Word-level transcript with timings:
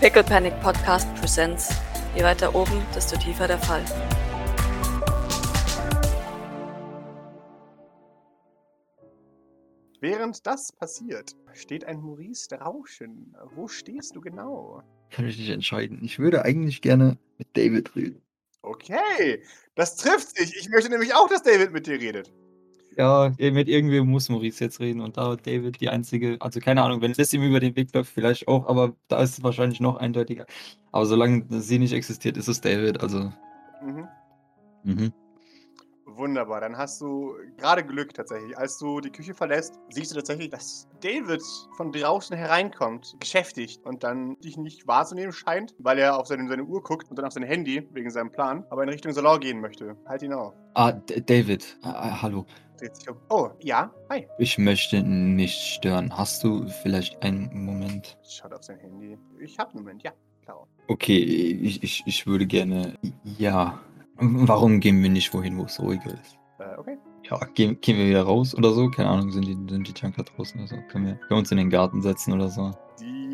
Pickle 0.00 0.22
Panic 0.22 0.54
Podcast 0.60 1.12
Presents. 1.16 1.74
Je 2.14 2.22
weiter 2.22 2.54
oben, 2.54 2.80
desto 2.94 3.16
tiefer 3.16 3.48
der 3.48 3.58
Fall. 3.58 3.84
Während 10.00 10.46
das 10.46 10.70
passiert, 10.70 11.32
steht 11.52 11.84
ein 11.84 12.00
Maurice 12.00 12.54
Rauschen. 12.54 13.34
Wo 13.56 13.66
stehst 13.66 14.14
du 14.14 14.20
genau? 14.20 14.84
Kann 15.10 15.26
ich 15.26 15.36
nicht 15.36 15.50
entscheiden. 15.50 15.98
Ich 16.04 16.20
würde 16.20 16.44
eigentlich 16.44 16.80
gerne 16.80 17.18
mit 17.36 17.48
David 17.56 17.96
reden. 17.96 18.22
Okay, 18.62 19.42
das 19.74 19.96
trifft 19.96 20.36
sich. 20.36 20.54
Ich 20.56 20.68
möchte 20.68 20.90
nämlich 20.90 21.12
auch, 21.12 21.28
dass 21.28 21.42
David 21.42 21.72
mit 21.72 21.88
dir 21.88 21.98
redet. 21.98 22.32
Ja, 22.98 23.32
mit 23.38 23.68
irgendwem 23.68 24.08
muss 24.08 24.28
Maurice 24.28 24.64
jetzt 24.64 24.80
reden 24.80 25.00
und 25.00 25.16
da 25.16 25.36
David 25.36 25.80
die 25.80 25.88
einzige, 25.88 26.36
also 26.40 26.58
keine 26.58 26.82
Ahnung, 26.82 27.00
wenn 27.00 27.12
es 27.12 27.32
ihm 27.32 27.44
über 27.44 27.60
den 27.60 27.76
Weg 27.76 27.94
läuft, 27.94 28.12
vielleicht 28.12 28.48
auch, 28.48 28.66
aber 28.66 28.96
da 29.06 29.22
ist 29.22 29.38
es 29.38 29.44
wahrscheinlich 29.44 29.78
noch 29.78 29.98
eindeutiger. 29.98 30.46
Aber 30.90 31.06
solange 31.06 31.44
sie 31.48 31.78
nicht 31.78 31.92
existiert, 31.92 32.36
ist 32.36 32.48
es 32.48 32.60
David, 32.60 33.00
also. 33.00 33.32
Mhm. 33.84 34.08
Mhm. 34.82 35.12
Wunderbar, 36.06 36.60
dann 36.60 36.76
hast 36.76 37.00
du 37.00 37.36
gerade 37.56 37.84
Glück 37.84 38.14
tatsächlich. 38.14 38.58
Als 38.58 38.78
du 38.78 39.00
die 39.00 39.10
Küche 39.10 39.32
verlässt, 39.32 39.78
siehst 39.90 40.10
du 40.10 40.16
tatsächlich, 40.16 40.50
dass 40.50 40.88
David 41.00 41.42
von 41.76 41.92
draußen 41.92 42.36
hereinkommt, 42.36 43.14
geschäftigt 43.20 43.80
und 43.84 44.02
dann 44.02 44.36
dich 44.40 44.56
nicht 44.56 44.88
wahrzunehmen 44.88 45.32
scheint, 45.32 45.76
weil 45.78 46.00
er 46.00 46.18
auf 46.18 46.26
seine, 46.26 46.48
seine 46.48 46.64
Uhr 46.64 46.82
guckt 46.82 47.08
und 47.10 47.16
dann 47.16 47.26
auf 47.26 47.32
sein 47.32 47.44
Handy 47.44 47.86
wegen 47.92 48.10
seinem 48.10 48.32
Plan, 48.32 48.64
aber 48.70 48.82
in 48.82 48.88
Richtung 48.88 49.12
Salon 49.12 49.38
gehen 49.38 49.60
möchte. 49.60 49.96
Halt 50.06 50.22
ihn 50.22 50.32
auf. 50.32 50.54
Ah, 50.74 50.90
D 50.90 51.20
David, 51.20 51.78
ah, 51.82 52.22
hallo. 52.22 52.44
Dreht 52.78 52.94
sich 52.94 53.10
um. 53.10 53.16
Oh, 53.28 53.50
ja, 53.60 53.92
hi. 54.08 54.26
Ich 54.38 54.56
möchte 54.56 55.02
nicht 55.02 55.58
stören. 55.60 56.16
Hast 56.16 56.44
du 56.44 56.68
vielleicht 56.82 57.20
einen 57.22 57.64
Moment? 57.64 58.16
Schaut 58.22 58.52
auf 58.52 58.62
sein 58.62 58.78
Handy. 58.78 59.18
Ich 59.40 59.58
hab 59.58 59.74
einen 59.74 59.82
Moment, 59.82 60.02
ja, 60.04 60.12
klar. 60.42 60.66
Okay, 60.86 61.18
ich, 61.18 61.82
ich, 61.82 62.04
ich 62.06 62.26
würde 62.26 62.46
gerne. 62.46 62.96
Ja. 63.36 63.80
Warum 64.20 64.78
gehen 64.80 65.02
wir 65.02 65.10
nicht 65.10 65.34
wohin, 65.34 65.58
wo 65.58 65.64
es 65.64 65.80
ruhiger 65.80 66.12
ist? 66.12 66.38
Äh, 66.60 66.76
okay. 66.78 66.98
Ja, 67.28 67.38
gehen, 67.54 67.80
gehen 67.80 67.98
wir 67.98 68.06
wieder 68.06 68.22
raus 68.22 68.54
oder 68.54 68.72
so? 68.72 68.88
Keine 68.90 69.10
Ahnung, 69.10 69.32
sind 69.32 69.46
die, 69.46 69.54
sind 69.54 69.88
die 69.88 70.00
Junker 70.00 70.22
draußen 70.22 70.60
oder 70.60 70.68
so? 70.68 70.76
Können 70.88 71.06
wir, 71.06 71.14
können 71.14 71.30
wir 71.30 71.36
uns 71.36 71.50
in 71.50 71.58
den 71.58 71.70
Garten 71.70 72.00
setzen 72.00 72.32
oder 72.32 72.48
so? 72.48 72.70
Die 73.00 73.27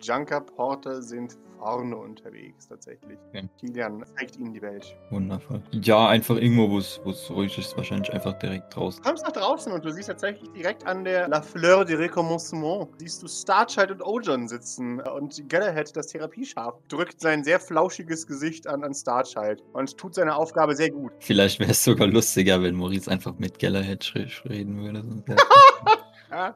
Junker-Porter 0.00 1.02
sind 1.02 1.36
vorne 1.58 1.94
unterwegs 1.94 2.66
tatsächlich. 2.68 3.18
Okay. 3.28 3.46
Kilian 3.60 4.02
zeigt 4.16 4.38
ihnen 4.38 4.54
die 4.54 4.62
Welt. 4.62 4.96
Wundervoll. 5.10 5.62
Ja, 5.72 6.08
einfach 6.08 6.36
irgendwo, 6.36 6.70
wo 6.70 6.78
es 6.78 7.30
ruhig 7.30 7.58
ist, 7.58 7.76
wahrscheinlich 7.76 8.10
einfach 8.14 8.32
direkt 8.38 8.74
draußen. 8.74 9.02
Du 9.02 9.08
kommst 9.08 9.24
nach 9.24 9.32
draußen 9.32 9.70
und 9.70 9.84
du 9.84 9.90
siehst 9.92 10.08
tatsächlich 10.08 10.50
direkt 10.52 10.86
an 10.86 11.04
der 11.04 11.28
La 11.28 11.42
Fleur 11.42 11.84
de 11.84 11.96
Recommencement, 11.96 12.88
siehst 12.98 13.22
du 13.22 13.28
Starchild 13.28 13.90
und 13.90 14.02
Ojon 14.02 14.48
sitzen 14.48 15.00
und 15.02 15.46
Galahad, 15.50 15.94
das 15.94 16.06
Therapieschaf, 16.06 16.74
drückt 16.88 17.20
sein 17.20 17.44
sehr 17.44 17.60
flauschiges 17.60 18.26
Gesicht 18.26 18.66
an, 18.66 18.82
an 18.82 18.94
Starchild 18.94 19.62
und 19.74 19.98
tut 19.98 20.14
seine 20.14 20.34
Aufgabe 20.36 20.74
sehr 20.74 20.90
gut. 20.90 21.12
Vielleicht 21.18 21.60
wäre 21.60 21.72
es 21.72 21.84
sogar 21.84 22.06
lustiger, 22.06 22.62
wenn 22.62 22.74
Maurice 22.74 23.10
einfach 23.10 23.34
mit 23.38 23.58
Galahad 23.58 24.12
reden 24.48 24.78
würde. 24.82 25.04
wär's- 25.26 25.40
Ah, 26.32 26.54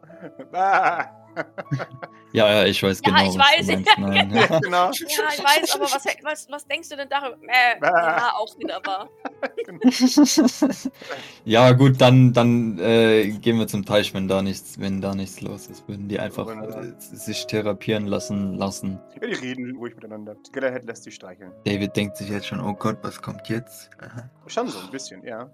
ah. 0.52 1.23
Ja, 2.32 2.52
ja, 2.52 2.64
ich 2.64 2.82
weiß 2.82 3.00
Ja, 3.04 3.10
genau, 3.10 3.30
ich 3.30 3.38
was 3.38 3.58
weiß, 3.58 3.66
du 3.66 3.72
meinst. 3.72 3.98
Nein, 3.98 4.30
ja. 4.34 4.40
Ja, 4.40 4.58
genau. 4.62 4.86
Ja, 4.86 4.90
ich 4.90 5.44
weiß, 5.44 5.74
aber 5.74 5.84
was, 5.84 6.04
was, 6.22 6.50
was 6.50 6.66
denkst 6.66 6.88
du 6.88 6.96
denn 6.96 7.08
darüber? 7.08 7.36
Äh, 7.42 7.80
ja, 7.80 8.32
auch 8.36 8.58
wieder 8.58 8.80
wahr. 8.84 9.08
ja, 11.44 11.72
gut, 11.72 12.00
dann, 12.00 12.32
dann 12.32 12.78
äh, 12.78 13.30
gehen 13.30 13.58
wir 13.58 13.66
zum 13.66 13.84
Teich, 13.84 14.12
wenn 14.14 14.28
da 14.28 14.42
nichts, 14.42 14.80
wenn 14.80 15.00
da 15.00 15.14
nichts 15.14 15.40
los 15.40 15.66
ist. 15.68 15.88
Würden 15.88 16.08
die 16.08 16.18
einfach 16.18 16.48
äh, 16.48 16.92
sich 16.98 17.46
therapieren 17.46 18.06
lassen 18.06 18.54
lassen. 18.54 18.98
Ja, 19.20 19.28
die 19.28 19.34
reden 19.34 19.76
ruhig 19.76 19.94
miteinander. 19.94 20.36
Galahad 20.52 20.84
lässt 20.84 21.04
sich 21.04 21.14
streicheln. 21.14 21.52
David 21.64 21.96
denkt 21.96 22.16
sich 22.16 22.28
jetzt 22.28 22.46
schon, 22.46 22.60
oh 22.60 22.74
Gott, 22.74 22.98
was 23.02 23.20
kommt 23.20 23.48
jetzt? 23.48 23.90
Aha. 24.00 24.28
Schon 24.46 24.68
so 24.68 24.78
ein 24.78 24.90
bisschen, 24.90 25.22
ja. 25.24 25.50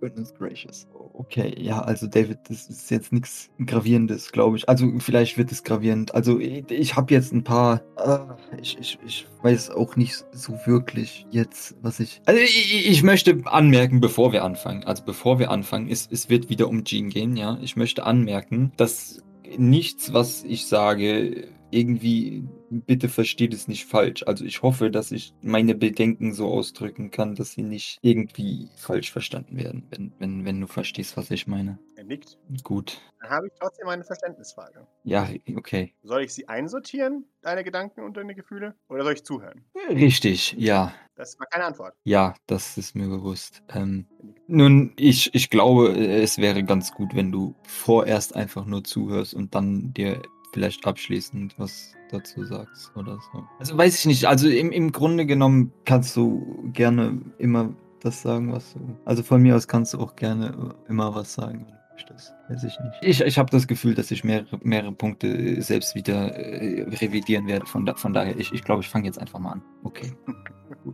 Goodness 0.00 0.34
gracious. 0.34 0.86
Okay, 1.14 1.54
ja, 1.58 1.80
also 1.80 2.06
David, 2.06 2.38
das 2.48 2.68
ist 2.68 2.90
jetzt 2.90 3.12
nichts 3.12 3.50
Gravierendes, 3.64 4.32
glaube 4.32 4.56
ich. 4.56 4.68
Also 4.68 4.83
vielleicht 5.00 5.38
wird 5.38 5.52
es 5.52 5.62
gravierend. 5.62 6.14
Also 6.14 6.38
ich, 6.38 6.70
ich 6.70 6.96
habe 6.96 7.12
jetzt 7.12 7.32
ein 7.32 7.44
paar. 7.44 7.82
ah, 7.96 8.36
ich, 8.60 8.78
ich, 8.78 8.98
ich 9.06 9.26
weiß 9.42 9.70
auch 9.70 9.96
nicht 9.96 10.24
so 10.32 10.58
wirklich 10.64 11.26
jetzt, 11.30 11.76
was 11.82 12.00
ich. 12.00 12.20
Also 12.26 12.40
ich, 12.40 12.88
ich 12.88 13.02
möchte 13.02 13.40
anmerken, 13.44 14.00
bevor 14.00 14.32
wir 14.32 14.44
anfangen. 14.44 14.84
Also 14.84 15.04
bevor 15.04 15.38
wir 15.38 15.50
anfangen, 15.50 15.88
es, 15.88 16.08
es 16.10 16.28
wird 16.28 16.48
wieder 16.48 16.68
um 16.68 16.84
Jean 16.84 17.10
gehen, 17.10 17.36
ja. 17.36 17.58
Ich 17.62 17.76
möchte 17.76 18.04
anmerken, 18.04 18.72
dass 18.76 19.22
nichts, 19.58 20.12
was 20.12 20.44
ich 20.44 20.66
sage, 20.66 21.48
irgendwie, 21.74 22.44
bitte 22.70 23.08
versteht 23.08 23.52
es 23.52 23.68
nicht 23.68 23.84
falsch. 23.84 24.22
Also 24.26 24.44
ich 24.44 24.62
hoffe, 24.62 24.90
dass 24.90 25.10
ich 25.12 25.34
meine 25.42 25.74
Bedenken 25.74 26.32
so 26.32 26.48
ausdrücken 26.48 27.10
kann, 27.10 27.34
dass 27.34 27.52
sie 27.52 27.62
nicht 27.62 27.98
irgendwie 28.02 28.68
falsch 28.76 29.10
verstanden 29.10 29.56
werden, 29.56 29.86
wenn, 29.90 30.12
wenn, 30.18 30.44
wenn 30.44 30.60
du 30.60 30.66
verstehst, 30.66 31.16
was 31.16 31.30
ich 31.30 31.46
meine. 31.46 31.78
Er 31.96 32.04
nickt. 32.04 32.38
Gut. 32.62 33.00
Dann 33.20 33.30
habe 33.30 33.46
ich 33.46 33.52
trotzdem 33.58 33.88
eine 33.88 34.04
Verständnisfrage. 34.04 34.86
Ja, 35.02 35.28
okay. 35.56 35.94
Soll 36.02 36.22
ich 36.22 36.34
sie 36.34 36.48
einsortieren, 36.48 37.24
deine 37.42 37.64
Gedanken 37.64 38.02
und 38.02 38.16
deine 38.16 38.34
Gefühle? 38.34 38.74
Oder 38.88 39.04
soll 39.04 39.14
ich 39.14 39.24
zuhören? 39.24 39.64
Richtig, 39.88 40.54
ja. 40.58 40.92
Das 41.16 41.38
war 41.38 41.46
keine 41.46 41.64
Antwort. 41.64 41.94
Ja, 42.04 42.34
das 42.46 42.76
ist 42.76 42.94
mir 42.94 43.08
bewusst. 43.08 43.62
Ähm, 43.72 44.06
nun, 44.46 44.92
ich, 44.96 45.34
ich 45.34 45.48
glaube, 45.48 45.92
es 45.96 46.38
wäre 46.38 46.64
ganz 46.64 46.92
gut, 46.92 47.14
wenn 47.14 47.32
du 47.32 47.54
vorerst 47.62 48.36
einfach 48.36 48.66
nur 48.66 48.84
zuhörst 48.84 49.32
und 49.32 49.54
dann 49.54 49.94
dir 49.94 50.20
vielleicht 50.54 50.86
abschließend 50.86 51.58
was 51.58 51.94
dazu 52.10 52.44
sagst 52.44 52.96
oder 52.96 53.18
so. 53.32 53.44
Also 53.58 53.76
weiß 53.76 53.98
ich 53.98 54.06
nicht. 54.06 54.26
Also 54.26 54.48
im, 54.48 54.70
im 54.70 54.92
Grunde 54.92 55.26
genommen 55.26 55.72
kannst 55.84 56.16
du 56.16 56.70
gerne 56.72 57.20
immer 57.38 57.74
das 58.00 58.22
sagen, 58.22 58.52
was 58.52 58.72
du. 58.72 58.96
Also 59.04 59.22
von 59.24 59.42
mir 59.42 59.56
aus 59.56 59.66
kannst 59.66 59.94
du 59.94 59.98
auch 59.98 60.14
gerne 60.14 60.74
immer 60.88 61.14
was 61.14 61.34
sagen. 61.34 61.66
Möchtest. 61.94 62.34
Weiß 62.48 62.64
ich 62.64 62.78
nicht. 62.78 62.96
Ich, 63.00 63.20
ich 63.20 63.38
habe 63.38 63.50
das 63.50 63.66
Gefühl, 63.66 63.94
dass 63.94 64.10
ich 64.10 64.24
mehrere, 64.24 64.58
mehrere 64.62 64.92
Punkte 64.92 65.62
selbst 65.62 65.94
wieder 65.94 66.34
äh, 66.34 66.82
revidieren 66.82 67.46
werde. 67.46 67.66
Von, 67.66 67.86
da, 67.86 67.94
von 67.94 68.12
daher, 68.12 68.38
ich, 68.38 68.52
ich 68.52 68.62
glaube, 68.62 68.82
ich 68.82 68.88
fange 68.88 69.06
jetzt 69.06 69.18
einfach 69.18 69.38
mal 69.38 69.52
an. 69.52 69.62
Okay. 69.82 70.12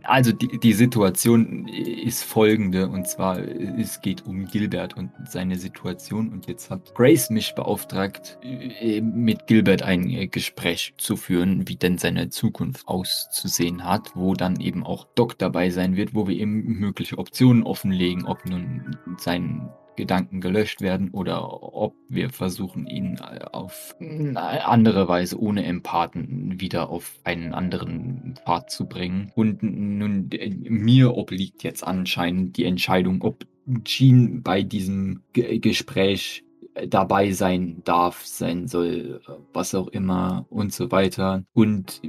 Also 0.03 0.31
die, 0.31 0.59
die 0.59 0.73
Situation 0.73 1.67
ist 1.67 2.23
folgende 2.23 2.87
und 2.87 3.07
zwar 3.07 3.39
es 3.39 4.01
geht 4.01 4.25
um 4.25 4.45
Gilbert 4.45 4.95
und 4.95 5.11
seine 5.27 5.57
Situation 5.57 6.29
und 6.29 6.47
jetzt 6.47 6.69
hat 6.69 6.93
Grace 6.95 7.29
mich 7.29 7.55
beauftragt, 7.55 8.37
äh, 8.43 9.01
mit 9.01 9.47
Gilbert 9.47 9.81
ein 9.81 10.09
äh, 10.09 10.27
Gespräch 10.27 10.93
zu 10.97 11.17
führen, 11.17 11.67
wie 11.67 11.75
denn 11.75 11.97
seine 11.97 12.29
Zukunft 12.29 12.87
auszusehen 12.87 13.83
hat, 13.83 14.11
wo 14.15 14.33
dann 14.33 14.59
eben 14.59 14.85
auch 14.85 15.07
Doc 15.15 15.37
dabei 15.37 15.69
sein 15.69 15.95
wird, 15.95 16.13
wo 16.13 16.27
wir 16.27 16.35
eben 16.35 16.63
mögliche 16.79 17.17
Optionen 17.17 17.63
offenlegen, 17.63 18.25
ob 18.25 18.45
nun 18.45 18.97
sein 19.17 19.69
Gedanken 19.95 20.41
gelöscht 20.41 20.81
werden 20.81 21.09
oder 21.11 21.63
ob 21.73 21.95
wir 22.09 22.29
versuchen, 22.29 22.87
ihn 22.87 23.17
äh, 23.17 23.43
auf 23.51 23.95
eine 23.99 24.65
andere 24.65 25.07
Weise 25.07 25.39
ohne 25.39 25.63
Empathen 25.65 26.59
wieder 26.59 26.89
auf 26.89 27.19
einen 27.23 27.53
anderen 27.53 28.35
Pfad 28.43 28.69
zu 28.71 28.85
bringen. 28.87 29.31
Und 29.35 29.63
nun, 29.63 30.29
äh, 30.31 30.49
mir 30.49 31.15
obliegt 31.15 31.63
jetzt 31.63 31.83
anscheinend 31.83 32.57
die 32.57 32.65
Entscheidung, 32.65 33.21
ob 33.21 33.45
Jean 33.83 34.41
bei 34.41 34.63
diesem 34.63 35.21
Ge 35.33 35.59
Gespräch 35.59 36.43
äh, 36.73 36.87
dabei 36.87 37.31
sein 37.31 37.81
darf, 37.83 38.25
sein 38.25 38.67
soll, 38.67 39.21
äh, 39.27 39.31
was 39.53 39.75
auch 39.75 39.87
immer 39.87 40.45
und 40.49 40.73
so 40.73 40.91
weiter. 40.91 41.43
Und 41.53 42.01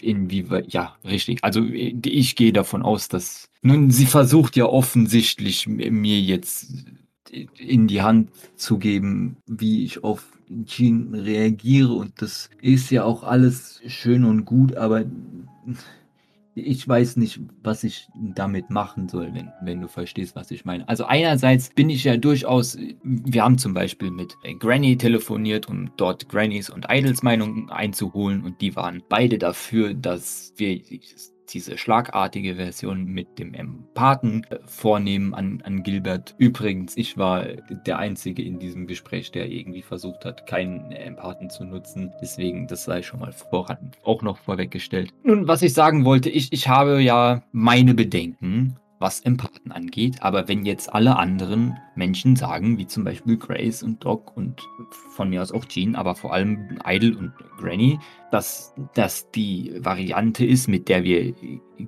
inwieweit, 0.00 0.72
ja, 0.72 0.96
richtig. 1.04 1.44
Also 1.44 1.62
äh, 1.62 1.94
ich 2.04 2.36
gehe 2.36 2.52
davon 2.52 2.82
aus, 2.82 3.08
dass 3.08 3.48
nun 3.62 3.90
sie 3.90 4.06
versucht 4.06 4.56
ja 4.56 4.66
offensichtlich 4.66 5.66
mir 5.66 6.20
jetzt 6.20 6.72
in 7.30 7.86
die 7.86 8.02
Hand 8.02 8.30
zu 8.56 8.78
geben, 8.78 9.36
wie 9.46 9.84
ich 9.84 10.04
auf 10.04 10.26
Jean 10.64 11.14
reagiere. 11.14 11.92
Und 11.92 12.20
das 12.22 12.50
ist 12.60 12.90
ja 12.90 13.04
auch 13.04 13.22
alles 13.22 13.80
schön 13.86 14.24
und 14.24 14.44
gut, 14.44 14.76
aber 14.76 15.04
ich 16.54 16.86
weiß 16.86 17.16
nicht, 17.16 17.40
was 17.62 17.84
ich 17.84 18.08
damit 18.34 18.70
machen 18.70 19.08
soll, 19.08 19.32
wenn, 19.32 19.52
wenn 19.62 19.80
du 19.80 19.88
verstehst, 19.88 20.34
was 20.34 20.50
ich 20.50 20.64
meine. 20.64 20.88
Also 20.88 21.04
einerseits 21.04 21.70
bin 21.70 21.90
ich 21.90 22.04
ja 22.04 22.16
durchaus, 22.16 22.76
wir 23.02 23.44
haben 23.44 23.58
zum 23.58 23.74
Beispiel 23.74 24.10
mit 24.10 24.36
Granny 24.58 24.96
telefoniert, 24.96 25.68
um 25.68 25.90
dort 25.96 26.28
Grannys 26.28 26.70
und 26.70 26.86
Idols 26.88 27.22
Meinungen 27.22 27.70
einzuholen 27.70 28.42
und 28.42 28.60
die 28.60 28.74
waren 28.76 29.02
beide 29.08 29.38
dafür, 29.38 29.94
dass 29.94 30.52
wir 30.56 30.80
diese 31.52 31.78
schlagartige 31.78 32.56
Version 32.56 33.04
mit 33.06 33.38
dem 33.38 33.54
Empathen 33.54 34.44
äh, 34.50 34.58
vornehmen 34.66 35.34
an, 35.34 35.62
an 35.64 35.82
Gilbert. 35.82 36.34
Übrigens, 36.38 36.96
ich 36.96 37.16
war 37.16 37.44
der 37.86 37.98
Einzige 37.98 38.42
in 38.42 38.58
diesem 38.58 38.86
Gespräch, 38.86 39.30
der 39.30 39.48
irgendwie 39.48 39.82
versucht 39.82 40.24
hat, 40.24 40.46
keinen 40.46 40.92
Empathen 40.92 41.50
zu 41.50 41.64
nutzen. 41.64 42.12
Deswegen, 42.20 42.66
das 42.66 42.84
sei 42.84 43.02
schon 43.02 43.20
mal 43.20 43.32
voran 43.32 43.92
auch 44.04 44.22
noch 44.22 44.38
vorweggestellt. 44.38 45.12
Nun, 45.22 45.48
was 45.48 45.62
ich 45.62 45.74
sagen 45.74 46.04
wollte, 46.04 46.30
ich, 46.30 46.52
ich 46.52 46.68
habe 46.68 47.00
ja 47.00 47.42
meine 47.52 47.94
Bedenken 47.94 48.76
was 48.98 49.20
Empathen 49.20 49.72
angeht. 49.72 50.22
Aber 50.22 50.48
wenn 50.48 50.64
jetzt 50.66 50.92
alle 50.92 51.16
anderen 51.16 51.78
Menschen 51.94 52.36
sagen, 52.36 52.78
wie 52.78 52.86
zum 52.86 53.04
Beispiel 53.04 53.36
Grace 53.36 53.82
und 53.82 54.04
Doc 54.04 54.36
und 54.36 54.60
von 55.10 55.30
mir 55.30 55.42
aus 55.42 55.52
auch 55.52 55.64
Jean, 55.64 55.94
aber 55.96 56.14
vor 56.14 56.32
allem 56.32 56.78
Idle 56.84 57.16
und 57.16 57.32
Granny, 57.58 57.98
dass 58.30 58.74
das 58.94 59.30
die 59.30 59.72
Variante 59.78 60.44
ist, 60.44 60.68
mit 60.68 60.88
der 60.88 61.04
wir 61.04 61.34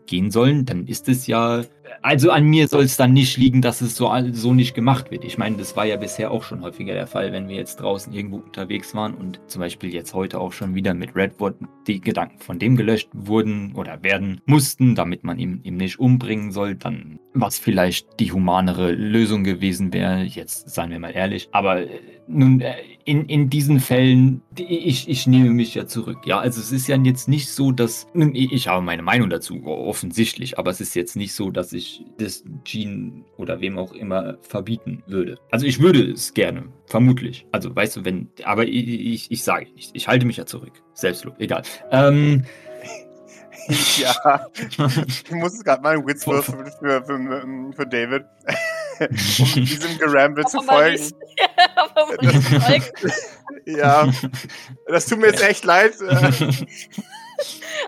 gehen 0.06 0.30
sollen, 0.30 0.64
dann 0.64 0.86
ist 0.86 1.08
es 1.08 1.26
ja. 1.26 1.62
Also 2.02 2.30
an 2.30 2.44
mir 2.44 2.66
soll 2.66 2.84
es 2.84 2.96
dann 2.96 3.12
nicht 3.12 3.36
liegen, 3.36 3.60
dass 3.60 3.82
es 3.82 3.94
so, 3.94 4.10
so 4.32 4.54
nicht 4.54 4.74
gemacht 4.74 5.10
wird. 5.10 5.24
Ich 5.24 5.36
meine, 5.36 5.58
das 5.58 5.76
war 5.76 5.84
ja 5.84 5.96
bisher 5.96 6.30
auch 6.30 6.42
schon 6.42 6.62
häufiger 6.62 6.94
der 6.94 7.06
Fall, 7.06 7.32
wenn 7.32 7.48
wir 7.48 7.56
jetzt 7.56 7.76
draußen 7.76 8.12
irgendwo 8.12 8.36
unterwegs 8.36 8.94
waren 8.94 9.14
und 9.14 9.40
zum 9.48 9.60
Beispiel 9.60 9.92
jetzt 9.92 10.14
heute 10.14 10.40
auch 10.40 10.52
schon 10.52 10.74
wieder 10.74 10.94
mit 10.94 11.14
Redwood 11.14 11.56
die 11.86 12.00
Gedanken 12.00 12.38
von 12.38 12.58
dem 12.58 12.76
gelöscht 12.76 13.08
wurden 13.12 13.74
oder 13.74 14.02
werden 14.02 14.40
mussten, 14.46 14.94
damit 14.94 15.24
man 15.24 15.38
ihn, 15.38 15.60
ihn 15.62 15.76
nicht 15.76 16.00
umbringen 16.00 16.52
soll, 16.52 16.74
dann 16.74 17.18
was 17.34 17.58
vielleicht 17.58 18.18
die 18.18 18.32
humanere 18.32 18.92
Lösung 18.92 19.44
gewesen 19.44 19.92
wäre, 19.92 20.22
jetzt 20.22 20.70
seien 20.70 20.90
wir 20.90 20.98
mal 20.98 21.10
ehrlich. 21.10 21.48
Aber 21.52 21.82
äh, 21.82 22.00
nun, 22.26 22.60
äh, 22.60 22.74
in, 23.04 23.26
in 23.26 23.50
diesen 23.50 23.80
Fällen, 23.80 24.42
ich, 24.56 25.08
ich 25.08 25.26
nehme 25.26 25.50
mich 25.50 25.74
ja 25.74 25.86
zurück. 25.86 26.18
Ja, 26.26 26.38
also 26.38 26.60
es 26.60 26.70
ist 26.70 26.86
ja 26.86 26.96
jetzt 26.96 27.28
nicht 27.28 27.48
so, 27.48 27.72
dass. 27.72 28.06
Ich 28.32 28.68
habe 28.68 28.84
meine 28.84 29.02
Meinung 29.02 29.30
dazu, 29.30 29.64
offensichtlich, 29.64 30.58
aber 30.58 30.70
es 30.70 30.80
ist 30.80 30.94
jetzt 30.94 31.16
nicht 31.16 31.34
so, 31.34 31.50
dass 31.50 31.72
ich 31.72 31.89
das 32.18 32.44
Gene 32.64 33.24
oder 33.36 33.60
wem 33.60 33.78
auch 33.78 33.92
immer 33.92 34.38
verbieten 34.42 35.02
würde. 35.06 35.38
Also 35.50 35.66
ich 35.66 35.80
würde 35.80 36.10
es 36.10 36.34
gerne, 36.34 36.64
vermutlich. 36.86 37.46
Also 37.52 37.74
weißt 37.74 37.96
du, 37.96 38.04
wenn. 38.04 38.28
Aber 38.44 38.66
ich, 38.66 38.88
ich, 38.88 39.30
ich 39.30 39.42
sage 39.44 39.70
nicht. 39.72 39.90
Ich 39.94 40.08
halte 40.08 40.26
mich 40.26 40.36
ja 40.36 40.46
zurück. 40.46 40.72
Selbstlob, 40.94 41.40
egal. 41.40 41.62
Ähm. 41.90 42.44
ja, 43.98 44.46
ich 45.06 45.30
muss 45.30 45.62
gerade 45.62 45.82
mal 45.82 45.94
einen 45.94 46.06
Witz 46.06 46.24
für, 46.24 46.42
für, 46.42 46.64
für, 46.80 47.02
für 47.76 47.86
David 47.86 48.24
um 49.38 49.64
diesem 49.64 49.98
Geramble 49.98 50.44
zu 50.44 50.60
folgen. 50.62 51.12
ja, 53.64 54.08
das 54.86 55.06
tut 55.06 55.18
mir 55.18 55.28
jetzt 55.28 55.42
echt 55.42 55.64
leid. 55.64 55.94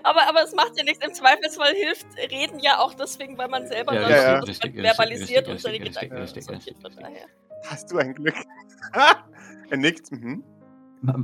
Aber, 0.02 0.28
aber 0.28 0.42
es 0.42 0.54
macht 0.54 0.72
ja 0.76 0.84
nichts. 0.84 1.04
Im 1.04 1.14
Zweifelsfall 1.14 1.74
hilft 1.74 2.06
Reden 2.30 2.58
ja 2.58 2.78
auch 2.78 2.94
deswegen, 2.94 3.38
weil 3.38 3.48
man 3.48 3.66
selber 3.66 3.94
ja, 3.94 4.08
ja, 4.08 4.16
ja. 4.16 4.38
Richtig, 4.40 4.74
verbalisiert 4.74 5.48
richtig, 5.48 5.52
und 5.52 5.60
seine 5.60 5.74
richtig, 5.80 5.94
Gedanken 5.94 6.16
richtig, 6.18 6.48
richtig, 6.48 6.76
Hast 7.66 7.92
du 7.92 7.98
ein 7.98 8.14
Glück? 8.14 8.34
er 9.70 9.76
nickt. 9.76 10.10
Mhm. 10.12 10.44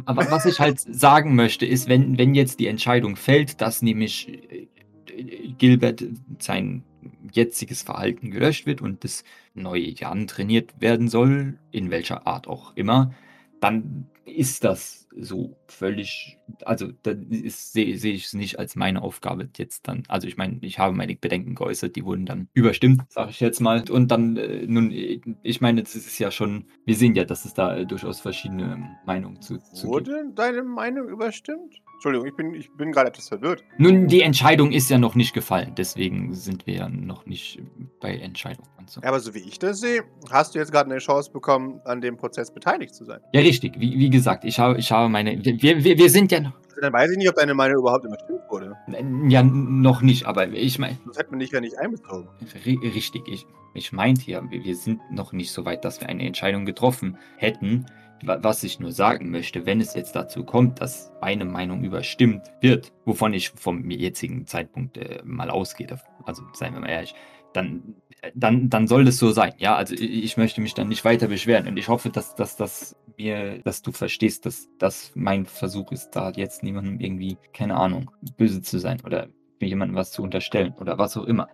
Aber 0.06 0.30
was 0.30 0.44
ich 0.44 0.58
halt 0.58 0.80
sagen 0.80 1.34
möchte, 1.36 1.64
ist, 1.64 1.88
wenn, 1.88 2.18
wenn 2.18 2.34
jetzt 2.34 2.58
die 2.58 2.66
Entscheidung 2.66 3.16
fällt, 3.16 3.60
dass 3.60 3.82
nämlich 3.82 4.28
äh, 4.28 4.68
Gilbert 5.58 6.04
sein 6.40 6.84
jetziges 7.32 7.82
Verhalten 7.82 8.30
gelöscht 8.30 8.66
wird 8.66 8.80
und 8.80 9.04
das 9.04 9.24
neue 9.54 9.90
Jan 9.90 10.26
trainiert 10.26 10.80
werden 10.80 11.08
soll, 11.08 11.58
in 11.70 11.90
welcher 11.90 12.26
Art 12.26 12.48
auch 12.48 12.76
immer, 12.76 13.14
dann 13.60 14.06
ist 14.24 14.64
das 14.64 15.07
so 15.16 15.56
völlig, 15.66 16.38
also 16.64 16.88
da 17.02 17.12
sehe 17.46 17.96
seh 17.96 18.12
ich 18.12 18.26
es 18.26 18.34
nicht 18.34 18.58
als 18.58 18.76
meine 18.76 19.02
Aufgabe 19.02 19.48
jetzt 19.56 19.88
dann. 19.88 20.02
Also 20.08 20.28
ich 20.28 20.36
meine, 20.36 20.58
ich 20.62 20.78
habe 20.78 20.94
meine 20.94 21.16
Bedenken 21.16 21.54
geäußert, 21.54 21.96
die 21.96 22.04
wurden 22.04 22.26
dann 22.26 22.48
überstimmt, 22.54 23.02
sage 23.08 23.30
ich 23.30 23.40
jetzt 23.40 23.60
mal. 23.60 23.88
Und 23.90 24.08
dann, 24.10 24.36
äh, 24.36 24.66
nun, 24.66 24.90
ich 24.90 25.60
meine, 25.60 25.82
das 25.82 25.94
ist 25.94 26.18
ja 26.18 26.30
schon, 26.30 26.66
wir 26.84 26.94
sehen 26.96 27.14
ja, 27.14 27.24
dass 27.24 27.44
es 27.44 27.54
da 27.54 27.84
durchaus 27.84 28.20
verschiedene 28.20 28.98
Meinungen 29.06 29.40
zu, 29.40 29.58
zu 29.58 29.88
Wurde 29.88 30.24
gibt. 30.24 30.38
deine 30.38 30.62
Meinung 30.62 31.08
überstimmt? 31.08 31.80
Entschuldigung, 31.94 32.28
ich 32.28 32.36
bin, 32.36 32.54
ich 32.54 32.70
bin 32.74 32.92
gerade 32.92 33.08
etwas 33.08 33.28
verwirrt. 33.28 33.64
Nun, 33.76 34.06
die 34.06 34.22
Entscheidung 34.22 34.70
ist 34.70 34.88
ja 34.88 34.98
noch 34.98 35.16
nicht 35.16 35.34
gefallen, 35.34 35.72
deswegen 35.76 36.32
sind 36.32 36.64
wir 36.64 36.74
ja 36.74 36.88
noch 36.88 37.26
nicht 37.26 37.60
bei 38.00 38.14
Entscheidungen. 38.16 38.68
So. 38.86 39.02
Aber 39.02 39.18
so 39.18 39.34
wie 39.34 39.40
ich 39.40 39.58
das 39.58 39.80
sehe, 39.80 40.04
hast 40.30 40.54
du 40.54 40.60
jetzt 40.60 40.70
gerade 40.70 40.90
eine 40.90 41.00
Chance 41.00 41.30
bekommen, 41.32 41.80
an 41.84 42.00
dem 42.00 42.16
Prozess 42.16 42.52
beteiligt 42.54 42.94
zu 42.94 43.04
sein. 43.04 43.20
Ja, 43.32 43.40
richtig. 43.40 43.78
Wie, 43.78 43.98
wie 43.98 44.10
gesagt, 44.10 44.44
ich 44.44 44.58
habe, 44.60 44.78
ich 44.78 44.92
habe 44.98 45.08
meine. 45.08 45.44
Wir, 45.44 45.84
wir, 45.84 45.98
wir 45.98 46.10
sind 46.10 46.32
ja 46.32 46.40
noch. 46.40 46.52
Also 46.68 46.80
dann 46.80 46.92
weiß 46.92 47.10
ich 47.10 47.18
nicht, 47.18 47.28
ob 47.28 47.34
deine 47.34 47.54
Meinung 47.54 47.78
überhaupt 47.78 48.04
überstimmt 48.04 48.42
wurde. 48.48 48.76
Ja, 49.28 49.42
noch 49.42 50.00
nicht, 50.00 50.26
aber 50.26 50.48
ich 50.48 50.78
meine. 50.78 50.96
Das 51.06 51.18
hätte 51.18 51.30
man 51.30 51.38
nicht 51.38 51.52
ja 51.52 51.60
nicht 51.60 51.76
einbezogen. 51.76 52.28
Richtig, 52.64 53.26
ich, 53.26 53.46
ich 53.74 53.92
meinte 53.92 54.30
ja, 54.30 54.42
wir 54.48 54.76
sind 54.76 55.00
noch 55.10 55.32
nicht 55.32 55.50
so 55.50 55.64
weit, 55.64 55.84
dass 55.84 56.00
wir 56.00 56.08
eine 56.08 56.24
Entscheidung 56.24 56.64
getroffen 56.64 57.18
hätten. 57.36 57.86
Was 58.22 58.64
ich 58.64 58.80
nur 58.80 58.90
sagen 58.90 59.30
möchte, 59.30 59.64
wenn 59.64 59.80
es 59.80 59.94
jetzt 59.94 60.16
dazu 60.16 60.44
kommt, 60.44 60.80
dass 60.80 61.12
meine 61.20 61.44
Meinung 61.44 61.84
überstimmt 61.84 62.42
wird, 62.60 62.92
wovon 63.04 63.32
ich 63.32 63.50
vom 63.50 63.88
jetzigen 63.90 64.44
Zeitpunkt 64.46 64.98
äh, 64.98 65.20
mal 65.24 65.50
ausgehe, 65.50 65.86
also 66.24 66.42
seien 66.52 66.74
wir 66.74 66.80
mal 66.80 66.90
ehrlich, 66.90 67.14
dann, 67.52 67.94
dann, 68.34 68.70
dann 68.70 68.86
soll 68.86 69.06
es 69.08 69.18
so 69.18 69.30
sein. 69.30 69.52
Ja, 69.58 69.76
also 69.76 69.94
ich, 69.94 70.02
ich 70.02 70.36
möchte 70.36 70.60
mich 70.60 70.74
dann 70.74 70.88
nicht 70.88 71.04
weiter 71.04 71.28
beschweren 71.28 71.68
und 71.68 71.76
ich 71.76 71.88
hoffe, 71.88 72.10
dass, 72.10 72.34
dass, 72.34 72.56
dass 72.56 72.96
mir, 73.16 73.60
dass 73.64 73.82
du 73.82 73.92
verstehst, 73.92 74.46
dass 74.46 74.68
das 74.78 75.12
mein 75.14 75.46
Versuch 75.46 75.92
ist, 75.92 76.10
da 76.10 76.30
jetzt 76.30 76.62
niemandem 76.62 77.00
irgendwie, 77.00 77.36
keine 77.52 77.76
Ahnung, 77.76 78.10
böse 78.36 78.62
zu 78.62 78.78
sein 78.78 79.00
oder 79.04 79.28
jemandem 79.60 79.96
was 79.96 80.12
zu 80.12 80.22
unterstellen 80.22 80.72
oder 80.80 80.98
was 80.98 81.16
auch 81.16 81.24
immer. 81.24 81.48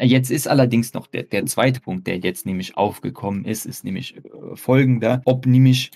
Jetzt 0.00 0.30
ist 0.30 0.46
allerdings 0.46 0.92
noch 0.92 1.06
der, 1.06 1.22
der 1.22 1.46
zweite 1.46 1.80
Punkt, 1.80 2.06
der 2.06 2.18
jetzt 2.18 2.44
nämlich 2.44 2.76
aufgekommen 2.76 3.44
ist, 3.44 3.64
ist 3.64 3.84
nämlich 3.84 4.16
äh, 4.16 4.20
folgender, 4.54 5.22
ob 5.24 5.46
nämlich 5.46 5.90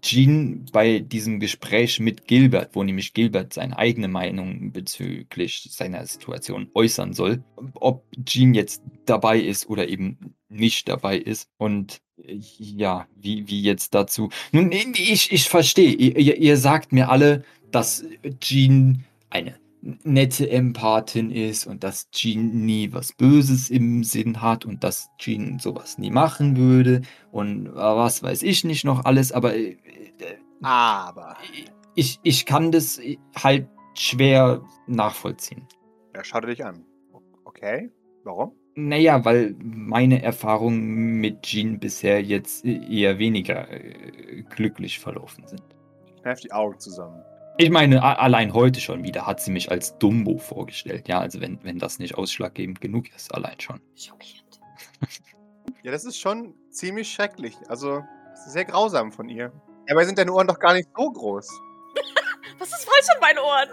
Jean 0.00 0.66
bei 0.72 0.98
diesem 1.00 1.40
Gespräch 1.40 2.00
mit 2.00 2.26
Gilbert, 2.26 2.70
wo 2.74 2.82
nämlich 2.82 3.14
Gilbert 3.14 3.52
seine 3.52 3.78
eigene 3.78 4.08
Meinung 4.08 4.72
bezüglich 4.72 5.68
seiner 5.70 6.06
Situation 6.06 6.70
äußern 6.74 7.12
soll, 7.12 7.42
ob 7.74 8.04
Jean 8.24 8.54
jetzt 8.54 8.82
dabei 9.06 9.38
ist 9.38 9.68
oder 9.68 9.88
eben 9.88 10.34
nicht 10.48 10.88
dabei 10.88 11.18
ist. 11.18 11.48
Und 11.56 12.00
ja, 12.16 13.06
wie, 13.16 13.48
wie 13.48 13.62
jetzt 13.62 13.94
dazu. 13.94 14.30
Nun, 14.52 14.70
ich, 14.72 15.32
ich 15.32 15.48
verstehe, 15.48 15.92
ihr, 15.92 16.36
ihr 16.36 16.56
sagt 16.56 16.92
mir 16.92 17.10
alle, 17.10 17.44
dass 17.70 18.04
Jean 18.40 19.04
eine 19.30 19.54
nette 20.02 20.48
Empathin 20.50 21.30
ist 21.30 21.66
und 21.66 21.84
dass 21.84 22.10
Jean 22.10 22.64
nie 22.64 22.92
was 22.92 23.12
Böses 23.12 23.70
im 23.70 24.02
Sinn 24.02 24.40
hat 24.40 24.64
und 24.64 24.82
dass 24.82 25.10
Jean 25.18 25.58
sowas 25.58 25.98
nie 25.98 26.10
machen 26.10 26.56
würde 26.56 27.02
und 27.30 27.74
was 27.74 28.22
weiß 28.22 28.42
ich 28.42 28.64
nicht 28.64 28.84
noch 28.84 29.04
alles, 29.04 29.32
aber 29.32 29.54
äh, 29.56 29.76
aber 30.62 31.36
ich, 31.94 32.18
ich 32.22 32.46
kann 32.46 32.72
das 32.72 33.00
halt 33.36 33.68
schwer 33.94 34.62
nachvollziehen. 34.86 35.66
Ja, 36.14 36.24
schau 36.24 36.40
dich 36.40 36.64
an. 36.64 36.84
Okay, 37.44 37.90
warum? 38.24 38.52
Naja, 38.76 39.24
weil 39.24 39.54
meine 39.58 40.22
Erfahrungen 40.22 41.20
mit 41.20 41.42
Jean 41.42 41.78
bisher 41.78 42.22
jetzt 42.22 42.64
eher 42.64 43.18
weniger 43.18 43.70
äh, 43.70 44.42
glücklich 44.50 44.98
verlaufen 44.98 45.46
sind. 45.46 45.62
Kneif 46.22 46.40
die 46.40 46.52
Augen 46.52 46.78
zusammen. 46.80 47.22
Ich 47.56 47.70
meine, 47.70 48.02
allein 48.02 48.52
heute 48.52 48.80
schon 48.80 49.04
wieder 49.04 49.26
hat 49.26 49.40
sie 49.40 49.52
mich 49.52 49.70
als 49.70 49.96
Dumbo 49.98 50.38
vorgestellt. 50.38 51.06
Ja, 51.06 51.20
also 51.20 51.40
wenn, 51.40 51.62
wenn 51.62 51.78
das 51.78 52.00
nicht 52.00 52.16
ausschlaggebend 52.16 52.80
genug 52.80 53.14
ist, 53.14 53.32
allein 53.32 53.60
schon. 53.60 53.80
Schockierend. 53.94 54.60
ja, 55.84 55.92
das 55.92 56.04
ist 56.04 56.18
schon 56.18 56.54
ziemlich 56.70 57.12
schrecklich. 57.12 57.54
Also, 57.68 58.02
sehr 58.46 58.64
grausam 58.64 59.12
von 59.12 59.28
ihr. 59.28 59.52
Dabei 59.86 60.04
sind 60.04 60.18
deine 60.18 60.32
Ohren 60.32 60.48
doch 60.48 60.58
gar 60.58 60.74
nicht 60.74 60.88
so 60.96 61.12
groß. 61.12 61.48
Was 62.58 62.68
ist 62.70 62.88
falsch 62.88 63.06
an 63.14 63.20
meinen 63.20 63.38
Ohren? 63.38 63.68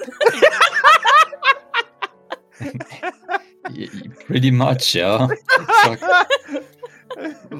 Pretty 4.27 4.51
much, 4.51 4.94
ja. 4.94 5.27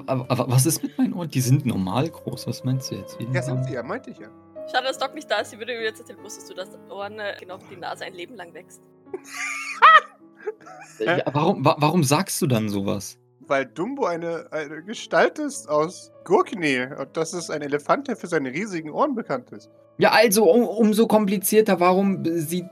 aber, 0.05 0.25
aber, 0.29 0.51
was 0.51 0.65
ist 0.65 0.84
mit 0.84 0.98
meinen 0.98 1.13
Ohren? 1.13 1.29
Die 1.29 1.41
sind 1.41 1.65
normal 1.65 2.10
groß. 2.10 2.48
Was 2.48 2.63
meinst 2.63 2.91
du 2.91 2.96
jetzt? 2.96 3.17
Wie 3.19 3.25
ja, 3.34 3.41
sind 3.41 3.63
sie 3.65 3.74
ja, 3.74 3.84
meinte 3.84 4.12
ich 4.12 4.19
ja. 4.19 4.29
Schade, 4.72 4.88
dass 4.88 4.98
Doc 4.98 5.13
nicht 5.13 5.30
da 5.30 5.40
ist. 5.40 5.51
Sie 5.51 5.58
würde 5.58 5.74
mir 5.74 5.84
jetzt 5.84 6.00
erzählen, 6.00 6.24
wusstest 6.24 6.50
du, 6.50 6.54
dass 6.54 6.70
Ohren 6.90 7.20
äh, 7.20 7.36
genau 7.40 7.60
wie 7.62 7.75
die 7.75 7.82
Nase 7.82 8.06
ein 8.06 8.13
Leben 8.13 8.36
lang 8.36 8.54
wächst. 8.54 8.82
ja, 11.00 11.22
warum, 11.34 11.66
wa 11.66 11.75
warum 11.80 12.04
sagst 12.04 12.42
du 12.42 12.48
dann 12.48 12.70
sowas? 12.70 13.18
Weil 13.40 13.66
Dumbo 13.66 14.06
eine, 14.06 14.48
eine 14.51 14.82
Gestalt 14.84 15.40
ist 15.40 15.68
aus 15.68 16.12
Gurknee 16.24 16.88
und 16.98 17.18
das 17.18 17.34
ist 17.34 17.50
ein 17.50 17.62
Elefant, 17.62 18.08
der 18.08 18.16
für 18.16 18.28
seine 18.28 18.51
riesigen 18.51 18.92
Ohren 18.92 19.13
bekannt 19.13 19.51
ist. 19.51 19.70
Ja, 19.98 20.12
also 20.12 20.50
um, 20.50 20.66
umso 20.66 21.06
komplizierter, 21.08 21.80
warum 21.80 22.24
sie 22.24 22.66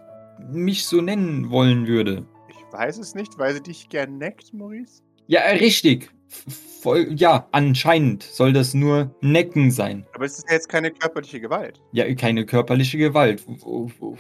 mich 0.47 0.85
so 0.85 1.01
nennen 1.01 1.49
wollen 1.49 1.85
würde. 1.85 2.25
Ich 2.47 2.63
weiß 2.71 2.97
es 2.97 3.13
nicht, 3.13 3.37
weil 3.37 3.53
sie 3.55 3.63
dich 3.63 3.89
gern 3.89 4.17
neckt, 4.17 4.53
Maurice. 4.53 5.03
Ja, 5.27 5.41
richtig. 5.41 6.09
Voll, 6.29 7.13
ja, 7.15 7.47
anscheinend 7.51 8.23
soll 8.23 8.53
das 8.53 8.73
nur 8.73 9.13
Necken 9.21 9.69
sein. 9.69 10.05
Aber 10.13 10.25
es 10.25 10.37
ist 10.37 10.47
ja 10.47 10.53
jetzt 10.53 10.69
keine 10.69 10.91
körperliche 10.91 11.41
Gewalt. 11.41 11.81
Ja, 11.91 12.13
keine 12.15 12.45
körperliche 12.45 12.97
Gewalt. 12.97 13.43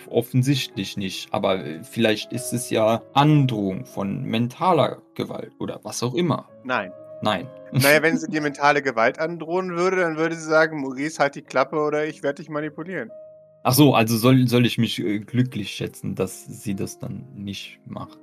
Offensichtlich 0.09 0.97
nicht. 0.97 1.33
Aber 1.33 1.63
vielleicht 1.83 2.33
ist 2.33 2.51
es 2.51 2.69
ja 2.69 3.01
Androhung 3.13 3.85
von 3.85 4.23
mentaler 4.23 5.01
Gewalt 5.15 5.53
oder 5.59 5.79
was 5.83 6.03
auch 6.03 6.15
immer. 6.15 6.49
Nein. 6.65 6.91
Nein. 7.21 7.47
Naja, 7.71 8.01
wenn 8.01 8.17
sie 8.17 8.27
dir 8.27 8.41
mentale 8.41 8.81
Gewalt 8.81 9.19
androhen 9.19 9.77
würde, 9.77 9.97
dann 9.97 10.17
würde 10.17 10.35
sie 10.35 10.47
sagen, 10.47 10.81
Maurice, 10.81 11.19
halt 11.19 11.35
die 11.35 11.41
Klappe 11.41 11.77
oder 11.77 12.05
ich 12.05 12.23
werde 12.23 12.41
dich 12.41 12.49
manipulieren. 12.49 13.09
Ach 13.63 13.73
so, 13.73 13.93
also 13.93 14.17
soll, 14.17 14.47
soll 14.47 14.65
ich 14.65 14.77
mich 14.77 14.99
äh, 14.99 15.19
glücklich 15.19 15.71
schätzen, 15.71 16.15
dass 16.15 16.45
sie 16.45 16.75
das 16.75 16.97
dann 16.97 17.27
nicht 17.35 17.79
macht. 17.85 18.19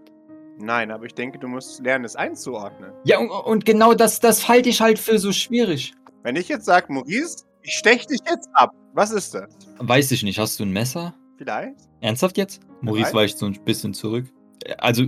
Nein, 0.58 0.90
aber 0.90 1.04
ich 1.04 1.14
denke, 1.14 1.38
du 1.38 1.48
musst 1.48 1.80
lernen, 1.82 2.04
es 2.04 2.16
einzuordnen. 2.16 2.90
Ja, 3.04 3.18
und, 3.18 3.30
und 3.30 3.64
genau 3.64 3.94
das, 3.94 4.20
das 4.20 4.48
halte 4.48 4.68
ich 4.68 4.80
halt 4.80 4.98
für 4.98 5.18
so 5.18 5.32
schwierig. 5.32 5.92
Wenn 6.22 6.36
ich 6.36 6.48
jetzt 6.48 6.64
sage, 6.64 6.92
Maurice, 6.92 7.44
ich 7.62 7.74
stech 7.74 8.06
dich 8.06 8.20
jetzt 8.28 8.48
ab, 8.54 8.72
was 8.94 9.10
ist 9.10 9.34
das? 9.34 9.54
Weiß 9.78 10.10
ich 10.12 10.22
nicht, 10.22 10.38
hast 10.38 10.58
du 10.58 10.64
ein 10.64 10.72
Messer? 10.72 11.14
Vielleicht? 11.36 11.76
Ernsthaft 12.00 12.38
jetzt? 12.38 12.60
Maurice 12.80 13.12
weicht 13.12 13.36
so 13.38 13.46
ein 13.46 13.52
bisschen 13.64 13.92
zurück. 13.92 14.26
Also, 14.78 15.04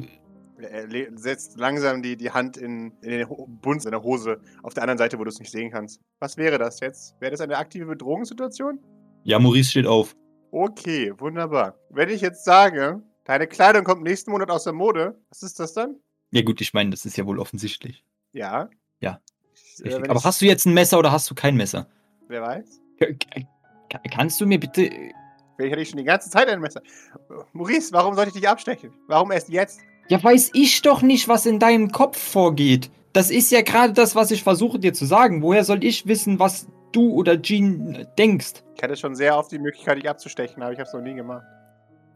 Er 0.60 0.86
setzt 1.16 1.58
langsam 1.58 2.02
die, 2.02 2.16
die 2.16 2.30
Hand 2.30 2.56
in, 2.56 2.92
in 3.00 3.10
den 3.10 3.26
Bund 3.62 3.80
seiner 3.80 4.02
Hose 4.02 4.40
auf 4.62 4.74
der 4.74 4.82
anderen 4.82 4.98
Seite, 4.98 5.18
wo 5.18 5.24
du 5.24 5.30
es 5.30 5.38
nicht 5.38 5.50
sehen 5.50 5.70
kannst. 5.70 6.00
Was 6.20 6.36
wäre 6.36 6.58
das 6.58 6.80
jetzt? 6.80 7.14
Wäre 7.20 7.30
das 7.30 7.40
eine 7.40 7.56
aktive 7.56 7.86
Bedrohungssituation? 7.86 8.78
ja, 9.24 9.38
Maurice 9.38 9.70
steht 9.70 9.86
auf. 9.86 10.14
Okay, 10.50 11.12
wunderbar. 11.18 11.74
Wenn 11.90 12.08
ich 12.08 12.20
jetzt 12.22 12.44
sage, 12.44 13.02
deine 13.28 13.46
Kleidung 13.46 13.84
kommt 13.84 14.02
nächsten 14.02 14.32
Monat 14.32 14.50
aus 14.50 14.64
der 14.64 14.72
Mode, 14.72 15.16
was 15.28 15.42
ist 15.44 15.60
das 15.60 15.72
dann? 15.74 15.96
Ja 16.32 16.42
gut, 16.42 16.60
ich 16.60 16.74
meine, 16.74 16.90
das 16.90 17.04
ist 17.06 17.16
ja 17.16 17.24
wohl 17.26 17.38
offensichtlich. 17.38 18.02
Ja. 18.32 18.68
Ja, 19.00 19.20
Äh, 19.52 19.54
Richtig. 19.54 20.02
wenn 20.02 20.10
Aber 20.10 20.18
ich- 20.18 20.24
hast 20.24 20.40
du 20.42 20.46
jetzt 20.46 20.66
ein 20.66 20.74
Messer 20.74 20.98
oder 20.98 21.12
hast 21.12 21.30
du 21.30 21.34
kein 21.36 21.56
Messer? 21.56 21.86
Wer 22.26 22.42
weiß? 22.42 22.80
K- 22.98 23.46
Kannst 24.10 24.40
du 24.40 24.46
mir 24.46 24.58
bitte... 24.58 24.90
Vielleicht 25.56 25.72
hatte 25.72 25.82
ich 25.82 25.88
schon 25.88 25.98
die 25.98 26.04
ganze 26.04 26.28
Zeit 26.30 26.48
ein 26.48 26.60
Messer. 26.60 26.82
Maurice, 27.52 27.92
warum 27.92 28.14
sollte 28.14 28.28
ich 28.30 28.34
dich 28.34 28.48
abstechen? 28.48 28.92
Warum 29.06 29.30
erst 29.32 29.48
jetzt? 29.48 29.80
Ja, 30.08 30.22
weiß 30.22 30.50
ich 30.54 30.82
doch 30.82 31.02
nicht, 31.02 31.26
was 31.28 31.46
in 31.46 31.58
deinem 31.58 31.90
Kopf 31.90 32.18
vorgeht. 32.18 32.90
Das 33.12 33.30
ist 33.30 33.50
ja 33.50 33.62
gerade 33.62 33.92
das, 33.92 34.14
was 34.14 34.30
ich 34.30 34.42
versuche 34.42 34.78
dir 34.78 34.92
zu 34.92 35.04
sagen. 35.06 35.42
Woher 35.42 35.64
soll 35.64 35.82
ich 35.84 36.06
wissen, 36.06 36.38
was 36.38 36.66
du 36.92 37.12
oder 37.12 37.40
Jean 37.40 38.06
denkst? 38.18 38.62
Ich 38.76 38.82
hatte 38.82 38.96
schon 38.96 39.14
sehr 39.14 39.36
oft 39.36 39.50
die 39.50 39.58
Möglichkeit, 39.58 39.96
dich 39.98 40.08
abzustechen, 40.08 40.62
aber 40.62 40.72
ich 40.72 40.78
habe 40.78 40.86
es 40.86 40.94
noch 40.94 41.00
nie 41.02 41.14
gemacht. 41.14 41.44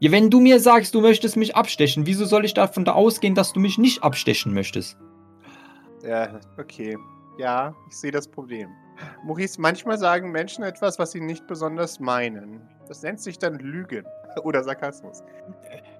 Ja, 0.03 0.11
wenn 0.11 0.29
du 0.29 0.41
mir 0.41 0.59
sagst, 0.59 0.93
du 0.95 0.99
möchtest 0.99 1.37
mich 1.37 1.55
abstechen, 1.55 2.05
wieso 2.05 2.25
soll 2.25 2.43
ich 2.43 2.53
davon 2.53 2.83
da 2.83 2.91
ausgehen, 2.91 3.35
dass 3.35 3.53
du 3.53 3.61
mich 3.61 3.77
nicht 3.77 4.03
abstechen 4.03 4.53
möchtest? 4.53 4.97
Ja, 6.05 6.41
okay. 6.59 6.97
Ja, 7.37 7.73
ich 7.89 7.95
sehe 7.95 8.11
das 8.11 8.27
Problem. 8.27 8.67
Maurice, 9.25 9.61
manchmal 9.61 9.97
sagen 9.97 10.33
Menschen 10.33 10.65
etwas, 10.65 10.99
was 10.99 11.13
sie 11.13 11.21
nicht 11.21 11.47
besonders 11.47 12.01
meinen. 12.01 12.59
Das 12.89 13.01
nennt 13.01 13.21
sich 13.21 13.39
dann 13.39 13.57
Lügen 13.59 14.03
oder 14.43 14.61
Sarkasmus. 14.65 15.23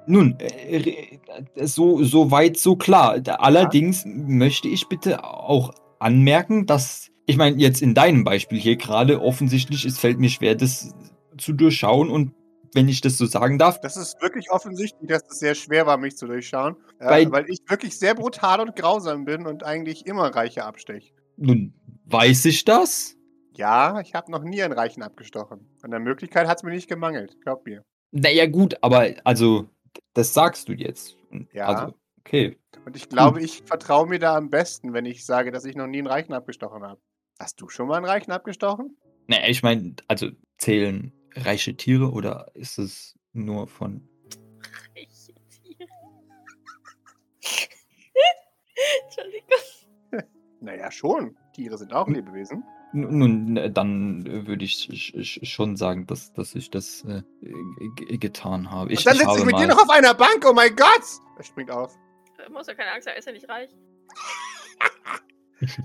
Nun, 0.06 0.36
äh, 0.38 1.20
so, 1.66 2.04
so 2.04 2.30
weit, 2.30 2.58
so 2.58 2.76
klar. 2.76 3.22
Allerdings 3.40 4.04
möchte 4.06 4.68
ich 4.68 4.90
bitte 4.90 5.24
auch 5.24 5.74
anmerken, 6.00 6.66
dass, 6.66 7.10
ich 7.26 7.38
meine, 7.38 7.56
jetzt 7.56 7.82
in 7.82 7.94
deinem 7.94 8.26
Beispiel 8.26 8.60
hier 8.60 8.76
gerade 8.76 9.22
offensichtlich, 9.22 9.86
es 9.86 9.98
fällt 9.98 10.20
mir 10.20 10.30
schwer, 10.30 10.56
das 10.56 10.94
zu 11.38 11.54
durchschauen 11.54 12.10
und 12.10 12.34
wenn 12.74 12.88
ich 12.90 13.02
das 13.02 13.18
so 13.18 13.26
sagen 13.26 13.58
darf, 13.60 13.80
Das 13.82 13.98
ist 13.98 14.22
wirklich 14.22 14.52
offensichtlich, 14.52 15.08
dass 15.10 15.24
es 15.30 15.40
sehr 15.40 15.56
schwer 15.56 15.86
war, 15.86 15.98
mich 15.98 16.18
zu 16.18 16.28
durchschauen, 16.28 16.76
äh, 17.00 17.30
Weil- 17.30 17.46
ich 17.50 17.60
wirklich 17.68 17.98
sehr 17.98 18.16
brutal 18.16 18.60
und 18.62 18.76
grausam 18.76 19.26
bin 19.26 19.46
und 19.46 19.64
eigentlich 19.64 20.06
immer 20.06 20.28
Reiche 20.36 20.64
absteche. 20.66 21.14
nun 21.38 21.74
weiß 22.06 22.46
ich 22.46 22.66
das. 22.66 23.16
Ja, 23.56 24.00
ich 24.02 24.14
habe 24.16 24.32
noch 24.32 24.44
nie 24.44 24.62
einen 24.64 24.74
Reichen 24.74 25.04
abgestochen. 25.04 25.70
An 25.82 25.92
der 25.92 26.00
Möglichkeit 26.00 26.48
hat 26.48 26.58
es 26.58 26.64
mir 26.64 26.72
nicht 26.72 26.90
gemangelt, 26.90 27.40
glaub 27.42 27.66
mir. 27.66 27.84
Naja, 28.12 28.46
gut, 28.48 28.76
aber 28.82 29.08
also, 29.24 29.68
das 30.14 30.34
sagst 30.34 30.68
du 30.70 30.74
jetzt. 30.74 31.16
Ja. 31.54 31.68
Also, 31.68 31.94
okay. 32.20 32.58
Und 32.86 32.96
ich 32.96 33.10
glaube, 33.10 33.42
ich 33.42 33.64
vertraue 33.66 34.08
mir 34.08 34.20
da 34.20 34.36
am 34.36 34.50
besten, 34.50 34.94
wenn 34.94 35.06
ich 35.06 35.26
sage, 35.26 35.52
dass 35.52 35.66
ich 35.66 35.76
noch 35.76 35.88
nie 35.88 36.00
einen 36.00 36.08
Reichen 36.08 36.34
abgestochen 36.34 36.84
habe. 36.84 37.00
Hast 37.40 37.60
du 37.62 37.70
schon 37.70 37.88
mal 37.88 37.98
einen 37.98 38.06
Reichen 38.06 38.32
abgestochen? 38.32 38.98
Naja, 39.28 39.48
ich 39.48 39.64
meine, 39.64 39.96
also 40.08 40.30
zählen 40.58 41.12
reiche 41.36 41.76
Tiere 41.76 42.12
oder 42.12 42.52
ist 42.54 42.78
es 42.78 43.18
nur 43.34 43.68
von. 43.68 44.08
Ich 44.96 45.34
Tiere. 45.50 45.88
Entschuldigung. 49.06 49.50
Naja, 50.62 50.90
schon. 50.92 51.36
Tiere 51.54 51.78
sind 51.78 51.92
auch. 51.92 52.08
Lebewesen. 52.08 52.64
Nun, 52.94 53.58
äh, 53.58 53.70
dann 53.70 54.26
äh, 54.26 54.48
würde 54.48 54.64
ich 54.64 54.74
sch- 54.76 55.14
sch- 55.18 55.46
schon 55.46 55.76
sagen, 55.76 56.08
dass, 56.08 56.32
dass 56.32 56.56
ich 56.56 56.70
das 56.70 57.04
äh, 57.04 57.22
getan 58.18 58.72
habe. 58.72 58.94
Ich, 58.94 59.00
Und 59.00 59.08
dann 59.08 59.18
sitze 59.18 59.40
ich 59.40 59.46
mit 59.46 59.58
dir 59.60 59.68
noch 59.68 59.82
auf 59.82 59.90
einer 59.90 60.14
Bank, 60.14 60.46
oh 60.48 60.54
mein 60.54 60.74
Gott! 60.76 61.04
Er 61.38 61.44
springt 61.44 61.70
auf. 61.70 61.94
Du 62.48 62.54
musst 62.54 62.70
ja 62.70 62.76
keine 62.76 62.92
Angst 62.94 63.08
haben, 63.08 63.16
er 63.16 63.20
ist 63.20 63.26
ja 63.26 63.34
nicht 63.34 63.50
reich. 63.50 63.72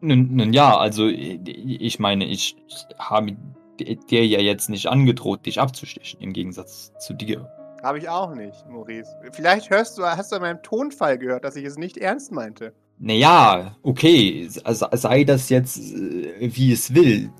Nun, 0.00 0.34
nun 0.34 0.52
ja, 0.52 0.76
also 0.76 1.08
äh, 1.08 1.34
ich 1.44 1.98
meine, 1.98 2.26
ich 2.26 2.56
habe 2.98 3.36
dir 3.80 4.26
ja 4.26 4.40
jetzt 4.40 4.68
nicht 4.70 4.86
angedroht, 4.86 5.46
dich 5.46 5.60
abzustechen, 5.60 6.20
im 6.20 6.32
Gegensatz 6.32 6.92
zu 6.98 7.14
dir. 7.14 7.48
Habe 7.82 7.98
ich 7.98 8.08
auch 8.08 8.34
nicht, 8.34 8.66
Maurice. 8.68 9.10
Vielleicht 9.32 9.68
hörst 9.70 9.98
du, 9.98 10.04
hast 10.04 10.32
du 10.32 10.36
an 10.36 10.42
meinem 10.42 10.62
Tonfall 10.62 11.18
gehört, 11.18 11.44
dass 11.44 11.56
ich 11.56 11.64
es 11.64 11.76
nicht 11.76 11.98
ernst 11.98 12.32
meinte. 12.32 12.72
Naja, 12.98 13.76
okay, 13.82 14.46
se- 14.48 14.88
sei 14.92 15.24
das 15.24 15.48
jetzt 15.50 15.78
äh, 15.78 16.50
wie 16.54 16.72
es 16.72 16.94
will. 16.94 17.30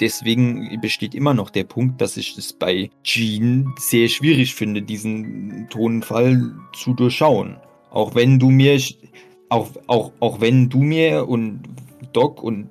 Deswegen 0.00 0.80
besteht 0.80 1.14
immer 1.14 1.34
noch 1.34 1.50
der 1.50 1.64
Punkt, 1.64 2.00
dass 2.00 2.16
ich 2.16 2.36
es 2.36 2.52
bei 2.52 2.90
Jean 3.04 3.72
sehr 3.78 4.08
schwierig 4.08 4.54
finde, 4.54 4.82
diesen 4.82 5.68
Tonfall 5.70 6.52
zu 6.74 6.94
durchschauen. 6.94 7.56
Auch 7.90 8.14
wenn 8.14 8.38
du 8.38 8.50
mir, 8.50 8.78
auch, 9.48 9.68
auch, 9.86 10.12
auch 10.20 10.40
wenn 10.40 10.68
du 10.68 10.78
mir 10.78 11.28
und 11.28 11.62
Doc 12.12 12.42
und 12.42 12.68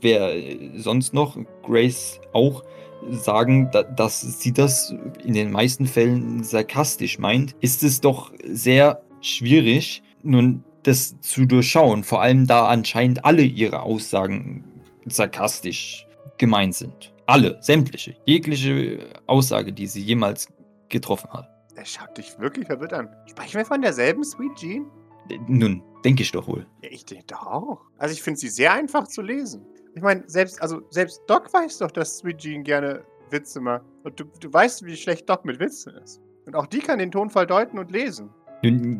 wer 0.00 0.34
sonst 0.76 1.14
noch, 1.14 1.38
Grace 1.62 2.20
auch, 2.32 2.62
sagen, 3.10 3.70
da, 3.72 3.82
dass 3.82 4.20
sie 4.20 4.52
das 4.52 4.94
in 5.24 5.34
den 5.34 5.50
meisten 5.50 5.86
Fällen 5.86 6.44
sarkastisch 6.44 7.18
meint, 7.18 7.56
ist 7.60 7.82
es 7.82 8.00
doch 8.00 8.32
sehr 8.44 9.02
schwierig, 9.20 10.02
nun 10.22 10.64
das 10.82 11.20
zu 11.20 11.46
durchschauen, 11.46 12.04
vor 12.04 12.22
allem 12.22 12.46
da 12.46 12.66
anscheinend 12.66 13.24
alle 13.24 13.42
ihre 13.42 13.82
Aussagen 13.82 14.64
sarkastisch 15.06 16.06
gemeint 16.38 16.74
sind. 16.74 17.12
Alle, 17.26 17.58
sämtliche, 17.60 18.16
jegliche 18.26 18.98
Aussage, 19.26 19.72
die 19.72 19.86
sie 19.86 20.02
jemals 20.02 20.48
getroffen 20.88 21.30
hat. 21.30 21.48
Er 21.74 21.84
schaut 21.84 22.16
dich 22.18 22.38
wirklich 22.38 22.66
verwirrt 22.66 22.92
an. 22.92 23.08
Sprechen 23.26 23.58
wir 23.58 23.64
von 23.64 23.80
derselben 23.80 24.24
Sweet 24.24 24.54
Jean? 24.56 24.86
Äh, 25.30 25.38
Nun, 25.48 25.82
denke 26.04 26.22
ich 26.22 26.32
doch 26.32 26.46
wohl. 26.46 26.66
Ja, 26.82 26.90
ich 26.90 27.04
denke 27.04 27.24
doch 27.28 27.46
auch. 27.46 27.80
Also 27.96 28.12
ich 28.12 28.22
finde 28.22 28.40
sie 28.40 28.48
sehr 28.48 28.72
einfach 28.72 29.06
zu 29.08 29.22
lesen. 29.22 29.64
Ich 29.94 30.02
meine, 30.02 30.22
selbst, 30.26 30.60
also 30.62 30.80
selbst 30.90 31.22
Doc 31.26 31.52
weiß 31.52 31.78
doch, 31.78 31.90
dass 31.90 32.18
Sweet 32.18 32.38
Jean 32.38 32.64
gerne 32.64 33.04
Witze 33.30 33.60
macht. 33.60 33.84
Und 34.04 34.18
du, 34.18 34.24
du 34.40 34.52
weißt, 34.52 34.84
wie 34.84 34.96
schlecht 34.96 35.28
Doc 35.28 35.44
mit 35.44 35.60
Witzen 35.60 35.94
ist. 36.02 36.20
Und 36.46 36.56
auch 36.56 36.66
die 36.66 36.80
kann 36.80 36.98
den 36.98 37.10
Tonfall 37.10 37.46
deuten 37.46 37.78
und 37.78 37.90
lesen. 37.90 38.30
Nun, 38.62 38.98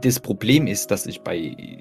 Das 0.00 0.20
Problem 0.20 0.66
ist, 0.66 0.90
dass 0.90 1.06
ich 1.06 1.20
bei 1.20 1.78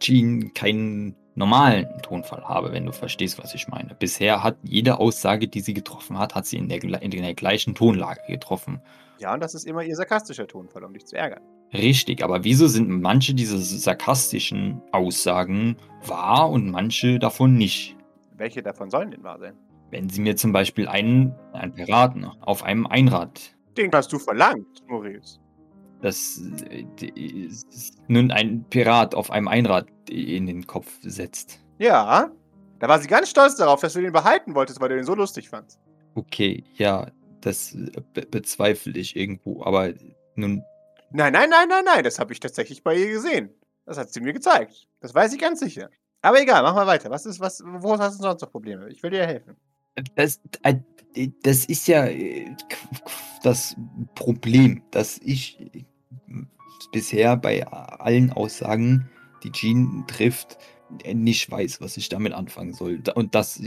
Jean 0.00 0.52
keinen 0.54 1.16
normalen 1.34 1.86
Tonfall 2.02 2.44
habe, 2.44 2.72
wenn 2.72 2.86
du 2.86 2.92
verstehst, 2.92 3.38
was 3.38 3.54
ich 3.54 3.68
meine. 3.68 3.94
Bisher 3.94 4.42
hat 4.42 4.56
jede 4.62 4.98
Aussage, 4.98 5.48
die 5.48 5.60
sie 5.60 5.74
getroffen 5.74 6.18
hat, 6.18 6.34
hat 6.34 6.46
sie 6.46 6.58
in 6.58 6.68
der, 6.68 6.82
in 6.82 7.10
der 7.10 7.34
gleichen 7.34 7.74
Tonlage 7.74 8.20
getroffen. 8.28 8.80
Ja, 9.18 9.34
und 9.34 9.42
das 9.42 9.54
ist 9.54 9.66
immer 9.66 9.82
ihr 9.82 9.96
sarkastischer 9.96 10.46
Tonfall, 10.46 10.84
um 10.84 10.92
dich 10.92 11.06
zu 11.06 11.16
ärgern. 11.16 11.42
Richtig, 11.74 12.22
aber 12.22 12.44
wieso 12.44 12.68
sind 12.68 12.88
manche 12.88 13.34
dieser 13.34 13.58
sarkastischen 13.58 14.80
Aussagen 14.92 15.76
wahr 16.06 16.48
und 16.50 16.70
manche 16.70 17.18
davon 17.18 17.54
nicht? 17.56 17.96
Welche 18.36 18.62
davon 18.62 18.90
sollen 18.90 19.10
denn 19.10 19.22
wahr 19.24 19.38
sein? 19.40 19.54
Wenn 19.90 20.08
sie 20.08 20.20
mir 20.20 20.36
zum 20.36 20.52
Beispiel 20.52 20.86
einen, 20.88 21.34
einen 21.52 21.72
Piraten 21.74 22.24
auf 22.24 22.62
einem 22.62 22.86
Einrad, 22.86 23.40
Den 23.76 23.90
hast 23.92 24.12
du 24.12 24.18
verlangt, 24.18 24.82
Maurice. 24.88 25.38
das 26.00 26.40
äh, 26.70 26.84
nun 28.08 28.30
ein 28.30 28.64
Pirat 28.70 29.14
auf 29.14 29.30
einem 29.30 29.48
Einrad 29.48 29.86
in 30.08 30.46
den 30.46 30.66
Kopf 30.66 30.92
setzt. 31.02 31.60
Ja. 31.78 32.30
Da 32.78 32.88
war 32.88 32.98
sie 33.00 33.08
ganz 33.08 33.30
stolz 33.30 33.56
darauf, 33.56 33.80
dass 33.80 33.94
du 33.94 34.00
den 34.00 34.12
behalten 34.12 34.54
wolltest, 34.54 34.80
weil 34.80 34.90
du 34.90 34.96
den 34.96 35.04
so 35.04 35.14
lustig 35.14 35.48
fandst. 35.48 35.80
Okay, 36.14 36.62
ja, 36.76 37.08
das 37.40 37.74
äh, 37.74 37.90
be 38.12 38.22
bezweifle 38.30 38.96
ich 38.98 39.16
irgendwo, 39.16 39.64
aber 39.64 39.92
nun, 40.36 40.62
Nein, 41.16 41.32
nein, 41.32 41.48
nein, 41.48 41.68
nein, 41.68 41.84
nein. 41.84 42.02
Das 42.02 42.18
habe 42.18 42.32
ich 42.32 42.40
tatsächlich 42.40 42.82
bei 42.82 42.96
ihr 42.96 43.08
gesehen. 43.08 43.50
Das 43.86 43.96
hat 43.98 44.12
sie 44.12 44.20
mir 44.20 44.32
gezeigt. 44.32 44.88
Das 45.00 45.14
weiß 45.14 45.32
ich 45.32 45.38
ganz 45.38 45.60
sicher. 45.60 45.88
Aber 46.22 46.42
egal, 46.42 46.64
mach 46.64 46.74
mal 46.74 46.88
weiter. 46.88 47.08
Was 47.08 47.24
ist, 47.24 47.38
was, 47.38 47.62
wo 47.64 47.96
hast 47.96 48.18
du 48.18 48.24
sonst 48.24 48.42
noch 48.42 48.50
Probleme? 48.50 48.88
Ich 48.88 49.00
will 49.00 49.10
dir 49.10 49.24
helfen. 49.24 49.54
das, 50.16 50.40
äh, 50.64 50.74
das 51.44 51.66
ist 51.66 51.86
ja 51.86 52.06
äh, 52.06 52.56
das 53.44 53.76
Problem, 54.16 54.82
dass 54.90 55.18
ich 55.18 55.60
äh, 55.60 55.84
bisher 56.90 57.36
bei 57.36 57.64
allen 57.64 58.32
Aussagen, 58.32 59.08
die 59.44 59.52
Jean 59.52 60.04
trifft, 60.08 60.58
nicht 61.12 61.48
weiß, 61.48 61.80
was 61.80 61.96
ich 61.96 62.08
damit 62.08 62.32
anfangen 62.32 62.72
soll. 62.72 63.00
Und 63.14 63.36
das, 63.36 63.62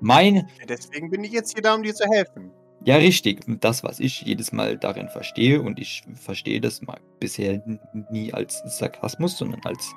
mein, 0.00 0.48
Deswegen 0.68 1.08
bin 1.08 1.22
ich 1.22 1.30
jetzt 1.30 1.52
hier 1.52 1.62
da, 1.62 1.76
um 1.76 1.84
dir 1.84 1.94
zu 1.94 2.08
helfen. 2.10 2.50
Ja 2.84 2.96
richtig, 2.96 3.40
das, 3.60 3.82
was 3.82 4.00
ich 4.00 4.22
jedes 4.22 4.52
Mal 4.52 4.78
darin 4.78 5.08
verstehe, 5.08 5.60
und 5.60 5.78
ich 5.78 6.02
verstehe 6.14 6.60
das 6.60 6.82
mal 6.82 7.00
bisher 7.18 7.62
nie 8.10 8.32
als 8.32 8.62
Sarkasmus, 8.66 9.36
sondern 9.36 9.60
als 9.64 9.94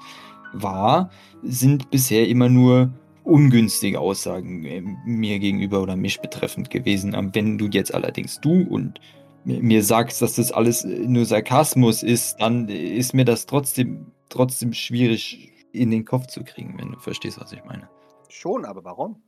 wahr, 0.53 1.09
sind 1.41 1.89
bisher 1.91 2.27
immer 2.27 2.49
nur 2.49 2.91
ungünstige 3.23 3.99
Aussagen 3.99 4.65
äh, 4.65 4.81
mir 5.05 5.39
gegenüber 5.39 5.81
oder 5.81 5.95
mich 5.95 6.19
betreffend 6.19 6.69
gewesen. 6.69 7.13
Ähm, 7.15 7.31
Wenn 7.33 7.57
du 7.57 7.67
jetzt 7.67 7.93
allerdings 7.93 8.39
du 8.41 8.63
und 8.63 8.99
mir 9.45 9.83
sagst, 9.83 10.21
dass 10.21 10.35
das 10.35 10.51
alles 10.51 10.85
nur 10.85 11.25
Sarkasmus 11.25 12.01
ist, 12.03 12.37
dann 12.39 12.69
ist 12.69 13.13
mir 13.13 13.25
das 13.25 13.45
trotzdem, 13.45 14.11
trotzdem 14.29 14.73
schwierig 14.73 15.51
in 15.73 15.91
den 15.91 16.05
Kopf 16.05 16.27
zu 16.27 16.43
kriegen, 16.43 16.77
wenn 16.77 16.91
du 16.91 16.99
verstehst, 16.99 17.39
was 17.41 17.51
ich 17.51 17.63
meine. 17.65 17.89
Schon, 18.29 18.63
aber 18.63 18.83
warum? 18.85 19.21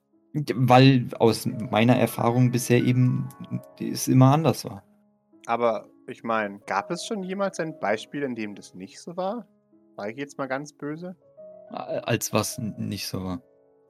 Weil 0.53 1.07
aus 1.17 1.45
meiner 1.45 1.95
Erfahrung 1.95 2.51
bisher 2.51 2.83
eben 2.83 3.29
es 3.79 4.07
immer 4.07 4.33
anders 4.33 4.65
war. 4.65 4.83
Aber 5.45 5.87
ich 6.07 6.23
meine, 6.23 6.59
gab 6.65 6.91
es 6.91 7.05
schon 7.05 7.23
jemals 7.23 7.59
ein 7.59 7.79
Beispiel, 7.79 8.23
in 8.23 8.35
dem 8.35 8.53
das 8.53 8.73
nicht 8.73 8.99
so 8.99 9.15
war? 9.15 9.47
War 9.95 10.09
ich 10.09 10.17
jetzt 10.17 10.37
mal 10.37 10.47
ganz 10.47 10.73
böse? 10.73 11.15
Als 11.69 12.33
was 12.33 12.57
nicht 12.59 13.07
so 13.07 13.23
war. 13.23 13.41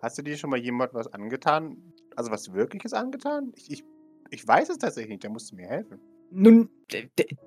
Hast 0.01 0.17
du 0.17 0.21
dir 0.21 0.37
schon 0.37 0.51
mal 0.51 0.59
jemand 0.59 0.93
was 0.93 1.11
angetan? 1.11 1.77
Also 2.15 2.29
was 2.31 2.53
Wirkliches 2.53 2.93
angetan? 2.93 3.51
Ich, 3.55 3.71
ich, 3.71 3.83
ich 4.29 4.47
weiß 4.47 4.69
es 4.69 4.77
tatsächlich 4.77 5.09
nicht, 5.13 5.23
da 5.23 5.29
musst 5.29 5.51
du 5.51 5.55
mir 5.55 5.67
helfen. 5.67 5.99
Nun, 6.29 6.69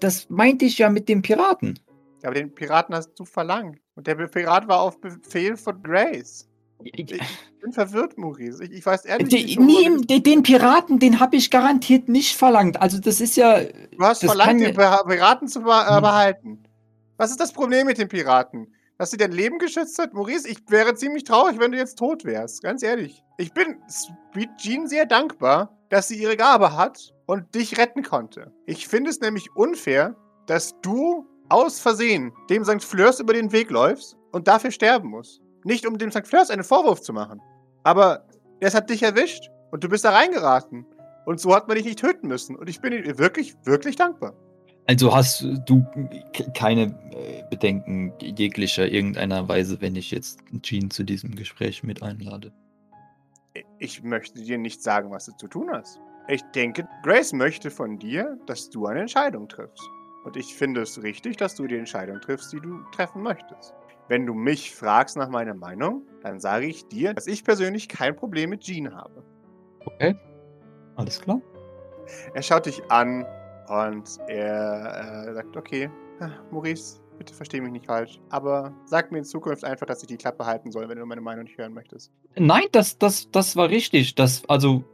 das 0.00 0.28
meinte 0.28 0.64
ich 0.64 0.78
ja 0.78 0.90
mit 0.90 1.08
dem 1.08 1.22
Piraten. 1.22 1.78
Aber 2.24 2.34
den 2.34 2.52
Piraten 2.52 2.94
hast 2.94 3.14
du 3.14 3.24
verlangt. 3.24 3.78
Und 3.94 4.06
der 4.06 4.16
Pirat 4.16 4.66
war 4.66 4.80
auf 4.80 5.00
Befehl 5.00 5.56
von 5.56 5.82
Grace. 5.82 6.47
Ich, 6.82 7.06
bin 7.60 7.72
verwirrt, 7.72 8.16
Maurice. 8.18 8.62
Ich, 8.64 8.70
ich 8.70 8.86
weiß 8.86 9.04
ehrlich 9.04 9.58
nicht. 9.58 10.10
Den, 10.10 10.22
den 10.22 10.42
Piraten, 10.42 10.98
den 10.98 11.18
habe 11.18 11.36
ich 11.36 11.50
garantiert 11.50 12.08
nicht 12.08 12.36
verlangt. 12.36 12.80
Also 12.80 12.98
das 12.98 13.20
ist 13.20 13.36
ja. 13.36 13.60
Du 13.60 13.98
hast 14.00 14.24
verlangt, 14.24 14.60
den 14.60 14.74
Piraten 14.74 15.48
zu 15.48 15.60
hm. 15.60 15.64
behalten. 15.66 16.62
Was 17.16 17.30
ist 17.30 17.40
das 17.40 17.52
Problem 17.52 17.86
mit 17.86 17.98
den 17.98 18.08
Piraten? 18.08 18.72
Dass 18.96 19.10
sie 19.10 19.16
dein 19.16 19.32
Leben 19.32 19.58
geschützt 19.58 19.98
hat? 19.98 20.12
Maurice, 20.14 20.48
ich 20.48 20.58
wäre 20.68 20.94
ziemlich 20.94 21.24
traurig, 21.24 21.58
wenn 21.58 21.72
du 21.72 21.78
jetzt 21.78 21.98
tot 21.98 22.24
wärst. 22.24 22.62
Ganz 22.62 22.82
ehrlich. 22.82 23.22
Ich 23.38 23.52
bin 23.52 23.76
Sweet 23.88 24.50
Jean 24.56 24.86
sehr 24.88 25.06
dankbar, 25.06 25.76
dass 25.88 26.08
sie 26.08 26.20
ihre 26.20 26.36
Gabe 26.36 26.76
hat 26.76 27.12
und 27.26 27.54
dich 27.54 27.78
retten 27.78 28.02
konnte. 28.02 28.52
Ich 28.66 28.88
finde 28.88 29.10
es 29.10 29.20
nämlich 29.20 29.54
unfair, 29.54 30.16
dass 30.46 30.80
du 30.80 31.26
aus 31.48 31.80
Versehen 31.80 32.32
dem 32.50 32.64
St. 32.64 32.82
Fleurs 32.82 33.20
über 33.20 33.32
den 33.32 33.52
Weg 33.52 33.70
läufst 33.70 34.16
und 34.32 34.48
dafür 34.48 34.70
sterben 34.70 35.10
musst. 35.10 35.40
Nicht 35.64 35.86
um 35.86 35.98
dem 35.98 36.10
St. 36.10 36.26
Fleurs 36.26 36.50
einen 36.50 36.64
Vorwurf 36.64 37.00
zu 37.00 37.12
machen. 37.12 37.40
Aber 37.82 38.24
es 38.60 38.74
hat 38.74 38.90
dich 38.90 39.02
erwischt 39.02 39.50
und 39.70 39.84
du 39.84 39.88
bist 39.88 40.04
da 40.04 40.10
reingeraten. 40.10 40.86
Und 41.26 41.40
so 41.40 41.54
hat 41.54 41.68
man 41.68 41.76
dich 41.76 41.84
nicht 41.84 41.98
töten 41.98 42.28
müssen. 42.28 42.56
Und 42.56 42.70
ich 42.70 42.80
bin 42.80 42.90
dir 42.92 43.18
wirklich, 43.18 43.54
wirklich 43.64 43.96
dankbar. 43.96 44.34
Also 44.86 45.14
hast 45.14 45.46
du 45.66 45.84
keine 46.56 46.84
äh, 47.12 47.42
Bedenken 47.50 48.14
jeglicher 48.20 48.88
irgendeiner 48.88 49.46
Weise, 49.46 49.78
wenn 49.82 49.94
ich 49.96 50.10
jetzt 50.10 50.40
Jean 50.62 50.90
zu 50.90 51.04
diesem 51.04 51.34
Gespräch 51.34 51.82
mit 51.82 52.02
einlade? 52.02 52.52
Ich 53.78 54.02
möchte 54.02 54.40
dir 54.40 54.56
nicht 54.56 54.82
sagen, 54.82 55.10
was 55.10 55.26
du 55.26 55.32
zu 55.32 55.48
tun 55.48 55.68
hast. 55.70 56.00
Ich 56.28 56.42
denke, 56.54 56.88
Grace 57.02 57.34
möchte 57.34 57.70
von 57.70 57.98
dir, 57.98 58.38
dass 58.46 58.70
du 58.70 58.86
eine 58.86 59.00
Entscheidung 59.00 59.48
triffst. 59.48 59.82
Und 60.24 60.36
ich 60.36 60.54
finde 60.54 60.82
es 60.82 61.02
richtig, 61.02 61.36
dass 61.36 61.54
du 61.54 61.66
die 61.66 61.76
Entscheidung 61.76 62.20
triffst, 62.20 62.52
die 62.52 62.60
du 62.60 62.82
treffen 62.92 63.22
möchtest. 63.22 63.74
Wenn 64.08 64.24
du 64.24 64.34
mich 64.34 64.74
fragst 64.74 65.16
nach 65.16 65.28
meiner 65.28 65.54
Meinung, 65.54 66.02
dann 66.22 66.40
sage 66.40 66.66
ich 66.66 66.88
dir, 66.88 67.12
dass 67.14 67.26
ich 67.26 67.44
persönlich 67.44 67.88
kein 67.88 68.16
Problem 68.16 68.50
mit 68.50 68.62
Jean 68.62 68.94
habe. 68.94 69.22
Okay. 69.84 70.16
Alles 70.96 71.20
klar. 71.20 71.40
Er 72.34 72.42
schaut 72.42 72.66
dich 72.66 72.82
an 72.90 73.26
und 73.68 74.18
er 74.28 75.26
äh, 75.28 75.34
sagt, 75.34 75.56
okay, 75.56 75.90
Maurice, 76.50 77.00
bitte 77.18 77.34
versteh 77.34 77.60
mich 77.60 77.72
nicht 77.72 77.86
falsch, 77.86 78.20
aber 78.30 78.72
sag 78.86 79.12
mir 79.12 79.18
in 79.18 79.24
Zukunft 79.24 79.64
einfach, 79.64 79.86
dass 79.86 80.02
ich 80.02 80.08
die 80.08 80.16
Klappe 80.16 80.46
halten 80.46 80.70
soll, 80.70 80.88
wenn 80.88 80.98
du 80.98 81.04
meine 81.04 81.20
Meinung 81.20 81.44
nicht 81.44 81.58
hören 81.58 81.74
möchtest. 81.74 82.10
Nein, 82.36 82.64
das, 82.72 82.98
das, 82.98 83.30
das 83.30 83.56
war 83.56 83.68
richtig. 83.68 84.14
Das, 84.14 84.42
also 84.48 84.84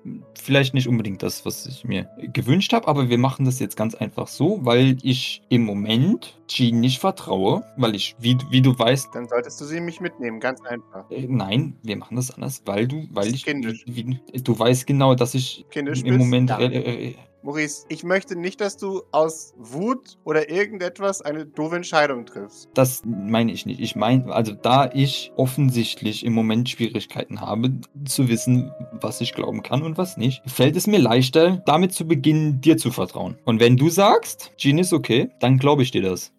vielleicht 0.40 0.75
nicht 0.75 0.88
unbedingt 0.88 1.23
das, 1.23 1.45
was 1.45 1.66
ich 1.66 1.85
mir 1.85 2.09
gewünscht 2.33 2.73
habe, 2.73 2.88
aber 2.88 3.09
wir 3.09 3.19
machen 3.19 3.45
das 3.45 3.61
jetzt 3.61 3.76
ganz 3.76 3.95
einfach 3.95 4.26
so, 4.26 4.61
weil 4.62 4.97
ich 5.02 5.43
im 5.50 5.64
Moment 5.64 6.40
Jean 6.49 6.81
nicht 6.81 6.99
vertraue, 6.99 7.64
weil 7.76 7.95
ich, 7.95 8.16
wie, 8.19 8.37
wie 8.50 8.62
du 8.62 8.78
weißt. 8.78 9.14
Dann 9.14 9.28
solltest 9.28 9.61
du 9.61 9.64
sie 9.64 9.81
mich 9.81 10.00
mitnehmen, 10.00 10.40
ganz 10.40 10.61
einfach. 10.62 11.11
Äh, 11.11 11.26
nein, 11.28 11.76
wir 11.83 11.97
machen 11.97 12.16
das 12.16 12.31
anders, 12.31 12.62
weil 12.66 12.88
du, 12.88 13.07
weil 13.11 13.35
ich. 13.35 13.45
Kindisch. 13.45 13.85
Wie, 13.87 14.21
du 14.33 14.59
weißt 14.59 14.87
genau, 14.87 15.14
dass 15.14 15.35
ich 15.35 15.64
Kindisch 15.71 16.02
im 16.02 16.16
bist, 16.16 16.19
Moment. 16.19 16.50
Äh, 16.50 16.66
äh, 16.66 17.14
Maurice, 17.44 17.84
ich 17.90 18.04
möchte 18.04 18.36
nicht, 18.36 18.62
dass 18.62 18.78
du 18.78 19.02
aus 19.12 19.52
Wut 19.58 20.16
oder 20.24 20.48
irgendetwas 20.48 21.20
eine 21.20 21.44
doofe 21.44 21.76
Entscheidung 21.76 22.25
triffst. 22.25 22.71
Das 22.73 23.02
meine 23.04 23.52
ich 23.52 23.66
nicht. 23.66 23.80
Ich 23.80 23.95
meine, 23.97 24.32
also 24.32 24.52
da 24.54 24.90
ich 24.90 25.30
offensichtlich 25.36 26.25
im 26.25 26.32
Moment 26.32 26.71
Schwierigkeiten 26.71 27.42
habe, 27.42 27.71
zu 28.06 28.28
wissen, 28.28 28.73
was 28.92 29.21
ich 29.21 29.34
glauben 29.34 29.62
kann 29.62 29.82
und 29.82 29.99
was 29.99 30.16
nicht, 30.16 30.42
fällt 30.47 30.75
es 30.75 30.86
mir 30.86 30.99
leichter, 30.99 31.62
damit 31.66 31.92
zu 31.92 32.08
beginnen, 32.08 32.62
dir 32.62 32.78
zu 32.78 32.90
vertrauen. 32.90 33.36
Und 33.45 33.60
wenn 33.60 33.76
du 33.76 33.90
sagst, 33.90 34.52
Jean 34.56 34.78
ist 34.78 34.95
okay, 34.95 35.28
dann 35.40 35.58
glaube 35.58 35.82
ich 35.82 35.90
dir 35.90 36.02
das. 36.02 36.32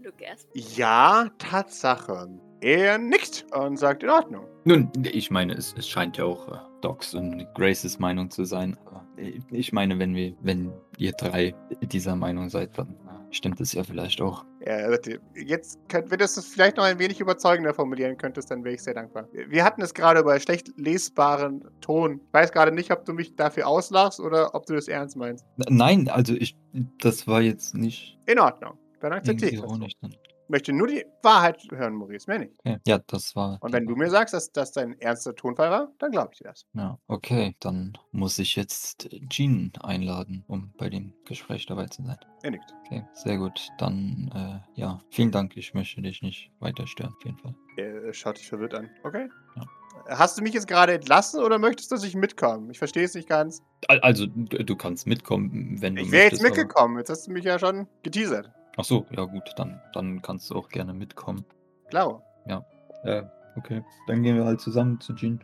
Ja, 0.54 1.30
Tatsache. 1.38 2.30
Er 2.62 2.98
nickt 2.98 3.46
und 3.56 3.78
sagt 3.78 4.02
in 4.02 4.10
Ordnung. 4.10 4.48
Nun, 4.64 4.90
ich 5.04 5.30
meine, 5.30 5.54
es, 5.54 5.76
es 5.78 5.88
scheint 5.88 6.18
ja 6.18 6.26
auch 6.26 6.48
äh, 6.48 6.58
Docs 6.86 7.16
und 7.16 7.48
Graces 7.56 7.98
Meinung 7.98 8.30
zu 8.30 8.46
sein. 8.46 8.78
Aber 8.86 9.04
ich 9.52 9.74
meine, 9.74 9.98
wenn 9.98 10.14
wir, 10.14 10.36
wenn 10.42 10.72
ihr 10.98 11.14
drei 11.14 11.56
dieser 11.82 12.16
Meinung 12.16 12.50
seid, 12.50 12.78
dann 12.78 12.96
stimmt 13.32 13.60
es 13.60 13.74
ja 13.74 13.84
vielleicht 13.84 14.22
auch. 14.22 14.46
Ja, 14.64 14.96
jetzt, 15.34 15.80
könnt, 15.90 16.12
wenn 16.12 16.20
du 16.20 16.26
es 16.26 16.46
vielleicht 16.46 16.78
noch 16.78 16.84
ein 16.84 17.00
wenig 17.00 17.20
überzeugender 17.20 17.74
formulieren 17.74 18.18
könntest, 18.18 18.52
dann 18.52 18.64
wäre 18.64 18.76
ich 18.76 18.84
sehr 18.84 18.94
dankbar. 18.94 19.28
Wir 19.32 19.64
hatten 19.64 19.82
es 19.82 19.96
gerade 19.96 20.20
über 20.20 20.40
schlecht 20.40 20.74
lesbaren 20.78 21.64
Ton. 21.82 22.22
Ich 22.28 22.34
weiß 22.34 22.52
gerade 22.52 22.72
nicht, 22.72 22.92
ob 22.92 23.04
du 23.04 23.14
mich 23.14 23.36
dafür 23.36 23.68
auslachst 23.68 24.20
oder 24.20 24.54
ob 24.54 24.68
du 24.68 24.76
das 24.76 24.88
ernst 24.88 25.18
meinst. 25.18 25.44
Nein, 25.58 26.08
also 26.08 26.36
ich, 26.36 26.56
das 27.00 27.26
war 27.26 27.42
jetzt 27.42 27.74
nicht. 27.74 28.20
In 28.28 28.38
Ordnung. 28.38 28.78
Dann 29.00 29.12
akzeptiere 29.14 29.52
ich 29.52 29.62
das 29.62 30.12
möchte 30.48 30.74
nur 30.74 30.88
die 30.88 31.06
Wahrheit 31.22 31.62
hören, 31.72 31.94
Maurice, 31.96 32.30
mehr 32.30 32.40
nicht. 32.40 32.54
Okay. 32.60 32.78
Ja, 32.86 33.00
das 33.08 33.36
war. 33.36 33.58
Und 33.62 33.74
wenn 33.74 33.86
du 33.86 33.96
mir 33.96 34.10
sagst, 34.10 34.34
dass 34.34 34.52
das 34.52 34.72
dein 34.72 35.00
ernster 35.00 35.36
Tonfall 35.36 35.70
war, 35.70 35.92
dann 36.00 36.12
glaube 36.12 36.30
ich 36.34 36.40
dir 36.40 36.46
das. 36.46 36.66
Ja, 36.74 36.98
okay, 37.08 37.56
dann 37.60 37.98
muss 38.12 38.40
ich 38.40 38.56
jetzt 38.56 39.10
Jean 39.30 39.72
einladen, 39.82 40.44
um 40.48 40.74
bei 40.78 40.90
dem 40.90 41.14
Gespräch 41.26 41.66
dabei 41.66 41.88
zu 41.88 42.04
sein. 42.04 42.18
Er 42.44 42.52
nickt. 42.52 42.74
Okay, 42.86 43.04
sehr 43.14 43.38
gut. 43.38 43.70
Dann, 43.78 44.32
äh, 44.36 44.80
ja, 44.80 45.00
vielen 45.10 45.32
Dank. 45.32 45.58
Ich 45.58 45.74
möchte 45.74 46.02
dich 46.02 46.22
nicht 46.22 46.52
weiter 46.60 46.86
stören, 46.88 47.14
auf 47.16 47.26
jeden 47.26 47.38
Fall. 47.40 47.56
Er 47.78 48.14
schaut 48.14 48.38
dich 48.38 48.48
verwirrt 48.48 48.74
an. 48.74 48.90
Okay. 49.04 49.28
Ja. 49.56 49.64
Hast 50.08 50.38
du 50.38 50.44
mich 50.44 50.54
jetzt 50.54 50.68
gerade 50.68 50.94
entlassen 50.94 51.42
oder 51.42 51.58
möchtest 51.58 51.90
du, 51.90 51.96
dass 51.96 52.04
ich 52.04 52.16
mitkomme? 52.16 52.72
Ich 52.72 52.78
verstehe 52.78 53.04
es 53.04 53.16
nicht 53.16 53.28
ganz. 53.28 53.64
Also, 53.88 54.28
du 54.28 54.76
kannst 54.76 55.08
mitkommen, 55.08 55.82
wenn 55.82 55.96
du 55.96 56.04
Ich 56.04 56.12
wäre 56.12 56.30
jetzt 56.30 56.44
mitgekommen. 56.44 56.98
Jetzt 56.98 57.10
hast 57.10 57.28
du 57.28 57.32
mich 57.32 57.44
ja 57.44 57.58
schon 57.58 57.88
geteasert. 58.04 58.52
Ach 58.78 58.84
so, 58.84 59.06
ja 59.12 59.24
gut, 59.24 59.54
dann, 59.56 59.82
dann 59.94 60.22
kannst 60.22 60.50
du 60.50 60.56
auch 60.56 60.70
gerne 60.70 60.94
mitkommen. 60.94 61.46
Klar. 61.90 62.22
Ja. 62.48 62.66
Äh, 63.04 63.24
okay. 63.56 63.84
Dann 64.08 64.24
gehen 64.24 64.36
wir 64.36 64.46
halt 64.46 64.60
zusammen 64.60 65.00
zu 65.00 65.14
Jean. 65.14 65.44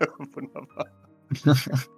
Wunderbar. 0.34 0.86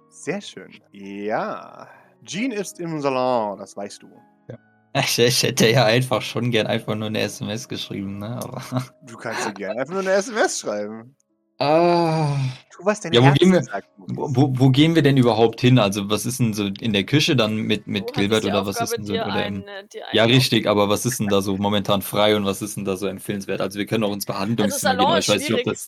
Sehr 0.09 0.41
schön. 0.41 0.71
Ja. 0.91 1.87
Jean 2.23 2.51
ist 2.51 2.79
im 2.79 2.99
Salon, 2.99 3.59
das 3.59 3.75
weißt 3.75 4.03
du. 4.03 4.07
Ja. 4.49 4.57
Ich, 4.99 5.19
ich, 5.19 5.43
hätte 5.43 5.69
ja 5.69 5.85
einfach 5.85 6.23
schon 6.23 6.49
gern 6.49 6.65
einfach 6.65 6.95
nur 6.95 7.07
eine 7.07 7.19
SMS 7.19 7.67
geschrieben, 7.67 8.17
ne? 8.17 8.37
Aber 8.37 8.63
du 9.03 9.15
kannst 9.15 9.45
ja 9.45 9.51
gerne 9.51 9.81
einfach 9.81 9.93
nur 9.93 10.01
eine 10.01 10.13
SMS 10.13 10.59
schreiben. 10.59 11.15
Ah. 11.59 12.37
Tu, 12.71 12.85
was 12.85 12.99
dein 13.01 13.13
ja, 13.13 13.23
wo 13.23 13.31
gehen, 13.31 13.51
wir, 13.51 13.63
wo, 13.97 14.53
wo, 14.55 14.69
gehen 14.69 14.93
wir 14.93 15.01
denn 15.01 15.17
überhaupt 15.17 15.59
hin? 15.59 15.79
Also, 15.79 16.09
was 16.09 16.25
ist 16.27 16.39
denn 16.39 16.53
so 16.53 16.67
in 16.79 16.93
der 16.93 17.03
Küche 17.03 17.35
dann 17.35 17.57
mit, 17.57 17.87
mit 17.87 18.13
Gilbert 18.13 18.45
oder 18.45 18.65
was 18.65 18.79
ist 18.79 18.91
denn 18.95 19.05
so? 19.05 19.13
Oder 19.13 19.47
im, 19.47 19.63
ja, 20.11 20.25
richtig, 20.25 20.67
aber 20.67 20.87
was 20.87 21.05
ist 21.05 21.19
denn 21.19 21.27
da 21.27 21.41
so 21.41 21.57
momentan 21.57 22.03
frei 22.03 22.35
und 22.35 22.45
was 22.45 22.61
ist 22.61 22.77
denn 22.77 22.85
da 22.85 22.95
so 22.95 23.07
empfehlenswert? 23.07 23.61
Also, 23.61 23.79
wir 23.79 23.87
können 23.87 24.03
auch 24.03 24.13
ins 24.13 24.27
Behandlungszimmer 24.27 24.99
also 24.99 25.07
gehen, 25.07 25.17
ich 25.19 25.29
weiß 25.29 25.49
nicht, 25.49 25.53
ob 25.53 25.73
das. 25.73 25.87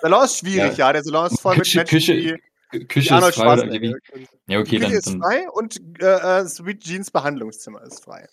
Salon 0.00 0.24
ist 0.24 0.38
schwierig, 0.38 0.78
ja. 0.78 0.86
ja. 0.86 0.92
Der 0.94 1.02
Salon 1.02 1.26
ist 1.26 1.40
voll 1.40 1.56
Küche, 1.56 1.78
mit 1.78 1.92
Menschen, 1.92 2.14
Küche, 2.14 2.38
die, 2.72 2.86
Küche 2.86 3.14
ist 3.14 3.34
frei 3.34 3.52
oder? 3.52 3.98
Ja, 4.46 4.58
okay, 4.58 4.78
die 4.78 4.78
Küche 4.78 4.80
dann, 4.80 4.92
ist 4.92 5.16
frei 5.18 5.50
und 5.50 5.80
äh, 6.00 6.40
äh, 6.40 6.48
Sweet 6.48 6.80
Jeans 6.82 7.10
Behandlungszimmer 7.10 7.82
ist 7.82 8.02
frei. 8.02 8.26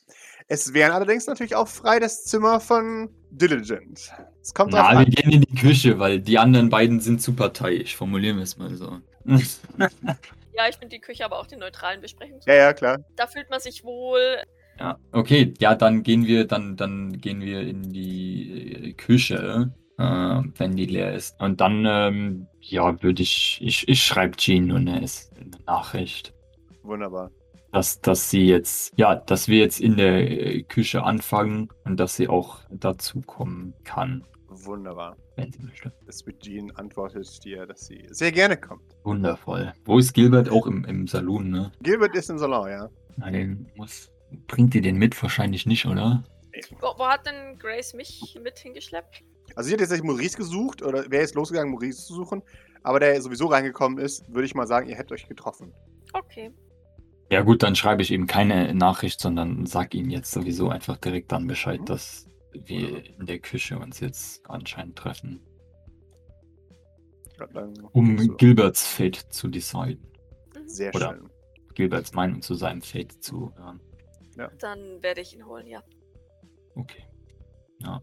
Es 0.51 0.73
wären 0.73 0.91
allerdings 0.91 1.27
natürlich 1.27 1.55
auch 1.55 1.67
frei 1.67 1.99
das 1.99 2.23
Zimmer 2.25 2.59
von 2.59 3.12
Diligent. 3.29 4.12
Es 4.41 4.51
kommt 4.51 4.73
Na, 4.73 4.97
wir 4.97 5.05
gehen 5.05 5.31
in 5.31 5.41
die 5.41 5.55
Küche, 5.55 5.99
weil 5.99 6.19
die 6.19 6.39
anderen 6.39 6.69
beiden 6.69 6.99
sind 6.99 7.21
zu 7.21 7.33
parteiisch. 7.33 7.95
Formulieren 7.95 8.38
wir 8.38 8.43
es 8.43 8.57
mal 8.57 8.75
so. 8.75 8.97
ja, 9.27 10.67
ich 10.67 10.75
finde 10.77 10.95
die 10.95 11.01
Küche 11.01 11.23
aber 11.23 11.38
auch 11.38 11.45
den 11.45 11.59
neutralen 11.59 12.01
besprechen. 12.01 12.39
Ja, 12.47 12.55
ja, 12.55 12.73
klar. 12.73 12.97
Da 13.15 13.27
fühlt 13.27 13.51
man 13.51 13.59
sich 13.59 13.83
wohl. 13.83 14.38
Ja, 14.79 14.97
okay. 15.12 15.53
Ja, 15.59 15.75
dann 15.75 16.01
gehen 16.01 16.25
wir, 16.25 16.47
dann, 16.47 16.75
dann 16.75 17.21
gehen 17.21 17.41
wir 17.41 17.62
in 17.62 17.93
die 17.93 18.73
äh, 18.73 18.93
Küche, 18.93 19.71
äh, 19.99 20.03
wenn 20.03 20.75
die 20.75 20.88
leer 20.88 21.13
ist. 21.13 21.39
Und 21.39 21.62
dann, 21.62 21.85
ähm, 21.88 22.47
ja, 22.59 22.99
würde 23.03 23.21
ich, 23.21 23.59
ich, 23.62 23.88
ich 23.88 24.03
schreibe 24.03 24.35
Jean 24.35 24.65
nur 24.65 24.77
eine, 24.77 24.93
eine 24.95 25.05
Nachricht. 25.67 26.33
Wunderbar 26.81 27.29
dass, 27.71 28.01
dass 28.01 28.29
sie 28.29 28.45
jetzt, 28.45 28.93
ja, 28.97 29.15
dass 29.15 29.47
wir 29.47 29.60
jetzt 29.60 29.79
in 29.79 29.97
der 29.97 30.29
äh, 30.29 30.63
Küche 30.63 31.03
anfangen 31.03 31.69
und 31.86 31.99
dass 31.99 32.15
sie 32.15 32.27
auch 32.27 32.60
dazu 32.69 33.21
kommen 33.21 33.73
kann. 33.84 34.23
Wunderbar. 34.47 35.15
Wenn 35.36 35.51
sie 35.51 35.62
möchte. 35.62 35.93
Das 36.05 36.25
mit 36.25 36.41
Jean 36.41 36.71
antwortet 36.71 37.43
dir, 37.43 37.65
dass 37.65 37.86
sie 37.86 38.08
sehr 38.10 38.32
gerne 38.32 38.58
kommt. 38.58 38.95
Wundervoll. 39.03 39.73
Wo 39.86 39.99
ist 39.99 40.13
Gilbert? 40.13 40.49
Auch 40.49 40.65
im, 40.65 40.84
im 40.86 41.08
Salon, 41.08 41.49
ne? 41.49 41.71
Gilbert 41.82 42.15
ist 42.15 42.29
im 42.29 42.39
Salon, 42.39 42.69
ja. 42.69 42.89
Nein, 43.17 43.67
muss, 43.75 44.12
Bringt 44.47 44.75
ihr 44.75 44.82
den 44.82 44.97
mit? 44.97 45.21
Wahrscheinlich 45.21 45.65
nicht, 45.65 45.86
oder? 45.86 46.23
Wo, 46.79 46.88
wo 46.97 47.08
hat 47.08 47.25
denn 47.25 47.58
Grace 47.58 47.93
mich 47.93 48.38
mit 48.43 48.60
hingeschleppt? 48.60 49.23
Also, 49.55 49.67
sie 49.67 49.73
hat 49.73 49.82
jetzt 49.82 49.91
nicht 49.91 50.03
Maurice 50.03 50.38
gesucht, 50.38 50.82
oder 50.82 51.10
wäre 51.10 51.23
jetzt 51.23 51.36
losgegangen, 51.36 51.71
Maurice 51.71 52.05
zu 52.05 52.13
suchen. 52.13 52.43
Aber 52.84 52.99
der 52.99 53.21
sowieso 53.21 53.47
reingekommen 53.47 53.97
ist, 53.97 54.32
würde 54.34 54.45
ich 54.45 54.55
mal 54.55 54.67
sagen, 54.67 54.88
ihr 54.89 54.95
hättet 54.95 55.12
euch 55.12 55.27
getroffen. 55.27 55.73
Okay. 56.13 56.51
Ja 57.31 57.41
gut, 57.41 57.61
dann 57.63 57.75
schreibe 57.75 58.01
ich 58.01 58.11
ihm 58.11 58.25
keine 58.25 58.73
Nachricht, 58.73 59.19
sondern 59.19 59.65
sag 59.65 59.93
ihm 59.93 60.09
jetzt 60.09 60.31
sowieso 60.31 60.69
einfach 60.69 60.97
direkt 60.97 61.31
dann 61.31 61.45
Bescheid, 61.47 61.81
Mhm. 61.81 61.85
dass 61.85 62.27
wir 62.53 63.05
in 63.19 63.25
der 63.27 63.39
Küche 63.39 63.77
uns 63.77 63.99
jetzt 63.99 64.47
anscheinend 64.49 64.97
treffen, 64.97 65.39
Ja, 67.39 67.45
dann 67.47 67.73
um 67.93 68.17
du- 68.17 68.35
Gilberts 68.35 68.85
Fate 68.87 69.15
zu 69.31 69.47
deciden. 69.47 70.03
Sehr 70.65 70.93
oder- 70.95 71.13
schön. 71.15 71.29
Gilberts 71.75 72.13
Meinung 72.13 72.41
zu 72.41 72.55
seinem 72.55 72.81
Fate 72.81 73.23
zu 73.23 73.53
hören. 73.55 73.79
Dann 74.59 75.01
werde 75.03 75.21
ich 75.21 75.33
ihn 75.35 75.45
holen, 75.45 75.67
ja. 75.67 75.83
Okay. 76.75 77.05
Ja, 77.81 78.01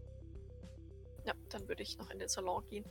dann 1.49 1.67
würde 1.67 1.83
ich 1.83 1.97
noch 1.97 2.09
in 2.09 2.19
den 2.19 2.29
Salon 2.29 2.63
gehen. 2.69 2.85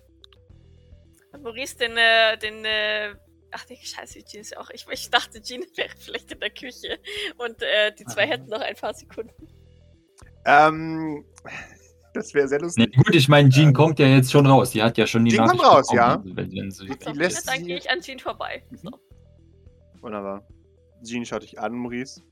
Maurice 1.43 1.77
den, 1.79 1.97
äh, 1.97 2.37
den, 2.39 2.65
äh, 2.65 3.15
ach 3.57 3.65
nee, 3.71 3.79
scheiße, 3.83 4.23
Jean 4.25 4.43
ist 4.43 4.51
ja 4.53 4.59
auch, 4.61 4.69
ich, 4.71 4.87
ich 4.91 5.11
dachte, 5.11 5.41
Jean 5.41 5.63
wäre 5.77 5.89
vielleicht 5.99 6.31
in 6.33 6.41
der 6.41 6.51
Küche 6.51 6.99
und 7.39 7.61
äh, 7.63 7.93
die 7.99 8.05
zwei 8.05 8.25
Ah. 8.25 8.27
hätten 8.27 8.49
noch 8.51 8.61
ein 8.61 8.77
paar 8.77 8.93
Sekunden. 8.95 9.49
Ähm, 10.45 11.25
das 12.15 12.33
wäre 12.35 12.49
sehr 12.49 12.59
Nee, 12.59 12.65
lustig. 12.65 12.97
gut, 12.97 13.15
ich 13.15 13.29
meine, 13.29 13.49
Jean 13.49 13.69
Ähm, 13.69 13.75
kommt 13.75 13.99
ja 13.99 14.07
jetzt 14.07 14.31
schon 14.31 14.47
raus. 14.47 14.71
Die 14.71 14.83
hat 14.83 14.97
ja 14.99 15.07
schon 15.07 15.25
die 15.25 15.33
Jean 15.33 15.47
kommt 15.49 15.61
Nachricht 15.63 15.77
raus, 15.91 15.93
ja. 15.93 16.23
Wenn, 16.25 16.53
wenn 16.53 16.71
sie, 16.71 16.87
So, 17.03 17.13
lässt 17.13 17.49
dann 17.49 17.65
gehe 17.67 17.79
ich 17.79 17.91
an 17.91 18.01
Jean 18.01 18.19
vorbei. 18.19 18.63
Mhm. 18.71 18.77
So. 18.77 18.91
Wunderbar. 20.01 20.47
Jean 21.03 21.25
schaut 21.25 21.43
dich 21.43 21.59
an, 21.59 21.73
Maurice. 21.73 22.23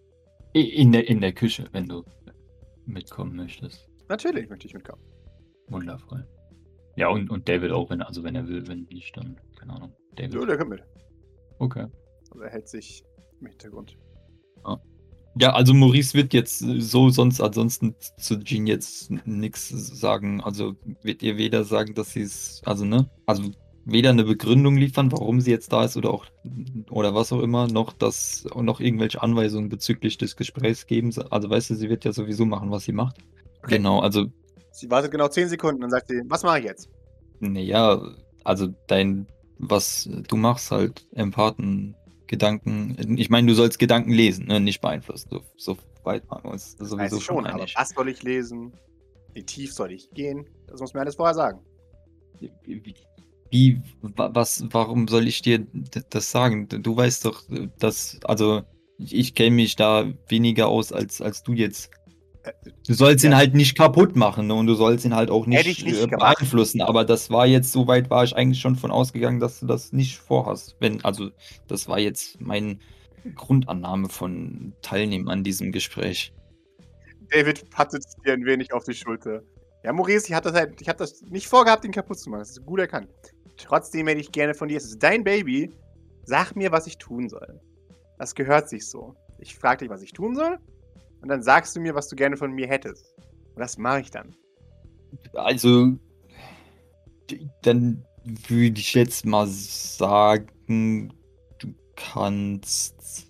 in, 0.53 0.93
der, 0.93 1.09
in 1.09 1.21
der 1.21 1.33
Küche, 1.33 1.69
wenn 1.73 1.87
du 1.89 2.05
mitkommen 2.87 3.35
möchtest. 3.37 3.89
Natürlich 4.09 4.49
möchte 4.49 4.67
ich 4.67 4.75
mitkommen. 4.75 5.03
Wundervoll. 5.69 6.27
Ja, 6.97 7.09
und, 7.09 7.29
und 7.31 7.49
David 7.49 7.73
auch, 7.73 7.91
wenn, 7.91 8.01
also 8.03 8.23
wenn 8.23 8.37
er 8.37 8.47
will, 8.47 8.67
wenn 8.69 8.83
nicht, 8.85 9.17
dann, 9.17 9.41
keine 9.59 9.73
Ahnung. 9.73 9.93
David. 10.15 10.33
So, 10.33 10.45
der 10.47 10.57
kommt 10.59 10.71
mit. 10.71 10.83
Okay. 11.59 11.87
Also 12.31 12.43
er 12.43 12.51
hält 12.51 12.69
sich 12.69 13.05
im 13.41 13.49
Hintergrund. 13.49 13.97
Ja, 15.37 15.53
also 15.53 15.75
Maurice 15.75 16.15
wird 16.15 16.33
jetzt 16.33 16.61
so 16.61 17.09
sonst 17.09 17.41
ansonsten 17.41 17.97
zu 18.19 18.39
Jean 18.39 18.69
jetzt 18.69 19.11
nichts 19.27 19.69
sagen. 19.69 20.41
Also 20.41 20.77
wird 21.03 21.25
ihr 21.25 21.37
weder 21.37 21.65
sagen, 21.65 21.95
dass 21.95 22.13
sie 22.13 22.23
es, 22.23 22.63
also 22.65 22.85
ne, 22.85 23.11
also 23.27 23.51
weder 23.85 24.11
eine 24.11 24.23
Begründung 24.23 24.77
liefern, 24.77 25.11
warum 25.11 25.41
sie 25.41 25.51
jetzt 25.51 25.73
da 25.73 25.85
ist 25.85 25.97
oder 25.97 26.11
auch 26.11 26.27
oder 26.89 27.17
was 27.17 27.33
auch 27.33 27.41
immer, 27.41 27.67
noch 27.67 27.93
das 27.93 28.47
noch 28.55 28.79
irgendwelche 28.79 29.23
Anweisungen 29.23 29.69
bezüglich 29.69 30.19
des 30.19 30.37
Gesprächs 30.37 30.87
geben. 30.87 31.13
Also 31.31 31.51
weißt 31.51 31.71
du, 31.71 31.75
sie 31.75 31.89
wird 31.91 32.05
ja 32.05 32.13
sowieso 32.13 32.47
machen, 32.47 32.71
was 32.71 32.85
sie 32.85 32.93
macht. 32.93 33.17
Okay. 33.59 33.79
Genau, 33.79 33.99
also 33.99 34.27
Sie 34.75 34.91
wartet 34.91 35.13
genau 35.13 35.29
10 35.29 35.49
Sekunden 35.49 35.85
und 35.85 35.91
sagt 35.91 36.09
sie, 36.09 36.21
was 36.27 36.43
mache 36.43 36.59
ich 36.59 36.65
jetzt? 36.65 36.91
Naja, 37.39 38.03
also 38.43 38.75
dein, 38.89 39.27
was 39.59 40.09
du 40.29 40.37
machst, 40.37 40.71
halt 40.71 41.07
Empathen, 41.13 41.95
Gedanken. 42.27 42.97
Ich 43.19 43.31
meine, 43.31 43.47
du 43.47 43.55
sollst 43.55 43.79
Gedanken 43.79 44.11
lesen, 44.13 44.47
ne? 44.47 44.61
nicht 44.61 44.81
beeinflussen. 44.81 45.29
So, 45.31 45.43
so 45.57 45.77
weit 46.05 46.29
waren 46.31 46.43
wir 46.45 46.51
uns 46.53 46.77
sowieso 46.79 47.19
ich 47.19 47.25
schon, 47.25 47.47
aber 47.47 47.67
was 47.75 47.91
soll 47.91 48.09
ich 48.09 48.23
lesen? 48.23 48.73
Wie 49.33 49.43
tief 49.45 49.73
soll 49.73 49.93
ich 49.93 50.11
gehen? 50.11 50.47
Das 50.67 50.81
muss 50.81 50.95
mir 50.95 51.01
alles 51.01 51.17
vorher 51.17 51.35
sagen. 51.35 51.61
Wie, 52.41 52.83
wie, 53.51 53.81
wa- 54.03 54.31
was, 54.33 54.65
warum 54.71 55.07
soll 55.09 55.27
ich 55.29 55.43
dir 55.43 55.67
das 56.11 56.31
sagen? 56.31 56.69
Du 56.69 56.97
weißt 56.97 57.25
doch, 57.25 57.43
dass, 57.79 58.19
also 58.25 58.63
ich, 58.99 59.15
ich 59.15 59.35
kenne 59.35 59.57
mich 59.57 59.77
da 59.77 60.13
weniger 60.29 60.69
aus 60.69 60.93
als, 60.93 61.21
als 61.21 61.43
du 61.43 61.53
jetzt. 61.53 61.91
Du 62.87 62.95
sollst 62.95 63.25
ihn 63.25 63.31
Ja. 63.33 63.39
halt 63.39 63.55
nicht 63.55 63.77
kaputt 63.77 64.17
machen 64.17 64.47
ne? 64.49 64.55
und 64.55 64.67
du 64.67 64.75
sollst 64.75 65.05
ihn 65.05 65.15
halt 65.15 65.31
auch 65.31 65.47
nicht, 65.47 65.65
nicht 65.65 65.87
äh, 65.87 66.07
gemacht. 66.07 66.37
beeinflussen. 66.37 66.83
Aber 66.83 67.05
das 67.05 67.31
war 67.31 67.47
jetzt, 67.47 67.73
so 67.73 67.87
weit 67.87 68.11
war 68.11 68.25
ich 68.25 68.37
eigentlich 68.37 68.61
schon 68.61 68.77
von 68.77 68.91
ausgegangen, 68.91 69.41
dass 69.41 69.61
du 69.61 69.67
das 69.67 69.93
nicht 69.93 70.19
vorhast. 70.19 70.77
Wenn, 70.81 71.03
also, 71.05 71.31
das 71.69 71.89
war 71.89 71.99
jetzt 71.99 72.41
meine 72.41 72.79
Grundannahme 73.35 74.09
von 74.09 74.75
Teilnehmern 74.83 75.39
an 75.39 75.45
diesem 75.45 75.73
Gespräch. 75.73 76.33
David 77.31 77.69
pattet 77.71 78.05
dir 78.25 78.35
ein 78.35 78.45
wenig 78.45 78.73
auf 78.73 78.85
die 78.85 78.95
Schulter. 78.95 79.43
Ja, 79.83 79.93
Maurice, 79.93 80.27
ich 80.29 80.35
habe 80.35 80.51
das, 80.51 80.59
halt, 80.59 80.81
ich 80.81 80.89
hab 80.89 80.99
das 80.99 81.23
nicht 81.23 81.47
vorgehabt, 81.47 81.85
ihn 81.85 81.93
kaputt 81.93 82.19
zu 82.19 82.31
machen. 82.31 82.41
Das 82.41 82.51
ist 82.51 82.65
gut 82.67 82.81
erkannt. 82.81 83.09
Trotzdem 83.57 84.07
hätte 84.09 84.21
ich 84.21 84.33
gerne 84.33 84.55
von 84.55 84.69
dir, 84.69 84.77
es 84.77 84.85
ist 84.85 85.03
dein 85.03 85.25
Baby. 85.25 85.71
Sag 86.25 86.57
mir, 86.57 86.73
was 86.73 86.87
ich 86.87 86.99
tun 86.99 87.29
soll. 87.29 87.61
Das 88.19 88.35
gehört 88.35 88.69
sich 88.69 88.87
so. 88.87 89.15
Ich 89.39 89.55
frage 89.57 89.79
dich, 89.79 89.91
was 89.91 90.03
ich 90.03 90.13
tun 90.13 90.35
soll. 90.37 90.59
Und 91.25 91.31
dann 91.31 91.43
sagst 91.43 91.75
du 91.75 91.81
mir, 91.81 91.95
was 91.95 92.09
du 92.09 92.17
gerne 92.17 92.37
von 92.37 92.53
mir 92.53 92.67
hättest. 92.69 93.15
Und 93.55 93.61
das 93.61 93.79
mache 93.79 94.03
ich 94.03 94.11
dann. 94.11 94.37
Also, 95.33 95.93
dann 97.63 98.05
würde 98.47 98.79
ich 98.79 98.93
jetzt 98.93 99.25
mal 99.25 99.47
sagen, 99.47 101.15
du 101.59 101.69
kannst 101.97 103.27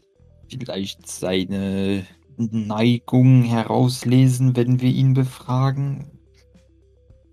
vielleicht 0.48 1.08
seine 1.08 2.04
Neigung 2.36 3.44
herauslesen, 3.44 4.56
wenn 4.56 4.80
wir 4.80 4.90
ihn 4.90 5.14
befragen. 5.14 6.18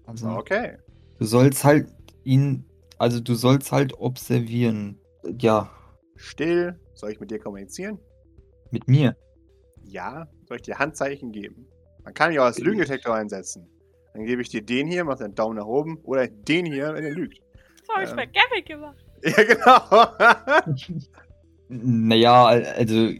Also, 0.05 0.29
Okay. 0.29 0.77
du 1.17 1.25
sollst 1.25 1.63
halt 1.63 1.87
ihn, 2.23 2.65
also 2.99 3.19
du 3.19 3.33
sollst 3.33 3.71
halt 3.71 3.97
observieren. 3.97 4.99
Ja, 5.39 5.71
Still. 6.17 6.79
Soll 6.93 7.09
ich 7.13 7.19
mit 7.19 7.31
dir 7.31 7.39
kommunizieren? 7.39 7.97
mit 8.69 8.87
mir. 8.87 9.15
Ja. 9.83 10.27
Soll 10.47 10.57
ich 10.57 10.63
dir 10.63 10.77
Handzeichen 10.79 11.31
geben? 11.31 11.67
Man 12.03 12.13
kann 12.13 12.31
ja 12.31 12.41
auch 12.41 12.45
als 12.45 12.59
Lügendetektor 12.59 13.15
einsetzen. 13.15 13.67
Dann 14.13 14.25
gebe 14.25 14.41
ich 14.41 14.49
dir 14.49 14.61
den 14.61 14.87
hier, 14.87 15.03
mach 15.03 15.19
einen 15.19 15.35
Daumen 15.35 15.57
nach 15.57 15.65
oben. 15.65 15.97
Oder 16.03 16.27
den 16.27 16.65
hier, 16.65 16.93
wenn 16.93 17.03
er 17.03 17.11
lügt. 17.11 17.39
Das 17.87 17.95
habe 17.95 18.03
ich 18.03 18.09
Ähm. 18.09 18.15
bei 18.15 18.25
Gary 18.25 18.61
gemacht. 18.63 18.97
Ja, 19.23 19.43
genau. 19.43 20.87
Naja, 21.69 22.45
also 22.45 23.13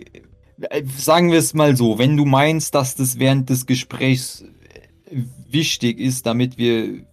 äh, 0.69 0.83
sagen 0.97 1.31
wir 1.31 1.39
es 1.39 1.53
mal 1.53 1.77
so, 1.77 1.97
wenn 1.99 2.17
du 2.17 2.25
meinst, 2.25 2.75
dass 2.75 2.95
das 2.95 3.17
während 3.17 3.49
des 3.49 3.65
Gesprächs 3.65 4.41
äh, 5.05 5.23
wichtig 5.49 5.99
ist, 5.99 6.25
damit 6.25 6.57
wir 6.57 7.05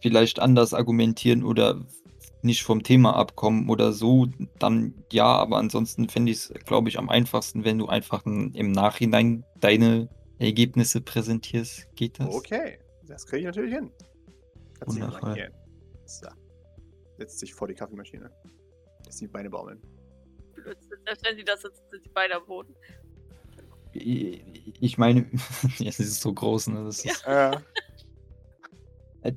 vielleicht 0.00 0.38
anders 0.38 0.72
argumentieren 0.72 1.42
oder 1.42 1.80
nicht 2.44 2.62
vom 2.62 2.82
Thema 2.82 3.16
abkommen 3.16 3.68
oder 3.68 3.92
so, 3.92 4.26
dann 4.58 4.94
ja, 5.12 5.26
aber 5.26 5.56
ansonsten 5.58 6.08
fände 6.08 6.32
ich 6.32 6.38
es, 6.38 6.54
glaube 6.66 6.88
ich, 6.88 6.98
am 6.98 7.08
einfachsten, 7.08 7.64
wenn 7.64 7.78
du 7.78 7.86
einfach 7.86 8.24
im 8.26 8.72
Nachhinein 8.72 9.44
deine 9.60 10.08
Ergebnisse 10.38 11.00
präsentierst. 11.00 11.86
Geht 11.96 12.20
das? 12.20 12.34
Okay, 12.34 12.78
das 13.06 13.26
kriege 13.26 13.40
ich 13.40 13.46
natürlich 13.46 13.74
hin. 13.74 13.90
Kannst 14.78 14.96
Wundervoll. 14.96 15.20
markieren. 15.22 15.52
So. 16.04 16.28
Setzt 17.18 17.38
sich 17.38 17.54
vor 17.54 17.68
die 17.68 17.74
Kaffeemaschine. 17.74 18.30
Lässt 19.06 19.20
die 19.20 19.28
Beine 19.28 19.50
baumeln. 19.50 19.80
Blödsinn. 20.54 20.98
Wenn 21.22 21.36
sie 21.36 21.44
das 21.44 21.62
jetzt 21.62 21.82
sind 21.90 22.04
die 22.04 22.08
Beine 22.10 22.34
am 22.36 22.46
Boden. 22.46 22.74
Ich 23.92 24.98
meine, 24.98 25.30
es 25.84 26.00
ist 26.00 26.20
so 26.20 26.32
groß, 26.32 26.68
ne? 26.68 26.84
Das 26.84 27.04
ist, 27.04 27.24
Äh, 27.26 27.56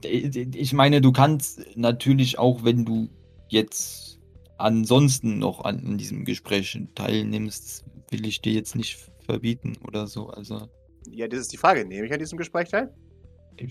Ich 0.03 0.73
meine, 0.73 1.01
du 1.01 1.11
kannst 1.11 1.61
natürlich 1.75 2.37
auch, 2.37 2.63
wenn 2.63 2.83
du 2.83 3.09
jetzt 3.47 4.19
ansonsten 4.57 5.39
noch 5.39 5.63
an, 5.63 5.85
an 5.85 5.97
diesem 5.97 6.25
Gespräch 6.25 6.77
teilnimmst, 6.95 7.85
will 8.09 8.25
ich 8.25 8.41
dir 8.41 8.53
jetzt 8.53 8.75
nicht 8.75 8.97
verbieten 9.25 9.77
oder 9.87 10.07
so. 10.07 10.29
Also, 10.29 10.67
ja, 11.09 11.27
das 11.27 11.39
ist 11.39 11.53
die 11.53 11.57
Frage. 11.57 11.85
Nehme 11.85 12.05
ich 12.05 12.13
an 12.13 12.19
diesem 12.19 12.37
Gespräch 12.37 12.69
teil? 12.69 12.93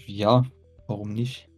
ja, 0.06 0.44
warum 0.88 1.12
nicht? 1.12 1.48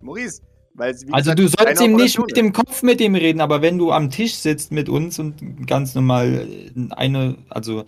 Maurice, 0.00 0.42
weil 0.74 0.94
wie 0.94 1.12
Also, 1.12 1.34
gesagt, 1.34 1.38
du 1.38 1.48
sollst 1.48 1.82
ihm 1.82 1.96
nicht 1.96 2.18
mit 2.18 2.36
dem 2.36 2.52
Kopf 2.52 2.82
mit 2.82 3.00
ihm 3.00 3.14
reden, 3.14 3.40
aber 3.40 3.62
wenn 3.62 3.78
du 3.78 3.92
am 3.92 4.10
Tisch 4.10 4.34
sitzt 4.34 4.70
mit 4.72 4.88
uns 4.88 5.18
und 5.18 5.66
ganz 5.66 5.94
normal 5.94 6.48
äh, 6.48 6.70
eine, 6.90 7.36
also, 7.48 7.84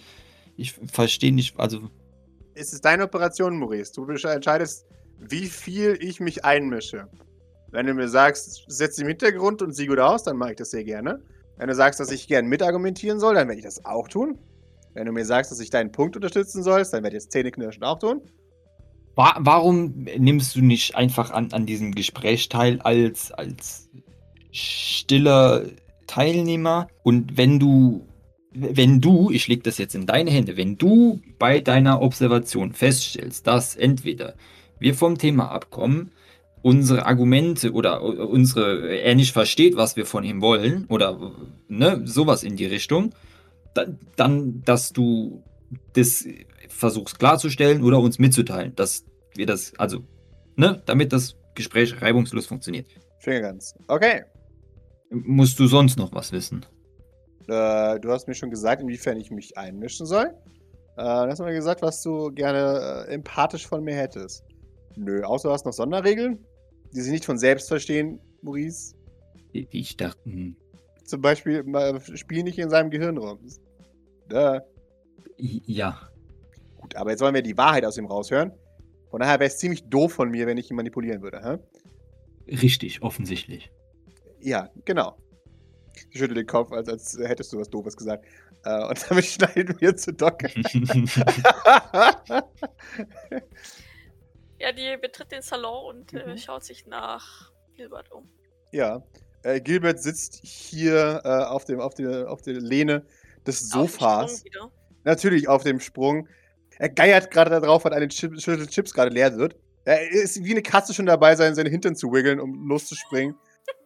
ich 0.56 0.72
verstehe 0.72 1.32
nicht, 1.32 1.58
also, 1.58 1.78
ist. 1.78 1.90
Es 2.54 2.72
ist 2.74 2.84
deine 2.84 3.04
Operation, 3.04 3.56
Maurice. 3.56 3.92
Du 3.94 4.04
entscheidest, 4.06 4.86
wie 5.20 5.46
viel 5.46 5.98
ich 6.00 6.20
mich 6.20 6.44
einmische. 6.44 7.08
Wenn 7.70 7.86
du 7.86 7.94
mir 7.94 8.08
sagst, 8.08 8.64
setz 8.66 8.96
dich 8.96 9.02
im 9.02 9.08
Hintergrund 9.08 9.62
und 9.62 9.72
sieh 9.74 9.86
gut 9.86 10.00
aus, 10.00 10.24
dann 10.24 10.36
mache 10.36 10.52
ich 10.52 10.56
das 10.56 10.70
sehr 10.70 10.84
gerne. 10.84 11.22
Wenn 11.56 11.68
du 11.68 11.74
sagst, 11.74 12.00
dass 12.00 12.10
ich 12.10 12.26
gern 12.26 12.46
mitargumentieren 12.46 13.20
soll, 13.20 13.34
dann 13.34 13.46
werde 13.46 13.60
ich 13.60 13.66
das 13.66 13.84
auch 13.84 14.08
tun. 14.08 14.38
Wenn 14.94 15.06
du 15.06 15.12
mir 15.12 15.24
sagst, 15.24 15.52
dass 15.52 15.60
ich 15.60 15.70
deinen 15.70 15.92
Punkt 15.92 16.16
unterstützen 16.16 16.62
sollst, 16.62 16.92
dann 16.92 17.04
werde 17.04 17.16
ich 17.16 17.24
das 17.24 17.30
zähneknirschend 17.30 17.84
auch 17.84 17.98
tun. 17.98 18.22
Wa 19.14 19.36
warum 19.38 20.06
nimmst 20.18 20.56
du 20.56 20.62
nicht 20.62 20.96
einfach 20.96 21.30
an, 21.30 21.52
an 21.52 21.66
diesem 21.66 21.94
Gespräch 21.94 22.48
teil 22.48 22.80
als, 22.80 23.30
als 23.30 23.88
stiller 24.50 25.64
Teilnehmer? 26.06 26.88
Und 27.02 27.36
wenn 27.36 27.60
du, 27.60 28.06
wenn 28.52 29.00
du, 29.00 29.30
ich 29.30 29.46
lege 29.46 29.62
das 29.62 29.78
jetzt 29.78 29.94
in 29.94 30.06
deine 30.06 30.30
Hände, 30.30 30.56
wenn 30.56 30.76
du 30.76 31.20
bei 31.38 31.60
deiner 31.60 32.02
Observation 32.02 32.72
feststellst, 32.72 33.46
dass 33.46 33.76
entweder 33.76 34.34
wir 34.80 34.94
vom 34.94 35.18
Thema 35.18 35.50
abkommen, 35.50 36.10
unsere 36.62 37.06
Argumente 37.06 37.72
oder 37.72 38.02
unsere, 38.02 38.88
er 38.98 39.14
nicht 39.14 39.32
versteht, 39.32 39.76
was 39.76 39.96
wir 39.96 40.04
von 40.06 40.24
ihm 40.24 40.42
wollen, 40.42 40.86
oder 40.86 41.32
ne, 41.68 42.02
sowas 42.04 42.42
in 42.42 42.56
die 42.56 42.66
Richtung, 42.66 43.14
dann, 43.74 43.98
dann 44.16 44.62
dass 44.64 44.92
du 44.92 45.42
das 45.94 46.26
versuchst 46.68 47.18
klarzustellen 47.18 47.82
oder 47.82 47.98
uns 48.00 48.18
mitzuteilen, 48.18 48.74
dass 48.74 49.04
wir 49.34 49.46
das, 49.46 49.72
also, 49.78 50.04
ne, 50.56 50.82
damit 50.86 51.12
das 51.12 51.36
Gespräch 51.54 52.00
reibungslos 52.00 52.46
funktioniert. 52.46 52.86
Fingerguns. 53.20 53.74
Okay. 53.88 54.24
Musst 55.10 55.58
du 55.58 55.66
sonst 55.66 55.98
noch 55.98 56.12
was 56.12 56.32
wissen? 56.32 56.64
Äh, 57.48 57.98
du 58.00 58.10
hast 58.10 58.28
mir 58.28 58.34
schon 58.34 58.50
gesagt, 58.50 58.82
inwiefern 58.82 59.18
ich 59.18 59.30
mich 59.30 59.56
einmischen 59.58 60.06
soll. 60.06 60.26
Äh, 60.26 60.32
dann 60.96 61.30
hast 61.30 61.40
du 61.40 61.44
mir 61.44 61.52
gesagt, 61.52 61.82
was 61.82 62.02
du 62.02 62.30
gerne 62.32 63.06
äh, 63.08 63.14
empathisch 63.14 63.66
von 63.66 63.82
mir 63.82 63.94
hättest. 63.94 64.44
Nö, 65.00 65.24
außer 65.24 65.48
du 65.48 65.54
hast 65.54 65.64
noch 65.64 65.72
Sonderregeln, 65.72 66.44
die 66.92 67.00
sich 67.00 67.10
nicht 67.10 67.24
von 67.24 67.38
selbst 67.38 67.68
verstehen, 67.68 68.20
Maurice. 68.42 68.94
Ich 69.52 69.66
ich 69.70 69.96
dachte, 69.96 70.20
hm, 70.24 70.56
Zum 71.04 71.22
Beispiel, 71.22 71.64
spiel 72.14 72.42
nicht 72.42 72.58
in 72.58 72.68
seinem 72.68 72.90
Gehirn 72.90 73.16
rum. 73.16 73.38
Da. 74.28 74.62
ja, 75.38 75.98
Gut, 76.76 76.96
aber 76.96 77.10
jetzt 77.10 77.20
wollen 77.20 77.34
wir 77.34 77.42
die 77.42 77.56
Wahrheit 77.56 77.86
aus 77.86 77.96
ihm 77.96 78.04
raushören. 78.04 78.52
Von 79.10 79.20
daher 79.20 79.40
wäre 79.40 79.48
es 79.48 79.56
ziemlich 79.56 79.88
doof 79.88 80.12
von 80.12 80.30
mir, 80.30 80.46
wenn 80.46 80.58
ich 80.58 80.70
ihn 80.70 80.76
manipulieren 80.76 81.22
würde. 81.22 81.40
Hä? 81.42 82.56
richtig, 82.56 83.02
offensichtlich. 83.02 83.70
Ja, 84.40 84.70
genau. 84.84 85.16
Ich 86.10 86.18
schüttel 86.18 86.34
den 86.34 86.46
Kopf, 86.46 86.72
als, 86.72 86.88
als 86.88 87.18
hättest 87.18 87.52
du 87.52 87.58
was 87.58 87.70
Doofes 87.70 87.96
gesagt. 87.96 88.26
Äh, 88.64 88.86
und 88.86 89.02
damit 89.10 89.24
schneiden 89.24 89.80
wir 89.80 89.96
zu 89.96 90.12
Doc. 90.12 90.42
Ja, 94.60 94.72
die 94.72 94.96
betritt 95.00 95.32
den 95.32 95.42
Salon 95.42 95.84
und 95.86 96.12
äh, 96.12 96.26
Mhm. 96.26 96.36
schaut 96.38 96.62
sich 96.64 96.86
nach 96.86 97.50
Gilbert 97.76 98.10
um. 98.12 98.30
ja. 98.72 99.02
Äh, 99.42 99.58
Gilbert 99.62 100.02
sitzt 100.02 100.38
hier 100.44 101.22
äh, 101.24 101.28
auf, 101.44 101.64
dem, 101.64 101.80
auf, 101.80 101.94
der, 101.94 102.30
auf 102.30 102.42
der 102.42 102.60
Lehne 102.60 103.06
des 103.46 103.72
Auf 103.72 103.92
Sofas. 103.92 104.44
Wieder. 104.44 104.70
Natürlich 105.04 105.48
auf 105.48 105.62
dem 105.64 105.80
Sprung. 105.80 106.28
Er 106.78 106.90
geiert 106.90 107.30
gerade 107.30 107.48
darauf, 107.48 107.86
weil 107.86 107.94
eine 107.94 108.08
Chip 108.08 108.38
Schüssel 108.38 108.66
Chips 108.66 108.92
gerade 108.92 109.10
leer 109.10 109.34
wird. 109.38 109.56
Er 109.86 110.10
ist 110.10 110.44
wie 110.44 110.50
eine 110.50 110.60
Katze 110.62 110.92
schon 110.92 111.06
dabei, 111.06 111.34
seine, 111.36 111.54
seine 111.54 111.70
Hintern 111.70 111.96
zu 111.96 112.12
wiggeln, 112.12 112.38
um 112.38 112.68
loszuspringen. 112.68 113.34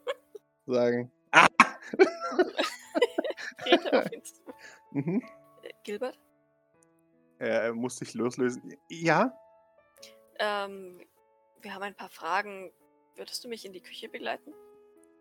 Sagen. 0.67 1.13
Auf 3.93 4.05
zu. 4.25 4.43
Mhm. 4.91 5.23
Äh, 5.63 5.71
Gilbert? 5.85 6.19
Er, 7.39 7.63
er 7.63 7.75
muss 7.75 7.97
sich 7.99 8.13
loslösen. 8.15 8.75
Ja? 8.89 9.33
Ähm, 10.39 11.01
wir 11.61 11.75
haben 11.75 11.83
ein 11.83 11.95
paar 11.95 12.11
Fragen. 12.11 12.73
Würdest 13.17 13.45
du 13.45 13.49
mich 13.49 13.65
in 13.65 13.73
die 13.73 13.81
Küche 13.81 14.09
begleiten? 14.09 14.53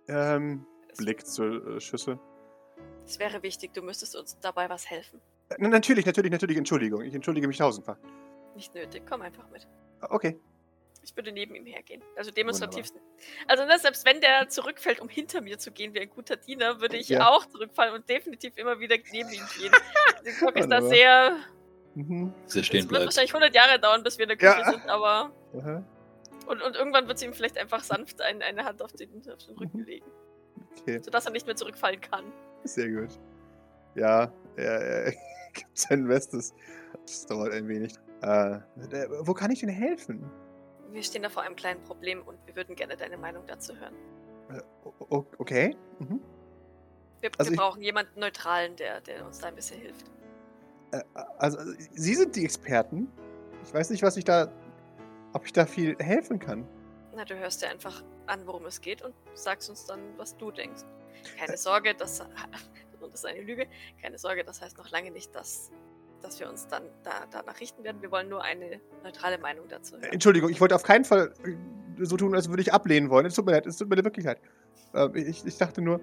Ähm, 0.08 0.66
Blick 0.98 1.26
zur 1.26 1.76
äh, 1.76 1.80
Schüssel. 1.80 2.20
Es 3.06 3.20
wäre 3.20 3.44
wichtig, 3.44 3.74
du 3.74 3.82
müsstest 3.82 4.16
uns 4.16 4.40
dabei 4.40 4.70
was 4.70 4.90
helfen. 4.90 5.22
Äh, 5.50 5.56
na, 5.60 5.70
natürlich, 5.70 6.06
natürlich, 6.06 6.32
natürlich. 6.32 6.58
Entschuldigung. 6.58 7.02
Ich 7.04 7.14
entschuldige 7.14 7.48
mich 7.48 7.58
tausendfach. 7.58 7.98
Nicht 8.56 8.74
nötig, 8.76 9.04
komm 9.08 9.22
einfach 9.22 9.50
mit. 9.50 9.68
Okay. 10.02 10.40
Ich 11.04 11.16
würde 11.18 11.32
neben 11.34 11.54
ihm 11.56 11.66
hergehen. 11.66 12.02
Also 12.16 12.32
demonstrativ. 12.32 12.88
Also 13.48 13.66
ne, 13.66 13.78
selbst 13.78 14.06
wenn 14.06 14.22
der 14.22 14.48
zurückfällt, 14.48 15.02
um 15.02 15.10
hinter 15.10 15.42
mir 15.42 15.58
zu 15.60 15.72
gehen 15.72 15.94
wie 15.94 16.00
ein 16.00 16.10
guter 16.10 16.38
Diener, 16.38 16.80
würde 16.80 16.96
ich 16.98 17.10
Ja. 17.10 17.30
auch 17.30 17.46
zurückfallen 17.46 17.94
und 17.94 18.10
definitiv 18.10 18.58
immer 18.58 18.80
wieder 18.80 18.96
neben 19.12 19.30
ihm 19.30 19.44
gehen. 19.58 19.72
Der 20.26 20.34
Kopf 20.36 20.56
ist 20.56 20.70
da 20.70 20.82
sehr. 20.82 21.38
Mhm. 21.96 22.34
Er 22.46 22.50
stehen 22.50 22.62
Es 22.64 22.72
wird 22.72 22.88
bleibt. 22.90 23.06
wahrscheinlich 23.06 23.34
100 23.34 23.54
Jahre 23.56 23.80
dauern, 23.80 24.04
bis 24.04 24.18
wir 24.18 24.24
in 24.24 24.30
der 24.30 24.38
Küche 24.38 24.60
Ja. 24.60 24.72
sind, 24.72 24.88
aber. 24.90 25.32
Aha. 25.58 25.84
Und, 26.48 26.62
und 26.62 26.76
irgendwann 26.76 27.08
wird 27.08 27.20
sie 27.20 27.26
ihm 27.26 27.34
vielleicht 27.34 27.58
einfach 27.58 27.84
sanft 27.84 28.22
ein, 28.22 28.42
eine 28.42 28.66
Hand 28.66 28.82
auf 28.82 28.92
den, 28.94 29.10
auf 29.32 29.38
den 29.46 29.58
Rücken 29.58 29.80
Mhm. 29.80 29.86
legen, 29.86 30.06
Okay. 30.82 31.00
sodass 31.02 31.26
er 31.26 31.32
nicht 31.32 31.46
mehr 31.46 31.56
zurückfallen 31.56 32.02
kann. 32.02 32.26
Sehr 32.64 32.90
gut. 32.90 33.18
Ja, 33.96 34.32
er, 34.56 34.82
er 34.82 35.12
gibt 35.54 35.78
sein 35.78 36.08
Bestes. 36.08 36.54
Das 37.06 37.26
dauert 37.28 37.54
ein 37.54 37.68
wenig. 37.68 37.94
Äh, 38.22 38.60
wo 39.22 39.34
kann 39.34 39.52
ich 39.52 39.60
denn 39.60 39.70
helfen? 39.70 40.30
Wir 40.92 41.04
stehen 41.04 41.24
da 41.24 41.30
vor 41.30 41.44
einem 41.44 41.56
kleinen 41.56 41.82
Problem 41.84 42.22
und 42.24 42.38
wir 42.46 42.56
würden 42.56 42.76
gerne 42.76 42.96
deine 42.98 43.18
Meinung 43.18 43.46
dazu 43.48 43.74
hören. 43.78 43.94
Äh, 44.50 44.62
okay. 45.38 45.76
Mhm. 46.00 46.20
Wir, 47.22 47.32
Also 47.38 47.52
wir 47.52 47.58
brauchen 47.58 47.82
jemanden 47.82 48.20
Neutralen, 48.20 48.76
der, 48.76 49.00
der 49.02 49.26
uns 49.26 49.40
da 49.40 49.48
ein 49.48 49.56
bisschen 49.56 49.80
hilft. 49.80 50.06
Äh, 50.94 51.04
also, 51.38 51.58
äh, 51.60 51.76
Sie 51.94 52.16
sind 52.16 52.36
die 52.36 52.46
Experten. 52.46 53.12
Ich 53.66 53.74
weiß 53.74 53.90
nicht, 53.90 54.04
was 54.04 54.18
ich 54.18 54.24
da. 54.26 54.52
Ob 55.34 55.46
ich 55.46 55.54
da 55.54 55.66
viel 55.66 55.96
helfen 55.98 56.38
kann. 56.38 56.68
Na, 57.16 57.26
du 57.26 57.36
hörst 57.36 57.64
dir 57.64 57.70
einfach 57.70 58.04
an, 58.28 58.46
worum 58.46 58.66
es 58.66 58.82
geht 58.82 59.02
und 59.02 59.16
sagst 59.34 59.68
uns 59.70 59.86
dann, 59.86 60.00
was 60.18 60.38
du 60.38 60.52
denkst. 60.52 60.84
Äh. 60.84 61.40
Keine 61.40 61.58
Sorge, 61.58 61.96
das, 61.96 62.20
und 63.02 63.12
das 63.12 63.22
ist 63.22 63.26
eine 63.26 63.42
Lüge. 63.42 63.66
Keine 64.02 64.18
Sorge, 64.20 64.44
das 64.44 64.62
heißt 64.62 64.78
noch 64.78 64.92
lange 64.92 65.10
nicht, 65.10 65.34
dass, 65.36 65.72
dass 66.22 66.40
wir 66.40 66.48
uns 66.50 66.68
dann 66.68 66.84
da, 67.04 67.26
danach 67.32 67.60
richten 67.60 67.84
werden. 67.84 68.02
Wir 68.02 68.12
wollen 68.12 68.30
nur 68.30 68.44
eine 68.44 68.80
neutrale 69.04 69.40
Meinung 69.40 69.68
dazu 69.68 69.96
Äh, 69.96 70.02
hören. 70.02 70.14
Entschuldigung, 70.14 70.50
ich 70.52 70.62
wollte 70.62 70.76
auf 70.76 70.84
keinen 70.84 71.04
Fall 71.06 71.34
äh, 71.44 72.06
so 72.06 72.16
tun, 72.16 72.36
als 72.36 72.50
würde 72.50 72.62
ich 72.62 72.72
ablehnen 72.72 73.10
wollen. 73.10 73.26
Es 73.26 73.34
tut 73.34 73.46
mir 73.46 73.54
leid, 73.54 73.66
es 73.66 73.78
tut 73.78 73.90
mir 73.90 74.04
wirklich 74.04 74.26
leid. 74.26 74.40
Äh, 74.94 75.20
ich, 75.20 75.44
ich 75.46 75.58
dachte 75.58 75.82
nur. 75.82 76.00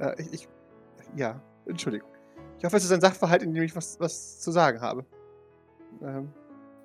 Äh, 0.00 0.20
ich, 0.22 0.32
ich. 0.32 0.48
Ja, 1.16 1.42
Entschuldigung. 1.66 2.08
Ich 2.62 2.64
hoffe, 2.64 2.76
es 2.76 2.84
ist 2.84 2.92
ein 2.92 3.00
Sachverhalt, 3.00 3.42
in 3.42 3.52
dem 3.54 3.64
ich 3.64 3.74
was, 3.74 3.98
was 3.98 4.38
zu 4.38 4.52
sagen 4.52 4.80
habe. 4.80 5.04
Ähm, 6.00 6.32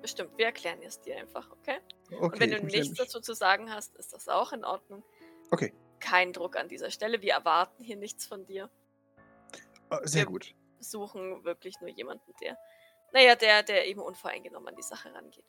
Bestimmt, 0.02 0.36
wir 0.36 0.46
erklären 0.46 0.80
es 0.82 1.00
dir 1.00 1.16
einfach, 1.16 1.48
okay? 1.52 1.78
okay. 2.10 2.16
und 2.20 2.40
wenn 2.40 2.50
du 2.50 2.66
nichts 2.66 2.94
dazu 2.98 3.20
zu 3.20 3.32
sagen 3.32 3.70
hast, 3.72 3.94
ist 3.94 4.12
das 4.12 4.26
auch 4.28 4.52
in 4.52 4.64
Ordnung. 4.64 5.04
Okay. 5.52 5.72
Kein 6.00 6.32
Druck 6.32 6.56
an 6.56 6.66
dieser 6.68 6.90
Stelle. 6.90 7.22
Wir 7.22 7.34
erwarten 7.34 7.84
hier 7.84 7.94
nichts 7.94 8.26
von 8.26 8.44
dir. 8.44 8.68
Äh, 9.90 9.98
sehr 10.02 10.22
wir- 10.22 10.26
gut. 10.26 10.52
Suchen 10.80 11.44
wirklich 11.44 11.80
nur 11.80 11.90
jemanden, 11.90 12.34
der, 12.42 12.58
naja, 13.12 13.36
der, 13.36 13.62
der 13.62 13.86
eben 13.86 14.00
unvoreingenommen 14.00 14.68
an 14.70 14.74
die 14.74 14.82
Sache 14.82 15.14
rangeht. 15.14 15.46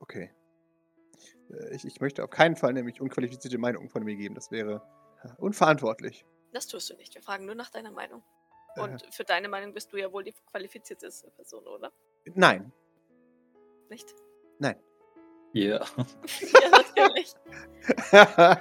Okay. 0.00 0.30
Äh, 1.50 1.74
Ich, 1.76 1.84
ich 1.84 2.00
möchte 2.00 2.24
auf 2.24 2.30
keinen 2.30 2.56
Fall 2.56 2.72
nämlich 2.72 3.02
unqualifizierte 3.02 3.58
Meinungen 3.58 3.90
von 3.90 4.02
mir 4.02 4.16
geben. 4.16 4.34
Das 4.34 4.50
wäre 4.50 4.80
äh, 5.24 5.28
unverantwortlich. 5.36 6.24
Das 6.54 6.66
tust 6.66 6.88
du 6.88 6.96
nicht. 6.96 7.14
Wir 7.14 7.20
fragen 7.20 7.44
nur 7.44 7.54
nach 7.54 7.68
deiner 7.68 7.90
Meinung. 7.92 8.22
Äh, 8.78 8.82
Und 8.82 9.14
für 9.14 9.24
deine 9.24 9.48
Meinung 9.48 9.74
bist 9.74 9.92
du 9.92 9.96
ja 9.96 10.12
wohl 10.12 10.24
die 10.24 10.34
qualifizierteste 10.50 11.30
Person, 11.30 11.66
oder? 11.66 11.92
nein. 12.34 12.72
Nicht? 13.90 14.14
Ja. 15.52 15.80
ja, 16.62 16.70
natürlich. 16.70 17.34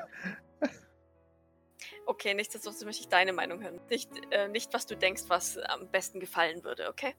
Okay, 2.09 2.33
nichtsdestotrotz 2.33 2.85
möchte 2.85 3.01
ich 3.01 3.09
deine 3.09 3.33
Meinung 3.33 3.61
hören. 3.61 3.81
Nicht, 3.89 4.09
äh, 4.31 4.47
nicht, 4.47 4.73
was 4.73 4.85
du 4.85 4.95
denkst, 4.95 5.23
was 5.27 5.57
am 5.57 5.91
besten 5.91 6.21
gefallen 6.21 6.63
würde, 6.63 6.87
okay? 6.87 7.13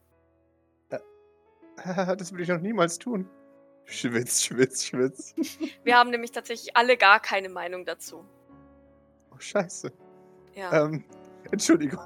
das 1.85 2.31
würde 2.31 2.41
ich 2.41 2.49
noch 2.49 2.59
niemals 2.59 2.97
tun. 2.97 3.29
Schwitz, 3.85 4.41
schwitz, 4.43 4.85
schwitz. 4.85 5.35
Wir 5.83 5.95
haben 5.95 6.09
nämlich 6.09 6.31
tatsächlich 6.31 6.75
alle 6.75 6.97
gar 6.97 7.19
keine 7.19 7.49
Meinung 7.49 7.85
dazu. 7.85 8.25
Oh, 9.31 9.37
scheiße. 9.37 9.93
Ja. 10.55 10.85
Ähm, 10.85 11.05
Entschuldigung. 11.51 11.99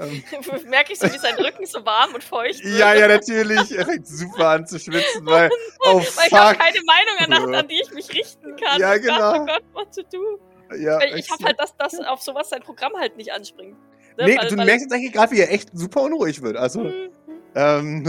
Ähm, 0.00 0.22
Merke 0.68 0.92
ich 0.92 0.98
so, 0.98 1.12
wie 1.12 1.18
sein 1.18 1.34
Rücken 1.34 1.66
so 1.66 1.84
warm 1.84 2.14
und 2.14 2.24
feucht 2.24 2.64
wird. 2.64 2.78
ja, 2.78 2.94
ja, 2.94 3.08
natürlich. 3.08 3.76
Er 3.76 3.84
fängt 3.84 4.06
super 4.06 4.48
an 4.48 4.66
zu 4.66 4.78
schwitzen, 4.78 5.26
weil. 5.26 5.50
Oh, 5.84 5.96
Weil 5.96 6.26
ich 6.28 6.32
habe 6.32 6.56
keine 6.56 6.78
Meinung, 6.84 7.44
an, 7.48 7.54
an 7.56 7.68
die 7.68 7.80
ich 7.82 7.92
mich 7.92 8.08
richten 8.14 8.56
kann. 8.56 8.80
Ja, 8.80 8.94
oh 8.94 9.00
genau. 9.00 9.32
Gott, 9.32 9.40
oh 9.40 9.46
Gott, 9.46 9.62
what 9.72 9.94
to 9.94 10.02
do? 10.12 10.38
Ja, 10.76 10.98
Weil 11.00 11.18
ich 11.18 11.30
habe 11.30 11.44
halt, 11.44 11.60
dass 11.60 11.76
das 11.76 11.98
auf 12.00 12.22
sowas 12.22 12.48
sein 12.50 12.62
Programm 12.62 12.92
halt 12.96 13.16
nicht 13.16 13.32
anspringt. 13.32 13.76
Ne? 14.16 14.26
Nee, 14.26 14.38
weil, 14.38 14.48
du 14.48 14.56
weil, 14.56 14.66
merkst 14.66 14.84
jetzt 14.84 14.92
eigentlich 14.92 15.12
gerade, 15.12 15.32
wie 15.32 15.40
er 15.40 15.52
echt 15.52 15.70
super 15.72 16.02
unruhig 16.02 16.40
wird. 16.42 16.56
Also, 16.56 16.84
Mhm. 16.84 17.10
ähm. 17.54 18.04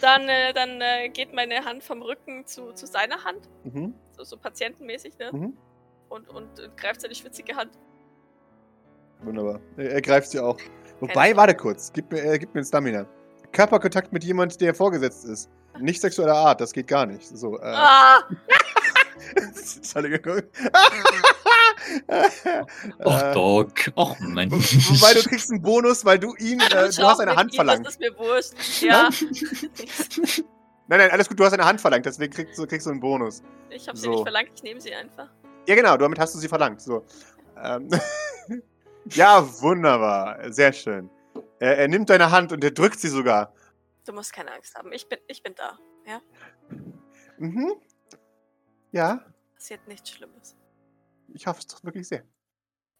Dann, 0.00 0.28
äh, 0.28 0.52
dann 0.52 0.80
äh, 0.80 1.08
geht 1.08 1.32
meine 1.32 1.64
Hand 1.64 1.82
vom 1.82 2.02
Rücken 2.02 2.46
zu, 2.46 2.72
zu 2.72 2.86
seiner 2.86 3.24
Hand, 3.24 3.48
mhm, 3.64 3.94
so, 4.16 4.22
so 4.22 4.36
patientenmäßig, 4.36 5.18
ne? 5.18 5.30
mhm. 5.32 5.56
Und, 6.10 6.28
und, 6.28 6.58
äh, 6.58 6.68
greift 6.76 7.00
seine 7.00 7.14
schwitzige 7.14 7.56
Hand. 7.56 7.72
Wunderbar. 9.24 9.60
Er, 9.76 9.92
er 9.92 10.02
greift 10.02 10.30
sie 10.30 10.40
auch. 10.40 10.58
Wobei, 11.00 11.36
warte 11.36 11.54
kurz. 11.54 11.92
Gib 11.92 12.10
mir, 12.12 12.22
äh, 12.24 12.38
gib 12.38 12.54
mir 12.54 12.60
ein 12.62 12.64
Stamina. 12.64 13.06
Körperkontakt 13.52 14.12
mit 14.12 14.24
jemand, 14.24 14.60
der 14.60 14.74
vorgesetzt 14.74 15.24
ist. 15.24 15.50
Nicht 15.80 16.00
sexueller 16.00 16.34
Art, 16.34 16.60
das 16.60 16.72
geht 16.72 16.86
gar 16.86 17.06
nicht. 17.06 17.26
So, 17.26 17.58
äh. 17.58 17.62
Ah! 17.64 18.22
Entschuldigung. 19.36 20.42
Ach, 23.04 23.22
Äh, 23.22 23.32
Doc. 23.34 23.72
Ach, 23.96 24.18
Mann. 24.20 24.50
Wobei 24.50 25.14
du 25.14 25.28
kriegst 25.28 25.50
einen 25.50 25.62
Bonus, 25.62 26.04
weil 26.04 26.18
du 26.18 26.34
ihn, 26.36 26.60
äh, 26.60 26.68
du 26.90 27.02
hast 27.06 27.20
eine 27.20 27.34
Hand 27.36 27.52
ihm, 27.52 27.56
verlangt. 27.56 27.86
Das 27.86 27.94
ist 27.94 28.00
mir 28.00 28.16
wurscht. 28.18 28.52
Ja. 28.82 29.08
Nein, 30.88 30.98
nein, 30.98 31.10
alles 31.10 31.28
gut, 31.28 31.38
du 31.40 31.44
hast 31.44 31.52
eine 31.52 31.64
Hand 31.64 31.80
verlangt, 31.80 32.04
deswegen 32.06 32.32
kriegst 32.32 32.58
du, 32.58 32.66
kriegst 32.66 32.86
du 32.86 32.90
einen 32.90 33.00
Bonus. 33.00 33.42
ich 33.70 33.88
habe 33.88 33.96
sie 33.96 34.04
So. 34.04 34.10
nicht 34.12 34.22
verlangt, 34.22 34.50
ich 34.54 34.62
nehme 34.62 34.80
sie 34.80 34.92
einfach. 34.94 35.28
Ja, 35.66 35.74
genau, 35.74 35.96
damit 35.96 36.18
hast 36.18 36.34
du 36.34 36.38
sie 36.38 36.48
verlangt. 36.48 36.80
So. 36.82 37.04
Ähm, 37.62 37.88
ja, 39.10 39.42
wunderbar. 39.60 40.52
Sehr 40.52 40.72
schön. 40.72 41.10
Er, 41.60 41.78
er 41.78 41.88
nimmt 41.88 42.10
deine 42.10 42.30
Hand 42.30 42.52
und 42.52 42.62
er 42.64 42.70
drückt 42.70 42.98
sie 43.00 43.08
sogar. 43.08 43.54
Du 44.06 44.12
musst 44.12 44.32
keine 44.32 44.52
Angst 44.52 44.74
haben. 44.74 44.92
Ich 44.92 45.08
bin, 45.08 45.18
ich 45.28 45.42
bin 45.42 45.54
da. 45.54 45.78
Ja? 46.06 46.20
Mhm. 47.38 47.72
Ja, 48.90 49.24
Passiert 49.54 49.86
nichts 49.86 50.10
Schlimmes. 50.10 50.56
ich 51.32 51.46
hoffe 51.46 51.60
es 51.60 51.66
doch 51.68 51.82
wirklich 51.84 52.08
sehr. 52.08 52.24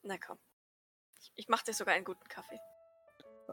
Na 0.02 0.16
komm. 0.16 0.38
Ich, 1.20 1.32
ich 1.34 1.48
mache 1.48 1.64
dir 1.64 1.74
sogar 1.74 1.94
einen 1.94 2.04
guten 2.04 2.26
Kaffee. 2.28 2.58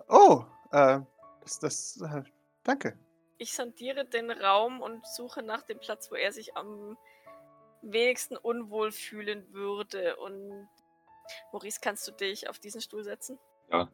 Oh, 0.08 0.46
äh, 0.72 1.00
das, 1.42 1.60
das, 1.60 2.02
äh, 2.02 2.24
Danke. 2.64 2.98
Ich 3.40 3.54
sondiere 3.54 4.06
den 4.06 4.30
Raum 4.32 4.80
und 4.82 5.06
suche 5.08 5.42
nach 5.42 5.64
dem 5.64 5.80
Platz, 5.80 6.12
wo 6.12 6.16
er 6.16 6.32
sich 6.32 6.56
am 6.56 6.98
wenigsten 7.82 8.38
unwohl 8.38 8.92
fühlen 8.92 9.52
würde. 9.54 10.16
Und 10.18 10.70
Maurice, 11.52 11.80
kannst 11.82 12.08
du 12.08 12.12
dich 12.12 12.50
auf 12.50 12.60
diesen 12.60 12.82
Stuhl 12.82 13.04
setzen? 13.04 13.40
Ja. 13.72 13.90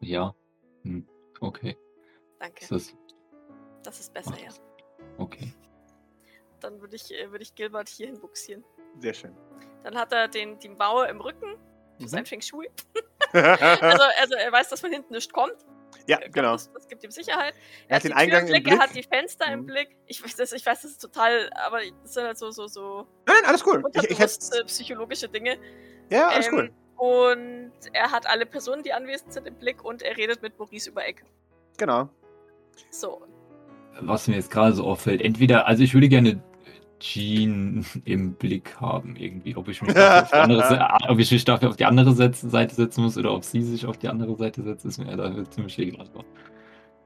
Ja. 0.00 0.34
Hm. 0.82 1.06
Okay. 1.40 1.76
Danke. 2.38 2.62
Ist 2.62 2.70
das 2.72 2.94
Das 3.82 4.00
ist 4.00 4.12
besser, 4.14 4.34
ja. 4.42 4.50
okay. 5.18 5.52
Dann 6.60 6.80
würde 6.80 6.96
ich, 6.96 7.12
äh, 7.12 7.30
würde 7.30 7.42
ich 7.42 7.54
Gilbert 7.54 7.88
hierhin 7.88 8.18
buxieren. 8.20 8.64
Sehr 9.00 9.12
schön. 9.14 9.36
Dann 9.84 9.96
hat 9.96 10.12
er 10.12 10.28
den, 10.28 10.58
die 10.58 10.68
Mauer 10.70 11.08
im 11.08 11.20
Rücken. 11.20 11.56
Das 11.98 12.06
ist 12.06 12.12
Mhm. 12.12 12.18
ein 12.18 12.26
Feng 12.26 12.40
Shui. 12.42 12.68
Also, 13.32 14.04
also 14.20 14.34
er 14.34 14.52
weiß, 14.52 14.68
dass 14.70 14.80
von 14.80 14.92
hinten 14.92 15.12
nicht 15.12 15.32
kommt. 15.32 15.56
ja, 16.06 16.16
glaub, 16.18 16.32
genau. 16.32 16.52
Das, 16.52 16.72
das 16.72 16.86
gibt 16.88 17.02
ihm 17.04 17.10
Sicherheit. 17.10 17.54
Er 17.88 17.96
hat 17.96 18.04
den 18.04 18.12
die 18.12 18.16
Eingang 18.16 18.46
im 18.46 18.52
Blick, 18.62 18.68
Er 18.68 18.78
hat 18.78 18.94
die 18.94 19.02
Fenster 19.02 19.46
im 19.52 19.60
Mhm. 19.62 19.66
Blick. 19.66 19.96
Ich 20.06 20.22
weiß, 20.24 20.36
das, 20.36 20.52
ich 20.52 20.64
weiß, 20.64 20.82
das 20.82 20.92
ist 20.92 20.98
total, 21.02 21.50
aber 21.54 21.80
das 22.02 22.14
sind 22.14 22.24
halt 22.24 22.38
so, 22.38 22.50
so, 22.50 22.66
so 22.68 23.06
Nein, 23.26 23.36
nein, 23.40 23.44
alles 23.50 23.66
cool. 23.66 23.82
Ich, 23.94 24.04
ich 24.10 24.18
hätte. 24.18 24.64
psychologische 24.66 25.28
Dinge. 25.28 25.58
Ja, 26.10 26.28
alles 26.28 26.48
Ähm, 26.48 26.54
cool. 26.54 26.70
Und 26.96 27.72
er 27.92 28.10
hat 28.10 28.26
alle 28.26 28.46
Personen, 28.46 28.82
die 28.82 28.92
anwesend 28.92 29.32
sind, 29.32 29.46
im 29.46 29.54
Blick 29.54 29.84
und 29.84 30.02
er 30.02 30.16
redet 30.16 30.40
mit 30.42 30.58
Maurice 30.58 30.90
über 30.90 31.06
Eck. 31.06 31.24
Genau. 31.76 32.08
So, 32.90 33.22
Was 34.00 34.28
mir 34.28 34.36
jetzt 34.36 34.50
gerade 34.50 34.72
so 34.74 34.84
auffällt, 34.84 35.20
entweder, 35.22 35.66
also 35.66 35.82
ich 35.82 35.92
würde 35.94 36.08
gerne 36.08 36.42
Jean 36.98 37.84
im 38.06 38.32
Blick 38.34 38.80
haben, 38.80 39.16
irgendwie. 39.16 39.54
Ob 39.56 39.68
ich 39.68 39.82
mich 39.82 39.92
dafür 39.92 40.22
auf 40.22 40.30
die 40.30 40.36
andere, 40.36 40.62
Se- 40.62 40.80
ob 41.10 41.18
ich 41.18 41.30
mich 41.30 41.44
dafür 41.44 41.68
auf 41.68 41.76
die 41.76 41.84
andere 41.84 42.12
Seite 42.12 42.74
setzen 42.74 43.02
muss 43.02 43.18
oder 43.18 43.34
ob 43.34 43.44
sie 43.44 43.62
sich 43.62 43.84
auf 43.84 43.98
die 43.98 44.08
andere 44.08 44.34
Seite 44.36 44.62
setzt, 44.62 44.86
ist 44.86 44.96
mir 44.98 45.14
dafür 45.14 45.48
ziemlich 45.50 45.78
egal. 45.78 46.08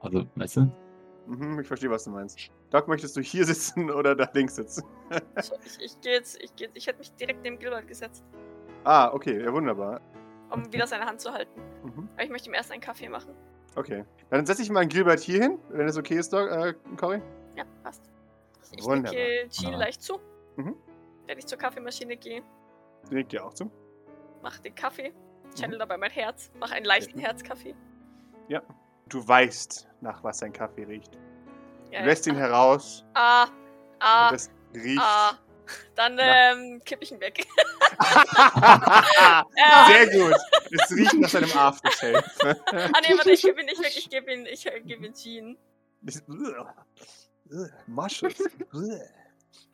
Also, 0.01 0.27
weißt 0.37 0.57
du? 0.59 0.73
Mhm, 1.27 1.61
ich 1.61 1.67
verstehe, 1.67 1.91
was 1.91 2.05
du 2.05 2.11
meinst. 2.11 2.39
Doc, 2.71 2.87
möchtest 2.87 3.17
du 3.17 3.21
hier 3.21 3.45
sitzen 3.45 3.91
oder 3.91 4.15
da 4.15 4.29
links 4.33 4.55
sitzen? 4.57 4.85
so 5.41 5.55
ich, 5.65 5.85
ich 5.85 6.01
gehe 6.01 6.13
jetzt, 6.13 6.41
ich, 6.41 6.55
geh, 6.55 6.69
ich 6.75 6.87
hätte 6.87 6.99
mich 6.99 7.13
direkt 7.15 7.43
neben 7.43 7.59
Gilbert 7.59 7.87
gesetzt, 7.89 8.25
Ah, 8.85 9.11
okay, 9.13 9.43
ja, 9.43 9.53
wunderbar. 9.53 10.01
um 10.51 10.73
wieder 10.73 10.87
seine 10.87 11.05
Hand 11.07 11.21
zu 11.21 11.33
halten. 11.33 11.61
Mhm. 11.85 12.09
Aber 12.15 12.25
ich 12.25 12.31
möchte 12.31 12.49
ihm 12.49 12.55
erst 12.55 12.73
einen 12.73 12.81
Kaffee 12.81 13.09
machen. 13.09 13.35
Okay. 13.77 14.05
Dann 14.31 14.45
setze 14.47 14.63
ich 14.63 14.71
mal 14.71 14.81
einen 14.81 14.89
Gilbert 14.89 15.21
hier 15.21 15.41
hin, 15.43 15.59
wenn 15.69 15.87
es 15.87 15.97
okay 15.97 16.17
ist, 16.17 16.33
Doc, 16.33 16.51
äh, 16.51 16.75
Cory. 16.97 17.23
Ja, 17.55 17.65
passt. 17.85 18.11
Ich 18.73 18.85
Wunderbar. 18.85 19.13
nicke 19.13 19.49
Jean 19.51 19.75
leicht 19.75 20.03
zu. 20.03 20.19
Mhm. 20.57 20.75
Wenn 21.27 21.39
ich 21.39 21.47
zur 21.47 21.59
Kaffeemaschine 21.59 22.17
gehe, 22.17 22.43
Den 23.09 23.17
liegt 23.19 23.31
dir 23.33 23.45
auch 23.45 23.55
zu. 23.55 23.71
mache 24.43 24.61
den 24.63 24.75
Kaffee, 24.75 25.13
channel 25.55 25.77
Mhm. 25.77 25.81
dabei 25.81 25.97
mein 25.99 26.11
Herz, 26.11 26.51
mache 26.59 26.75
einen 26.75 26.85
leichten 26.87 27.13
schön. 27.13 27.21
Herzkaffee. 27.21 27.75
Du 29.09 29.27
weißt, 29.27 29.89
nach 30.03 30.23
was 30.23 30.39
sein 30.39 30.53
Kaffee 30.53 30.85
riecht. 30.85 31.19
Ja, 31.91 32.01
Du 32.01 32.07
lässt 32.07 32.27
ihn 32.29 32.37
ah, 32.37 32.39
heraus 32.39 33.05
Ah, 33.15 33.47
ah, 33.99 34.29
und 34.29 34.35
es 34.37 34.51
riecht. 34.73 35.01
ah. 35.03 35.33
Dann 35.95 36.19
ähm, 36.21 36.83
kipp 36.85 36.99
ich 37.03 37.13
ihn 37.13 37.21
weg. 37.21 37.47
Äh, 39.57 39.93
Sehr 39.93 40.07
gut. 40.07 40.37
Es 40.71 40.91
riecht 40.91 41.15
nach 41.15 41.29
seinem 41.29 41.53
Aftershave. 41.53 42.25
Ah 42.43 43.01
nee, 43.03 43.17
warte, 43.17 43.33
ich 43.33 43.43
gebe 43.43 43.61
ihn 43.61 43.67
nicht 43.67 43.83
weg, 43.83 43.93
ich 43.95 44.09
gebe 44.11 44.33
ihn, 44.33 44.47
ich 44.47 44.67
äh, 44.67 44.81
gebe 44.81 45.07
ihn 45.07 45.15
Jean. 45.15 45.57
Mushrooms. 47.87 48.39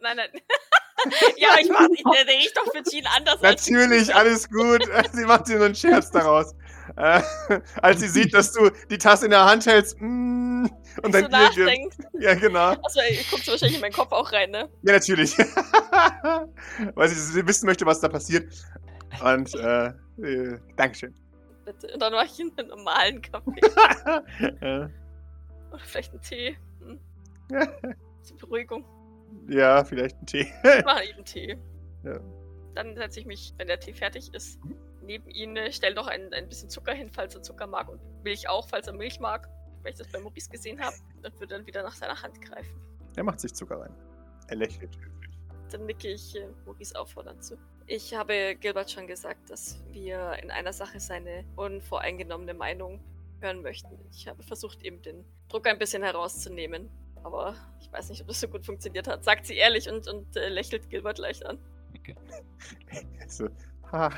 Nein, 0.01 0.17
nein. 0.17 0.31
ja, 1.37 1.51
aber 1.51 1.61
ich 1.61 1.69
mach, 1.69 1.87
der, 2.15 2.25
der 2.25 2.35
riecht 2.35 2.57
doch 2.57 2.73
für 2.73 2.83
Jean 2.83 3.07
anders 3.07 3.43
als 3.43 3.69
Natürlich, 3.69 4.15
alles 4.15 4.49
gut. 4.49 4.89
Sie 5.13 5.25
macht 5.25 5.49
dir 5.49 5.57
nur 5.57 5.67
einen 5.67 5.75
Scherz 5.75 6.11
daraus. 6.11 6.55
Äh, 6.97 7.21
als 7.83 8.01
sie 8.01 8.09
sieht, 8.09 8.35
dass 8.35 8.53
du 8.53 8.71
die 8.91 8.99
Tasse 8.99 9.25
in 9.25 9.31
der 9.31 9.45
Hand 9.45 9.67
hältst 9.67 10.01
mm, 10.01 10.67
und 11.03 11.15
dann 11.15 11.25
so 11.25 11.29
nachdenkt. 11.29 11.97
Ja, 12.19 12.35
genau. 12.35 12.71
Achso, 12.71 13.01
ihr 13.11 13.23
guckt 13.31 13.47
wahrscheinlich 13.49 13.77
in 13.77 13.81
meinen 13.81 13.93
Kopf 13.93 14.13
auch 14.13 14.33
rein, 14.33 14.51
ne? 14.51 14.69
Ja, 14.83 14.93
natürlich. 14.93 15.37
Weil 16.95 17.09
sie, 17.09 17.47
wissen 17.47 17.67
möchte, 17.67 17.87
was 17.87 18.01
da 18.01 18.09
passiert. 18.09 18.53
Und, 19.23 19.55
äh, 19.55 19.93
äh 20.23 20.59
Dankeschön. 20.77 21.15
Bitte. 21.65 21.93
Und 21.93 22.01
dann 22.01 22.13
mache 22.13 22.27
ich 22.27 22.41
einen 22.41 22.69
normalen 22.69 23.23
Kaffee. 23.23 23.61
Äh, 24.61 24.89
Oder 25.73 25.85
vielleicht 25.85 26.13
einen 26.13 26.23
Tee. 26.23 26.57
Hm. 26.81 27.01
Zur 28.23 28.37
Beruhigung. 28.39 28.85
ja, 29.49 29.85
vielleicht 29.85 30.17
ein 30.21 30.27
Tee. 30.27 30.53
Ich 30.63 30.85
mache 30.85 31.05
eben 31.05 31.25
Tee. 31.25 31.59
Ja. 32.05 32.21
Dann 32.75 32.95
setze 32.95 33.21
ich 33.21 33.27
mich, 33.27 33.53
wenn 33.57 33.67
der 33.67 33.81
Tee 33.81 33.93
fertig 33.93 34.33
ist, 34.33 34.61
neben 35.07 35.31
ihn, 35.31 35.57
äh, 35.57 35.73
stell 35.73 35.95
noch 35.95 36.07
ein, 36.07 36.33
ein 36.33 36.49
bisschen 36.49 36.69
Zucker 36.69 36.93
hin, 36.93 37.11
falls 37.11 37.35
er 37.35 37.43
Zucker 37.43 37.67
mag 37.67 37.89
und 37.89 38.01
Milch 38.25 38.49
auch, 38.49 38.69
falls 38.69 38.87
er 38.87 38.93
Milch 38.93 39.21
mag, 39.21 39.49
weil 39.83 39.93
ich 39.93 39.99
das 39.99 40.09
bei 40.09 40.21
Maurice 40.21 40.51
gesehen 40.51 40.81
habe. 40.81 40.97
Und 41.17 41.41
würde 41.41 41.57
dann 41.57 41.67
wieder 41.67 41.83
nach 41.83 41.95
seiner 41.95 42.21
Hand 42.21 42.41
greifen. 42.41 42.81
er 43.17 43.25
macht 43.25 43.41
sich 43.41 43.55
Zucker 43.55 43.81
rein. 43.81 43.95
Er 44.49 44.57
lächelt 44.57 44.97
höflich. 44.97 45.31
Dann 45.71 45.87
nicke 45.87 46.09
ich 46.09 46.37
äh, 46.37 46.49
Maurice 46.65 46.99
auffordernd 46.99 47.43
zu. 47.43 47.57
Ich 47.87 48.15
habe 48.15 48.57
Gilbert 48.57 48.91
schon 48.91 49.07
gesagt, 49.07 49.51
dass 49.51 49.83
wir 49.91 50.35
in 50.43 50.51
einer 50.51 50.73
Sache 50.73 51.01
seine 51.01 51.45
unvoreingenommene 51.57 52.55
Meinung 52.55 53.01
hören 53.41 53.63
möchten. 53.63 53.99
Ich 54.11 54.27
habe 54.29 54.43
versucht, 54.43 54.83
ihm 54.83 55.03
den 55.03 55.25
Druck 55.49 55.67
ein 55.67 55.79
bisschen 55.79 56.03
herauszunehmen. 56.03 56.89
Aber 57.23 57.55
ich 57.81 57.91
weiß 57.93 58.11
nicht, 58.11 58.23
ob 58.23 58.29
das 58.29 58.41
so 58.41 58.49
gut 58.49 58.65
funktioniert 58.65 59.09
hat. 59.09 59.25
Sagt 59.25 59.47
sie 59.47 59.57
ehrlich 59.57 59.91
und, 59.91 60.07
und 60.07 60.37
äh, 60.37 60.49
lächelt 60.49 60.89
Gilbert 60.91 61.19
leicht 61.19 61.45
an. 61.45 61.59
So, 63.29 63.49
ha, 63.91 64.11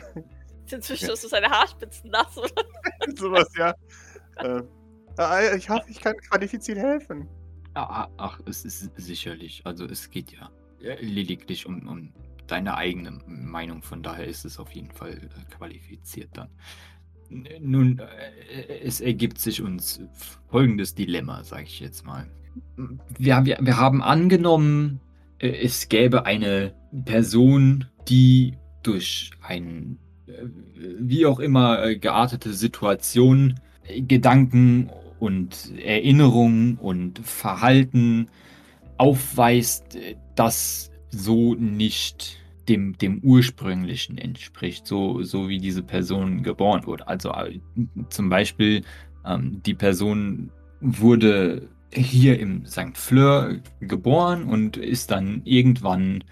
Inzwischen 0.73 1.11
ist 1.11 1.23
so 1.23 1.29
seine 1.29 1.49
Haarspitzen 1.49 2.11
nass, 2.11 2.37
oder? 2.37 2.65
sowas, 3.17 3.49
ja. 3.57 3.75
Äh, 4.37 4.63
äh, 5.19 5.57
ich 5.57 5.69
hoffe, 5.69 5.85
ich 5.89 6.01
kann 6.01 6.17
qualifiziert 6.17 6.79
helfen. 6.79 7.29
Ah, 7.75 8.09
Ach, 8.17 8.41
es 8.47 8.65
ist 8.65 8.91
sicherlich. 8.97 9.63
Also 9.65 9.85
es 9.87 10.11
geht 10.11 10.33
ja 10.33 10.51
lediglich 11.01 11.67
um, 11.67 11.87
um 11.89 12.13
deine 12.47 12.77
eigene 12.77 13.21
Meinung. 13.27 13.83
Von 13.83 14.03
daher 14.03 14.27
ist 14.27 14.45
es 14.45 14.59
auf 14.59 14.73
jeden 14.73 14.91
Fall 14.91 15.13
äh, 15.13 15.55
qualifiziert 15.55 16.31
dann. 16.35 16.49
Nun, 17.61 17.99
äh, 17.99 18.81
es 18.83 19.01
ergibt 19.01 19.39
sich 19.39 19.61
uns 19.61 20.01
folgendes 20.49 20.95
Dilemma, 20.95 21.45
sage 21.45 21.65
ich 21.65 21.81
jetzt 21.81 22.05
mal. 22.07 22.29
Wir, 23.19 23.45
wir, 23.45 23.59
wir 23.61 23.77
haben 23.77 24.03
angenommen, 24.03 25.01
es 25.39 25.89
gäbe 25.89 26.27
eine 26.27 26.75
Person, 27.05 27.87
die 28.09 28.57
durch 28.83 29.31
ein 29.43 29.99
äh, 30.01 30.08
wie 30.99 31.27
auch 31.27 31.41
immer 31.41 31.85
äh, 31.85 31.97
geartete 31.97 32.53
Situation 32.53 33.61
äh, 33.87 34.01
Gedanken 34.01 34.91
und 35.19 35.73
Erinnerungen 35.83 36.77
und 36.77 37.19
Verhalten 37.21 38.29
aufweist, 38.97 39.97
äh, 39.97 40.17
das 40.35 40.91
so 41.11 41.55
nicht 41.55 42.39
dem, 42.69 42.99
dem 42.99 43.21
ursprünglichen 43.21 44.19
entspricht, 44.19 44.87
so, 44.87 45.23
so 45.23 45.49
wie 45.49 45.59
diese 45.59 45.83
Person 45.83 46.43
geboren 46.43 46.87
wurde. 46.87 47.09
Also 47.09 47.31
äh, 47.33 47.59
zum 48.11 48.29
Beispiel 48.29 48.83
ähm, 49.25 49.63
die 49.65 49.75
Person 49.75 50.51
wurde 50.81 51.69
hier 51.93 52.39
im 52.39 52.67
St. 52.67 52.97
Fleur 52.97 53.57
geboren 53.81 54.45
und 54.45 54.77
ist 54.77 55.11
dann 55.11 55.41
irgendwann 55.45 56.23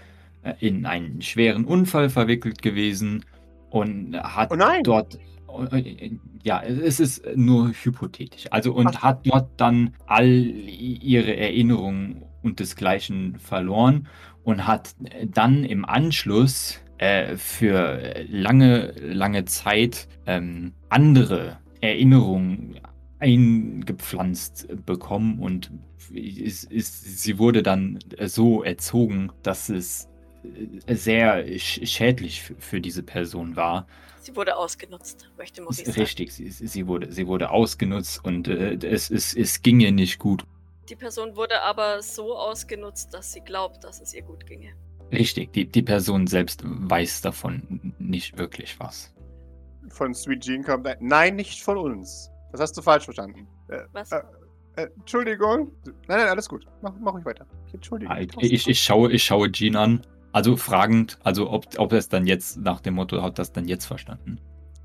äh, 0.42 0.52
in 0.60 0.84
einen 0.84 1.22
schweren 1.22 1.64
Unfall 1.64 2.10
verwickelt 2.10 2.60
gewesen 2.60 3.24
und 3.70 4.16
hat 4.16 4.50
Oh 4.52 4.82
dort 4.82 5.18
ja, 6.42 6.62
es 6.62 7.00
ist 7.00 7.24
nur 7.34 7.72
hypothetisch. 7.72 8.46
Also 8.50 8.72
und 8.72 8.88
Ach. 8.98 9.02
hat 9.02 9.26
dort 9.26 9.48
dann 9.56 9.94
all 10.06 10.28
ihre 10.28 11.36
Erinnerungen 11.36 12.24
und 12.42 12.60
desgleichen 12.60 13.38
verloren 13.38 14.08
und 14.44 14.66
hat 14.66 14.94
dann 15.26 15.64
im 15.64 15.84
Anschluss 15.84 16.80
äh, 16.98 17.36
für 17.36 18.24
lange, 18.28 18.92
lange 19.00 19.44
Zeit 19.44 20.08
ähm, 20.26 20.72
andere 20.88 21.58
Erinnerungen 21.80 22.78
eingepflanzt 23.18 24.68
bekommen 24.84 25.40
und 25.40 25.72
es, 26.14 26.64
es, 26.64 27.22
sie 27.22 27.38
wurde 27.38 27.62
dann 27.62 27.98
so 28.26 28.62
erzogen, 28.62 29.32
dass 29.42 29.68
es 29.68 30.08
sehr 30.88 31.44
sch- 31.46 31.86
schädlich 31.86 32.42
für, 32.58 32.80
diese 32.80 33.02
Person 33.02 33.56
war. 33.56 33.86
Sie 34.20 34.34
wurde 34.34 34.56
ausgenutzt, 34.56 35.30
möchte 35.36 35.62
Maurice 35.62 35.84
sagen. 35.86 36.00
Richtig, 36.00 36.32
sie, 36.32 36.50
sie, 36.50 36.86
wurde, 36.86 37.12
sie 37.12 37.26
wurde 37.26 37.50
ausgenutzt 37.50 38.24
und 38.24 38.48
äh, 38.48 38.74
es, 38.86 39.10
es, 39.10 39.34
es 39.34 39.62
ging 39.62 39.80
ihr 39.80 39.92
nicht 39.92 40.18
gut. 40.18 40.44
Die 40.88 40.96
Person 40.96 41.36
wurde 41.36 41.62
aber 41.62 42.02
so 42.02 42.36
ausgenutzt, 42.36 43.12
dass 43.14 43.32
sie 43.32 43.40
glaubt, 43.40 43.84
dass 43.84 44.00
es 44.00 44.14
ihr 44.14 44.22
gut 44.22 44.46
ginge. 44.46 44.72
Richtig, 45.12 45.52
die, 45.52 45.66
die 45.66 45.82
Person 45.82 46.26
selbst 46.26 46.62
weiß 46.64 47.20
davon 47.20 47.94
nicht 47.98 48.38
wirklich 48.38 48.78
was. 48.80 49.12
Von 49.90 50.12
Sweet 50.14 50.42
Jean 50.42 50.64
kommt 50.64 50.86
ein. 50.86 50.96
Nein, 51.00 51.36
nicht 51.36 51.62
von 51.62 51.78
uns. 51.78 52.30
Das 52.50 52.60
hast 52.60 52.76
du 52.76 52.82
falsch 52.82 53.04
verstanden. 53.04 53.46
Äh, 53.68 53.82
Was? 53.92 54.10
Äh, 54.10 54.22
äh, 54.76 54.88
Entschuldigung. 54.98 55.70
Nein, 56.08 56.18
nein, 56.18 56.28
alles 56.28 56.48
gut. 56.48 56.66
Mach, 56.82 56.92
mach 57.00 57.14
ruhig 57.14 57.24
weiter. 57.24 57.46
Entschuldigung. 57.72 58.16
Ich, 58.40 58.52
ich, 58.52 58.68
ich, 58.68 58.80
schaue, 58.80 59.12
ich 59.12 59.22
schaue 59.24 59.50
Jean 59.52 59.76
an, 59.76 60.06
also 60.32 60.56
fragend, 60.56 61.18
also 61.22 61.50
ob, 61.50 61.66
ob 61.78 61.92
er 61.92 61.98
es 61.98 62.08
dann 62.08 62.26
jetzt 62.26 62.58
nach 62.58 62.80
dem 62.80 62.94
Motto 62.94 63.22
hat, 63.22 63.38
das 63.38 63.52
dann 63.52 63.66
jetzt 63.68 63.86
verstanden. 63.86 64.40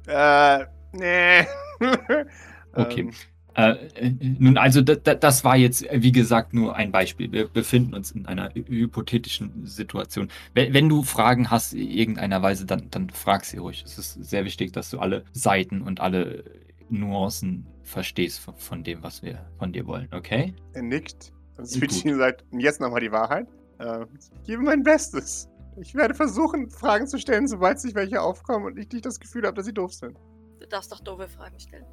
Äh, 0.08 0.66
nee. 0.94 1.48
Okay. 2.74 3.02
Ähm, 3.02 3.12
Äh, 3.54 3.72
äh, 3.96 4.12
nun, 4.40 4.58
also 4.58 4.82
da, 4.82 4.96
da, 4.96 5.14
das 5.14 5.44
war 5.44 5.58
jetzt, 5.58 5.86
wie 5.92 6.12
gesagt, 6.14 6.54
nur 6.54 6.76
ein 6.76 6.92
Beispiel. 6.92 7.32
Wir 7.32 7.48
befinden 7.50 7.94
uns 7.94 8.12
in 8.12 8.26
einer 8.26 8.50
hypothetischen 8.54 9.66
Situation. 9.66 10.30
Wenn, 10.54 10.74
wenn 10.74 10.88
du 10.88 11.04
Fragen 11.04 11.50
hast, 11.52 11.74
irgendeiner 11.74 12.42
Weise, 12.42 12.66
dann, 12.66 12.90
dann 12.92 13.10
frag 13.10 13.44
sie 13.44 13.58
ruhig. 13.58 13.84
Es 13.86 13.98
ist 13.98 14.14
sehr 14.24 14.46
wichtig, 14.46 14.72
dass 14.72 14.90
du 14.90 15.00
alle 15.00 15.26
Seiten 15.34 15.82
und 15.82 16.00
alle 16.00 16.46
Nuancen 16.90 17.68
verstehst 17.84 18.40
von, 18.40 18.56
von 18.56 18.84
dem, 18.84 19.04
was 19.04 19.22
wir 19.22 19.46
von 19.58 19.74
dir 19.74 19.86
wollen, 19.86 20.08
okay? 20.12 20.54
Er 20.74 20.84
nickt 20.84 21.34
und 21.58 21.68
Switchin 21.68 22.18
sagt, 22.18 22.46
jetzt 22.58 22.80
nochmal 22.80 23.02
die 23.02 23.12
Wahrheit. 23.12 23.48
Äh, 23.82 24.06
ich 24.20 24.44
gebe 24.44 24.62
mein 24.64 24.84
Bestes. 24.84 25.50
Ich 25.78 25.96
werde 25.96 26.14
versuchen, 26.14 26.70
Fragen 26.70 27.08
zu 27.08 27.18
stellen, 27.18 27.48
sobald 27.48 27.80
sich 27.80 27.96
welche 27.96 28.22
aufkommen 28.22 28.66
und 28.66 28.78
ich 28.78 28.92
nicht 28.92 29.06
das 29.06 29.20
Gefühl 29.20 29.46
habe, 29.46 29.56
dass 29.56 29.66
sie 29.66 29.74
doof 29.74 29.94
sind. 29.94 30.18
Du 30.60 30.68
darfst 30.68 30.92
doch 30.92 31.00
doofe 31.00 31.28
Fragen 31.28 31.60
stellen. 31.60 31.86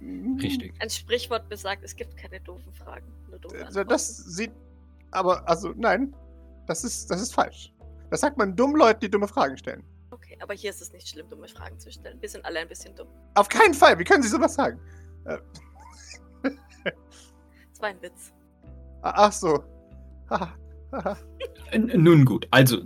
Mhm. 0.00 0.38
Richtig. 0.40 0.74
Ein 0.80 0.90
Sprichwort 0.90 1.48
besagt, 1.48 1.84
es 1.84 1.94
gibt 1.94 2.16
keine 2.16 2.40
doofen 2.40 2.72
Fragen. 2.74 3.06
Nur 3.28 3.38
doofe 3.38 3.56
Äh, 3.58 3.64
Antworten. 3.64 3.88
Das 3.88 4.16
sieht. 4.16 4.52
Aber, 5.12 5.48
also, 5.48 5.72
nein. 5.76 6.14
Das 6.66 6.82
ist, 6.82 7.10
das 7.10 7.20
ist 7.22 7.32
falsch. 7.34 7.72
Das 8.10 8.20
sagt 8.20 8.36
man 8.38 8.56
dummen 8.56 8.76
Leuten, 8.76 9.00
die 9.00 9.10
dumme 9.10 9.28
Fragen 9.28 9.56
stellen. 9.56 9.84
Okay, 10.10 10.36
aber 10.42 10.54
hier 10.54 10.70
ist 10.70 10.82
es 10.82 10.92
nicht 10.92 11.08
schlimm, 11.08 11.28
dumme 11.28 11.46
Fragen 11.46 11.78
zu 11.78 11.90
stellen. 11.92 12.20
Wir 12.20 12.28
sind 12.28 12.44
alle 12.44 12.58
ein 12.60 12.68
bisschen 12.68 12.94
dumm. 12.96 13.08
Auf 13.34 13.48
keinen 13.48 13.74
Fall. 13.74 13.98
Wie 13.98 14.04
können 14.04 14.22
Sie 14.22 14.28
sowas 14.28 14.54
sagen? 14.54 14.80
Äh, 15.24 15.38
Das 16.42 17.80
war 17.80 17.88
ein 17.90 18.00
Witz. 18.02 18.32
ach 19.02 19.32
so. 19.32 19.62
Äh, 21.72 21.78
Nun 21.78 22.24
gut, 22.24 22.46
also 22.50 22.78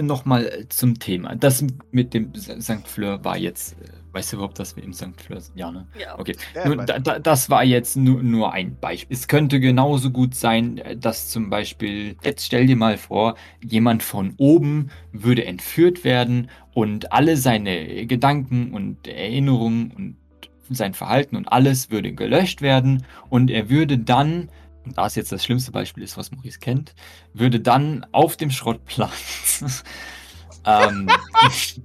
nochmal 0.00 0.66
zum 0.68 0.98
Thema. 0.98 1.36
Das 1.36 1.64
mit 1.92 2.14
dem 2.14 2.32
St. 2.34 2.86
Fleur 2.86 3.24
war 3.24 3.36
jetzt, 3.36 3.74
äh, 3.80 3.86
weißt 4.12 4.32
du 4.32 4.36
überhaupt, 4.36 4.58
dass 4.58 4.76
wir 4.76 4.82
im 4.82 4.92
St. 4.92 5.20
Fleur 5.20 5.40
sind? 5.40 5.56
Ja, 5.56 5.70
ne? 5.70 5.86
Ja, 5.98 6.18
Okay. 6.18 6.36
Ja, 6.54 6.74
da, 6.74 6.98
da, 6.98 7.18
das 7.18 7.48
war 7.50 7.64
jetzt 7.64 7.96
nur, 7.96 8.22
nur 8.22 8.52
ein 8.52 8.76
Beispiel. 8.80 9.16
Es 9.16 9.28
könnte 9.28 9.60
genauso 9.60 10.10
gut 10.10 10.34
sein, 10.34 10.78
äh, 10.78 10.96
dass 10.96 11.28
zum 11.28 11.48
Beispiel, 11.48 12.16
jetzt 12.22 12.44
stell 12.44 12.66
dir 12.66 12.76
mal 12.76 12.98
vor, 12.98 13.36
jemand 13.62 14.02
von 14.02 14.34
oben 14.36 14.90
würde 15.12 15.44
entführt 15.44 16.04
werden 16.04 16.50
und 16.72 17.12
alle 17.12 17.36
seine 17.36 18.06
Gedanken 18.06 18.72
und 18.72 19.06
Erinnerungen 19.06 19.92
und 19.92 20.16
sein 20.70 20.94
Verhalten 20.94 21.36
und 21.36 21.48
alles 21.52 21.90
würde 21.90 22.12
gelöscht 22.12 22.62
werden 22.62 23.04
und 23.28 23.50
er 23.50 23.68
würde 23.68 23.98
dann, 23.98 24.48
und 24.84 24.96
da 24.98 25.06
es 25.06 25.14
jetzt 25.14 25.32
das 25.32 25.44
schlimmste 25.44 25.72
Beispiel 25.72 26.02
ist, 26.02 26.16
was 26.16 26.30
Maurice 26.32 26.58
kennt, 26.58 26.94
würde 27.32 27.60
dann 27.60 28.06
auf 28.12 28.36
dem 28.36 28.50
Schrottplatz 28.50 29.82
ähm, 30.66 31.08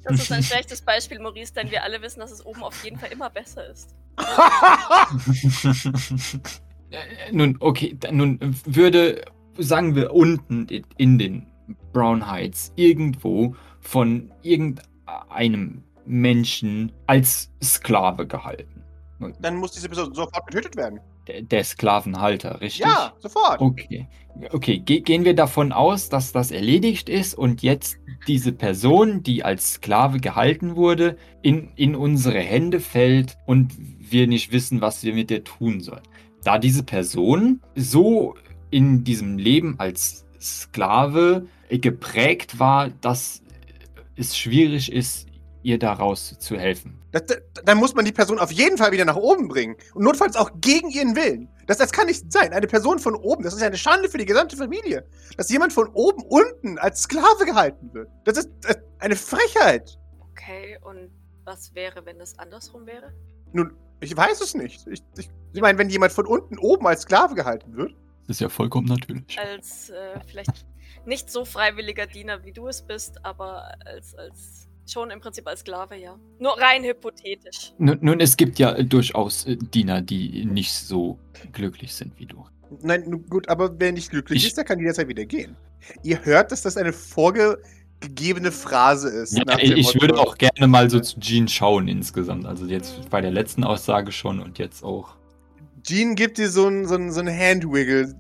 Das 0.04 0.16
ist 0.20 0.32
ein 0.32 0.44
schlechtes 0.44 0.82
Beispiel, 0.82 1.20
Maurice, 1.20 1.54
denn 1.54 1.70
wir 1.72 1.84
alle 1.84 2.02
wissen, 2.02 2.20
dass 2.20 2.32
es 2.32 2.46
oben 2.46 2.64
auf 2.64 2.84
jeden 2.84 2.98
Fall 3.00 3.12
immer 3.12 3.30
besser 3.30 3.68
ist. 3.70 3.96
Äh, 6.92 7.32
nun, 7.32 7.56
okay, 7.60 7.96
dann- 8.00 8.18
nun 8.18 8.40
würde, 8.66 9.24
sagen 9.58 9.96
wir, 9.96 10.14
unten 10.14 10.66
in- 10.68 10.86
in 10.98 11.20
den 11.20 11.46
Brown 11.94 12.26
Heights 12.30 12.72
irgendwo 12.76 13.56
von 13.80 14.32
irgendeinem 14.42 15.84
Menschen 16.06 16.92
als 17.06 17.52
Sklave 17.64 18.26
gehalten. 18.26 18.84
Dann 19.42 19.58
muss 19.58 19.74
diese 19.74 19.88
Person 19.90 20.14
sofort 20.16 20.48
getötet 20.48 20.76
werden. 20.78 21.00
Der, 21.30 21.42
der 21.44 21.64
Sklavenhalter, 21.64 22.60
richtig? 22.60 22.86
Ja, 22.86 23.14
sofort. 23.20 23.62
Okay. 23.62 24.08
Okay, 24.52 24.80
ge 24.80 25.02
gehen 25.02 25.26
wir 25.26 25.36
davon 25.36 25.72
aus, 25.72 26.10
dass 26.10 26.32
das 26.32 26.52
erledigt 26.52 27.10
ist 27.10 27.34
und 27.36 27.62
jetzt 27.62 27.98
diese 28.28 28.52
Person, 28.54 29.22
die 29.22 29.44
als 29.44 29.74
Sklave 29.74 30.20
gehalten 30.20 30.76
wurde, 30.76 31.18
in, 31.42 31.70
in 31.76 31.96
unsere 31.96 32.40
Hände 32.40 32.80
fällt 32.80 33.38
und 33.46 33.74
wir 33.78 34.28
nicht 34.28 34.52
wissen, 34.52 34.82
was 34.82 35.04
wir 35.04 35.14
mit 35.14 35.30
ihr 35.30 35.44
tun 35.44 35.82
sollen. 35.82 36.04
Da 36.44 36.58
diese 36.58 36.84
Person 36.84 37.60
so 37.76 38.36
in 38.72 39.04
diesem 39.04 39.38
Leben 39.38 39.76
als 39.78 40.26
Sklave 40.40 41.48
geprägt 41.70 42.60
war, 42.60 42.90
dass 42.90 43.44
es 44.16 44.38
schwierig 44.38 44.92
ist, 44.92 45.29
ihr 45.64 45.78
daraus 45.78 46.38
zu 46.40 46.58
helfen. 46.58 47.00
Das, 47.12 47.26
das, 47.26 47.42
dann 47.66 47.78
muss 47.78 47.94
man 47.94 48.06
die 48.06 48.12
Person 48.12 48.40
auf 48.40 48.52
jeden 48.52 48.78
Fall 48.78 48.92
wieder 48.92 49.06
nach 49.06 49.16
oben 49.16 49.48
bringen. 49.48 49.76
Und 49.94 50.04
notfalls 50.04 50.36
auch 50.36 50.52
gegen 50.62 50.90
ihren 50.90 51.16
Willen. 51.16 51.50
Das, 51.68 51.78
das 51.78 51.92
kann 51.92 52.08
nicht 52.08 52.32
sein. 52.32 52.54
Eine 52.54 52.68
Person 52.68 53.00
von 53.00 53.16
oben, 53.16 53.44
das 53.44 53.54
ist 53.54 53.62
ja 53.62 53.68
eine 53.68 53.78
Schande 53.78 54.10
für 54.10 54.18
die 54.18 54.26
gesamte 54.26 54.56
Familie. 54.56 55.06
Dass 55.38 55.50
jemand 55.50 55.74
von 55.74 55.88
oben 55.90 56.24
unten 56.24 56.78
als 56.78 57.02
Sklave 57.02 57.46
gehalten 57.46 57.94
wird. 57.94 58.10
Das 58.26 58.38
ist 58.38 58.50
äh, 58.66 58.76
eine 59.00 59.16
Frechheit. 59.16 59.98
Okay, 60.32 60.78
und 60.82 61.10
was 61.44 61.74
wäre, 61.76 62.06
wenn 62.06 62.20
es 62.22 62.38
andersrum 62.38 62.86
wäre? 62.86 63.14
Nun, 63.52 63.74
ich 64.00 64.16
weiß 64.16 64.42
es 64.42 64.54
nicht. 64.54 64.88
Ich, 64.88 65.04
ich, 65.18 65.30
ich 65.54 65.62
meine, 65.62 65.78
wenn 65.78 65.90
jemand 65.90 66.14
von 66.14 66.26
unten 66.26 66.58
oben 66.58 66.88
als 66.88 67.02
Sklave 67.02 67.36
gehalten 67.36 67.76
wird. 67.76 67.94
Das 68.28 68.38
ist 68.38 68.42
ja 68.42 68.50
vollkommen 68.50 68.88
natürlich. 68.88 69.40
Als 69.40 69.90
äh, 69.90 70.20
vielleicht 70.28 70.66
nicht 71.06 71.30
so 71.32 71.46
freiwilliger 71.46 72.06
Diener, 72.06 72.44
wie 72.46 72.52
du 72.52 72.68
es 72.68 72.82
bist, 72.84 73.26
aber 73.26 73.74
als, 73.86 74.16
als 74.16 74.69
schon 74.92 75.12
im 75.12 75.20
Prinzip 75.20 75.48
als 75.48 75.62
Sklave, 75.62 75.96
ja. 75.96 76.18
Nur 76.40 76.60
rein 76.60 76.84
hypothetisch. 76.84 77.74
Nun, 77.78 77.98
nun, 78.02 78.20
es 78.20 78.36
gibt 78.38 78.60
ja 78.60 78.82
durchaus 78.84 79.46
äh, 79.46 79.56
Diener, 79.58 80.02
die 80.02 80.46
nicht 80.46 80.74
so 80.74 81.20
glücklich 81.52 81.94
sind 81.94 82.18
wie 82.20 82.26
du. 82.26 82.46
Nein, 82.82 83.04
nun 83.08 83.26
gut, 83.28 83.50
aber 83.50 83.80
wer 83.80 83.92
nicht 83.92 84.12
glücklich 84.12 84.42
Ich- 84.44 84.48
ist, 84.50 84.58
der 84.58 84.64
kann 84.64 84.80
jederzeit 84.80 85.08
wieder 85.08 85.26
gehen. 85.26 85.56
Ihr 86.04 86.24
hört, 86.26 86.52
dass 86.52 86.62
das 86.62 86.78
eine 86.78 86.94
vorgegebene 86.94 88.52
Phrase 88.52 89.10
ist. 89.10 89.38
Ja, 89.38 89.44
nach 89.46 89.58
ich 89.60 89.86
Motto, 89.86 90.02
würde 90.02 90.20
auch 90.20 90.38
gerne 90.38 90.68
mal 90.68 90.90
so 90.90 91.00
zu 91.00 91.20
Jean 91.20 91.48
schauen 91.48 91.88
insgesamt. 91.88 92.46
Also 92.46 92.66
jetzt 92.66 93.10
bei 93.10 93.22
der 93.22 93.32
letzten 93.32 93.64
Aussage 93.64 94.12
schon 94.12 94.40
und 94.40 94.60
jetzt 94.60 94.84
auch. 94.84 95.16
Jean 95.84 96.16
gibt 96.16 96.38
dir 96.38 96.50
so 96.50 96.68
ein, 96.68 96.86
so 96.86 96.96
ein, 96.96 97.12
so 97.12 97.22
ein 97.22 97.28
Handwiggle. 97.30 98.14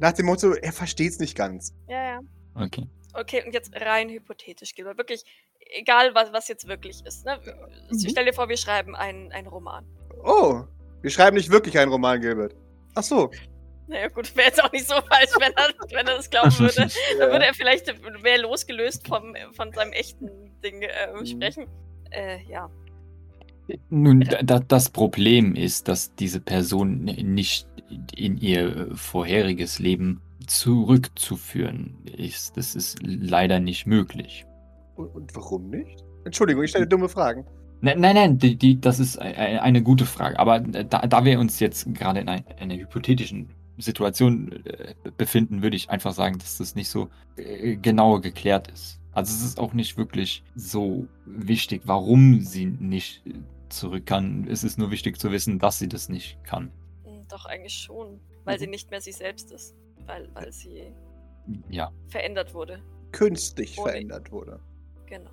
Nach 0.00 0.12
dem 0.12 0.26
Motto, 0.26 0.52
er 0.54 0.72
versteht's 0.72 1.18
nicht 1.20 1.36
ganz. 1.36 1.72
Ja, 1.88 2.02
ja. 2.14 2.20
Okay. 2.54 2.86
Okay, 3.14 3.42
und 3.46 3.52
jetzt 3.54 3.72
rein 3.80 4.08
hypothetisch, 4.08 4.74
Gilbert. 4.74 4.98
Wirklich, 4.98 5.22
egal 5.74 6.14
was, 6.14 6.32
was 6.32 6.48
jetzt 6.48 6.66
wirklich 6.68 7.04
ist. 7.04 7.24
Ne? 7.26 7.38
Mhm. 7.90 7.98
Stell 8.08 8.24
dir 8.24 8.32
vor, 8.32 8.48
wir 8.48 8.56
schreiben 8.56 8.94
einen, 8.96 9.30
einen 9.32 9.46
Roman. 9.46 9.84
Oh, 10.24 10.62
wir 11.02 11.10
schreiben 11.10 11.36
nicht 11.36 11.50
wirklich 11.50 11.78
einen 11.78 11.90
Roman, 11.90 12.20
Gilbert. 12.20 12.54
Ach 12.94 13.02
so. 13.02 13.30
Naja, 13.88 14.08
gut, 14.08 14.34
wäre 14.36 14.48
jetzt 14.48 14.62
auch 14.62 14.70
nicht 14.72 14.86
so 14.86 14.94
falsch, 14.94 15.30
wenn 15.38 15.52
er, 15.54 15.68
wenn 15.90 16.06
er 16.06 16.16
das 16.16 16.30
glauben 16.30 16.50
würde. 16.58 16.88
Dann 17.18 17.30
würde 17.30 17.46
er 17.46 17.54
vielleicht 17.54 17.92
mehr 18.22 18.38
losgelöst 18.38 19.06
vom, 19.06 19.34
von 19.54 19.72
seinem 19.72 19.92
echten 19.92 20.28
Ding 20.62 20.82
äh, 20.82 20.88
Mhm. 21.18 21.26
sprechen. 21.26 21.66
Äh, 22.10 22.38
ja. 22.48 22.70
Nun, 23.90 24.20
da, 24.42 24.60
das 24.60 24.90
Problem 24.90 25.54
ist, 25.54 25.88
dass 25.88 26.14
diese 26.14 26.40
Person 26.40 27.04
nicht 27.04 27.66
in 28.16 28.36
ihr 28.38 28.90
vorheriges 28.94 29.78
Leben 29.78 30.20
zurückzuführen 30.46 31.96
ist. 32.16 32.56
Das 32.56 32.74
ist 32.74 32.98
leider 33.02 33.60
nicht 33.60 33.86
möglich. 33.86 34.44
Und, 34.96 35.06
und 35.14 35.34
warum 35.36 35.68
nicht? 35.70 36.04
Entschuldigung, 36.24 36.62
ich 36.64 36.70
stelle 36.70 36.86
dumme 36.86 37.08
Fragen. 37.08 37.44
Nein, 37.80 38.00
nein, 38.00 38.14
nein, 38.14 38.38
die, 38.38 38.56
die, 38.56 38.80
das 38.80 39.00
ist 39.00 39.18
eine 39.18 39.82
gute 39.82 40.06
Frage. 40.06 40.38
Aber 40.38 40.60
da, 40.60 40.82
da 41.06 41.24
wir 41.24 41.40
uns 41.40 41.58
jetzt 41.58 41.92
gerade 41.94 42.20
in 42.20 42.28
ein- 42.28 42.44
einer 42.60 42.76
hypothetischen 42.76 43.48
Situation 43.78 44.52
äh, 44.64 44.94
befinden, 45.16 45.62
würde 45.62 45.74
ich 45.76 45.90
einfach 45.90 46.12
sagen, 46.12 46.38
dass 46.38 46.58
das 46.58 46.74
nicht 46.76 46.88
so 46.88 47.08
genau 47.36 48.20
geklärt 48.20 48.68
ist. 48.70 49.00
Also 49.12 49.34
es 49.34 49.42
ist 49.42 49.58
auch 49.58 49.72
nicht 49.72 49.96
wirklich 49.96 50.44
so 50.54 51.06
wichtig, 51.26 51.82
warum 51.84 52.40
sie 52.42 52.66
nicht 52.66 53.22
zurück 53.68 54.06
kann. 54.06 54.46
Es 54.48 54.62
ist 54.62 54.78
nur 54.78 54.90
wichtig 54.92 55.18
zu 55.18 55.32
wissen, 55.32 55.58
dass 55.58 55.78
sie 55.80 55.88
das 55.88 56.08
nicht 56.08 56.38
kann. 56.44 56.70
Hm, 57.04 57.22
Doch, 57.28 57.46
eigentlich 57.46 57.74
schon. 57.74 58.20
Weil 58.44 58.56
Mhm. 58.56 58.60
sie 58.60 58.66
nicht 58.68 58.90
mehr 58.90 59.00
sie 59.00 59.12
selbst 59.12 59.50
ist. 59.50 59.74
Weil, 60.06 60.28
weil 60.34 60.52
sie 60.52 60.82
Ja, 61.68 61.90
verändert 62.08 62.54
wurde. 62.54 62.80
Künstlich 63.10 63.76
Ohne- 63.78 63.90
verändert 63.90 64.30
wurde. 64.30 64.60
Genau. 65.12 65.30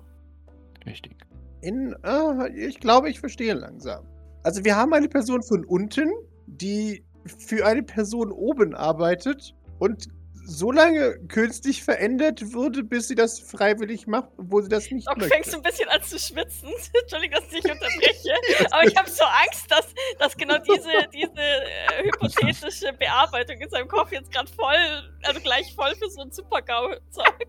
richtig. 0.84 1.16
In, 1.62 1.96
ah, 2.04 2.48
ich 2.54 2.80
glaube, 2.80 3.08
ich 3.08 3.18
verstehe 3.18 3.54
langsam. 3.54 4.04
Also 4.42 4.62
wir 4.62 4.76
haben 4.76 4.92
eine 4.92 5.08
Person 5.08 5.42
von 5.42 5.64
unten, 5.64 6.10
die 6.46 7.02
für 7.24 7.64
eine 7.64 7.82
Person 7.82 8.30
oben 8.30 8.74
arbeitet 8.74 9.54
und 9.78 10.08
so 10.44 10.70
lange 10.72 11.18
künstlich 11.28 11.82
verändert 11.82 12.52
wurde, 12.52 12.82
bis 12.82 13.08
sie 13.08 13.14
das 13.14 13.38
freiwillig 13.40 14.06
macht, 14.06 14.28
obwohl 14.36 14.64
sie 14.64 14.68
das 14.68 14.90
nicht 14.90 15.06
Doc, 15.06 15.16
möchte. 15.16 15.32
fängst 15.32 15.52
du 15.52 15.58
ein 15.58 15.62
bisschen 15.62 15.88
an 15.88 16.02
zu 16.02 16.18
schwitzen. 16.18 16.68
Entschuldigung, 17.02 17.40
dass 17.40 17.52
ich 17.52 17.62
dich 17.62 17.72
unterbreche. 17.72 18.34
Aber 18.70 18.84
ich 18.84 18.96
habe 18.96 19.08
so 19.08 19.24
Angst, 19.24 19.70
dass, 19.70 19.94
dass 20.18 20.36
genau 20.36 20.58
diese, 20.58 20.90
diese 21.12 21.40
äh, 21.40 22.04
hypothetische 22.04 22.92
Bearbeitung 22.94 23.58
in 23.60 23.70
seinem 23.70 23.88
Kopf 23.88 24.12
jetzt 24.12 24.32
gerade 24.32 24.50
voll, 24.52 25.12
also 25.22 25.40
gleich 25.40 25.74
voll 25.74 25.94
für 25.94 26.10
so 26.10 26.20
ein 26.22 26.30
Super-GAU 26.32 26.96
sorgt. 27.10 27.46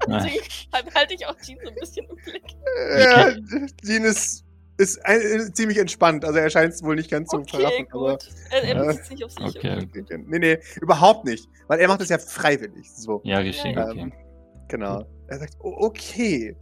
Deswegen 0.08 0.42
halt- 0.72 0.94
halte 0.94 1.14
ich 1.14 1.26
auch 1.26 1.36
Jean 1.40 1.58
so 1.62 1.68
ein 1.70 1.74
bisschen 1.74 2.06
im 2.06 2.16
Blick. 2.16 2.44
Ja, 2.98 3.34
Jean 3.84 4.04
ist, 4.04 4.44
ist 4.78 5.04
ein, 5.06 5.20
äh, 5.20 5.52
ziemlich 5.52 5.78
entspannt. 5.78 6.24
Also 6.24 6.38
er 6.38 6.50
scheint 6.50 6.74
es 6.74 6.82
wohl 6.82 6.96
nicht 6.96 7.10
ganz 7.10 7.28
zu 7.30 7.38
Okay, 7.38 7.56
verraffen. 7.58 7.86
Aber, 7.92 8.12
gut. 8.12 8.28
Er, 8.50 8.62
er 8.62 8.82
äh, 8.82 8.86
bezieht 8.88 9.04
sich 9.06 9.24
auf 9.24 9.30
sich. 9.32 9.56
Okay. 9.56 9.88
nee, 10.26 10.38
nee, 10.38 10.58
überhaupt 10.80 11.24
nicht. 11.24 11.48
Weil 11.68 11.80
er 11.80 11.88
macht 11.88 12.00
es 12.02 12.08
ja 12.10 12.18
freiwillig. 12.18 12.90
So. 12.92 13.20
Ja, 13.24 13.38
richtig, 13.38 13.74
Ja, 13.74 13.88
okay. 13.88 14.00
Ähm, 14.00 14.12
genau. 14.68 15.04
Er 15.28 15.38
sagt, 15.38 15.54
"O- 15.60 15.74
okay. 15.86 16.56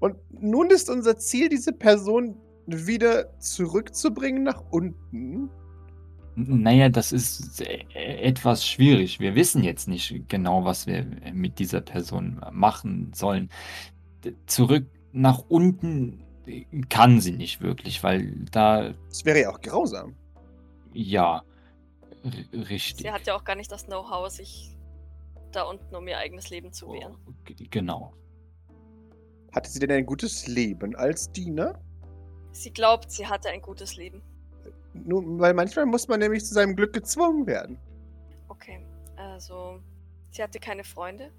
Und 0.00 0.16
nun 0.30 0.70
ist 0.70 0.88
unser 0.90 1.18
Ziel, 1.18 1.48
diese 1.48 1.72
Person 1.72 2.36
wieder 2.66 3.38
zurückzubringen 3.38 4.42
nach 4.42 4.62
unten. 4.70 5.50
Naja, 6.40 6.88
das 6.88 7.10
ist 7.12 7.60
äh, 7.62 7.84
etwas 7.94 8.64
schwierig. 8.64 9.18
Wir 9.18 9.34
wissen 9.34 9.64
jetzt 9.64 9.88
nicht 9.88 10.28
genau, 10.28 10.64
was 10.64 10.86
wir 10.86 11.04
mit 11.32 11.58
dieser 11.58 11.80
Person 11.80 12.40
machen 12.52 13.12
sollen. 13.12 13.50
Zurück 14.46 14.86
nach 15.12 15.40
unten 15.48 16.22
äh, 16.46 16.64
kann 16.88 17.20
sie 17.20 17.32
nicht 17.32 17.60
wirklich, 17.60 18.02
weil 18.04 18.44
da, 18.52 18.92
Das 19.08 19.24
wäre 19.24 19.40
ja 19.42 19.50
auch 19.50 19.60
grausam. 19.60 20.14
ja, 20.92 21.42
richtig. 22.52 23.06
Sie 23.06 23.10
hat 23.10 23.26
ja 23.26 23.34
auch 23.36 23.44
gar 23.44 23.56
nicht 23.56 23.72
das 23.72 23.86
Know-how, 23.86 24.28
sich 24.30 24.76
da 25.50 25.62
unten 25.62 25.94
um 25.96 26.06
ihr 26.06 26.18
eigenes 26.18 26.50
Leben 26.50 26.72
zu 26.72 26.92
wehren. 26.92 27.16
G- 27.46 27.54
Genau. 27.70 28.12
Hatte 29.54 29.70
sie 29.70 29.78
denn 29.80 29.90
ein 29.90 30.06
gutes 30.06 30.46
Leben 30.46 30.94
als 30.94 31.32
Diener? 31.32 31.80
Sie 32.52 32.70
glaubt, 32.70 33.10
sie 33.10 33.26
hatte 33.26 33.48
ein 33.48 33.62
gutes 33.62 33.96
Leben. 33.96 34.22
Nun, 35.04 35.38
weil 35.38 35.54
manchmal 35.54 35.86
muss 35.86 36.08
man 36.08 36.20
nämlich 36.20 36.44
zu 36.44 36.54
seinem 36.54 36.74
Glück 36.76 36.92
gezwungen 36.92 37.46
werden. 37.46 37.78
Okay, 38.48 38.84
also 39.16 39.80
sie 40.30 40.42
hatte 40.42 40.58
keine 40.58 40.84
Freunde, 40.84 41.30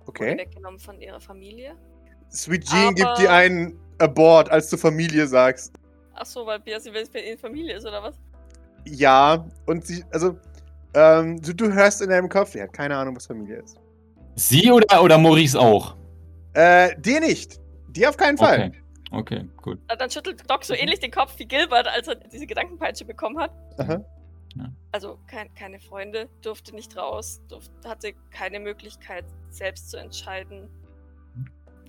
wurde 0.00 0.08
Okay. 0.08 0.38
weggenommen 0.38 0.78
von 0.78 1.00
ihrer 1.00 1.20
Familie. 1.20 1.76
Sweet 2.30 2.64
Jean 2.64 2.94
gibt 2.94 3.08
Aber- 3.08 3.20
dir 3.20 3.30
einen 3.32 3.78
Abort, 3.98 4.50
als 4.50 4.68
du 4.70 4.76
Familie 4.76 5.26
sagst. 5.26 5.72
Ach 6.14 6.26
so, 6.26 6.46
weil 6.46 6.60
Bia 6.60 6.80
sie 6.80 6.90
in 6.90 7.38
Familie 7.38 7.76
ist 7.76 7.86
oder 7.86 8.02
was? 8.02 8.16
Ja, 8.86 9.46
und 9.66 9.84
sie, 9.86 10.04
also, 10.12 10.38
ähm, 10.94 11.40
du, 11.42 11.54
du 11.54 11.72
hörst 11.72 12.00
in 12.02 12.08
deinem 12.10 12.28
Kopf, 12.28 12.54
er 12.54 12.64
hat 12.64 12.72
keine 12.72 12.96
Ahnung, 12.96 13.16
was 13.16 13.26
Familie 13.26 13.56
ist. 13.56 13.78
Sie 14.36 14.70
oder, 14.70 15.02
oder 15.02 15.18
Maurice 15.18 15.58
auch? 15.58 15.96
Äh, 16.54 16.98
dir 17.00 17.20
nicht. 17.20 17.60
Dir 17.88 18.08
auf 18.08 18.16
keinen 18.16 18.38
Fall. 18.38 18.68
Okay. 18.68 18.82
Okay, 19.12 19.48
gut. 19.62 19.78
Dann 19.98 20.10
schüttelt 20.10 20.48
Doc 20.50 20.64
so 20.64 20.72
Mhm. 20.74 20.80
ähnlich 20.80 21.00
den 21.00 21.10
Kopf 21.10 21.38
wie 21.38 21.46
Gilbert, 21.46 21.86
als 21.88 22.08
er 22.08 22.16
diese 22.16 22.46
Gedankenpeitsche 22.46 23.04
bekommen 23.04 23.38
hat. 23.38 23.52
Aha. 23.78 24.04
Also 24.92 25.18
kein, 25.26 25.52
keine 25.54 25.78
Freunde, 25.78 26.30
durfte 26.40 26.74
nicht 26.74 26.96
raus, 26.96 27.42
durfte, 27.48 27.86
hatte 27.86 28.14
keine 28.30 28.58
Möglichkeit, 28.58 29.26
selbst 29.50 29.90
zu 29.90 29.98
entscheiden, 29.98 30.70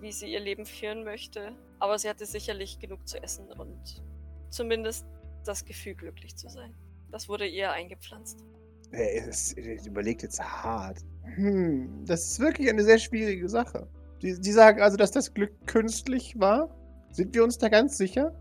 wie 0.01 0.11
sie 0.11 0.31
ihr 0.33 0.41
Leben 0.41 0.65
führen 0.65 1.05
möchte. 1.05 1.53
Aber 1.79 1.97
sie 1.97 2.09
hatte 2.09 2.25
sicherlich 2.25 2.77
genug 2.79 3.07
zu 3.07 3.23
essen 3.23 3.47
und 3.53 4.03
zumindest 4.49 5.05
das 5.45 5.63
Gefühl, 5.63 5.95
glücklich 5.95 6.35
zu 6.35 6.49
sein. 6.49 6.73
Das 7.09 7.29
wurde 7.29 7.47
ihr 7.47 7.71
eingepflanzt. 7.71 8.43
Er, 8.91 9.27
ist, 9.27 9.57
er 9.57 9.85
überlegt 9.85 10.23
jetzt 10.23 10.41
hart. 10.41 10.99
Hm, 11.35 12.03
das 12.05 12.31
ist 12.31 12.39
wirklich 12.41 12.69
eine 12.69 12.83
sehr 12.83 12.99
schwierige 12.99 13.47
Sache. 13.47 13.87
Die, 14.21 14.39
die 14.41 14.51
sagen 14.51 14.81
also, 14.81 14.97
dass 14.97 15.11
das 15.11 15.33
Glück 15.33 15.53
künstlich 15.67 16.37
war? 16.37 16.69
Sind 17.17 17.33
wir 17.33 17.43
uns 17.43 17.57
da 17.57 17.67
ganz 17.67 17.97
sicher? 17.97 18.31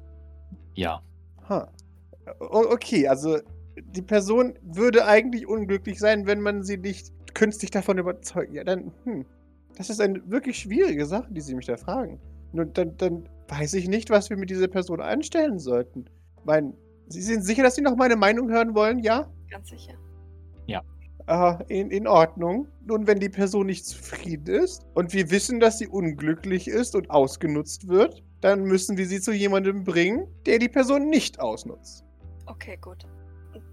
Ja. 0.75 1.01
Ha. 1.49 1.67
Okay, 2.41 3.09
also 3.09 3.39
die 3.77 4.03
Person 4.03 4.53
würde 4.61 5.07
eigentlich 5.07 5.47
unglücklich 5.47 5.99
sein, 5.99 6.27
wenn 6.27 6.43
man 6.43 6.63
sie 6.63 6.77
nicht 6.77 7.11
künstlich 7.33 7.71
davon 7.71 7.97
überzeugt. 7.97 8.53
Ja, 8.53 8.65
dann, 8.65 8.93
hm. 9.05 9.25
Das 9.79 9.89
ist 9.89 9.99
eine 9.99 10.21
wirklich 10.31 10.59
schwierige 10.59 11.07
Sache, 11.07 11.33
die 11.33 11.41
Sie 11.41 11.55
mich 11.55 11.65
da 11.65 11.79
fragen. 11.79 12.21
Nur 12.53 12.67
dann, 12.67 12.95
dann 12.99 13.27
weiß 13.49 13.73
ich 13.75 13.89
nicht, 13.89 14.11
was 14.11 14.29
wir 14.29 14.37
mit 14.37 14.51
dieser 14.51 14.69
Person 14.69 15.01
anstellen 15.01 15.59
sollten. 15.59 16.05
Mein, 16.45 16.75
Sie 17.09 17.23
sind 17.23 17.45
sicher, 17.45 17.63
dass 17.63 17.77
Sie 17.77 17.83
noch 17.83 17.97
meine 17.97 18.17
Meinung 18.17 18.51
hören 18.51 18.75
wollen, 18.75 18.99
ja? 18.99 19.27
Ganz 19.51 19.71
sicher. 19.71 19.95
Ah, 21.27 21.59
in, 21.69 21.91
in 21.91 22.07
Ordnung. 22.07 22.69
Nun, 22.85 23.07
wenn 23.09 23.19
die 23.19 23.29
Person 23.29 23.67
nicht 23.67 23.85
zufrieden 23.85 24.63
ist 24.63 24.87
und 24.95 25.13
wir 25.13 25.31
wissen, 25.31 25.59
dass 25.59 25.79
sie 25.79 25.89
unglücklich 25.89 26.69
ist 26.69 26.95
und 26.95 27.11
ausgenutzt 27.11 27.89
wird, 27.89 28.23
dann 28.47 28.63
müssen 28.63 28.97
wir 28.97 29.07
sie 29.07 29.21
zu 29.21 29.33
jemandem 29.33 29.83
bringen, 29.83 30.29
der 30.47 30.61
die 30.61 30.69
Person 30.69 31.11
nicht 31.11 31.41
ausnutzt. 31.41 32.05
Okay, 32.47 32.79
gut. 32.81 33.05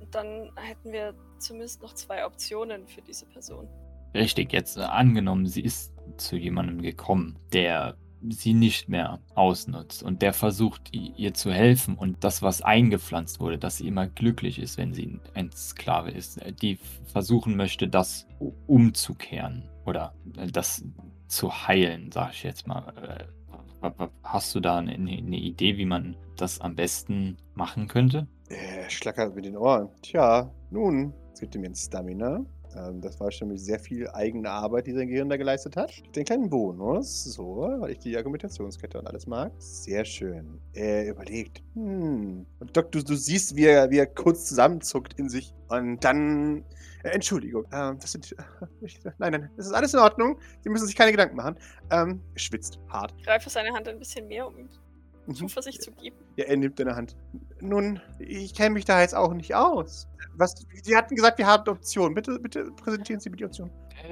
Dann 0.10 0.52
hätten 0.56 0.92
wir 0.92 1.14
zumindest 1.38 1.84
noch 1.84 1.94
zwei 1.94 2.26
Optionen 2.26 2.88
für 2.88 3.04
diese 3.04 3.28
Person. 3.28 3.68
Richtig, 4.16 4.52
jetzt 4.52 4.78
äh, 4.78 4.82
angenommen, 4.82 5.46
sie 5.46 5.62
ist 5.62 5.94
zu 6.18 6.38
jemandem 6.38 6.82
gekommen, 6.82 7.38
der 7.54 7.98
sie 8.28 8.54
nicht 8.54 8.90
mehr 8.90 9.20
ausnutzt 9.36 10.02
und 10.02 10.24
der 10.24 10.34
versucht, 10.34 10.92
ihr 10.92 11.34
zu 11.36 11.52
helfen 11.52 11.96
und 11.96 12.24
das, 12.24 12.42
was 12.42 12.62
eingepflanzt 12.64 13.40
wurde, 13.40 13.60
dass 13.60 13.78
sie 13.78 13.88
immer 13.88 14.08
glücklich 14.08 14.58
ist, 14.58 14.78
wenn 14.78 14.94
sie 14.94 15.20
ein 15.36 15.52
Sklave 15.52 16.10
ist, 16.10 16.42
äh, 16.42 16.52
die 16.52 16.80
versuchen 17.06 17.56
möchte, 17.56 17.88
das 17.88 18.26
umzukehren 18.66 19.70
oder 19.86 20.16
äh, 20.36 20.48
das 20.48 20.84
zu 21.28 21.68
heilen, 21.68 22.12
sag 22.12 22.34
ich 22.34 22.42
jetzt 22.42 22.66
mal. 22.66 23.28
Äh, 23.84 23.92
Hast 24.24 24.56
du 24.56 24.60
da 24.60 24.78
eine, 24.78 24.94
eine 24.94 25.38
Idee, 25.38 25.78
wie 25.78 25.86
man 25.86 26.16
das 26.38 26.62
am 26.62 26.76
besten 26.76 27.38
machen 27.54 27.88
könnte? 27.88 28.28
Er 28.50 28.90
schlackert 28.90 29.36
mit 29.36 29.46
den 29.46 29.58
Ohren. 29.58 29.90
Tja, 30.02 30.52
nun, 30.72 31.14
es 31.34 31.40
gibt 31.40 31.56
ihm 31.56 31.64
jetzt 31.64 31.86
Stamina. 31.86 32.46
Ähm, 32.76 33.02
das 33.02 33.20
war 33.20 33.32
schon 33.32 33.56
sehr 33.58 33.80
viel 33.80 34.08
eigene 34.10 34.50
Arbeit, 34.50 34.88
die 34.88 34.94
sein 34.94 35.08
Gehirn 35.08 35.30
da 35.30 35.38
geleistet 35.38 35.76
hat. 35.76 35.92
Den 36.16 36.26
kleinen 36.26 36.50
Bonus, 36.50 37.24
so, 37.26 37.58
weil 37.80 37.92
ich 37.92 38.00
die 38.00 38.16
Argumentationskette 38.18 39.00
und 39.00 39.08
alles 39.08 39.28
mag. 39.28 39.52
Sehr 39.58 40.06
schön. 40.06 40.60
Er 40.74 41.10
überlegt, 41.10 41.62
hm. 41.74 42.46
Doc, 42.74 42.92
du, 42.92 43.04
du 43.04 43.16
siehst, 43.16 43.56
wie 43.56 43.66
er, 43.66 43.90
wie 43.92 43.98
er 43.98 44.08
kurz 44.08 44.46
zusammenzuckt 44.46 45.20
in 45.20 45.30
sich. 45.30 45.54
Und 45.70 46.04
dann. 46.04 46.64
Äh, 47.04 47.10
Entschuldigung, 47.10 47.66
ähm, 47.72 47.98
das 48.00 48.12
sind. 48.14 48.32
Äh, 48.32 48.36
ich, 48.82 49.00
nein, 49.20 49.32
nein, 49.34 49.50
das 49.58 49.68
ist 49.68 49.74
alles 49.74 49.94
in 49.94 50.00
Ordnung. 50.00 50.40
Sie 50.62 50.70
müssen 50.70 50.88
sich 50.88 50.96
keine 50.96 51.12
Gedanken 51.12 51.36
machen. 51.36 51.56
Ähm, 51.92 52.22
er 52.34 52.40
schwitzt 52.40 52.80
hart. 52.90 53.14
Ich 53.18 53.26
greife 53.26 53.50
seine 53.50 53.72
Hand 53.74 53.88
ein 53.88 54.00
bisschen 54.00 54.28
mehr, 54.28 54.48
um 54.48 54.58
ihm 54.58 54.70
Mhm. 55.26 55.36
Zuversicht 55.36 55.82
zu 55.82 55.92
geben. 55.92 56.18
Ja, 56.36 56.44
er 56.46 56.58
nimmt 56.58 56.78
deine 56.80 56.98
Hand. 56.98 57.16
Nun, 57.62 58.02
ich 58.20 58.54
kenne 58.54 58.72
mich 58.72 58.84
da 58.84 59.00
jetzt 59.00 59.16
auch 59.16 59.34
nicht 59.34 59.56
aus. 59.56 60.06
Was, 60.36 60.54
Sie 60.82 60.96
hatten 60.98 61.16
gesagt, 61.16 61.38
wir 61.38 61.48
haben 61.48 61.66
Optionen. 61.70 62.14
Bitte, 62.14 62.40
bitte 62.40 62.72
präsentieren 62.72 63.22
Sie 63.22 63.30
mir 63.30 63.38
die 63.38 63.46
Option. 63.46 63.72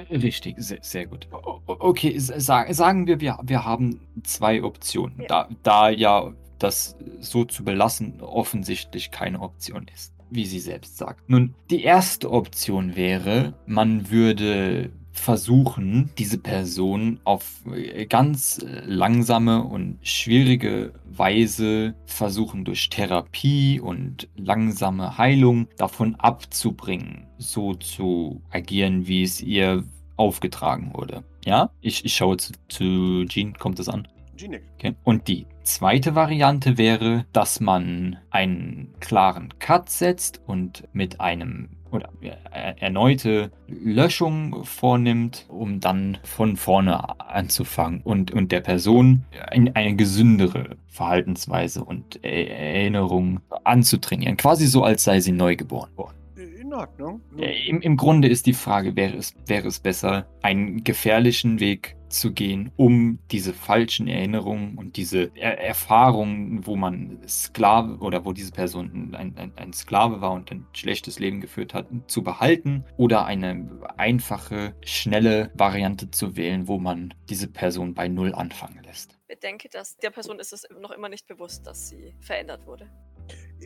Äh, 0.10 0.16
Richtig, 0.16 0.56
sehr, 0.60 0.80
sehr 0.82 1.08
gut. 1.08 1.28
Okay, 1.68 2.18
sagen 2.18 3.08
wir, 3.08 3.20
wir, 3.20 3.38
wir 3.44 3.66
haben 3.66 4.00
zwei 4.24 4.64
Optionen, 4.64 5.20
Ja. 5.22 5.28
da, 5.28 5.50
da 5.64 5.89
ja 5.89 6.34
das 6.60 6.96
so 7.20 7.44
zu 7.44 7.66
belassen 7.66 8.22
offensichtlich 8.22 9.12
keine 9.12 9.42
Option 9.42 9.88
ist, 9.94 10.14
wie 10.32 10.46
sie 10.46 10.60
selbst 10.60 10.98
sagt. 10.98 11.30
Nun, 11.30 11.54
die 11.70 11.84
erste 11.84 12.32
Option 12.32 12.96
wäre, 12.96 13.54
man 13.68 14.10
würde 14.10 14.92
versuchen, 15.12 16.10
diese 16.18 16.38
Person 16.38 17.20
auf 17.26 17.62
äh, 17.72 18.06
ganz 18.06 18.60
äh, 18.60 18.82
langsame 18.86 19.64
und 19.64 20.00
schwierige 20.02 20.94
Weise 21.06 21.94
versuchen 22.06 22.64
durch 22.64 22.90
Therapie 22.90 23.80
und 23.80 24.30
langsame 24.38 25.18
Heilung 25.18 25.68
davon 25.78 26.16
abzubringen, 26.16 27.28
so 27.38 27.74
zu 27.76 28.42
agieren, 28.50 29.08
wie 29.08 29.24
es 29.24 29.42
ihr 29.42 29.84
aufgetragen 30.16 30.92
wurde. 30.94 31.24
Ja, 31.46 31.72
ich, 31.82 32.06
ich 32.06 32.16
schaue 32.16 32.38
zu, 32.38 32.54
zu 32.70 33.26
Jean, 33.26 33.54
kommt 33.54 33.80
das 33.80 33.90
an? 33.90 34.08
Okay. 34.78 34.96
Und 35.04 35.28
die 35.28 35.46
zweite 35.64 36.16
Variante 36.16 36.78
wäre, 36.78 37.26
dass 37.34 37.59
man 37.59 38.18
einen 38.30 38.93
klaren 38.99 39.53
Cut 39.59 39.89
setzt 39.89 40.41
und 40.45 40.88
mit 40.93 41.20
einem 41.22 41.70
oder 41.91 42.09
äh, 42.22 42.74
erneute 42.80 43.51
Löschung 43.68 44.64
vornimmt, 44.64 45.45
um 45.49 45.80
dann 45.80 46.18
von 46.24 46.55
vorne 46.55 47.20
anzufangen 47.20 48.01
und, 48.01 48.32
und 48.32 48.51
der 48.51 48.62
Person 48.62 49.26
ein, 49.49 49.76
eine 49.76 49.95
gesündere 49.95 50.78
Verhaltensweise 50.88 51.84
und 51.84 52.24
äh, 52.24 52.45
Erinnerung 52.45 53.41
anzutrainieren. 53.64 54.38
Quasi 54.38 54.68
so, 54.68 54.84
als 54.84 55.03
sei 55.03 55.20
sie 55.20 55.34
neugeboren 55.34 55.91
worden. 55.97 56.20
In 56.72 56.78
Ordnung. 56.78 57.22
Nun, 57.32 57.43
Äh, 57.43 57.67
Im, 57.67 57.82
Im 57.82 57.97
Grunde 57.97 58.30
ist 58.30 58.45
die 58.45 58.53
Frage, 58.53 58.95
wäre 58.95 59.17
es, 59.17 59.36
wäre 59.45 59.67
es 59.67 59.82
besser, 59.82 60.26
einen 60.41 60.86
gefährlichen 60.86 61.59
Weg 61.59 61.97
zu 62.07 62.32
gehen, 62.32 62.72
um 62.78 63.19
diese 63.30 63.51
falschen 63.53 64.07
Erinnerungen 64.07 64.78
und 64.78 64.95
diese 64.95 65.32
er 65.36 65.59
Erfahrungen, 65.59 66.65
wo 66.65 66.78
man 66.78 67.19
Sklave 67.28 67.97
oder 67.99 68.24
wo 68.24 68.32
diese 68.32 68.53
Person 68.53 69.13
ein, 69.15 69.36
ein, 69.38 69.51
ein 69.57 69.74
Sklave 69.74 70.22
war 70.22 70.32
und 70.32 70.49
ein 70.49 70.65
schlechtes 70.72 71.19
Leben 71.19 71.41
geführt 71.41 71.74
hat, 71.74 71.88
zu 72.07 72.24
behalten 72.24 72.86
oder 72.95 73.26
eine 73.26 73.69
einfache, 73.97 74.74
schnelle 74.86 75.51
Variante 75.53 76.09
zu 76.09 76.38
wählen, 76.38 76.69
wo 76.69 76.78
man 76.78 77.13
diese 77.30 77.49
Person 77.49 77.93
bei 77.93 78.07
Null 78.07 78.34
anfangen 78.34 78.82
lässt. 78.86 79.17
Bedenke, 79.28 79.67
dass 79.69 79.97
der 79.97 80.09
Person 80.09 80.39
ist 80.39 80.53
es 80.53 80.67
noch 80.82 80.91
immer 80.91 81.09
nicht 81.09 81.28
bewusst, 81.28 81.67
dass 81.67 81.89
sie 81.89 82.13
verändert 82.19 82.65
wurde. 82.65 82.89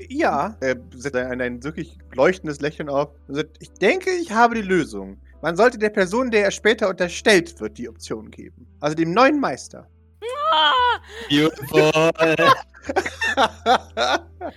Ja, 0.09 0.57
er 0.59 0.75
setzt 0.93 1.15
ein, 1.15 1.41
ein 1.41 1.63
wirklich 1.63 1.97
leuchtendes 2.13 2.59
Lächeln 2.59 2.89
auf 2.89 3.09
und 3.27 3.35
sagt, 3.35 3.57
ich 3.59 3.71
denke, 3.71 4.09
ich 4.11 4.31
habe 4.31 4.55
die 4.55 4.61
Lösung. 4.61 5.17
Man 5.41 5.55
sollte 5.55 5.77
der 5.77 5.89
Person, 5.89 6.31
der 6.31 6.43
er 6.43 6.51
später 6.51 6.89
unterstellt 6.89 7.59
wird, 7.61 7.77
die 7.77 7.87
Option 7.87 8.31
geben. 8.31 8.67
Also 8.79 8.95
dem 8.95 9.13
neuen 9.13 9.39
Meister. 9.39 9.87
Beautiful! 11.29 11.91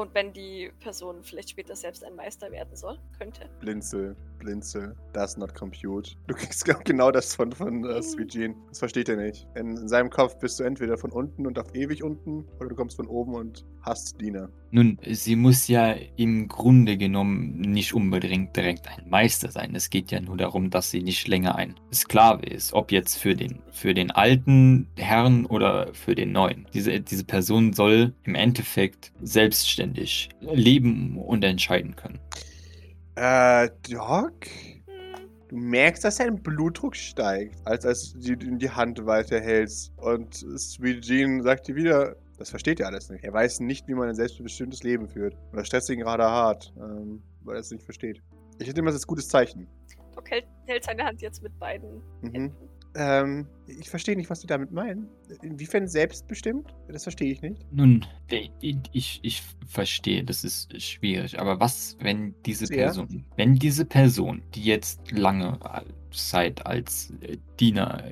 Und 0.00 0.14
wenn 0.14 0.32
die 0.32 0.72
Person 0.80 1.22
vielleicht 1.22 1.50
später 1.50 1.76
selbst 1.76 2.02
ein 2.04 2.16
Meister 2.16 2.50
werden 2.50 2.74
soll, 2.74 2.98
könnte. 3.18 3.50
Blinzel. 3.60 4.16
Blinzel. 4.38 4.96
Does 5.12 5.36
not 5.36 5.54
compute. 5.54 6.16
Du 6.26 6.34
kriegst 6.34 6.64
genau- 6.64 6.80
genau 6.84 7.10
das 7.10 7.34
von, 7.34 7.52
von 7.52 7.84
äh, 7.84 8.02
Sweet 8.02 8.30
Jean. 8.30 8.54
Das 8.70 8.78
versteht 8.78 9.10
er 9.10 9.16
nicht. 9.16 9.46
In, 9.56 9.76
in 9.76 9.88
seinem 9.88 10.08
Kopf 10.08 10.38
bist 10.38 10.58
du 10.58 10.64
entweder 10.64 10.96
von 10.96 11.12
unten 11.12 11.46
und 11.46 11.58
auf 11.58 11.74
ewig 11.74 12.02
unten 12.02 12.46
oder 12.58 12.70
du 12.70 12.76
kommst 12.76 12.96
von 12.96 13.08
oben 13.08 13.34
und 13.34 13.66
hast 13.82 14.20
Diener. 14.20 14.48
Nun, 14.72 14.98
sie 15.04 15.34
muss 15.34 15.66
ja 15.66 15.94
im 16.16 16.46
Grunde 16.46 16.96
genommen 16.96 17.60
nicht 17.60 17.92
unbedingt 17.92 18.54
direkt 18.56 18.86
ein 18.88 19.08
Meister 19.08 19.50
sein. 19.50 19.74
Es 19.74 19.90
geht 19.90 20.12
ja 20.12 20.20
nur 20.20 20.36
darum, 20.36 20.70
dass 20.70 20.90
sie 20.90 21.02
nicht 21.02 21.26
länger 21.26 21.56
ein 21.56 21.74
Sklave 21.92 22.46
ist. 22.46 22.72
Ob 22.72 22.92
jetzt 22.92 23.18
für 23.18 23.34
den, 23.34 23.60
für 23.72 23.94
den 23.94 24.12
alten 24.12 24.86
Herrn 24.96 25.44
oder 25.46 25.92
für 25.92 26.14
den 26.14 26.32
neuen. 26.32 26.66
Diese, 26.72 27.00
diese 27.00 27.24
Person 27.24 27.72
soll 27.72 28.14
im 28.22 28.36
Endeffekt 28.36 29.12
selbstständig 29.22 30.28
leben 30.40 31.18
und 31.18 31.42
entscheiden 31.42 31.96
können. 31.96 32.20
Äh, 33.16 33.70
Doc? 33.90 34.46
Du 35.48 35.56
merkst, 35.56 36.04
dass 36.04 36.18
dein 36.18 36.40
Blutdruck 36.40 36.94
steigt, 36.94 37.56
als, 37.64 37.84
als 37.84 38.12
du 38.12 38.36
die, 38.36 38.56
die 38.56 38.70
Hand 38.70 39.04
weiterhältst. 39.04 39.92
Und 39.96 40.32
Sweet 40.56 41.02
Jean 41.02 41.42
sagt 41.42 41.66
dir 41.66 41.74
wieder, 41.74 42.14
das 42.40 42.48
versteht 42.48 42.80
er 42.80 42.86
alles 42.86 43.10
nicht. 43.10 43.22
Er 43.22 43.34
weiß 43.34 43.60
nicht, 43.60 43.86
wie 43.86 43.92
man 43.94 44.08
ein 44.08 44.14
selbstbestimmtes 44.14 44.82
Leben 44.82 45.06
führt. 45.08 45.34
Und 45.52 45.56
das 45.58 45.66
stresst 45.66 45.90
ihn 45.90 45.98
gerade 46.00 46.24
hart, 46.24 46.72
ähm, 46.78 47.22
weil 47.42 47.56
er 47.56 47.60
es 47.60 47.70
nicht 47.70 47.84
versteht. 47.84 48.22
Ich 48.58 48.74
nehme 48.74 48.86
das 48.86 48.94
als 48.94 49.06
gutes 49.06 49.28
Zeichen. 49.28 49.68
Doc 50.14 50.30
hält, 50.30 50.46
hält 50.66 50.84
seine 50.84 51.04
Hand 51.04 51.20
jetzt 51.20 51.42
mit 51.42 51.56
beiden 51.58 52.02
Mhm. 52.22 52.32
Händen. 52.32 52.56
Ähm, 52.94 53.46
ich 53.66 53.88
verstehe 53.88 54.16
nicht, 54.16 54.30
was 54.30 54.40
die 54.40 54.46
damit 54.46 54.72
meinen. 54.72 55.08
Inwiefern 55.42 55.86
selbstbestimmt? 55.86 56.74
Das 56.88 57.04
verstehe 57.04 57.30
ich 57.32 57.40
nicht. 57.40 57.64
Nun, 57.72 58.04
ich, 58.28 58.80
ich, 58.92 59.20
ich 59.22 59.42
verstehe, 59.66 60.24
das 60.24 60.42
ist 60.42 60.80
schwierig, 60.82 61.38
aber 61.38 61.60
was, 61.60 61.96
wenn 62.00 62.34
diese 62.46 62.66
Sehr. 62.66 62.86
Person, 62.86 63.24
wenn 63.36 63.54
diese 63.54 63.84
Person, 63.84 64.42
die 64.54 64.64
jetzt 64.64 65.12
lange 65.12 65.58
Zeit 66.10 66.66
als 66.66 67.12
äh, 67.20 67.36
Diener 67.60 68.10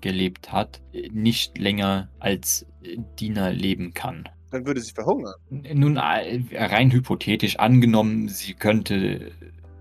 gelebt 0.00 0.52
hat, 0.52 0.80
äh, 0.92 1.08
nicht 1.10 1.58
länger 1.58 2.08
als 2.20 2.66
äh, 2.82 2.98
Diener 3.18 3.52
leben 3.52 3.92
kann? 3.92 4.28
Dann 4.52 4.66
würde 4.66 4.80
sie 4.80 4.92
verhungern. 4.92 5.34
Nun, 5.50 5.96
äh, 5.96 6.42
rein 6.52 6.92
hypothetisch 6.92 7.58
angenommen, 7.58 8.28
sie 8.28 8.54
könnte 8.54 9.32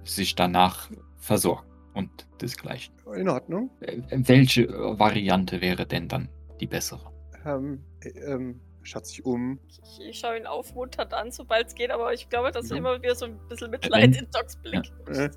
sich 0.04 0.34
danach 0.34 0.90
versorgen 1.18 1.71
und 1.94 2.10
desgleichen. 2.42 2.94
In 3.16 3.30
Ordnung. 3.30 3.70
Äh, 3.82 4.02
Welche 4.12 4.68
Variante 4.70 5.62
wäre 5.62 5.86
denn 5.86 6.08
dann 6.08 6.30
die 6.60 6.68
bessere? 6.68 7.12
Ähm, 7.46 7.84
äh, 8.02 8.10
ähm, 8.10 8.60
schaut 8.84 9.06
sich 9.06 9.26
um. 9.26 9.60
Ich, 9.68 10.06
ich 10.10 10.20
schaue 10.20 10.38
ihn 10.38 10.46
aufmunternd 10.46 11.14
an, 11.14 11.32
sobald 11.32 11.68
es 11.68 11.76
geht, 11.76 11.92
aber 11.92 12.14
ich 12.14 12.30
glaube, 12.30 12.52
dass 12.52 12.70
Mhm. 12.70 12.78
immer 12.78 13.02
wieder 13.02 13.16
so 13.16 13.26
ein 13.26 13.38
bisschen 13.50 13.72
Mitleid 13.72 14.16
in 14.16 14.28
Docs 14.32 14.56
Blick. 14.58 14.92
Äh, 15.08 15.30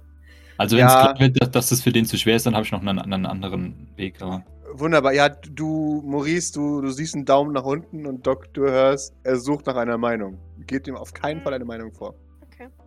Also 0.57 0.77
wenn 0.77 0.87
es 0.87 0.93
Ja. 0.93 1.01
klar 1.13 1.19
wird, 1.21 1.41
dass, 1.43 1.51
dass 1.51 1.73
es 1.73 1.83
für 1.83 1.91
den 1.93 2.05
zu 2.05 2.17
schwer 2.17 2.37
ist, 2.37 2.47
dann 2.47 2.55
habe 2.55 2.65
ich 2.65 2.71
noch 2.73 2.81
einen, 2.81 2.99
einen 2.99 3.27
anderen 3.27 3.89
Weg. 3.97 4.23
Aber 4.23 4.45
Wunderbar. 4.77 5.13
Ja, 5.13 5.29
du, 5.29 6.03
Maurice, 6.05 6.53
du, 6.53 6.81
du 6.81 6.91
siehst 6.91 7.15
einen 7.15 7.25
Daumen 7.25 7.53
nach 7.53 7.65
unten 7.65 8.07
und 8.07 8.27
Doc, 8.27 8.53
du 8.55 8.63
hörst, 8.63 9.15
er 9.23 9.37
sucht 9.37 9.67
nach 9.67 9.77
einer 9.77 9.99
Meinung. 9.99 10.39
Gebt 10.67 10.89
ihm 10.89 10.97
auf 10.97 11.13
keinen 11.13 11.41
Fall 11.43 11.55
eine 11.55 11.65
Meinung 11.65 11.93
vor. 11.93 12.15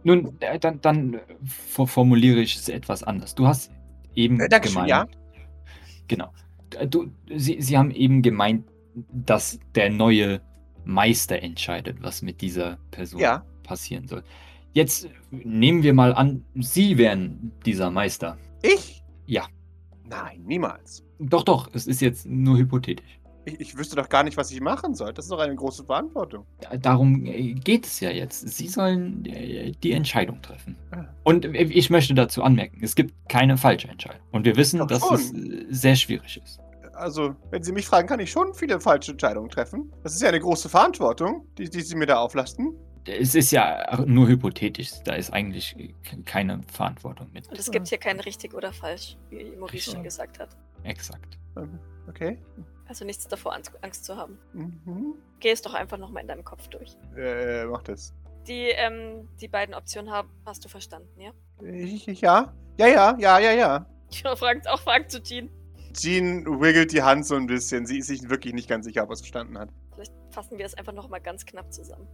Nun, 0.08 0.38
äh, 0.40 0.58
dann, 0.58 0.80
dann 0.82 1.14
äh, 1.16 1.20
for- 1.46 1.88
formuliere 1.88 2.40
ich 2.40 2.56
es 2.56 2.70
etwas 2.70 3.04
anders. 3.04 3.36
Du 3.36 3.46
hast 3.46 3.72
eben 4.16 4.40
Äh, 4.40 4.48
Dankeschön, 4.48 4.86
gemeint. 4.86 4.90
ja. 4.90 5.08
Genau. 6.08 6.32
Äh, 6.80 6.88
Du, 6.88 7.12
Sie, 7.36 7.62
Sie 7.62 7.78
haben 7.78 7.92
eben 7.92 8.22
gemeint, 8.22 8.64
dass 9.12 9.60
der 9.76 9.90
neue 9.90 10.40
Meister 10.86 11.42
entscheidet, 11.44 11.98
was 12.02 12.22
mit 12.22 12.40
dieser 12.40 12.78
Person 12.92 13.20
Ja. 13.20 13.44
passieren 13.64 14.08
soll. 14.08 14.24
Jetzt 14.72 15.10
nehmen 15.32 15.84
wir 15.84 15.94
mal 15.94 16.14
an, 16.14 16.46
Sie 16.56 16.98
wären 16.98 17.52
dieser 17.66 17.92
Meister. 17.92 18.38
Ich? 18.64 19.04
Ja. 19.26 19.44
Nein, 20.10 20.42
niemals. 20.46 21.04
Doch, 21.20 21.44
doch, 21.44 21.70
es 21.74 21.86
ist 21.86 22.00
jetzt 22.00 22.26
nur 22.26 22.58
hypothetisch. 22.58 23.20
Ich, 23.48 23.62
ich 23.62 23.78
wüsste 23.78 23.96
doch 23.96 24.10
gar 24.10 24.24
nicht, 24.24 24.36
was 24.36 24.52
ich 24.52 24.60
machen 24.60 24.94
soll. 24.94 25.14
Das 25.14 25.26
ist 25.26 25.32
doch 25.32 25.40
eine 25.40 25.56
große 25.56 25.86
Verantwortung. 25.86 26.46
Darum 26.82 27.26
äh, 27.26 27.54
geht 27.54 27.86
es 27.86 28.02
ja 28.02 28.10
jetzt. 28.10 28.50
Sie 28.50 28.68
sollen 28.68 29.26
äh, 29.26 29.72
die 29.72 29.94
Entscheidung 29.94 30.42
treffen. 30.42 30.76
Und 31.24 31.46
äh, 31.46 31.64
ich 31.64 31.90
möchte 31.90 32.14
dazu 32.14 32.44
anmerken, 32.44 32.80
es 32.82 32.94
gibt 32.94 33.14
keine 33.30 33.58
falsche 33.58 33.88
Entscheidung. 33.88 34.20
Und 34.32 34.46
wir 34.46 34.58
wissen, 34.58 34.80
Doch 34.80 34.88
dass 34.88 35.02
schon. 35.02 35.16
es 35.16 35.80
sehr 35.82 35.96
schwierig 35.96 36.42
ist. 36.44 36.60
Also, 36.94 37.36
wenn 37.52 37.64
Sie 37.64 37.72
mich 37.72 37.86
fragen, 37.86 38.08
kann 38.08 38.20
ich 38.20 38.32
schon 38.32 38.54
viele 38.54 38.82
falsche 38.82 39.12
Entscheidungen 39.12 39.50
treffen. 39.50 39.94
Das 40.04 40.14
ist 40.14 40.22
ja 40.22 40.28
eine 40.28 40.42
große 40.42 40.68
Verantwortung, 40.68 41.48
die, 41.58 41.70
die 41.70 41.82
Sie 41.82 41.96
mir 41.96 42.08
da 42.08 42.18
auflasten. 42.18 42.76
Es 43.06 43.34
ist 43.34 43.52
ja 43.52 44.04
nur 44.06 44.28
hypothetisch. 44.28 44.92
Da 45.06 45.14
ist 45.14 45.32
eigentlich 45.32 45.74
keine 46.26 46.60
Verantwortung 46.70 47.30
mit. 47.32 47.48
Und 47.48 47.58
es 47.58 47.72
gibt 47.72 47.88
hier 47.88 47.98
kein 48.00 48.20
richtig 48.20 48.54
oder 48.54 48.74
falsch, 48.74 49.16
wie 49.30 49.56
Maurice 49.58 49.92
schon 49.92 50.04
gesagt 50.04 50.38
hat. 50.40 50.50
Exakt. 50.84 51.38
Ähm, 51.56 51.80
okay. 52.10 52.38
Also 52.88 53.06
nichts 53.06 53.28
davor, 53.28 53.54
Angst, 53.54 54.06
zu 54.06 54.16
haben. 54.16 54.40
Mhm. 54.54 55.16
Geh 55.40 55.52
es 55.52 55.62
doch 55.62 55.74
einfach 55.74 55.98
nochmal 55.98 56.22
in 56.22 56.28
deinem 56.28 56.44
Kopf 56.44 56.68
durch. 56.70 56.98
Äh, 57.16 57.66
mach 57.66 57.84
das. 57.84 58.14
Die, 58.48 58.70
ähm, 58.70 59.28
die 59.42 59.48
beiden 59.48 59.76
Optionen 59.76 60.12
haben, 60.12 60.30
hast 60.46 60.64
du 60.64 60.70
verstanden, 60.70 61.20
ja? 61.20 61.32
Ich, 61.62 62.08
ich, 62.08 62.22
ja? 62.22 62.54
Ja, 62.78 62.88
ja, 62.88 63.18
ja, 63.20 63.40
ja, 63.40 63.52
ja. 63.52 63.86
Ich 64.10 64.22
frage 64.36 64.62
auch 64.72 64.80
Fragen 64.80 65.10
zu 65.10 65.22
Jean. 65.22 65.50
Jean 65.94 66.46
wiggelt 66.62 66.92
die 66.92 67.02
Hand 67.02 67.26
so 67.26 67.36
ein 67.36 67.48
bisschen. 67.48 67.86
Sie 67.86 68.00
ist 68.00 68.08
sich 68.08 68.30
wirklich 68.30 68.54
nicht 68.54 68.70
ganz 68.70 68.86
sicher, 68.86 69.04
ob 69.04 69.10
er 69.10 69.14
es 69.14 69.22
verstanden 69.22 69.58
hat. 69.58 69.70
Vielleicht 69.94 70.14
fassen 70.32 70.58
wir 70.58 70.66
es 70.66 70.76
einfach 70.76 70.94
nochmal 70.94 71.20
ganz 71.22 71.46
knapp 71.46 71.74
zusammen. 71.74 72.08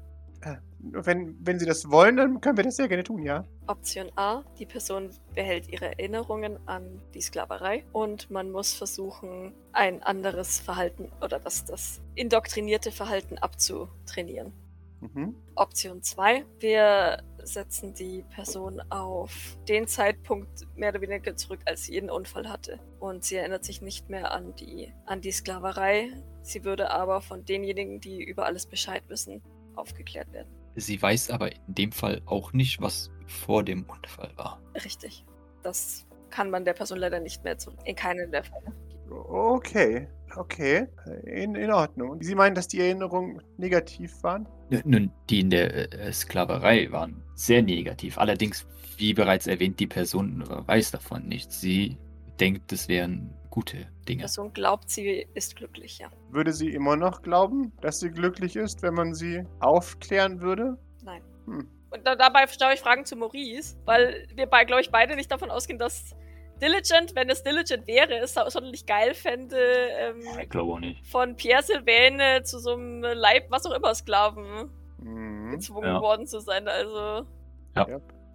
Äh, 0.44 0.58
Wenn, 0.80 1.38
wenn 1.40 1.60
Sie 1.60 1.66
das 1.66 1.90
wollen, 1.90 2.18
dann 2.18 2.42
können 2.42 2.58
wir 2.58 2.64
das 2.66 2.76
sehr 2.76 2.90
gerne 2.90 3.04
tun, 3.04 3.24
ja. 3.24 3.46
Option 3.68 4.12
A, 4.18 4.44
die 4.60 4.66
Person 4.66 5.12
behält 5.34 5.70
ihre 5.70 5.86
Erinnerungen 5.86 6.60
an 6.68 7.02
die 7.14 7.22
Sklaverei 7.22 7.86
und 7.94 8.30
man 8.30 8.52
muss 8.52 8.74
versuchen, 8.74 9.54
ein 9.72 10.04
anderes 10.04 10.60
Verhalten 10.60 11.10
oder 11.22 11.40
das, 11.40 11.64
das 11.64 12.02
indoktrinierte 12.16 12.92
Verhalten 12.92 13.38
abzutrainieren. 13.38 14.52
Mhm. 15.00 15.36
Option 15.56 16.02
2, 16.02 16.46
wir 16.60 17.24
setzen 17.44 17.94
die 17.94 18.24
Person 18.34 18.82
auf 18.90 19.58
den 19.68 19.88
Zeitpunkt 19.88 20.66
mehr 20.76 20.90
oder 20.90 21.02
weniger 21.02 21.36
zurück, 21.36 21.60
als 21.66 21.84
sie 21.84 21.96
ihren 21.96 22.10
Unfall 22.10 22.50
hatte. 22.50 22.80
Und 23.00 23.24
sie 23.24 23.36
erinnert 23.36 23.66
sich 23.66 23.82
nicht 23.82 24.10
mehr 24.10 24.32
an 24.32 24.56
die, 24.56 24.94
an 25.06 25.20
die 25.22 25.32
Sklaverei. 25.32 26.10
Sie 26.42 26.64
würde 26.64 26.92
aber 26.92 27.22
von 27.22 27.44
denjenigen, 27.44 28.00
die 28.00 28.24
über 28.24 28.46
alles 28.46 28.66
Bescheid 28.66 29.04
wissen, 29.08 29.42
aufgeklärt 29.76 30.32
werden. 30.32 30.50
Sie 30.76 31.02
weiß 31.02 31.30
aber 31.30 31.52
in 31.52 31.76
dem 31.76 31.92
Fall 31.92 32.22
auch 32.26 32.54
nicht, 32.54 32.82
was 32.82 33.12
vor 33.28 33.64
dem 33.64 33.86
Unfall 33.86 34.32
war. 34.36 34.60
Richtig. 34.84 35.26
Das 35.62 36.06
kann 36.30 36.50
man 36.50 36.66
der 36.66 36.74
Person 36.74 36.98
leider 36.98 37.20
nicht 37.20 37.44
mehr 37.44 37.58
zurück. 37.58 37.80
In 37.86 37.96
keinem 37.96 38.32
der 38.32 38.44
Fälle. 38.44 38.74
Okay, 39.10 40.08
okay. 40.36 40.88
In, 41.26 41.56
in 41.56 41.72
Ordnung. 41.72 42.22
Sie 42.22 42.34
meinen, 42.34 42.56
dass 42.56 42.68
die 42.68 42.80
Erinnerungen 42.80 43.42
negativ 43.58 44.24
waren? 44.24 44.48
Nun, 44.84 45.12
die 45.30 45.42
in 45.42 45.52
der 45.52 45.94
äh, 45.94 46.12
Sklaverei 46.12 46.92
waren 46.92 47.22
sehr 47.36 47.62
negativ. 47.62 48.18
Allerdings, 48.18 48.66
wie 48.98 49.14
bereits 49.14 49.46
erwähnt, 49.46 49.80
die 49.80 49.88
Person 49.88 50.44
weiß 50.48 50.92
davon 50.92 51.28
nichts. 51.28 51.62
Sie 51.62 51.98
denkt, 52.40 52.72
es 52.72 52.88
wären 52.88 53.34
gute 53.54 53.78
Die 53.78 54.06
Dinge. 54.06 54.22
Person 54.22 54.52
glaubt, 54.52 54.90
sie 54.90 55.28
ist 55.36 55.56
glücklich, 55.56 56.00
ja. 56.00 56.10
Würde 56.32 56.52
sie 56.54 56.70
immer 56.74 56.96
noch 56.96 57.22
glauben, 57.22 57.72
dass 57.82 58.00
sie 58.00 58.10
glücklich 58.10 58.56
ist, 58.56 58.82
wenn 58.82 58.96
man 58.96 59.14
sie 59.14 59.44
aufklären 59.60 60.42
würde? 60.42 60.78
Nein. 61.04 61.22
Hm. 61.46 61.70
Und 61.92 62.08
da, 62.08 62.16
dabei 62.16 62.48
stelle 62.48 62.74
ich 62.74 62.80
Fragen 62.80 63.06
zu 63.06 63.16
Maurice, 63.16 63.78
weil 63.86 64.28
wir, 64.36 64.48
bei, 64.48 64.66
glaube 64.66 64.82
ich, 64.82 64.90
beide 64.90 65.16
nicht 65.16 65.32
davon 65.32 65.52
ausgehen, 65.52 65.78
dass 65.78 66.16
Diligent, 66.60 67.16
wenn 67.16 67.30
es 67.30 67.44
Diligent 67.44 67.86
wäre, 67.86 68.16
es 68.18 68.34
sonderlich 68.34 68.86
geil 68.88 69.14
fände, 69.14 69.58
ähm, 69.58 70.22
Ich 70.42 70.50
glaube 70.50 70.74
auch 70.74 70.80
nicht. 70.80 71.06
von 71.06 71.36
Pierre 71.36 71.62
Sylvain 71.62 72.44
zu 72.44 72.58
so 72.58 72.74
einem 72.74 73.02
Leib, 73.04 73.52
was 73.52 73.66
auch 73.68 73.74
immer, 73.76 73.94
Sklaven 73.94 74.72
Mhm. 74.98 75.52
gezwungen 75.52 75.88
Ja. 75.94 76.02
worden 76.02 76.26
zu 76.26 76.40
sein. 76.40 76.68
Also, 76.68 77.28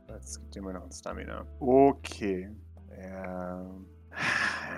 Jetzt 0.08 0.40
gibt 0.40 0.56
immer 0.56 0.72
noch 0.72 0.84
ein 0.84 0.92
Stamina. 0.92 1.44
Okay. 1.58 2.50
Ja. 2.96 3.66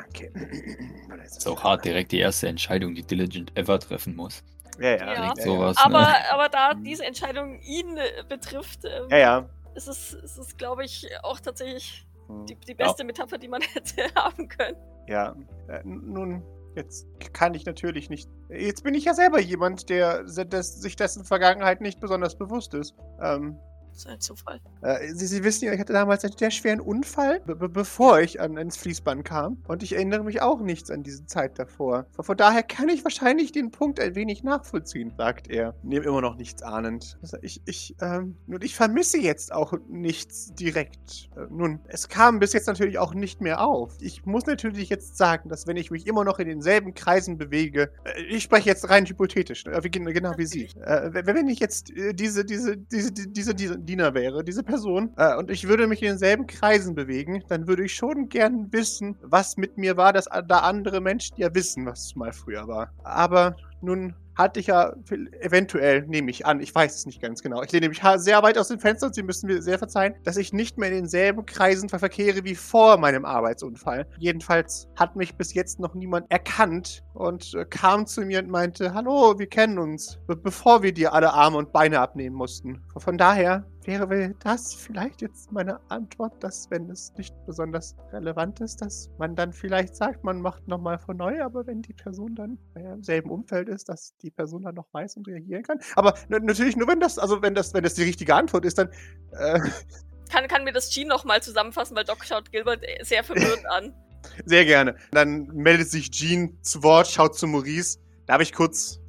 Okay. 0.08 0.30
Das 1.22 1.38
ist 1.38 1.46
auch 1.46 1.62
hart, 1.62 1.84
direkt 1.84 2.10
die 2.12 2.18
erste 2.18 2.48
Entscheidung, 2.48 2.94
die 2.94 3.02
Diligent 3.02 3.56
ever 3.56 3.78
treffen 3.78 4.16
muss. 4.16 4.42
Ja, 4.80 4.96
ja. 4.96 5.12
Ja. 5.12 5.34
Ja, 5.36 5.42
sowas. 5.44 5.76
aber, 5.78 6.00
ne? 6.00 6.32
aber 6.32 6.48
da 6.48 6.74
diese 6.74 7.04
Entscheidung 7.04 7.60
ihn 7.60 7.96
äh, 7.96 8.24
betrifft, 8.28 8.80
ähm, 8.84 9.08
Ja, 9.10 9.18
ja. 9.18 9.48
ist 9.74 9.86
es, 9.86 10.14
ist 10.14 10.38
es 10.38 10.56
glaube 10.56 10.84
ich, 10.84 11.06
auch 11.22 11.38
tatsächlich 11.38 12.04
Hm. 12.30 12.46
die, 12.46 12.56
die 12.56 12.74
beste 12.74 13.04
Metapher, 13.04 13.38
die 13.38 13.48
man 13.48 13.62
hätte 13.74 14.02
haben 14.14 14.48
können. 14.48 14.76
Ja, 15.08 15.34
äh, 15.68 15.80
nun, 15.84 16.42
jetzt 16.76 17.06
kann 17.32 17.54
ich 17.54 17.66
natürlich 17.66 18.08
nicht. 18.08 18.28
Jetzt 18.48 18.84
bin 18.84 18.94
ich 18.94 19.04
ja 19.04 19.14
selber 19.14 19.40
jemand, 19.40 19.88
der 19.90 20.22
des, 20.24 20.80
sich 20.80 20.96
dessen 20.96 21.24
Vergangenheit 21.24 21.80
nicht 21.80 22.00
besonders 22.00 22.36
bewusst 22.38 22.74
ist. 22.74 22.94
Ähm, 23.22 23.58
ist 24.00 24.06
ein 24.06 24.20
Zufall. 24.20 24.60
Äh, 24.82 25.12
Sie, 25.14 25.26
Sie 25.26 25.44
wissen 25.44 25.66
ja, 25.66 25.72
ich 25.72 25.80
hatte 25.80 25.92
damals 25.92 26.24
einen 26.24 26.36
sehr 26.36 26.50
schweren 26.50 26.80
Unfall, 26.80 27.40
be 27.40 27.54
be 27.54 27.68
bevor 27.68 28.20
ich 28.20 28.40
an, 28.40 28.56
ans 28.56 28.76
Fließband 28.76 29.24
kam. 29.24 29.58
Und 29.68 29.82
ich 29.82 29.94
erinnere 29.94 30.24
mich 30.24 30.42
auch 30.42 30.60
nichts 30.60 30.90
an 30.90 31.02
diese 31.02 31.26
Zeit 31.26 31.58
davor. 31.58 32.06
Von, 32.18 32.36
daher 32.36 32.62
kann 32.62 32.88
ich 32.88 33.04
wahrscheinlich 33.04 33.52
den 33.52 33.70
Punkt 33.70 34.00
ein 34.00 34.14
wenig 34.14 34.42
nachvollziehen, 34.42 35.12
sagt 35.16 35.48
er. 35.48 35.74
Neben 35.82 36.04
immer 36.04 36.20
noch 36.20 36.36
nichts 36.36 36.62
ahnend. 36.62 37.18
Also 37.22 37.36
ich, 37.42 37.60
ich, 37.66 37.96
ähm, 38.00 38.36
nun, 38.46 38.62
ich 38.62 38.74
vermisse 38.74 39.18
jetzt 39.18 39.52
auch 39.52 39.74
nichts 39.88 40.54
direkt. 40.54 41.28
Äh, 41.36 41.46
nun, 41.50 41.80
es 41.88 42.08
kam 42.08 42.38
bis 42.38 42.52
jetzt 42.52 42.66
natürlich 42.66 42.98
auch 42.98 43.14
nicht 43.14 43.40
mehr 43.40 43.60
auf. 43.60 43.96
Ich 44.00 44.24
muss 44.24 44.46
natürlich 44.46 44.88
jetzt 44.88 45.16
sagen, 45.16 45.48
dass 45.48 45.66
wenn 45.66 45.76
ich 45.76 45.90
mich 45.90 46.06
immer 46.06 46.24
noch 46.24 46.38
in 46.38 46.48
denselben 46.48 46.94
Kreisen 46.94 47.36
bewege, 47.36 47.92
äh, 48.04 48.22
ich 48.22 48.44
spreche 48.44 48.68
jetzt 48.68 48.88
rein 48.88 49.04
hypothetisch, 49.06 49.66
äh, 49.66 49.84
wie, 49.84 49.90
genau 49.90 50.32
wie 50.36 50.46
Sie. 50.46 50.68
Äh, 50.80 51.10
wenn 51.12 51.48
ich 51.48 51.58
jetzt 51.58 51.90
äh, 51.96 52.14
diese, 52.14 52.44
diese, 52.44 52.76
diese, 52.76 53.12
diese, 53.12 53.54
diese 53.54 53.78
Diener 53.90 54.14
wäre, 54.14 54.44
diese 54.44 54.62
Person, 54.62 55.12
äh, 55.16 55.34
und 55.34 55.50
ich 55.50 55.66
würde 55.66 55.88
mich 55.88 56.00
in 56.00 56.10
denselben 56.10 56.46
Kreisen 56.46 56.94
bewegen, 56.94 57.42
dann 57.48 57.66
würde 57.66 57.84
ich 57.84 57.94
schon 57.94 58.28
gern 58.28 58.72
wissen, 58.72 59.16
was 59.20 59.56
mit 59.56 59.78
mir 59.78 59.96
war, 59.96 60.12
dass 60.12 60.26
da 60.26 60.58
andere 60.58 61.00
Menschen 61.00 61.36
ja 61.38 61.52
wissen, 61.56 61.86
was 61.86 62.14
mal 62.14 62.32
früher 62.32 62.68
war. 62.68 62.92
Aber 63.02 63.56
nun 63.80 64.14
hatte 64.36 64.60
ich 64.60 64.68
ja 64.68 64.94
eventuell, 65.40 66.06
nehme 66.06 66.30
ich 66.30 66.46
an, 66.46 66.60
ich 66.60 66.74
weiß 66.74 66.94
es 66.94 67.06
nicht 67.06 67.20
ganz 67.20 67.42
genau. 67.42 67.62
Ich 67.62 67.72
lehne 67.72 67.88
mich 67.88 68.00
sehr 68.16 68.42
weit 68.42 68.56
aus 68.56 68.68
dem 68.68 68.78
Fenster 68.78 69.08
und 69.08 69.14
Sie 69.14 69.22
müssen 69.22 69.48
mir 69.48 69.60
sehr 69.60 69.78
verzeihen, 69.78 70.14
dass 70.24 70.36
ich 70.36 70.52
nicht 70.52 70.78
mehr 70.78 70.88
in 70.88 70.94
denselben 70.94 71.44
Kreisen 71.44 71.88
verkehre 71.88 72.44
wie 72.44 72.54
vor 72.54 72.96
meinem 72.96 73.24
Arbeitsunfall. 73.24 74.06
Jedenfalls 74.18 74.88
hat 74.96 75.14
mich 75.16 75.36
bis 75.36 75.52
jetzt 75.52 75.78
noch 75.78 75.94
niemand 75.94 76.30
erkannt 76.30 77.02
und 77.12 77.54
äh, 77.54 77.66
kam 77.66 78.06
zu 78.06 78.22
mir 78.22 78.38
und 78.38 78.48
meinte, 78.48 78.94
hallo, 78.94 79.38
wir 79.38 79.48
kennen 79.48 79.78
uns, 79.78 80.18
be 80.26 80.36
bevor 80.36 80.82
wir 80.82 80.92
dir 80.92 81.12
alle 81.12 81.34
Arme 81.34 81.58
und 81.58 81.72
Beine 81.72 82.00
abnehmen 82.00 82.36
mussten. 82.36 82.82
Von 82.96 83.18
daher 83.18 83.66
wäre 83.84 84.34
das 84.40 84.74
vielleicht 84.74 85.22
jetzt 85.22 85.52
meine 85.52 85.80
Antwort, 85.88 86.32
dass 86.42 86.70
wenn 86.70 86.90
es 86.90 87.12
nicht 87.16 87.34
besonders 87.46 87.96
relevant 88.12 88.60
ist, 88.60 88.82
dass 88.82 89.10
man 89.18 89.34
dann 89.34 89.52
vielleicht 89.52 89.96
sagt, 89.96 90.22
man 90.24 90.40
macht 90.40 90.66
nochmal 90.68 90.98
von 90.98 91.16
neu, 91.16 91.42
aber 91.42 91.66
wenn 91.66 91.82
die 91.82 91.94
Person 91.94 92.34
dann 92.34 92.58
im 92.74 93.02
selben 93.02 93.30
Umfeld 93.30 93.68
ist, 93.68 93.88
dass 93.88 94.14
die 94.18 94.30
Person 94.30 94.62
dann 94.62 94.74
noch 94.74 94.86
weiß 94.92 95.16
und 95.16 95.26
reagieren 95.28 95.62
kann. 95.62 95.78
Aber 95.96 96.14
natürlich 96.28 96.76
nur, 96.76 96.88
wenn 96.88 97.00
das, 97.00 97.18
also 97.18 97.42
wenn 97.42 97.54
das, 97.54 97.72
wenn 97.74 97.84
das 97.84 97.94
die 97.94 98.04
richtige 98.04 98.34
Antwort 98.34 98.64
ist, 98.64 98.78
dann. 98.78 98.90
Äh 99.32 99.60
kann, 100.30 100.46
kann 100.46 100.64
mir 100.64 100.72
das 100.72 100.90
Jean 100.90 101.08
nochmal 101.08 101.42
zusammenfassen, 101.42 101.96
weil 101.96 102.04
Doc 102.04 102.24
schaut 102.24 102.52
Gilbert 102.52 102.82
äh, 102.82 103.02
sehr 103.04 103.24
verwirrt 103.24 103.66
an. 103.66 103.94
Sehr 104.44 104.66
gerne. 104.66 104.96
Dann 105.12 105.46
meldet 105.46 105.88
sich 105.88 106.10
Jean 106.10 106.62
zu 106.62 106.82
Wort, 106.82 107.08
schaut 107.08 107.38
zu 107.38 107.46
Maurice. 107.46 107.98
Darf 108.26 108.42
ich 108.42 108.52
kurz 108.52 109.00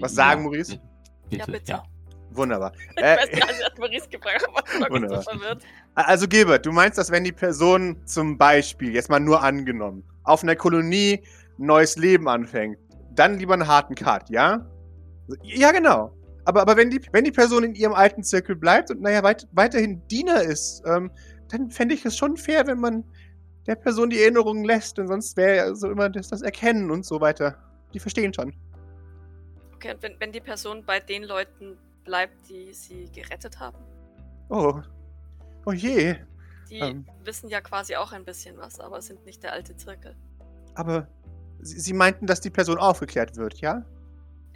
was 0.00 0.14
sagen, 0.14 0.40
ja, 0.40 0.44
Maurice? 0.44 0.80
Bitte, 1.28 1.36
ja, 1.36 1.44
bitte. 1.46 1.72
Ja. 1.72 1.82
Wunderbar. 2.38 2.72
Ich 2.96 3.02
äh, 3.02 3.16
weiß 3.16 3.30
gar 3.30 3.46
nicht, 3.48 3.64
hat 3.64 3.78
Maurice 3.78 4.08
gefragt, 4.08 4.46
aber 4.48 4.90
Wunderbar. 4.90 5.22
so 5.22 5.30
verwirrt. 5.30 5.62
Also 5.94 6.28
Gilbert, 6.28 6.64
du 6.64 6.72
meinst, 6.72 6.96
dass 6.96 7.10
wenn 7.10 7.24
die 7.24 7.32
Person 7.32 8.00
zum 8.06 8.38
Beispiel, 8.38 8.94
jetzt 8.94 9.10
mal 9.10 9.20
nur 9.20 9.42
angenommen, 9.42 10.04
auf 10.22 10.42
einer 10.42 10.56
Kolonie 10.56 11.22
ein 11.58 11.66
neues 11.66 11.96
Leben 11.96 12.28
anfängt, 12.28 12.78
dann 13.14 13.38
lieber 13.38 13.54
einen 13.54 13.66
harten 13.66 13.94
Cut, 13.94 14.30
ja? 14.30 14.64
Ja, 15.42 15.72
genau. 15.72 16.12
Aber, 16.44 16.62
aber 16.62 16.76
wenn, 16.76 16.90
die, 16.90 17.00
wenn 17.12 17.24
die 17.24 17.32
Person 17.32 17.64
in 17.64 17.74
ihrem 17.74 17.92
alten 17.92 18.22
Zirkel 18.22 18.56
bleibt 18.56 18.90
und 18.90 19.02
naja, 19.02 19.22
weit, 19.22 19.46
weiterhin 19.52 20.00
Diener 20.08 20.42
ist, 20.42 20.82
ähm, 20.86 21.10
dann 21.50 21.70
fände 21.70 21.94
ich 21.94 22.04
es 22.06 22.16
schon 22.16 22.36
fair, 22.36 22.66
wenn 22.66 22.78
man 22.78 23.04
der 23.66 23.74
Person 23.74 24.08
die 24.08 24.22
Erinnerungen 24.22 24.64
lässt, 24.64 24.96
denn 24.96 25.08
sonst 25.08 25.36
wäre 25.36 25.56
ja 25.56 25.74
so 25.74 25.90
immer 25.90 26.08
das, 26.08 26.28
das 26.28 26.40
Erkennen 26.40 26.90
und 26.90 27.04
so 27.04 27.20
weiter. 27.20 27.58
Die 27.92 27.98
verstehen 27.98 28.32
schon. 28.32 28.54
Okay, 29.74 29.92
und 29.92 30.02
wenn, 30.02 30.18
wenn 30.18 30.32
die 30.32 30.40
Person 30.40 30.84
bei 30.84 31.00
den 31.00 31.22
Leuten 31.22 31.76
bleibt, 32.04 32.48
die 32.48 32.72
sie 32.72 33.10
gerettet 33.10 33.58
haben? 33.58 33.78
Oh. 34.48 34.80
Oh 35.66 35.72
je. 35.72 36.16
Die 36.70 36.78
ähm. 36.78 37.06
wissen 37.24 37.48
ja 37.48 37.60
quasi 37.60 37.96
auch 37.96 38.12
ein 38.12 38.24
bisschen 38.24 38.56
was, 38.58 38.80
aber 38.80 39.00
sind 39.02 39.24
nicht 39.24 39.42
der 39.42 39.52
alte 39.52 39.76
Zirkel. 39.76 40.14
Aber 40.74 41.08
Sie, 41.60 41.80
Sie 41.80 41.92
meinten, 41.92 42.26
dass 42.26 42.40
die 42.40 42.50
Person 42.50 42.78
aufgeklärt 42.78 43.36
wird, 43.36 43.60
ja? 43.60 43.84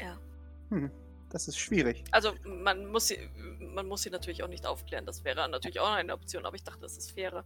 Ja. 0.01 0.19
Hm, 0.71 0.91
das 1.31 1.49
ist 1.49 1.59
schwierig. 1.59 2.05
Also 2.11 2.33
man 2.45 2.87
muss 2.87 3.09
sie, 3.09 3.19
man 3.75 3.87
muss 3.87 4.03
sie 4.03 4.11
natürlich 4.11 4.43
auch 4.43 4.49
nicht 4.49 4.67
aufklären. 4.67 5.05
Das 5.07 5.25
wäre 5.25 5.49
natürlich 5.49 5.81
auch 5.81 5.91
eine 5.91 6.13
Option, 6.13 6.47
aber 6.47 6.57
ich 6.57 6.65
dachte, 6.65 6.81
das 6.81 6.97
ist 6.97 7.13
fairer. 7.13 7.45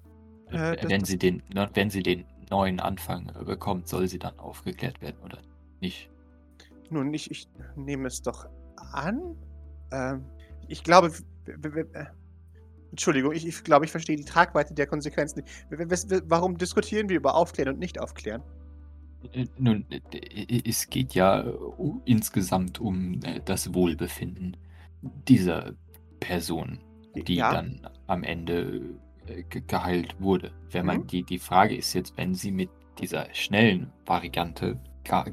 Äh, 0.51 0.77
wenn, 0.83 1.05
sie 1.05 1.19
den, 1.19 1.43
ne, 1.53 1.71
wenn 1.75 1.91
sie 1.91 2.03
den 2.03 2.25
neuen 2.51 2.81
Anfang 2.81 3.29
äh, 3.35 3.45
bekommt, 3.45 3.89
soll 3.89 4.09
sie 4.09 4.19
dann 4.19 4.39
aufgeklärt 4.39 5.01
werden 5.01 5.19
oder 5.25 5.39
nicht? 5.81 6.11
Nun, 6.91 7.13
ich, 7.15 7.31
ich 7.31 7.49
nehme 7.75 8.07
es 8.07 8.23
doch 8.23 8.47
an. 8.93 9.37
Ähm, 9.93 10.25
ich 10.69 10.83
glaube, 10.83 11.13
äh, 11.47 12.05
Entschuldigung, 12.91 13.33
ich, 13.33 13.47
ich, 13.47 13.65
glaube, 13.65 13.85
ich 13.85 13.91
verstehe 13.91 14.17
die 14.17 14.25
Tragweite 14.25 14.75
der 14.75 14.87
Konsequenzen. 14.87 15.43
Warum 16.25 16.59
diskutieren 16.59 17.09
wir 17.09 17.17
über 17.17 17.35
Aufklären 17.35 17.75
und 17.75 17.79
Nicht-Aufklären? 17.79 18.43
Äh, 19.33 19.47
nun, 19.59 19.87
äh, 19.91 20.63
es 20.69 20.89
geht 20.89 21.15
ja 21.15 21.45
insgesamt 22.05 22.81
um 22.81 23.21
das 23.45 23.75
Wohlbefinden 23.75 24.57
dieser 25.03 25.75
Person, 26.21 26.79
die 27.15 27.37
ja. 27.37 27.53
dann 27.53 27.87
am 28.07 28.23
Ende 28.23 28.99
geheilt 29.51 30.21
wurde. 30.21 30.53
Wenn 30.71 30.87
man 30.87 30.99
mhm. 30.99 31.07
die, 31.09 31.23
die 31.23 31.39
Frage 31.39 31.77
ist 31.77 31.93
jetzt, 31.95 32.17
wenn 32.17 32.35
sie 32.35 32.53
mit 32.53 32.71
dieser 33.01 33.33
schnellen 33.35 33.93
Variante 34.07 34.81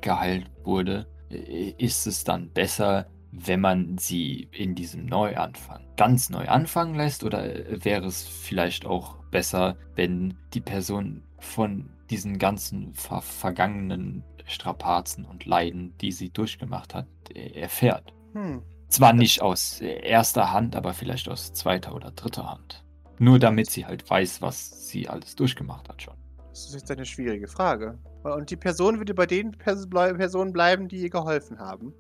geheilt 0.02 0.52
wurde, 0.64 1.08
ist 1.30 2.06
es 2.08 2.24
dann 2.24 2.50
besser, 2.50 3.08
wenn 3.34 3.62
man 3.62 3.98
sie 3.98 4.48
in 4.52 4.76
diesem 4.76 5.06
Neuanfang 5.06 5.86
ganz 5.98 6.30
neu 6.30 6.48
anfangen 6.48 6.96
lässt? 6.96 7.24
Oder 7.24 7.44
wäre 7.84 8.06
es 8.06 8.28
vielleicht 8.28 8.86
auch 8.86 9.16
besser, 9.32 9.76
wenn 9.96 10.36
die 10.54 10.62
Person 10.62 11.24
von 11.40 11.90
diesen 12.10 12.38
ganzen 12.38 12.94
ver 12.94 13.22
vergangenen 13.22 14.24
Strapazen 14.46 15.26
und 15.26 15.46
Leiden, 15.46 15.96
die 16.00 16.12
sie 16.12 16.30
durchgemacht 16.30 16.94
hat, 16.94 17.08
erfährt? 17.34 18.14
Hm. 18.34 18.62
Zwar 18.88 19.14
nicht 19.14 19.42
aus 19.42 19.82
erster 19.82 20.52
Hand, 20.52 20.76
aber 20.76 20.94
vielleicht 20.94 21.28
aus 21.28 21.54
zweiter 21.54 21.96
oder 21.96 22.12
dritter 22.12 22.50
Hand. 22.50 22.84
Nur 23.18 23.40
damit 23.40 23.70
sie 23.72 23.86
halt 23.86 24.08
weiß, 24.08 24.42
was 24.42 24.88
sie 24.88 25.10
alles 25.10 25.36
durchgemacht 25.36 25.90
hat 25.90 26.02
schon. 26.02 26.14
Das 26.50 26.68
ist 26.68 26.76
jetzt 26.76 26.92
eine 26.92 27.06
schwierige 27.06 27.48
Frage. 27.48 27.98
Und 28.24 28.52
die 28.52 28.56
Person 28.56 29.00
würde 29.00 29.16
bei 29.16 29.26
den 29.26 29.52
Personen 29.54 30.54
bleiben, 30.54 30.88
die 30.88 30.98
ihr 30.98 31.10
geholfen 31.10 31.58
haben? 31.58 31.94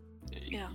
Ja. 0.47 0.69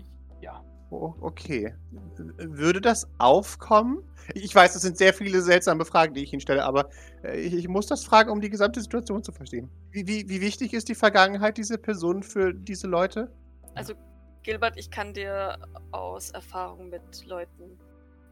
Oh, 0.91 1.15
okay. 1.21 1.75
Würde 2.17 2.81
das 2.81 3.07
aufkommen? 3.19 4.03
Ich 4.35 4.55
weiß, 4.55 4.73
das 4.73 4.83
sind 4.83 4.97
sehr 4.97 5.13
viele 5.13 5.43
seltsame 5.43 5.85
Fragen, 5.85 6.15
die 6.15 6.23
ich 6.23 6.33
Ihnen 6.33 6.41
stelle, 6.41 6.65
aber 6.65 6.89
äh, 7.23 7.39
ich, 7.41 7.55
ich 7.55 7.69
muss 7.69 7.87
das 7.87 8.05
fragen, 8.05 8.31
um 8.31 8.41
die 8.41 8.49
gesamte 8.49 8.81
Situation 8.81 9.23
zu 9.23 9.33
verstehen. 9.33 9.71
Wie, 9.91 10.07
wie, 10.07 10.29
wie 10.29 10.41
wichtig 10.41 10.73
ist 10.73 10.89
die 10.89 10.95
Vergangenheit 10.95 11.59
dieser 11.59 11.77
Person 11.77 12.23
für 12.23 12.55
diese 12.55 12.87
Leute? 12.87 13.31
Also, 13.75 13.95
Gilbert, 14.43 14.79
ich 14.79 14.91
kann 14.91 15.13
dir 15.13 15.59
aus 15.93 16.31
Erfahrung 16.31 16.89
mit 16.89 17.27
Leuten 17.27 17.79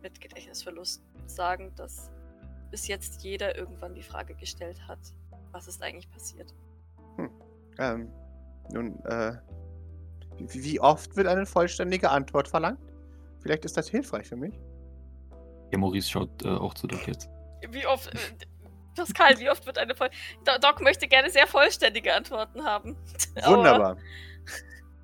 mit 0.03 0.21
Gedächtnisverlust 0.21 1.03
sagen, 1.27 1.73
dass 1.77 2.11
bis 2.71 2.89
jetzt 2.89 3.23
jeder 3.23 3.57
irgendwann 3.57 3.95
die 3.95 4.03
Frage 4.03 4.35
gestellt 4.35 4.81
hat, 4.89 4.99
was 5.53 5.69
ist 5.69 5.83
eigentlich 5.83 6.11
passiert. 6.11 6.55
Hm. 7.17 7.31
Ähm, 7.79 8.13
nun, 8.73 8.99
äh, 9.05 9.35
wie 10.39 10.81
oft 10.81 11.17
wird 11.17 11.27
eine 11.27 11.47
vollständige 11.47 12.11
Antwort 12.11 12.49
verlangt? 12.49 12.81
Vielleicht 13.41 13.65
ist 13.65 13.77
das 13.77 13.89
hilfreich 13.89 14.27
für 14.27 14.37
mich. 14.37 14.55
Ja, 15.73 15.79
Maurice 15.79 16.11
schaut 16.11 16.45
äh, 16.45 16.49
auch 16.49 16.75
zu 16.75 16.87
Doc 16.87 17.07
jetzt. 17.07 17.29
Wie 17.71 17.87
oft. 17.87 18.13
Äh, 18.15 18.19
Pascal, 18.97 19.39
wie 19.39 19.51
oft 19.51 19.67
wird 19.67 19.79
eine 19.79 19.95
voll. 19.95 20.09
Doc 20.45 20.81
möchte 20.81 21.07
gerne 21.07 21.31
sehr 21.31 21.47
vollständige 21.47 22.15
Antworten 22.15 22.65
haben. 22.65 22.97
Wunderbar. 23.45 23.99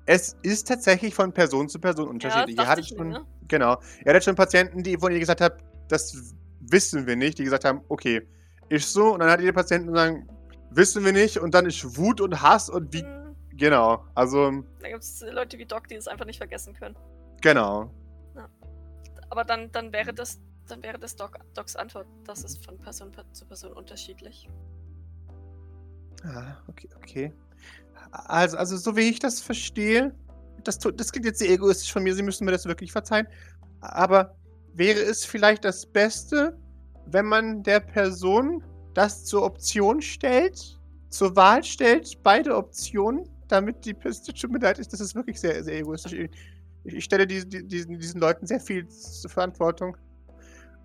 es 0.05 0.35
ist 0.41 0.67
tatsächlich 0.67 1.13
von 1.13 1.31
Person 1.31 1.69
zu 1.69 1.79
Person 1.79 2.07
unterschiedlich. 2.07 2.57
Ja, 2.57 2.63
ihr 2.63 2.69
hattet 2.69 2.87
schon, 2.89 3.09
ne? 3.09 3.25
Genau. 3.47 3.79
Ihr 4.03 4.09
hattet 4.09 4.23
schon 4.23 4.35
Patienten, 4.35 4.81
die, 4.81 4.99
wo 4.99 5.09
ihr 5.09 5.19
gesagt 5.19 5.41
habt, 5.41 5.63
das 5.89 6.33
wissen 6.59 7.05
wir 7.05 7.15
nicht, 7.15 7.37
die 7.37 7.43
gesagt 7.43 7.65
haben, 7.65 7.81
okay, 7.89 8.27
ist 8.69 8.91
so. 8.93 9.13
Und 9.13 9.19
dann 9.19 9.29
hattet 9.29 9.45
ihr 9.45 9.53
Patienten, 9.53 9.89
die 9.89 9.99
sagen, 9.99 10.27
wissen 10.71 11.05
wir 11.05 11.13
nicht. 11.13 11.37
Und 11.37 11.53
dann 11.53 11.67
ist 11.67 11.97
Wut 11.97 12.19
und 12.19 12.41
Hass 12.41 12.69
und 12.69 12.91
wie. 12.93 13.03
Mhm 13.03 13.22
Genau, 13.55 14.03
also. 14.15 14.63
Da 14.79 14.89
gibt 14.89 15.03
es 15.03 15.23
Leute 15.31 15.57
wie 15.57 15.65
Doc, 15.65 15.87
die 15.87 15.95
es 15.95 16.07
einfach 16.07 16.25
nicht 16.25 16.37
vergessen 16.37 16.73
können. 16.73 16.95
Genau. 17.41 17.91
Ja. 18.35 18.49
Aber 19.29 19.43
dann, 19.43 19.71
dann 19.71 19.91
wäre 19.93 20.13
das, 20.13 20.39
dann 20.67 20.81
wäre 20.81 20.97
das 20.97 21.15
Doc, 21.15 21.37
Docs 21.53 21.75
Antwort. 21.75 22.07
Das 22.25 22.43
ist 22.43 22.63
von 22.65 22.77
Person 22.79 23.11
zu 23.31 23.45
Person 23.45 23.73
unterschiedlich. 23.73 24.49
Ah, 26.23 26.57
okay, 26.67 26.89
okay. 26.95 27.33
Also, 28.11 28.57
also 28.57 28.77
so 28.77 28.95
wie 28.95 29.09
ich 29.09 29.19
das 29.19 29.41
verstehe, 29.41 30.15
das, 30.63 30.79
das 30.79 31.11
klingt 31.11 31.25
jetzt 31.25 31.39
sehr 31.39 31.49
egoistisch 31.49 31.91
von 31.91 32.03
mir, 32.03 32.15
Sie 32.15 32.23
müssen 32.23 32.45
mir 32.45 32.51
das 32.51 32.65
wirklich 32.65 32.91
verzeihen. 32.91 33.27
Aber 33.81 34.35
wäre 34.73 34.99
es 34.99 35.25
vielleicht 35.25 35.65
das 35.65 35.85
Beste, 35.85 36.57
wenn 37.07 37.25
man 37.25 37.63
der 37.63 37.81
Person 37.81 38.63
das 38.93 39.25
zur 39.25 39.43
Option 39.43 40.01
stellt, 40.01 40.79
zur 41.09 41.35
Wahl 41.35 41.63
stellt, 41.63 42.21
beide 42.23 42.55
Optionen, 42.55 43.29
damit 43.53 43.85
die 43.85 43.93
Piste 43.93 44.33
tut 44.33 44.51
mir 44.51 44.59
leid, 44.59 44.79
das 44.79 44.99
ist 44.99 45.15
wirklich 45.15 45.39
sehr, 45.39 45.63
sehr 45.63 45.79
egoistisch. 45.79 46.13
Ich, 46.13 46.29
ich 46.83 47.03
stelle 47.05 47.25
die, 47.25 47.47
die, 47.47 47.65
diesen, 47.65 47.97
diesen 47.97 48.19
Leuten 48.19 48.45
sehr 48.45 48.59
viel 48.59 48.87
zur 48.89 49.29
Verantwortung. 49.29 49.95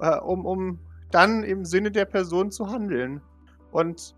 äh, 0.00 0.16
um, 0.18 0.46
um 0.46 0.78
dann 1.10 1.42
im 1.42 1.64
Sinne 1.64 1.90
der 1.90 2.04
Person 2.04 2.50
zu 2.50 2.70
handeln. 2.70 3.20
Und 3.70 4.14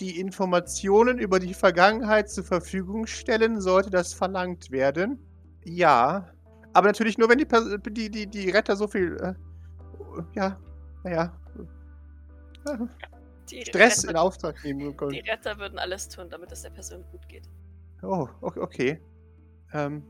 die 0.00 0.18
Informationen 0.18 1.18
über 1.18 1.38
die 1.38 1.54
Vergangenheit 1.54 2.30
zur 2.30 2.44
Verfügung 2.44 3.06
stellen, 3.06 3.60
sollte 3.60 3.90
das 3.90 4.12
verlangt 4.12 4.70
werden. 4.70 5.18
Ja. 5.64 6.28
Aber 6.72 6.88
natürlich 6.88 7.18
nur, 7.18 7.28
wenn 7.28 7.38
die, 7.38 7.46
Pers- 7.46 7.78
die, 7.90 8.10
die, 8.10 8.26
die 8.26 8.50
Retter 8.50 8.76
so 8.76 8.88
viel. 8.88 9.16
Äh, 9.20 9.34
ja, 10.34 10.58
naja. 11.04 11.32
äh, 12.66 12.76
Die 13.50 13.62
Stress 13.62 14.02
in 14.04 14.10
Retter, 14.10 14.22
Auftrag 14.22 14.64
nehmen 14.64 14.90
die 14.90 14.96
können. 14.96 15.20
Retter 15.28 15.58
würden 15.58 15.78
alles 15.78 16.08
tun, 16.08 16.28
damit 16.30 16.50
es 16.50 16.62
der 16.62 16.70
Person 16.70 17.04
gut 17.12 17.28
geht. 17.28 17.48
Oh, 18.04 18.28
okay. 18.42 19.00
Ähm, 19.72 20.02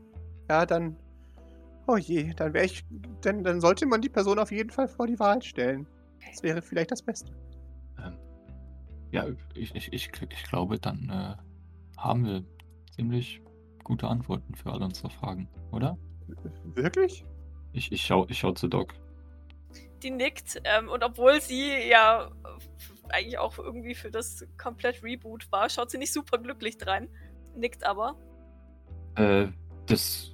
ja, 0.49 0.65
dann. 0.65 0.97
Oh 1.87 1.97
je, 1.97 2.33
dann 2.33 2.53
wäre 2.53 2.65
ich. 2.65 2.85
Dann, 3.21 3.43
dann 3.43 3.61
sollte 3.61 3.85
man 3.85 4.01
die 4.01 4.09
Person 4.09 4.39
auf 4.39 4.51
jeden 4.51 4.69
Fall 4.71 4.87
vor 4.87 5.07
die 5.07 5.19
Wahl 5.19 5.41
stellen. 5.41 5.87
Das 6.27 6.43
wäre 6.43 6.61
vielleicht 6.61 6.91
das 6.91 7.01
Beste. 7.01 7.31
Ähm, 8.03 8.17
ja, 9.11 9.27
ich, 9.53 9.75
ich, 9.75 9.93
ich, 9.93 10.11
ich 10.29 10.43
glaube, 10.43 10.79
dann 10.79 11.09
äh, 11.09 12.01
haben 12.01 12.25
wir 12.25 12.43
ziemlich 12.95 13.41
gute 13.83 14.07
Antworten 14.07 14.55
für 14.55 14.71
alle 14.71 14.85
unsere 14.85 15.09
Fragen, 15.09 15.47
oder? 15.71 15.97
Wirklich? 16.63 17.23
Ich, 17.73 17.91
ich 17.91 18.01
schau, 18.01 18.25
ich 18.29 18.39
schau 18.39 18.51
zu 18.53 18.67
Doc. 18.67 18.93
Die 20.01 20.09
nickt 20.09 20.61
ähm, 20.63 20.89
und 20.89 21.03
obwohl 21.03 21.39
sie 21.39 21.71
ja 21.89 22.31
f- 22.55 23.03
eigentlich 23.09 23.37
auch 23.37 23.57
irgendwie 23.59 23.95
für 23.95 24.09
das 24.11 24.45
komplett 24.57 25.03
Reboot 25.03 25.51
war, 25.51 25.69
schaut 25.69 25.91
sie 25.91 25.97
nicht 25.97 26.13
super 26.13 26.37
glücklich 26.37 26.77
drein. 26.77 27.09
Nickt 27.55 27.83
aber. 27.85 28.15
Äh, 29.15 29.47
das 29.85 30.31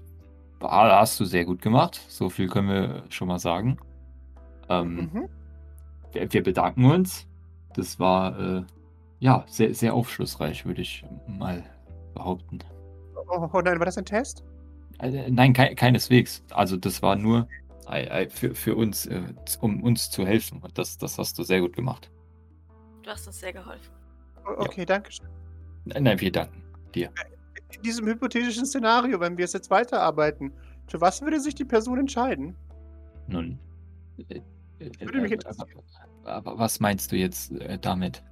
war, 0.59 0.99
hast 0.99 1.19
du 1.19 1.25
sehr 1.25 1.45
gut 1.45 1.61
gemacht. 1.61 1.99
So 2.07 2.29
viel 2.29 2.47
können 2.47 2.69
wir 2.69 3.03
schon 3.09 3.27
mal 3.27 3.39
sagen. 3.39 3.77
Ähm, 4.69 5.09
Mhm. 5.13 5.29
wir, 6.11 6.33
wir 6.33 6.43
bedanken 6.43 6.85
uns. 6.85 7.27
Das 7.75 7.99
war 7.99 8.39
äh, 8.39 8.63
ja 9.19 9.43
sehr, 9.47 9.73
sehr 9.73 9.93
aufschlussreich, 9.93 10.65
würde 10.65 10.81
ich 10.81 11.05
mal 11.27 11.63
behaupten. 12.13 12.59
Oh, 13.15 13.49
oh 13.51 13.61
nein, 13.61 13.79
war 13.79 13.85
das 13.85 13.97
ein 13.97 14.05
Test? 14.05 14.43
Äh, 14.99 15.29
nein, 15.31 15.53
kei 15.53 15.73
keineswegs. 15.73 16.43
Also 16.51 16.75
das 16.77 17.01
war 17.01 17.15
nur 17.15 17.47
äh, 17.89 18.23
äh, 18.25 18.29
für, 18.29 18.53
für 18.55 18.75
uns, 18.75 19.05
äh, 19.05 19.21
um 19.61 19.83
uns 19.83 20.09
zu 20.09 20.25
helfen. 20.25 20.61
Und 20.61 20.77
das, 20.77 20.97
das 20.97 21.17
hast 21.17 21.37
du 21.39 21.43
sehr 21.43 21.61
gut 21.61 21.75
gemacht. 21.75 22.11
Du 23.03 23.09
hast 23.09 23.25
uns 23.27 23.39
sehr 23.39 23.53
geholfen. 23.53 23.91
Okay, 24.57 24.85
danke 24.85 25.11
schön. 25.11 25.27
Nein, 25.85 26.03
nein, 26.03 26.19
wir 26.19 26.31
danken 26.31 26.60
dir. 26.95 27.09
In 27.75 27.81
diesem 27.83 28.05
hypothetischen 28.07 28.65
Szenario, 28.65 29.19
wenn 29.19 29.37
wir 29.37 29.45
es 29.45 29.53
jetzt 29.53 29.69
weiterarbeiten, 29.69 30.51
für 30.87 30.99
was 30.99 31.21
würde 31.21 31.39
sich 31.39 31.55
die 31.55 31.65
Person 31.65 31.99
entscheiden? 31.99 32.55
Nun. 33.27 33.57
Äh, 34.29 34.41
äh, 34.79 34.89
Würde 34.99 35.21
mich 35.21 35.31
äh, 35.31 35.35
interessieren. 35.35 35.69
aber 36.25 36.57
was 36.57 36.79
meinst 36.79 37.11
du 37.11 37.15
jetzt 37.15 37.51
äh, 37.53 37.77
damit? 37.79 38.23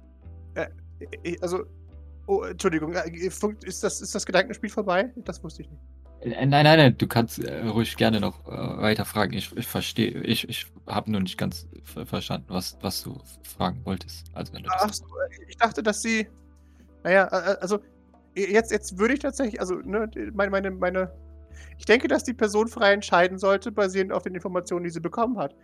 Äh, 0.54 0.66
Also, 1.40 1.64
oh, 2.26 2.42
Entschuldigung, 2.42 2.92
äh, 2.94 3.10
ist 3.10 3.82
das, 3.82 4.00
ist 4.00 4.14
das 4.14 4.26
Gedankenspiel 4.26 4.68
vorbei? 4.70 5.10
Das 5.24 5.42
wusste 5.42 5.62
ich 5.62 5.70
nicht. 5.70 5.80
Äh, 6.20 6.28
Nein, 6.46 6.50
nein, 6.64 6.64
nein, 6.78 6.98
du 6.98 7.06
kannst 7.06 7.38
äh, 7.38 7.62
ruhig 7.66 7.96
gerne 7.96 8.20
noch 8.20 8.46
äh, 8.46 8.50
weiter 8.82 9.06
fragen. 9.06 9.32
Ich, 9.32 9.56
ich 9.56 9.66
verstehe, 9.66 10.10
ich, 10.22 10.46
ich 10.48 10.66
habe 10.86 11.10
nur 11.10 11.20
nicht 11.22 11.38
ganz 11.38 11.66
ver 11.84 12.04
verstanden, 12.04 12.46
was, 12.50 12.76
was 12.82 13.02
du 13.02 13.18
fragen 13.42 13.80
wolltest. 13.86 14.26
Also 14.34 14.52
wenn 14.52 14.64
du 14.64 14.70
Ach 14.70 14.92
so, 14.92 15.04
äh, 15.04 15.44
ich 15.48 15.56
dachte, 15.56 15.82
dass 15.82 16.02
sie. 16.02 16.28
Naja, 17.04 17.26
äh, 17.32 17.56
also, 17.62 17.78
jetzt, 18.34 18.70
jetzt 18.70 18.98
würde 18.98 19.14
ich 19.14 19.20
tatsächlich, 19.20 19.60
also, 19.60 19.76
ne, 19.76 20.10
meine, 20.32 20.50
meine, 20.50 20.70
meine. 20.70 21.12
Ich 21.78 21.84
denke, 21.84 22.08
dass 22.08 22.24
die 22.24 22.32
Person 22.32 22.68
frei 22.68 22.92
entscheiden 22.92 23.38
sollte, 23.38 23.72
basierend 23.72 24.12
auf 24.12 24.22
den 24.22 24.34
Informationen, 24.34 24.84
die 24.84 24.90
sie 24.90 25.00
bekommen 25.00 25.38
hat. 25.38 25.54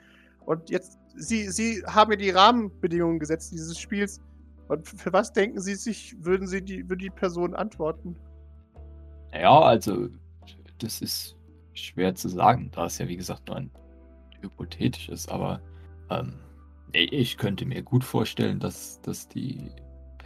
Und 0.44 0.70
jetzt, 0.70 0.98
sie, 1.14 1.48
sie 1.50 1.82
haben 1.86 2.12
ja 2.12 2.16
die 2.16 2.30
Rahmenbedingungen 2.30 3.18
gesetzt 3.18 3.52
dieses 3.52 3.78
Spiels. 3.78 4.20
Und 4.68 4.88
für 4.88 5.12
was 5.12 5.32
denken 5.32 5.60
Sie 5.60 5.74
sich, 5.74 6.16
würden 6.18 6.46
Sie 6.48 6.62
die, 6.62 6.88
würde 6.88 7.02
die 7.02 7.10
Person 7.10 7.54
antworten? 7.54 8.16
Ja, 9.32 9.60
also 9.60 10.08
das 10.78 11.00
ist 11.00 11.36
schwer 11.74 12.14
zu 12.14 12.28
sagen, 12.28 12.70
da 12.72 12.86
es 12.86 12.98
ja 12.98 13.06
wie 13.06 13.16
gesagt 13.16 13.48
nur 13.48 13.56
ein 13.56 13.70
hypothetisch 14.40 15.08
ist, 15.08 15.30
aber 15.30 15.60
ähm, 16.10 16.34
ich 16.92 17.36
könnte 17.36 17.66
mir 17.66 17.82
gut 17.82 18.04
vorstellen, 18.04 18.58
dass, 18.58 19.00
dass 19.02 19.28
die 19.28 19.70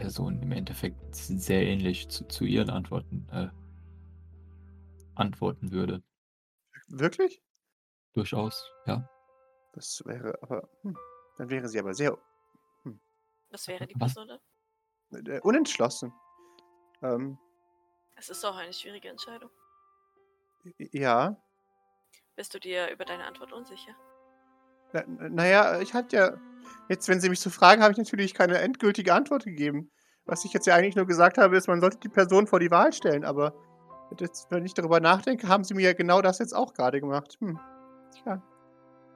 Person 0.01 0.41
im 0.41 0.51
Endeffekt 0.51 1.15
sehr 1.15 1.63
ähnlich 1.63 2.09
zu, 2.09 2.27
zu 2.27 2.43
ihren 2.45 2.69
Antworten 2.69 3.27
äh, 3.31 3.49
antworten 5.15 5.71
würde. 5.71 6.03
Wirklich? 6.87 7.41
Durchaus, 8.13 8.65
ja. 8.85 9.07
Das 9.73 10.01
wäre 10.05 10.37
aber. 10.41 10.67
Hm, 10.81 10.97
dann 11.37 11.49
wäre 11.49 11.67
sie 11.67 11.79
aber 11.79 11.93
sehr 11.93 12.17
Was 13.51 13.67
wäre 13.67 13.85
die 13.85 13.95
Was? 13.99 14.13
Person 14.15 14.39
dann? 15.11 15.25
äh, 15.27 15.39
unentschlossen. 15.41 16.13
Ähm, 17.01 17.37
Es 18.15 18.29
ist 18.29 18.43
auch 18.45 18.55
eine 18.55 18.73
schwierige 18.73 19.09
Entscheidung. 19.09 19.49
ja. 20.77 21.35
Bist 22.35 22.53
du 22.53 22.59
dir 22.59 22.89
über 22.91 23.05
deine 23.05 23.25
Antwort 23.25 23.51
unsicher? 23.51 23.93
Na, 24.93 25.03
naja, 25.29 25.79
ich 25.79 25.93
hatte 25.93 26.15
ja. 26.15 26.50
Jetzt, 26.89 27.07
wenn 27.07 27.19
Sie 27.19 27.29
mich 27.29 27.39
so 27.39 27.49
fragen, 27.49 27.81
habe 27.81 27.91
ich 27.91 27.97
natürlich 27.97 28.33
keine 28.33 28.57
endgültige 28.57 29.13
Antwort 29.13 29.45
gegeben. 29.45 29.91
Was 30.25 30.45
ich 30.45 30.53
jetzt 30.53 30.67
ja 30.67 30.75
eigentlich 30.75 30.95
nur 30.95 31.07
gesagt 31.07 31.37
habe, 31.37 31.57
ist, 31.57 31.67
man 31.67 31.81
sollte 31.81 31.97
die 31.97 32.09
Person 32.09 32.47
vor 32.47 32.59
die 32.59 32.71
Wahl 32.71 32.93
stellen, 32.93 33.23
aber 33.25 33.53
jetzt, 34.19 34.51
wenn 34.51 34.65
ich 34.65 34.73
darüber 34.73 34.99
nachdenke, 34.99 35.47
haben 35.47 35.63
Sie 35.63 35.73
mir 35.73 35.83
ja 35.83 35.93
genau 35.93 36.21
das 36.21 36.39
jetzt 36.39 36.53
auch 36.53 36.73
gerade 36.73 36.99
gemacht. 36.99 37.37
Hm. 37.39 37.59
Tja. 38.13 38.41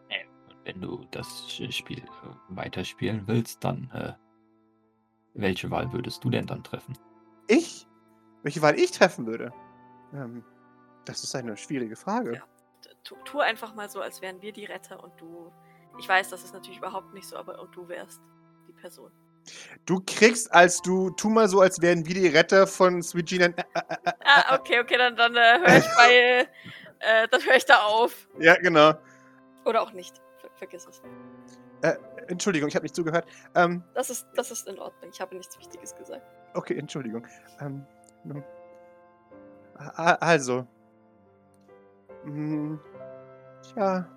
Äh, 0.10 0.26
und 0.48 0.66
Wenn 0.66 0.82
du 0.82 1.06
das 1.12 1.52
Spiel 1.70 2.00
äh, 2.00 2.06
weiterspielen 2.50 3.24
willst, 3.28 3.64
dann 3.64 3.90
äh, 3.94 4.14
welche 5.34 5.70
Wahl 5.70 5.92
würdest 5.92 6.24
du 6.24 6.30
denn 6.30 6.48
dann 6.48 6.64
treffen? 6.64 6.98
Ich? 7.48 7.88
Welche 8.44 8.62
Wahl 8.62 8.80
ich 8.80 8.92
treffen 8.92 9.28
würde? 9.28 9.54
Ähm, 10.14 10.44
das 11.06 11.24
ist 11.24 11.36
eine 11.36 11.58
schwierige 11.58 11.96
Frage. 11.96 12.36
Ja. 12.36 12.44
Tu, 13.04 13.16
tu 13.26 13.40
einfach 13.40 13.76
mal 13.76 13.90
so, 13.90 14.02
als 14.02 14.22
wären 14.22 14.42
wir 14.42 14.52
die 14.52 14.66
Retter 14.66 15.04
und 15.04 15.20
du. 15.20 15.52
Ich 15.98 16.08
weiß, 16.10 16.30
das 16.30 16.44
ist 16.44 16.54
natürlich 16.54 16.78
überhaupt 16.80 17.14
nicht 17.14 17.28
so, 17.28 17.38
aber 17.38 17.54
du 17.72 17.88
wärst 17.88 18.22
die 18.68 18.74
Person. 18.74 19.12
Du 19.86 20.02
kriegst, 20.06 20.52
als 20.54 20.82
du, 20.82 21.12
tu 21.12 21.30
mal 21.30 21.48
so, 21.48 21.62
als 21.62 21.80
wären 21.82 22.06
wir 22.06 22.16
die 22.16 22.28
Retter 22.28 22.66
von 22.68 23.02
Sweet 23.04 23.28
Gene. 23.28 23.46
Äh, 23.46 23.50
äh, 23.52 23.54
äh, 24.06 24.12
Ah, 24.26 24.56
okay, 24.56 24.80
okay, 24.80 24.98
dann, 24.98 25.16
dann 25.16 25.36
höre 25.36 25.78
ich 25.78 25.86
bei. 25.96 26.48
Dann 27.30 27.42
höre 27.46 27.56
ich 27.56 27.66
da 27.66 27.84
auf. 27.84 28.28
ja, 28.40 28.56
genau. 28.56 28.94
Oder 29.66 29.82
auch 29.84 29.92
nicht. 29.92 30.18
Ver 30.42 30.50
vergiss 30.56 30.88
es. 30.88 31.02
Entschuldigung, 32.28 32.68
ich 32.70 32.76
habe 32.76 32.84
nicht 32.84 32.96
zugehört. 32.96 33.28
Ähm, 33.54 33.84
Das 33.94 34.10
ist, 34.10 34.26
das 34.36 34.50
ist 34.50 34.68
in 34.68 34.80
Ordnung. 34.80 35.12
Ich 35.12 35.22
habe 35.22 35.36
nichts 35.36 35.60
Wichtiges 35.60 35.96
gesagt. 35.96 36.26
Okay, 36.56 36.76
Entschuldigung. 36.80 37.28
Ähm, 37.60 37.86
Also. 39.96 40.66
Hm, 42.24 42.80
Tja. 43.62 44.08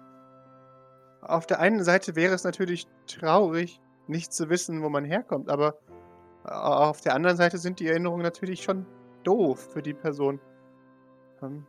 Auf 1.20 1.46
der 1.46 1.60
einen 1.60 1.82
Seite 1.82 2.16
wäre 2.16 2.34
es 2.34 2.44
natürlich 2.44 2.86
traurig, 3.06 3.80
nicht 4.06 4.32
zu 4.32 4.48
wissen, 4.48 4.82
wo 4.82 4.88
man 4.88 5.04
herkommt, 5.04 5.50
aber 5.50 5.78
äh, 6.44 6.50
auf 6.50 7.00
der 7.00 7.14
anderen 7.14 7.36
Seite 7.36 7.58
sind 7.58 7.80
die 7.80 7.88
Erinnerungen 7.88 8.22
natürlich 8.22 8.62
schon 8.62 8.86
doof 9.24 9.70
für 9.72 9.82
die 9.82 9.94
Person. 9.94 10.40
Ähm, 11.42 11.66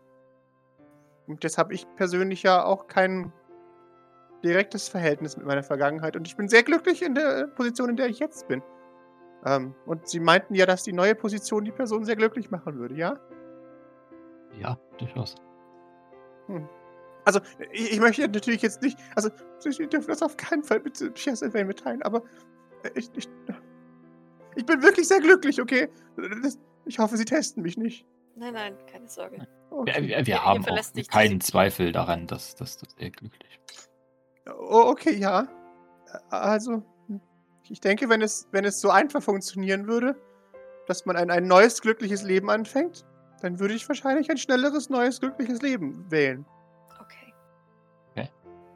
Und 1.28 1.44
jetzt 1.44 1.58
habe 1.58 1.74
ich 1.74 1.86
persönlich 1.96 2.44
ja 2.44 2.64
auch 2.64 2.88
kein 2.88 3.34
direktes 4.44 4.88
Verhältnis 4.88 5.36
mit 5.36 5.46
meiner 5.46 5.64
Vergangenheit 5.64 6.16
und 6.16 6.26
ich 6.26 6.38
bin 6.38 6.48
sehr 6.48 6.64
glücklich 6.64 7.02
in 7.02 7.14
der 7.14 7.48
Position, 7.48 7.90
in 7.90 7.96
der 7.98 8.08
ich 8.08 8.20
jetzt 8.20 8.48
bin. 8.48 8.64
Ähm, 9.46 9.76
und 9.86 10.08
sie 10.08 10.20
meinten 10.20 10.56
ja, 10.56 10.66
dass 10.66 10.84
die 10.84 10.94
neue 10.94 11.16
Position 11.16 11.66
die 11.66 11.72
Person 11.72 12.06
sehr 12.06 12.16
glücklich 12.16 12.50
machen 12.52 12.78
würde, 12.78 12.96
ja? 12.96 13.20
Ja, 14.60 14.78
durchaus. 14.98 15.36
Also, 17.26 17.40
ich, 17.72 17.94
ich 17.94 18.00
möchte 18.00 18.22
natürlich 18.28 18.62
jetzt 18.62 18.82
nicht, 18.82 18.98
also, 19.16 19.30
Sie 19.60 19.88
dürfen 19.88 20.08
das 20.10 20.22
auf 20.22 20.38
keinen 20.38 20.64
Fall 20.64 20.80
mit 20.80 20.96
Chess 21.16 21.42
Event 21.42 21.68
mitteilen, 21.68 22.02
aber 22.04 22.24
äh, 22.84 22.90
ich, 22.96 23.10
ich, 23.16 23.28
ich 24.56 24.66
bin 24.66 24.82
wirklich 24.82 25.08
sehr 25.08 25.20
glücklich, 25.20 25.62
okay? 25.62 25.90
Das, 26.44 26.58
ich 26.86 26.98
hoffe, 27.00 27.18
Sie 27.18 27.26
testen 27.26 27.62
mich 27.64 27.78
nicht. 27.78 28.06
Nein, 28.36 28.54
nein, 28.54 28.78
keine 28.92 29.08
Sorge. 29.08 29.38
Wir, 29.38 29.48
Okay. 29.72 30.02
wir, 30.08 30.18
wir 30.26 30.28
ihr 30.28 30.44
haben 30.44 30.66
auch 30.66 30.82
keinen 31.12 31.40
diese- 31.40 31.52
Zweifel 31.52 31.92
daran, 31.92 32.26
dass, 32.26 32.56
dass 32.56 32.78
du 32.78 32.88
sehr 32.98 33.12
glücklich 33.12 33.60
bist. 33.68 33.90
Oh, 34.58 34.86
okay, 34.88 35.16
ja. 35.16 35.48
Also, 36.32 36.82
ich 37.70 37.80
denke, 37.80 38.10
wenn 38.10 38.22
es, 38.24 38.48
wenn 38.52 38.66
es 38.66 38.82
so 38.82 38.90
einfach 38.90 39.22
funktionieren 39.22 39.86
würde, 39.86 40.16
dass 40.88 41.06
man 41.06 41.16
ein, 41.18 41.30
ein 41.30 41.46
neues, 41.48 41.82
glückliches 41.82 42.24
Leben 42.24 42.50
anfängt, 42.50 43.06
dann 43.42 43.60
würde 43.60 43.76
ich 43.76 43.88
wahrscheinlich 43.88 44.32
ein 44.32 44.38
schnelleres, 44.38 44.90
neues, 44.90 45.20
glückliches 45.20 45.62
Leben 45.62 46.10
wählen. 46.10 46.46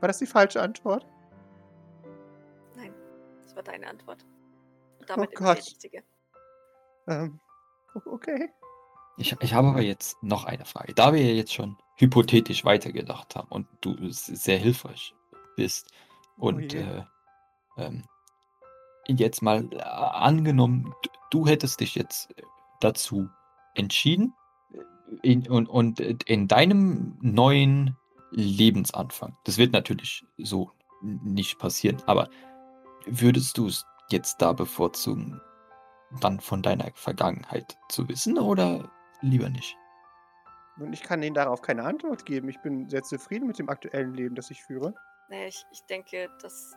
War 0.04 0.10
das 0.10 0.18
die 0.18 0.26
falsche 0.26 0.62
Antwort? 0.62 1.08
Nein, 2.76 2.94
das 3.42 3.56
war 3.56 3.64
deine 3.64 3.88
Antwort. 3.88 4.26
Und 5.00 5.10
damit 5.10 5.30
Oh 5.30 5.40
immer 5.40 5.54
die 5.54 5.60
Gott. 5.60 5.66
richtige. 5.66 6.04
Ähm, 7.08 7.40
okay. 8.04 8.50
Ich, 9.16 9.34
ich 9.40 9.54
habe 9.54 9.70
aber 9.70 9.82
jetzt 9.82 10.22
noch 10.22 10.44
eine 10.44 10.66
Frage. 10.66 10.94
Da 10.94 11.14
wir 11.14 11.22
ja 11.22 11.32
jetzt 11.32 11.54
schon 11.54 11.78
hypothetisch 11.96 12.66
weitergedacht 12.66 13.38
haben 13.38 13.48
und 13.48 13.66
du 13.80 13.96
sehr 14.10 14.58
hilfreich 14.58 15.16
bist, 15.56 15.94
Und 16.36 16.74
je. 16.74 16.82
äh, 16.82 17.04
ähm, 17.78 18.04
jetzt 19.08 19.42
mal 19.42 19.70
äh, 19.72 19.78
angenommen, 19.84 20.94
du 21.32 21.48
hättest 21.48 21.80
dich 21.80 21.96
jetzt 21.96 22.36
dazu 22.82 23.30
entschieden 23.74 24.34
äh, 24.74 25.32
in, 25.32 25.48
und, 25.48 25.70
und 25.70 26.02
in 26.02 26.50
deinem 26.50 27.18
neuen 27.22 27.96
Lebensanfang, 28.34 29.38
das 29.46 29.58
wird 29.58 29.74
natürlich 29.74 30.26
so 30.38 30.72
nicht 31.02 31.60
passieren, 31.60 32.02
aber 32.06 32.30
würdest 33.06 33.58
du 33.58 33.68
es 33.68 33.86
jetzt 34.10 34.42
da 34.42 34.54
bevorzugen, 34.54 35.42
dann 36.22 36.40
von 36.40 36.62
deiner 36.62 36.92
Vergangenheit 36.96 37.78
zu 37.90 38.08
wissen 38.08 38.38
oder 38.38 38.90
lieber 39.22 39.50
nicht? 39.50 39.76
Und 40.80 40.94
ich 40.94 41.04
kann 41.04 41.22
Ihnen 41.22 41.36
darauf 41.36 41.62
keine 41.62 41.84
Antwort 41.84 42.26
geben. 42.26 42.50
Ich 42.50 42.60
bin 42.62 42.90
sehr 42.90 43.04
zufrieden 43.04 43.48
mit 43.48 43.60
dem 43.60 43.70
aktuellen 43.70 44.14
Leben, 44.14 44.36
das 44.36 44.50
ich 44.50 44.64
führe. 44.64 44.94
Nee, 45.30 45.48
ich, 45.48 45.64
ich 45.72 45.82
denke, 45.86 46.30
dass 46.42 46.76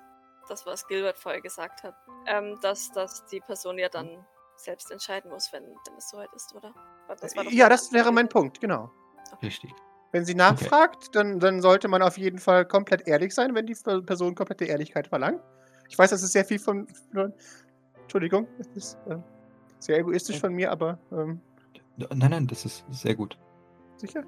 das, 0.49 0.67
was 0.67 0.87
Gilbert 0.87 1.19
vorher 1.19 1.41
gesagt 1.41 1.83
hat, 1.83 1.95
ähm, 2.27 2.59
dass, 2.61 2.93
dass 2.93 3.25
die 3.27 3.41
Person 3.41 3.79
ja 3.79 3.89
dann 3.89 4.25
selbst 4.57 4.91
entscheiden 4.91 5.31
muss, 5.31 5.53
wenn, 5.53 5.65
wenn 5.65 5.97
es 5.97 6.11
soweit 6.11 6.33
ist, 6.35 6.55
oder? 6.55 6.75
Das 7.21 7.37
war 7.37 7.45
doch 7.45 7.53
ja, 7.53 7.69
das 7.69 7.93
wäre 7.93 8.13
mein. 8.13 8.29
Punkt, 8.29 8.61
genau. 8.61 8.91
Richtig. 9.43 9.73
Wenn 10.17 10.25
sie 10.25 10.35
nachfragt, 10.35 11.15
dann, 11.15 11.41
dann 11.41 11.61
sollte 11.61 11.89
man 11.89 12.01
auf 12.01 12.17
jeden 12.17 12.39
Fall 12.39 12.65
komplett 12.65 13.07
ehrlich 13.07 13.35
sein, 13.35 13.55
wenn 13.55 13.67
die 13.67 13.75
Person 13.75 14.35
komplette 14.35 14.65
Ehrlichkeit 14.65 15.09
verlangt. 15.09 15.43
Ich 15.91 15.99
weiß, 15.99 16.09
das 16.09 16.23
ist 16.23 16.33
sehr 16.33 16.47
viel 16.47 16.59
von. 16.59 16.87
von 17.13 17.35
Entschuldigung, 18.01 18.47
das 18.57 18.67
ist 18.69 18.99
äh, 19.11 19.17
sehr 19.79 19.99
egoistisch 19.99 20.41
von 20.41 20.55
mir, 20.55 20.73
aber 20.73 20.99
ähm, 21.13 21.39
Nein, 21.99 22.31
nein, 22.31 22.47
das 22.47 22.65
ist 22.65 22.83
sehr 22.89 23.15
gut. 23.15 23.37
sicher. 23.99 24.25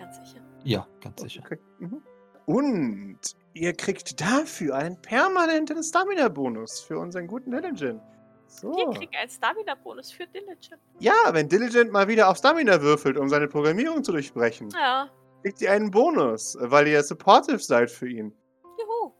Ganz 0.00 0.16
sicher. 0.16 0.40
Ja, 0.64 0.84
ganz 1.00 1.20
sicher. 1.20 1.42
Okay. 1.44 1.58
Mhm. 1.78 2.02
Und 2.46 3.18
ihr 3.52 3.72
kriegt 3.72 4.20
dafür 4.20 4.74
einen 4.74 5.00
permanenten 5.00 5.80
Stamina-Bonus 5.80 6.80
für 6.80 6.98
unseren 6.98 7.28
guten 7.28 7.52
Diligent. 7.52 8.02
So. 8.46 8.72
Wir 8.76 8.90
kriegen 8.98 9.14
einen 9.16 9.30
Stamina-Bonus 9.30 10.12
für 10.12 10.26
Diligent. 10.26 10.80
Ja, 11.00 11.14
wenn 11.32 11.48
Diligent 11.48 11.90
mal 11.92 12.08
wieder 12.08 12.28
auf 12.28 12.36
Stamina 12.38 12.80
würfelt, 12.80 13.16
um 13.18 13.28
seine 13.28 13.48
Programmierung 13.48 14.04
zu 14.04 14.12
durchbrechen, 14.12 14.70
Ja. 14.70 15.10
kriegt 15.42 15.60
ihr 15.60 15.72
einen 15.72 15.90
Bonus, 15.90 16.56
weil 16.60 16.86
ihr 16.88 17.02
supportive 17.02 17.58
seid 17.58 17.90
für 17.90 18.08
ihn. 18.08 18.32
Juhu. 18.78 19.12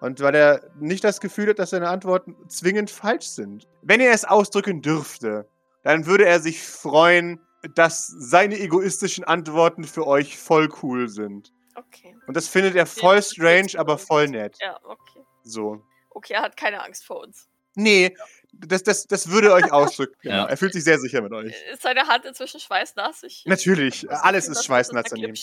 Und 0.00 0.20
weil 0.20 0.34
er 0.34 0.70
nicht 0.78 1.04
das 1.04 1.20
Gefühl 1.20 1.48
hat, 1.50 1.58
dass 1.58 1.70
seine 1.70 1.88
Antworten 1.88 2.36
zwingend 2.48 2.90
falsch 2.90 3.26
sind. 3.28 3.66
Wenn 3.82 4.00
er 4.00 4.12
es 4.12 4.24
ausdrücken 4.24 4.82
dürfte, 4.82 5.48
dann 5.84 6.06
würde 6.06 6.26
er 6.26 6.40
sich 6.40 6.62
freuen, 6.62 7.40
dass 7.74 8.06
seine 8.06 8.58
egoistischen 8.58 9.24
Antworten 9.24 9.84
für 9.84 10.06
euch 10.06 10.36
voll 10.38 10.68
cool 10.82 11.08
sind. 11.08 11.52
Okay. 11.74 12.16
Und 12.26 12.36
das 12.36 12.48
findet 12.48 12.74
er 12.74 12.86
voll 12.86 13.16
Ja, 13.16 13.22
strange, 13.22 13.72
aber 13.76 13.98
voll 13.98 14.28
nett. 14.28 14.58
Ja, 14.60 14.78
okay. 14.84 15.24
So. 15.42 15.80
Okay, 16.10 16.34
er 16.34 16.42
hat 16.42 16.56
keine 16.56 16.82
Angst 16.82 17.04
vor 17.04 17.20
uns. 17.22 17.48
Nee, 17.76 18.16
das, 18.52 18.82
das, 18.82 19.06
das 19.06 19.30
würde 19.30 19.52
euch 19.52 19.70
ausdrücken. 19.72 20.16
Ja. 20.22 20.30
Genau. 20.38 20.46
Er 20.48 20.56
fühlt 20.56 20.72
sich 20.72 20.82
sehr 20.84 20.98
sicher 20.98 21.22
mit 21.22 21.32
euch. 21.32 21.54
Ist 21.72 21.82
seine 21.82 22.08
Hand 22.08 22.24
inzwischen 22.24 22.58
schweißnass? 22.58 23.22
Ich, 23.22 23.44
Natürlich, 23.46 24.10
alles 24.10 24.48
ist 24.48 24.64
schweißnass 24.64 25.12
an 25.12 25.18
ihm. 25.18 25.34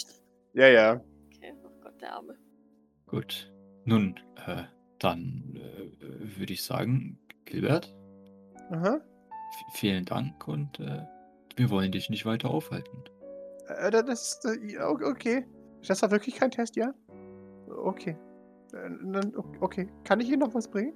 Ja, 0.54 0.68
ja. 0.68 0.94
Okay, 1.28 1.54
oh 1.64 1.70
Gott, 1.82 2.02
der 2.02 2.14
Arme. 2.14 2.36
Gut. 3.08 3.52
Nun, 3.86 4.20
äh, 4.46 4.64
dann 5.00 5.56
äh, 5.56 6.38
würde 6.40 6.54
ich 6.54 6.64
sagen, 6.64 7.20
Gilbert, 7.46 7.94
Aha. 8.72 9.00
vielen 9.74 10.06
Dank 10.06 10.48
und 10.48 10.80
äh, 10.80 11.06
wir 11.56 11.70
wollen 11.70 11.92
dich 11.92 12.10
nicht 12.10 12.26
weiter 12.26 12.50
aufhalten. 12.50 13.04
Äh, 13.68 13.92
da- 13.92 14.02
das, 14.02 14.40
äh, 14.46 14.74
ja, 14.74 14.88
o- 14.90 15.00
okay. 15.04 15.46
Das 15.88 16.02
war 16.02 16.12
wirklich 16.12 16.36
kein 16.36 16.50
Test, 16.52 16.76
ja? 16.78 16.94
Okay. 17.68 18.18
Äh, 18.74 18.90
okay. 19.60 19.88
Kann 20.06 20.20
ich 20.22 20.30
Ihnen 20.30 20.40
noch 20.40 20.54
was 20.56 20.70
bringen? 20.72 20.94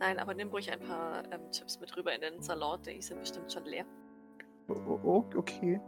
Nein, 0.00 0.18
aber 0.18 0.34
nimm 0.34 0.48
ruhig 0.50 0.70
ein 0.70 0.80
paar 0.80 1.24
ähm, 1.32 1.50
Chips 1.50 1.80
mit 1.80 1.96
rüber 1.96 2.14
in 2.14 2.20
den 2.20 2.40
Salon, 2.40 2.80
die 2.82 3.02
sind 3.02 3.18
bestimmt 3.20 3.52
schon 3.52 3.64
leer. 3.64 3.84
O- 4.68 4.72
o- 5.02 5.30
okay. 5.36 5.80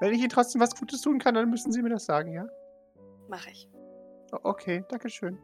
Wenn 0.00 0.12
ich 0.12 0.20
Ihnen 0.20 0.28
trotzdem 0.28 0.60
was 0.60 0.74
Gutes 0.78 1.00
tun 1.00 1.18
kann, 1.18 1.34
dann 1.34 1.48
müssen 1.48 1.72
Sie 1.72 1.80
mir 1.80 1.88
das 1.88 2.04
sagen, 2.04 2.32
ja? 2.32 2.46
Mach 3.28 3.46
ich. 3.46 3.68
O- 4.32 4.38
Okay, 4.42 4.84
dankeschön. 4.90 5.38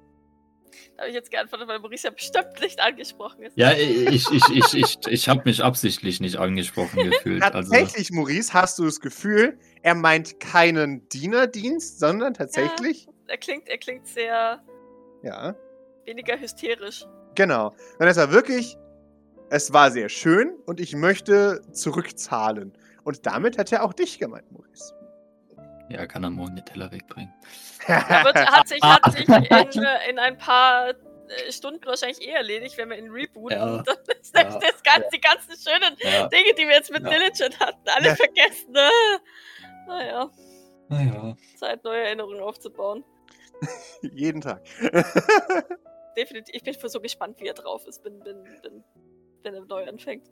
Da 0.97 1.03
habe 1.03 1.09
ich 1.11 1.15
jetzt 1.15 1.31
geantwortet, 1.31 1.69
weil 1.69 1.79
Maurice 1.81 2.07
ja 2.09 2.11
bestimmt 2.13 2.59
nicht 2.61 2.81
angesprochen 2.81 3.43
ist. 3.43 3.57
Ja, 3.57 3.73
ich, 3.73 4.31
ich, 4.31 4.49
ich, 4.51 4.75
ich, 4.75 4.99
ich 5.07 5.29
habe 5.29 5.43
mich 5.45 5.63
absichtlich 5.63 6.21
nicht 6.21 6.37
angesprochen 6.37 7.03
gefühlt. 7.11 7.43
Also, 7.43 7.71
Tatsächlich, 7.73 8.11
Maurice, 8.11 8.53
hast 8.55 8.79
du 8.79 8.85
das 8.85 9.01
Gefühl, 9.01 9.59
er 9.83 9.95
meint 9.95 10.41
keinen 10.41 11.09
Dienerdienst, 11.11 11.99
sondern 11.99 12.35
tatsächlich. 12.35 13.07
Er 13.27 13.39
klingt, 13.39 13.69
er 13.69 13.79
klingt 13.79 14.07
sehr 14.07 14.63
Ja, 15.23 15.55
weniger 16.07 16.39
hysterisch. 16.39 17.07
genau. 17.35 17.75
Dann 17.99 18.09
ist 18.09 18.17
er 18.17 18.31
wirklich. 18.33 18.77
Es 19.51 19.73
war 19.73 19.91
sehr 19.91 20.09
schön 20.09 20.55
und 20.65 20.81
ich 20.81 20.95
möchte 20.97 21.61
zurückzahlen. 21.73 22.73
Und 23.05 23.27
damit 23.27 23.59
hat 23.59 23.71
er 23.71 23.85
auch 23.85 23.93
dich 23.93 24.19
gemeint, 24.19 24.51
Maurice. 24.51 24.95
ja, 25.91 26.07
kann 26.07 26.25
er 26.25 26.31
morgen 26.31 26.57
den 26.57 26.65
Teller 26.65 26.91
wegbringen. 26.91 27.33
Er 27.87 28.25
wird, 28.25 28.35
hat 28.51 28.67
sich, 28.69 28.81
hat 28.83 29.13
sich 29.13 29.29
in, 29.77 29.85
in 30.11 30.19
ein 30.19 30.39
paar 30.39 30.89
äh, 30.91 30.95
Stunden 31.53 31.85
wahrscheinlich 31.85 32.23
eh 32.27 32.31
erledigt, 32.31 32.79
wenn 32.79 32.89
wir 32.89 32.97
ihn 32.97 33.11
rebooten. 33.11 33.59
Ja. 33.59 33.83
Dann 33.83 33.97
ist 34.21 34.35
Ja. 34.35 34.45
das, 34.45 34.59
das 34.59 34.83
ganz, 34.85 35.05
die 35.13 35.21
ganzen 35.21 35.53
schönen 35.53 35.97
Ja, 35.99 36.29
Dinge, 36.29 36.55
die 36.59 36.63
wir 36.67 36.75
jetzt 36.75 36.91
mit 36.91 37.03
Ja. 37.03 37.11
Diligent 37.11 37.61
hatten, 37.61 37.87
alle 37.95 38.07
Ja. 38.09 38.15
vergessen. 38.17 38.75
Ah. 38.75 39.19
Naja, 39.87 40.31
naja. 40.89 41.37
Zeit, 41.59 41.85
neue 41.85 42.05
Erinnerungen 42.05 42.41
aufzubauen. 42.41 43.05
Jeden 44.01 44.41
Tag. 44.41 44.63
Definitiv, 46.17 46.55
ich 46.55 46.79
bin 46.79 46.91
so 46.91 47.01
gespannt, 47.01 47.41
wie 47.41 47.47
er 47.47 47.55
drauf 47.55 47.87
ist, 47.87 48.03
bin, 48.03 48.21
bin, 48.21 48.43
bin, 48.63 48.85
wenn 49.43 49.55
er 49.55 49.65
neu 49.65 49.87
anfängt. 49.87 50.31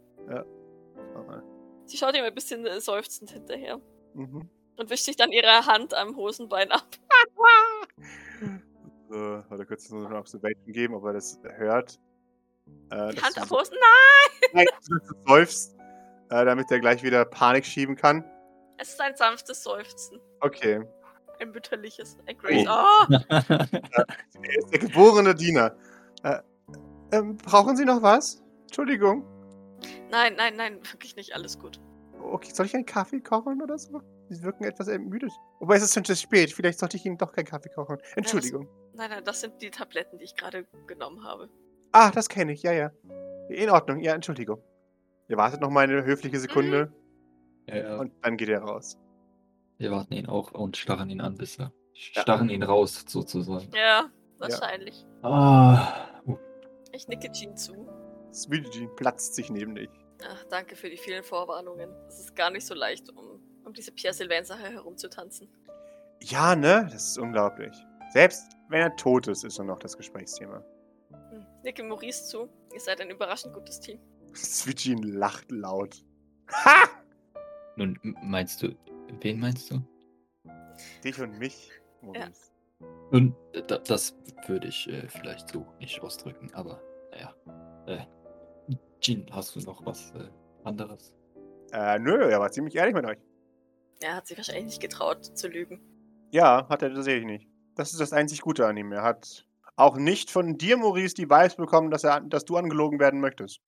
Sie 1.86 1.96
schaut 1.96 2.16
ihm 2.16 2.24
ein 2.24 2.34
bisschen 2.34 2.66
äh, 2.66 2.80
seufzend 2.80 3.30
hinterher 3.30 3.80
mhm. 4.14 4.48
und 4.76 4.90
wischt 4.90 5.04
sich 5.04 5.16
dann 5.16 5.32
ihre 5.32 5.66
Hand 5.66 5.94
am 5.94 6.16
Hosenbein 6.16 6.70
ab. 6.70 6.86
So, 9.10 9.42
oder 9.50 9.66
kurz 9.66 9.88
so 9.88 9.96
eine 9.96 10.16
Observation 10.16 10.72
geben, 10.72 10.94
ob 10.94 11.04
er 11.04 11.14
das 11.14 11.40
hört. 11.42 11.98
Äh, 12.90 13.12
Die 13.12 13.20
Hand 13.20 13.36
du 13.36 13.40
am 13.42 13.50
Hosen? 13.50 13.74
Nein! 13.80 14.48
Nein, 14.52 14.66
du 14.88 15.14
seufzt, 15.26 15.74
äh, 16.30 16.44
damit 16.44 16.70
er 16.70 16.78
gleich 16.78 17.02
wieder 17.02 17.24
Panik 17.24 17.66
schieben 17.66 17.96
kann. 17.96 18.24
Es 18.78 18.90
ist 18.90 19.00
ein 19.00 19.16
sanftes 19.16 19.64
Seufzen. 19.64 20.20
Okay. 20.40 20.84
Ein 21.40 21.52
mütterliches. 21.52 22.18
Ein 22.26 22.36
Grace. 22.36 22.66
Oh. 22.68 23.06
Er 24.42 24.58
ist 24.58 24.72
der 24.72 24.78
geborene 24.78 25.34
Diener. 25.34 25.76
Äh, 26.22 26.38
ähm, 27.12 27.36
brauchen 27.36 27.76
Sie 27.76 27.84
noch 27.84 28.02
was? 28.02 28.42
Entschuldigung. 28.62 29.24
Nein, 30.10 30.34
nein, 30.36 30.56
nein, 30.56 30.78
wirklich 30.92 31.16
nicht. 31.16 31.34
Alles 31.34 31.58
gut. 31.58 31.80
Okay, 32.22 32.50
soll 32.52 32.66
ich 32.66 32.74
einen 32.74 32.86
Kaffee 32.86 33.20
kochen 33.20 33.62
oder 33.62 33.78
so? 33.78 34.02
Sie 34.28 34.42
wirken 34.42 34.64
etwas 34.64 34.88
ermüdet. 34.88 35.32
Wobei 35.58 35.76
es 35.76 35.82
ist 35.82 35.94
schon 35.94 36.04
zu 36.04 36.14
spät. 36.14 36.52
Vielleicht 36.52 36.78
sollte 36.78 36.96
ich 36.96 37.04
Ihnen 37.04 37.18
doch 37.18 37.32
keinen 37.32 37.46
Kaffee 37.46 37.70
kochen. 37.70 37.98
Entschuldigung. 38.16 38.68
Nein, 38.94 39.10
nein, 39.10 39.24
das 39.24 39.40
sind 39.40 39.60
die 39.60 39.70
Tabletten, 39.70 40.18
die 40.18 40.24
ich 40.24 40.36
gerade 40.36 40.66
genommen 40.86 41.24
habe. 41.24 41.48
Ah, 41.92 42.10
das 42.10 42.28
kenne 42.28 42.52
ich. 42.52 42.62
Ja, 42.62 42.72
ja. 42.72 42.90
In 43.48 43.70
Ordnung. 43.70 44.00
Ja, 44.00 44.14
Entschuldigung. 44.14 44.62
Ihr 45.28 45.36
wartet 45.36 45.60
noch 45.60 45.70
mal 45.70 45.84
eine 45.84 46.04
höfliche 46.04 46.38
Sekunde 46.38 46.92
ja, 47.66 47.76
ja. 47.76 47.96
und 47.98 48.12
dann 48.22 48.36
geht 48.36 48.48
er 48.48 48.60
raus. 48.60 48.98
Wir 49.80 49.90
warten 49.90 50.12
ihn 50.12 50.26
auch 50.26 50.52
und 50.52 50.76
starren 50.76 51.08
ihn 51.08 51.22
an, 51.22 51.38
bis 51.38 51.58
er. 51.58 51.72
Starren 51.94 52.50
ihn 52.50 52.62
raus, 52.62 53.02
sozusagen. 53.08 53.70
Ja, 53.74 54.10
wahrscheinlich. 54.36 55.06
Ah, 55.22 56.20
uh, 56.26 56.36
Ich 56.92 57.08
nicke 57.08 57.32
Jean 57.32 57.56
zu. 57.56 57.88
Sweetie 58.30 58.68
Jean 58.68 58.94
platzt 58.94 59.34
sich 59.34 59.48
neben 59.48 59.74
dich. 59.74 59.88
Ach, 60.22 60.44
danke 60.50 60.76
für 60.76 60.90
die 60.90 60.98
vielen 60.98 61.24
Vorwarnungen. 61.24 61.88
Es 62.08 62.20
ist 62.20 62.36
gar 62.36 62.50
nicht 62.50 62.66
so 62.66 62.74
leicht, 62.74 63.08
um, 63.08 63.40
um 63.64 63.72
diese 63.72 63.90
Pierre 63.90 64.12
Sylvain-Sache 64.12 64.70
herumzutanzen. 64.70 65.48
Ja, 66.20 66.54
ne? 66.54 66.86
Das 66.92 67.12
ist 67.12 67.18
unglaublich. 67.18 67.74
Selbst 68.12 68.52
wenn 68.68 68.82
er 68.82 68.94
tot 68.96 69.28
ist, 69.28 69.44
ist 69.44 69.58
er 69.58 69.64
noch 69.64 69.78
das 69.78 69.96
Gesprächsthema. 69.96 70.62
Hm. 71.30 71.46
Nicke 71.64 71.84
Maurice 71.84 72.26
zu. 72.26 72.50
Ihr 72.74 72.80
seid 72.80 73.00
ein 73.00 73.08
überraschend 73.08 73.54
gutes 73.54 73.80
Team. 73.80 73.98
Sweetie 74.34 74.94
Jean 74.94 75.02
lacht 75.04 75.50
laut. 75.50 76.04
Ha! 76.52 76.86
nun 77.76 77.98
meinst 78.22 78.62
du, 78.62 78.76
wen 79.20 79.40
meinst 79.40 79.70
du? 79.70 79.82
Dich 81.04 81.20
und 81.20 81.38
mich, 81.38 81.70
Maurice. 82.02 82.52
Nun, 83.10 83.34
da, 83.66 83.78
das 83.78 84.16
würde 84.46 84.68
ich 84.68 84.88
äh, 84.88 85.08
vielleicht 85.08 85.50
so 85.50 85.66
nicht 85.78 86.00
ausdrücken, 86.00 86.50
aber 86.54 86.80
naja. 87.10 87.34
Äh, 87.86 88.06
Jean, 89.00 89.26
hast 89.32 89.56
du 89.56 89.60
noch 89.60 89.84
was 89.84 90.12
äh, 90.12 90.28
anderes? 90.64 91.14
Äh, 91.72 91.98
nö, 91.98 92.30
er 92.30 92.40
war 92.40 92.50
ziemlich 92.50 92.76
ehrlich 92.76 92.94
mit 92.94 93.04
euch. 93.04 93.18
Er 94.00 94.16
hat 94.16 94.26
sich 94.26 94.36
wahrscheinlich 94.36 94.64
nicht 94.64 94.80
getraut 94.80 95.24
zu 95.24 95.48
lügen. 95.48 95.80
Ja, 96.30 96.66
hat 96.68 96.82
er 96.82 96.94
tatsächlich 96.94 97.26
nicht. 97.26 97.48
Das 97.74 97.92
ist 97.92 98.00
das 98.00 98.12
einzig 98.12 98.40
Gute 98.40 98.66
an 98.66 98.76
ihm. 98.76 98.92
Er 98.92 99.02
hat 99.02 99.46
auch 99.76 99.96
nicht 99.96 100.30
von 100.30 100.56
dir, 100.56 100.76
Maurice, 100.76 101.14
die 101.14 101.28
Vibes 101.28 101.56
bekommen, 101.56 101.90
dass, 101.90 102.04
er, 102.04 102.20
dass 102.20 102.44
du 102.44 102.56
angelogen 102.56 102.98
werden 103.00 103.20
möchtest. 103.20 103.60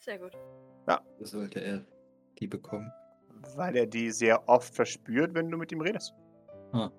Sehr 0.00 0.18
gut. 0.18 0.36
Wo 1.18 1.24
sollte 1.24 1.60
er 1.60 1.84
die 2.38 2.46
bekommen? 2.46 2.92
Weil 3.56 3.76
er 3.76 3.86
die 3.86 4.10
sehr 4.10 4.48
oft 4.48 4.74
verspürt, 4.74 5.34
wenn 5.34 5.50
du 5.50 5.56
mit 5.58 5.72
ihm 5.72 5.80
redest. 5.80 6.14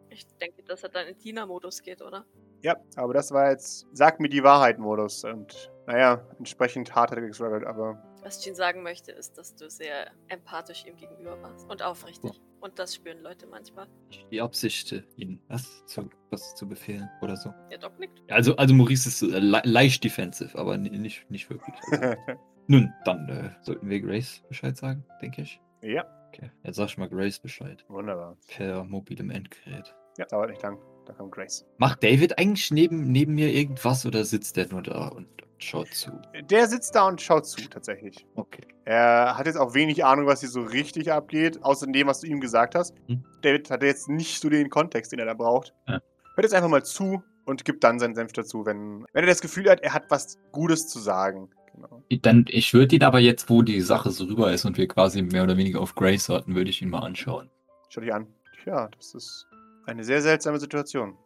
Ich 0.10 0.26
denke, 0.38 0.64
dass 0.64 0.84
er 0.84 0.90
dann 0.90 1.08
in 1.08 1.18
Diener-Modus 1.18 1.82
geht, 1.82 2.02
oder? 2.02 2.26
Ja, 2.62 2.78
aber 2.96 3.14
das 3.14 3.32
war 3.32 3.52
jetzt 3.52 3.86
Sag 3.92 4.20
mir 4.22 4.30
die 4.30 4.42
Wahrheit-Modus. 4.42 5.26
Und 5.26 5.70
naja, 5.86 6.26
entsprechend 6.38 6.96
hart 6.96 7.12
hat 7.12 7.18
er 7.18 7.28
gestruggelt, 7.28 7.66
aber 7.66 8.02
Was 8.24 8.42
Jean 8.42 8.56
sagen 8.56 8.84
möchte, 8.84 9.12
ist, 9.12 9.38
dass 9.38 9.54
du 9.54 9.70
sehr 9.70 10.08
empathisch 10.30 10.86
ihm 10.86 10.96
gegenüber 10.96 11.42
warst 11.42 11.70
und 11.70 11.84
aufrichtig. 11.84 12.42
Und 12.62 12.80
das 12.80 12.96
spüren 12.96 13.20
Leute 13.20 13.46
manchmal. 13.48 13.86
Die 14.32 14.42
Absicht, 14.42 14.92
ihnen 15.18 15.42
was 15.50 15.86
zu, 15.88 16.10
was 16.32 16.56
zu 16.56 16.68
befehlen 16.68 17.08
oder 17.22 17.36
so. 17.36 17.54
Der 17.70 17.78
Doc 17.78 18.00
nickt. 18.00 18.20
Also, 18.32 18.56
also 18.56 18.74
Maurice 18.74 19.10
ist 19.10 19.22
äh, 19.24 19.40
le 19.40 19.62
leicht 19.66 20.04
defensive, 20.06 20.58
aber 20.58 20.78
ni- 20.78 20.90
nicht, 20.90 21.30
nicht 21.30 21.50
wirklich. 21.50 21.76
Also, 21.92 22.16
nun, 22.68 22.92
dann 23.04 23.28
äh, 23.30 23.50
sollten 23.62 23.90
wir 23.90 24.00
Grace 24.00 24.42
Bescheid 24.48 24.76
sagen, 24.78 25.06
denke 25.22 25.42
ich. 25.42 25.62
ja, 25.84 26.06
Okay. 26.36 26.52
Jetzt 26.64 26.76
sag 26.76 26.88
ich 26.88 26.98
mal 26.98 27.08
Grace 27.08 27.40
Bescheid. 27.40 27.86
wunderbar. 27.88 28.38
Per 28.48 28.84
mobilem 28.84 29.30
Endgerät. 29.30 29.96
Ja, 30.18 30.26
dauert 30.26 30.50
nicht 30.50 30.62
lang. 30.62 30.78
Da 31.06 31.14
kommt 31.14 31.32
Grace. 31.32 31.66
Macht 31.78 32.04
David 32.04 32.38
eigentlich 32.38 32.72
neben, 32.72 33.12
neben 33.12 33.36
mir 33.36 33.54
irgendwas 33.54 34.06
oder 34.06 34.26
sitzt 34.26 34.58
der 34.58 34.68
nur 34.68 34.82
da 34.82 35.10
und 35.10 35.28
schaut 35.60 35.94
zu? 35.94 36.12
Der 36.50 36.68
sitzt 36.68 36.96
da 36.96 37.08
und 37.08 37.22
schaut 37.22 37.46
zu, 37.46 37.70
tatsächlich. 37.70 38.26
Okay. 38.36 38.64
Er 38.86 39.38
hat 39.38 39.46
jetzt 39.46 39.58
auch 39.58 39.74
wenig 39.74 40.04
Ahnung, 40.04 40.26
was 40.26 40.42
hier 40.42 40.50
so 40.50 40.62
richtig 40.62 41.12
abgeht, 41.12 41.64
außer 41.64 41.88
dem, 41.88 42.08
was 42.08 42.22
du 42.22 42.28
ihm 42.28 42.42
gesagt 42.42 42.76
hast. 42.76 42.96
Hm. 43.08 43.24
David 43.42 43.70
hat 43.70 43.84
jetzt 43.84 44.10
nicht 44.10 44.42
so 44.42 44.50
den 44.50 44.70
Kontext, 44.70 45.12
den 45.12 45.20
er 45.20 45.26
da 45.26 45.34
braucht. 45.36 45.74
Ja. 45.88 46.00
Hört 46.36 46.44
jetzt 46.44 46.54
einfach 46.54 46.70
mal 46.70 46.84
zu 46.84 47.24
und 47.46 47.64
gibt 47.64 47.84
dann 47.84 48.00
seinen 48.00 48.16
Senf 48.16 48.34
dazu, 48.34 48.66
wenn, 48.66 49.06
wenn 49.14 49.24
er 49.24 49.30
das 49.30 49.42
Gefühl 49.42 49.70
hat, 49.70 49.82
er 49.82 49.94
hat 49.94 50.06
was 50.10 50.38
Gutes 50.52 50.88
zu 50.88 51.00
sagen. 51.00 51.50
Genau. 51.76 52.04
Dann, 52.22 52.46
ich 52.48 52.74
würde 52.74 52.96
ihn 52.96 53.04
aber 53.04 53.20
jetzt, 53.20 53.50
wo 53.50 53.62
die 53.62 53.82
Sache 53.82 54.12
so 54.12 54.26
rüber 54.26 54.52
ist 54.52 54.66
und 54.66 54.78
wir 54.78 54.88
quasi 54.88 55.22
mehr 55.22 55.44
oder 55.44 55.58
weniger 55.58 55.82
auf 55.82 55.96
Grace 55.96 56.30
warten, 56.30 56.56
würde 56.56 56.70
ich 56.70 56.82
ihn 56.82 56.90
mal 56.90 57.00
anschauen. 57.00 57.50
Schau 57.90 58.02
dich 58.02 58.14
an. 58.14 58.28
Tja, 58.64 58.90
das 58.96 59.14
ist 59.14 59.48
eine 59.86 60.04
sehr 60.04 60.22
seltsame 60.22 60.60
Situation. 60.60 61.18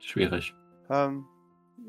Schwierig. 0.00 0.54
Ähm, 0.88 1.26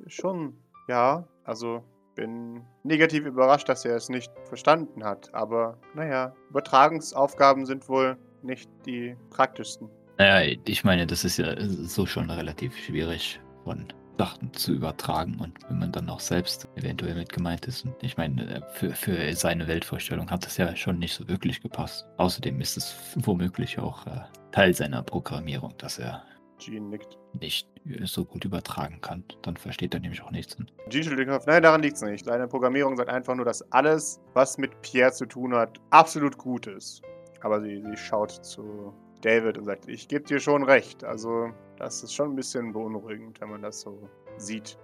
schon, 0.07 0.53
ja. 0.88 1.28
Also, 1.45 1.84
bin 2.15 2.61
negativ 2.84 3.26
überrascht, 3.26 3.69
dass 3.69 3.86
er 3.86 3.95
es 3.95 4.09
nicht 4.09 4.32
verstanden 4.45 5.03
hat. 5.03 5.34
Aber, 5.34 5.80
naja, 5.95 6.36
Übertragungsaufgaben 6.49 7.65
sind 7.65 7.88
wohl 7.89 8.17
nicht 8.43 8.69
die 8.86 9.15
praktischsten. 9.30 9.89
Naja, 10.17 10.55
ich 10.65 10.84
meine, 10.84 11.07
das 11.07 11.24
ist 11.24 11.38
ja 11.38 11.55
so 11.59 12.05
schon 12.05 12.30
relativ 12.30 12.78
schwierig 12.78 13.39
von 13.63 13.88
Sachen 14.22 14.53
zu 14.53 14.74
übertragen 14.74 15.39
und 15.39 15.57
wenn 15.67 15.80
man 15.80 15.91
dann 15.91 16.07
auch 16.07 16.19
selbst 16.19 16.69
eventuell 16.76 17.15
mit 17.15 17.34
gemeint 17.34 17.65
ist. 17.65 17.86
Und 17.86 17.95
ich 18.03 18.17
meine, 18.17 18.61
für, 18.74 18.91
für 18.91 19.34
seine 19.34 19.67
Weltvorstellung 19.67 20.30
hat 20.30 20.45
das 20.45 20.57
ja 20.57 20.76
schon 20.76 20.99
nicht 20.99 21.15
so 21.15 21.28
wirklich 21.28 21.59
gepasst. 21.59 22.05
Außerdem 22.17 22.61
ist 22.61 22.78
es 22.78 22.95
womöglich 23.15 23.80
auch 23.80 24.05
äh, 24.05 24.19
Teil 24.51 24.76
seiner 24.76 25.01
Programmierung, 25.01 25.74
dass 25.80 25.97
er 25.97 26.24
Jean 26.59 26.91
nickt. 26.91 27.17
nicht 27.39 27.67
so 28.03 28.24
gut 28.24 28.45
übertragen 28.45 29.01
kann. 29.01 29.24
Dann 29.41 29.57
versteht 29.57 29.95
er 29.95 29.99
nämlich 30.01 30.22
auch 30.22 30.30
nichts. 30.30 30.55
Jean 30.89 31.01
schüttelt 31.01 31.28
den 31.28 31.30
Kopf. 31.30 31.47
Nein, 31.47 31.63
daran 31.63 31.82
liegt 31.82 31.95
es 31.95 32.03
nicht. 32.03 32.28
Deine 32.28 32.47
Programmierung 32.47 32.97
sagt 32.97 33.09
einfach 33.09 33.34
nur, 33.34 33.45
dass 33.45 33.63
alles, 33.72 34.22
was 34.36 34.59
mit 34.59 34.84
Pierre 34.84 35.13
zu 35.13 35.26
tun 35.26 35.55
hat, 35.55 35.80
absolut 35.89 36.38
gut 36.38 36.67
ist. 36.67 37.01
Aber 37.41 37.59
sie, 37.59 37.84
sie 37.84 37.97
schaut 37.97 38.30
zu 38.45 38.93
David 39.22 39.57
und 39.57 39.65
sagt, 39.65 39.88
ich 39.88 40.07
gebe 40.07 40.26
dir 40.26 40.39
schon 40.39 40.63
recht. 40.63 41.03
Also, 41.03 41.51
das 41.78 42.03
ist 42.03 42.13
schon 42.13 42.32
ein 42.32 42.36
bisschen 42.36 42.74
beunruhigend, 42.74 43.39
wenn 43.41 43.49
man 43.49 43.61
das 43.61 43.82
so 43.82 44.09
sieht. 44.38 44.78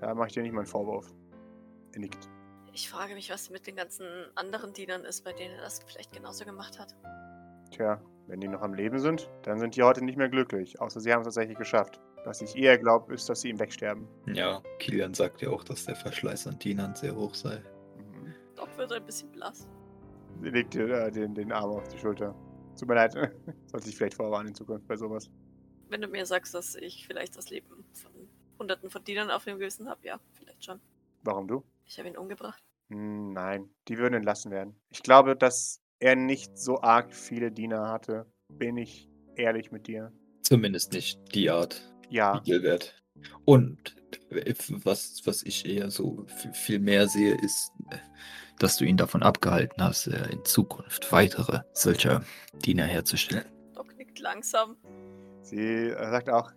Da 0.00 0.14
mache 0.14 0.28
ich 0.28 0.34
dir 0.34 0.42
nicht 0.42 0.52
mal 0.52 0.60
einen 0.60 0.66
Vorwurf. 0.66 1.12
Er 1.92 2.00
nickt. 2.00 2.28
Ich 2.72 2.90
frage 2.90 3.14
mich, 3.14 3.30
was 3.30 3.50
mit 3.50 3.66
den 3.66 3.76
ganzen 3.76 4.06
anderen 4.34 4.72
Dienern 4.72 5.04
ist, 5.04 5.22
bei 5.22 5.32
denen 5.32 5.54
er 5.54 5.62
das 5.62 5.80
vielleicht 5.86 6.12
genauso 6.12 6.44
gemacht 6.44 6.78
hat. 6.78 6.94
Tja, 7.70 8.00
wenn 8.26 8.40
die 8.40 8.48
noch 8.48 8.62
am 8.62 8.74
Leben 8.74 8.98
sind, 8.98 9.30
dann 9.42 9.58
sind 9.58 9.76
die 9.76 9.82
heute 9.82 10.04
nicht 10.04 10.16
mehr 10.16 10.28
glücklich. 10.28 10.80
Außer 10.80 11.00
sie 11.00 11.12
haben 11.12 11.20
es 11.20 11.26
tatsächlich 11.26 11.58
geschafft. 11.58 12.00
Was 12.24 12.40
ich 12.40 12.56
eher 12.56 12.78
glaube, 12.78 13.12
ist, 13.14 13.28
dass 13.28 13.42
sie 13.42 13.50
ihm 13.50 13.58
wegsterben. 13.58 14.08
Ja, 14.26 14.62
Kilian 14.78 15.12
sagt 15.12 15.42
ja 15.42 15.50
auch, 15.50 15.62
dass 15.62 15.84
der 15.84 15.94
Verschleiß 15.94 16.46
an 16.46 16.58
Dienern 16.58 16.94
sehr 16.94 17.14
hoch 17.14 17.34
sei. 17.34 17.62
Mhm. 17.98 18.34
Doc 18.56 18.76
wird 18.78 18.92
ein 18.92 19.04
bisschen 19.04 19.30
blass. 19.30 19.68
Sie 20.42 20.50
legt 20.50 20.74
dir 20.74 20.88
äh, 20.88 21.12
den, 21.12 21.34
den 21.34 21.52
Arm 21.52 21.70
auf 21.70 21.86
die 21.88 21.98
Schulter. 21.98 22.34
Tut 22.78 22.88
mir 22.88 22.94
leid. 22.94 23.12
Sollte 23.66 23.88
ich 23.88 23.96
vielleicht 23.96 24.14
vorwarnen 24.14 24.48
in 24.48 24.54
Zukunft 24.54 24.86
bei 24.86 24.96
sowas. 24.96 25.30
Wenn 25.88 26.00
du 26.00 26.08
mir 26.08 26.26
sagst, 26.26 26.54
dass 26.54 26.74
ich 26.74 27.06
vielleicht 27.06 27.36
das 27.36 27.50
Leben 27.50 27.84
von 27.92 28.10
Hunderten 28.58 28.90
von 28.90 29.04
Dienern 29.04 29.30
auf 29.30 29.44
dem 29.44 29.58
Gewissen 29.58 29.88
habe, 29.88 30.00
ja, 30.06 30.18
vielleicht 30.32 30.64
schon. 30.64 30.80
Warum 31.22 31.46
du? 31.48 31.62
Ich 31.86 31.98
habe 31.98 32.08
ihn 32.08 32.16
umgebracht. 32.16 32.62
Hm, 32.90 33.32
Nein, 33.32 33.68
die 33.88 33.98
würden 33.98 34.14
entlassen 34.14 34.50
werden. 34.50 34.74
Ich 34.90 35.02
glaube, 35.02 35.36
dass 35.36 35.80
er 35.98 36.16
nicht 36.16 36.58
so 36.58 36.80
arg 36.82 37.14
viele 37.14 37.50
Diener 37.52 37.88
hatte. 37.88 38.26
Bin 38.48 38.76
ich 38.76 39.08
ehrlich 39.36 39.72
mit 39.72 39.86
dir? 39.86 40.12
Zumindest 40.42 40.92
nicht 40.92 41.34
die 41.34 41.50
Art, 41.50 41.80
Ja. 42.10 42.38
Igelwert. 42.44 43.02
Und 43.44 43.96
äh, 44.30 44.54
was, 44.84 45.22
was 45.24 45.42
ich 45.42 45.66
eher 45.66 45.90
so 45.90 46.26
viel 46.52 46.78
mehr 46.78 47.08
sehe, 47.08 47.34
ist, 47.40 47.72
dass 48.58 48.76
du 48.76 48.84
ihn 48.84 48.96
davon 48.96 49.22
abgehalten 49.22 49.82
hast, 49.82 50.06
äh, 50.06 50.30
in 50.30 50.44
Zukunft 50.44 51.10
weitere 51.12 51.60
solcher 51.72 52.22
Diener 52.64 52.84
herzustellen. 52.84 53.44
Doc 53.74 53.96
nickt 53.96 54.18
langsam. 54.18 54.76
Sie 55.42 55.88
äh, 55.88 56.10
sagt 56.10 56.30
auch, 56.30 56.52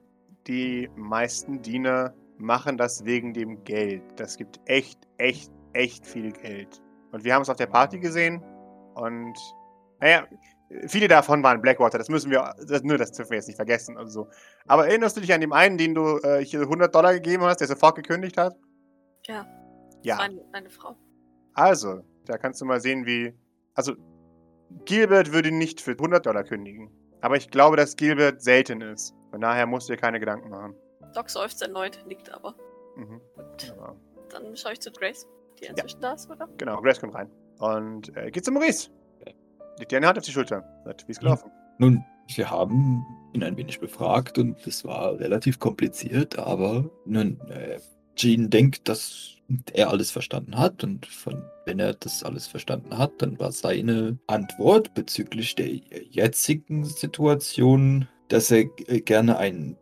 die 0.47 0.89
meisten 0.95 1.61
Diener 1.61 2.13
machen 2.37 2.77
das 2.77 3.03
wegen 3.05 3.33
dem 3.33 3.63
Geld. 3.63 4.03
Das 4.15 4.37
gibt 4.37 4.59
echt, 4.65 4.99
echt, 5.17 5.51
echt 5.73 6.05
viel 6.05 6.31
Geld. 6.31 6.81
Und 7.11 7.23
wir 7.23 7.33
haben 7.33 7.41
es 7.41 7.49
auf 7.49 7.57
der 7.57 7.67
Party 7.67 7.99
gesehen. 7.99 8.41
Und 8.95 9.37
naja, 9.99 10.27
viele 10.87 11.07
davon 11.07 11.43
waren 11.43 11.61
Blackwater. 11.61 11.97
Das 11.97 12.09
müssen 12.09 12.31
wir, 12.31 12.53
das, 12.67 12.83
nur 12.83 12.97
das 12.97 13.11
dürfen 13.11 13.31
wir 13.31 13.37
jetzt 13.37 13.47
nicht 13.47 13.55
vergessen. 13.55 13.97
Also, 13.97 14.29
aber 14.67 14.87
erinnerst 14.87 15.17
du 15.17 15.21
dich 15.21 15.33
an 15.33 15.41
den 15.41 15.51
einen, 15.51 15.77
den 15.77 15.95
du 15.95 16.19
äh, 16.19 16.43
hier 16.43 16.61
100 16.61 16.93
Dollar 16.93 17.13
gegeben 17.13 17.43
hast, 17.43 17.57
der 17.57 17.67
sofort 17.67 17.95
gekündigt 17.95 18.37
hat? 18.37 18.55
Ja. 19.25 19.45
Ja. 20.03 20.17
Meine, 20.17 20.41
eine 20.53 20.69
Frau. 20.69 20.95
Also, 21.57 22.01
da 22.25 22.37
kannst 22.37 22.61
du 22.61 22.65
mal 22.65 22.79
sehen, 22.79 23.05
wie. 23.05 23.33
Also, 23.73 23.93
Gilbert 24.85 25.33
würde 25.33 25.51
nicht 25.51 25.81
für 25.81 25.91
100 25.91 26.25
Dollar 26.25 26.43
kündigen. 26.43 26.89
Aber 27.21 27.35
ich 27.35 27.49
glaube, 27.49 27.77
dass 27.77 27.95
Gilbert 27.95 28.41
selten 28.41 28.81
ist. 28.81 29.13
Von 29.31 29.41
daher 29.41 29.65
musst 29.65 29.89
du 29.89 29.93
dir 29.93 29.99
keine 29.99 30.19
Gedanken 30.19 30.49
machen. 30.49 30.75
Doc 31.15 31.29
seufzt 31.29 31.61
erneut, 31.61 32.03
nickt 32.07 32.31
aber. 32.31 32.53
Mhm. 32.95 33.19
Gut, 33.35 33.73
Ja. 33.77 33.95
dann 34.29 34.55
schaue 34.55 34.73
ich 34.73 34.81
zu 34.81 34.91
Grace, 34.91 35.25
die 35.59 35.65
inzwischen 35.65 35.99
da 36.01 36.13
ist, 36.13 36.29
oder? 36.29 36.47
Genau, 36.57 36.79
Grace 36.81 36.99
kommt 36.99 37.15
rein. 37.15 37.29
Und 37.59 38.15
äh, 38.15 38.29
geht 38.29 38.45
zu 38.45 38.51
Maurice. 38.51 38.89
Legt 39.79 39.91
dir 39.91 39.97
eine 39.97 40.07
Hand 40.07 40.17
auf 40.19 40.25
die 40.25 40.31
Schulter. 40.31 40.63
Sagt, 40.85 41.07
wie 41.07 41.11
ist 41.11 41.19
gelaufen? 41.19 41.49
Nun, 41.79 42.03
wir 42.35 42.49
haben 42.51 43.05
ihn 43.33 43.43
ein 43.43 43.57
wenig 43.57 43.79
befragt 43.79 44.37
und 44.37 44.65
es 44.67 44.83
war 44.85 45.17
relativ 45.19 45.59
kompliziert, 45.59 46.37
aber 46.37 46.89
nun, 47.05 47.39
äh, 47.49 47.79
Jean 48.15 48.49
denkt, 48.49 48.87
dass 48.89 49.36
er 49.73 49.89
alles 49.89 50.11
verstanden 50.11 50.57
hat 50.57 50.83
und 50.83 51.05
von, 51.05 51.43
wenn 51.65 51.79
er 51.79 51.93
das 51.93 52.23
alles 52.23 52.47
verstanden 52.47 52.97
hat, 52.97 53.13
dann 53.19 53.39
war 53.39 53.51
seine 53.51 54.17
Antwort 54.27 54.93
bezüglich 54.93 55.55
der 55.55 55.67
jetzigen 55.67 56.83
Situation, 56.83 58.07
dass 58.27 58.51
er 58.51 58.65
äh, 58.87 59.01
gerne 59.01 59.37
einen 59.37 59.77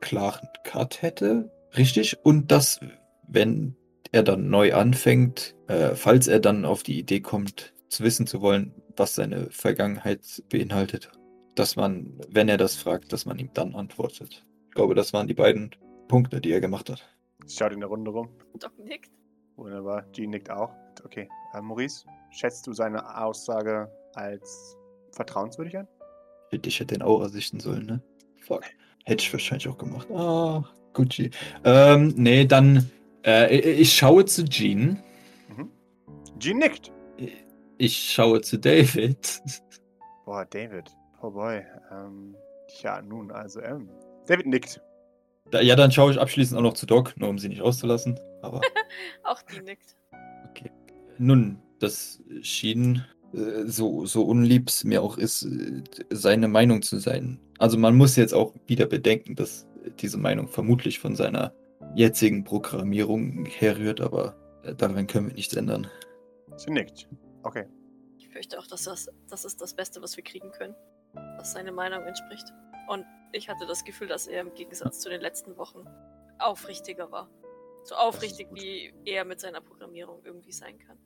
klaren 0.00 0.48
Cut 0.64 1.02
hätte, 1.02 1.50
richtig? 1.76 2.18
Und 2.22 2.50
dass, 2.50 2.80
wenn 3.26 3.76
er 4.12 4.22
dann 4.22 4.50
neu 4.50 4.74
anfängt, 4.74 5.54
äh, 5.66 5.94
falls 5.94 6.28
er 6.28 6.40
dann 6.40 6.64
auf 6.64 6.82
die 6.82 6.98
Idee 6.98 7.20
kommt, 7.20 7.74
zu 7.88 8.04
wissen 8.04 8.26
zu 8.26 8.40
wollen, 8.40 8.74
was 8.96 9.14
seine 9.14 9.48
Vergangenheit 9.50 10.42
beinhaltet, 10.50 11.10
dass 11.54 11.76
man, 11.76 12.18
wenn 12.28 12.48
er 12.48 12.58
das 12.58 12.76
fragt, 12.76 13.12
dass 13.12 13.26
man 13.26 13.38
ihm 13.38 13.50
dann 13.54 13.74
antwortet. 13.74 14.44
Ich 14.68 14.74
glaube, 14.74 14.94
das 14.94 15.12
waren 15.12 15.26
die 15.26 15.34
beiden 15.34 15.70
Punkte, 16.08 16.40
die 16.40 16.52
er 16.52 16.60
gemacht 16.60 16.90
hat. 16.90 17.08
Schaut 17.48 17.72
in 17.72 17.80
der 17.80 17.88
Runde 17.88 18.10
rum. 18.10 18.28
Doc 18.58 18.72
nickt. 18.78 19.10
Wunderbar. 19.56 20.04
Jean 20.12 20.30
nickt 20.30 20.50
auch. 20.50 20.70
Okay. 21.04 21.28
Äh, 21.54 21.60
Maurice, 21.60 22.06
schätzt 22.30 22.66
du 22.66 22.72
seine 22.72 23.18
Aussage 23.18 23.90
als 24.14 24.76
vertrauenswürdig? 25.12 25.74
Hätte 26.50 26.68
ich 26.68 26.80
hätte 26.80 26.94
den 26.94 27.02
Aura 27.02 27.28
sichten 27.28 27.60
sollen, 27.60 27.86
ne? 27.86 28.02
Fuck. 28.40 28.64
Hätte 29.04 29.22
ich 29.22 29.32
wahrscheinlich 29.32 29.68
auch 29.68 29.78
gemacht. 29.78 30.10
Ah, 30.10 30.64
Gucci. 30.92 31.30
Ähm, 31.64 32.14
nee, 32.16 32.44
dann, 32.44 32.90
äh, 33.24 33.56
ich 33.56 33.94
schaue 33.94 34.24
zu 34.24 34.44
Jean. 34.44 35.02
Mhm. 35.48 35.70
Jean 36.38 36.58
nickt. 36.58 36.92
Ich 37.78 37.96
schaue 37.96 38.40
zu 38.40 38.58
David. 38.58 39.42
Boah, 40.24 40.44
David. 40.44 40.90
Oh 41.22 41.30
boy. 41.30 41.64
Ähm, 41.90 42.36
tja, 42.68 43.00
nun, 43.02 43.30
also, 43.30 43.60
ähm. 43.62 43.88
David 44.26 44.46
nickt. 44.46 44.80
Da, 45.50 45.60
ja, 45.60 45.76
dann 45.76 45.92
schaue 45.92 46.12
ich 46.12 46.20
abschließend 46.20 46.58
auch 46.58 46.62
noch 46.62 46.74
zu 46.74 46.86
Doc, 46.86 47.14
nur 47.16 47.28
um 47.28 47.38
sie 47.38 47.48
nicht 47.48 47.62
auszulassen. 47.62 48.18
Aber 48.42 48.60
Auch 49.24 49.40
die 49.42 49.60
nickt. 49.60 49.96
okay. 50.50 50.70
Nun, 51.18 51.58
das 51.78 52.22
schien 52.42 53.04
äh, 53.32 53.64
so, 53.66 54.06
so 54.06 54.22
unlieb 54.22 54.68
es 54.68 54.84
mir 54.84 55.02
auch 55.02 55.18
ist, 55.18 55.44
äh, 55.44 55.82
seine 56.10 56.48
Meinung 56.48 56.82
zu 56.82 56.98
sein. 56.98 57.40
Also 57.58 57.78
man 57.78 57.96
muss 57.96 58.16
jetzt 58.16 58.34
auch 58.34 58.54
wieder 58.66 58.86
bedenken, 58.86 59.34
dass 59.34 59.66
diese 60.00 60.18
Meinung 60.18 60.48
vermutlich 60.48 60.98
von 60.98 61.16
seiner 61.16 61.52
jetzigen 61.94 62.44
Programmierung 62.44 63.46
herrührt, 63.46 64.00
aber 64.00 64.36
äh, 64.62 64.74
daran 64.74 65.06
können 65.06 65.28
wir 65.28 65.34
nichts 65.34 65.54
ändern. 65.54 65.86
Sie 66.56 66.70
nickt. 66.70 67.08
Okay. 67.42 67.66
Ich 68.18 68.28
fürchte 68.28 68.58
auch, 68.58 68.66
dass 68.66 68.84
das, 68.84 69.08
das 69.28 69.44
ist 69.44 69.60
das 69.60 69.74
Beste, 69.74 70.02
was 70.02 70.16
wir 70.16 70.24
kriegen 70.24 70.50
können. 70.52 70.74
Was 71.36 71.52
seine 71.52 71.72
Meinung 71.72 72.02
entspricht. 72.04 72.52
Und 72.88 73.04
ich 73.32 73.48
hatte 73.48 73.66
das 73.66 73.84
Gefühl, 73.84 74.08
dass 74.08 74.26
er 74.26 74.40
im 74.40 74.54
Gegensatz 74.54 75.00
zu 75.00 75.08
den 75.08 75.20
letzten 75.20 75.56
Wochen 75.56 75.84
aufrichtiger 76.38 77.10
war. 77.10 77.30
So 77.84 77.94
aufrichtig, 77.94 78.48
wie 78.52 78.92
er 79.04 79.24
mit 79.24 79.40
seiner 79.40 79.60
Programmierung 79.60 80.22
irgendwie 80.24 80.52
sein 80.52 80.78
kann. 80.78 80.98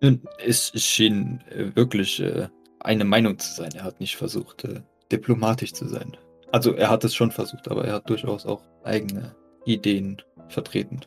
Nun, 0.00 0.22
es 0.44 0.72
schien 0.82 1.42
äh, 1.48 1.74
wirklich 1.74 2.20
äh, 2.20 2.48
eine 2.80 3.04
Meinung 3.04 3.38
zu 3.38 3.52
sein. 3.54 3.70
Er 3.74 3.84
hat 3.84 4.00
nicht 4.00 4.16
versucht, 4.16 4.64
äh, 4.64 4.82
diplomatisch 5.10 5.72
zu 5.72 5.88
sein. 5.88 6.16
Also 6.52 6.74
er 6.74 6.90
hat 6.90 7.04
es 7.04 7.14
schon 7.14 7.30
versucht, 7.30 7.68
aber 7.68 7.84
er 7.84 7.94
hat 7.94 8.10
durchaus 8.10 8.46
auch 8.46 8.62
eigene 8.84 9.34
Ideen 9.64 10.22
vertreten. 10.48 11.00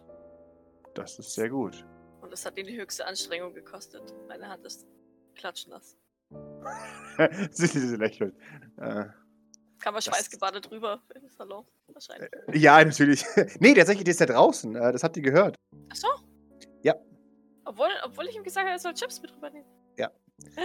Das 0.95 1.19
ist 1.19 1.34
sehr 1.34 1.49
gut. 1.49 1.85
Und 2.21 2.34
es 2.34 2.45
hat 2.45 2.57
ihn 2.57 2.67
die 2.67 2.77
höchste 2.77 3.05
Anstrengung 3.05 3.53
gekostet. 3.53 4.13
Meine 4.27 4.47
Hand 4.47 4.65
ist 4.65 4.88
klatschnass. 5.35 5.97
sie, 7.51 7.67
sie 7.67 7.95
lächelt. 7.95 8.35
Äh, 8.77 9.05
Er 9.85 9.91
Das- 9.91 10.06
schweißgebadet 10.06 10.69
drüber 10.69 11.01
im 11.15 11.30
Salon. 11.30 11.65
Wahrscheinlich. 11.88 12.30
ja, 12.53 12.84
natürlich. 12.84 13.26
nee, 13.60 13.73
tatsächlich, 13.73 14.03
der 14.06 14.11
ist 14.11 14.19
ja 14.19 14.26
draußen. 14.26 14.76
Äh, 14.76 14.91
das 14.91 15.03
habt 15.03 15.15
ihr 15.18 15.23
gehört. 15.23 15.56
Achso? 15.89 16.07
Ja. 16.84 16.95
Obwohl, 17.65 17.89
obwohl 18.06 18.26
ich 18.27 18.35
ihm 18.35 18.43
gesagt 18.43 18.65
habe, 18.65 18.76
er 18.76 18.80
soll 18.80 18.93
Chips 18.93 19.22
mit 19.22 19.34
rübernehmen. 19.35 19.68
Ja. 19.97 20.10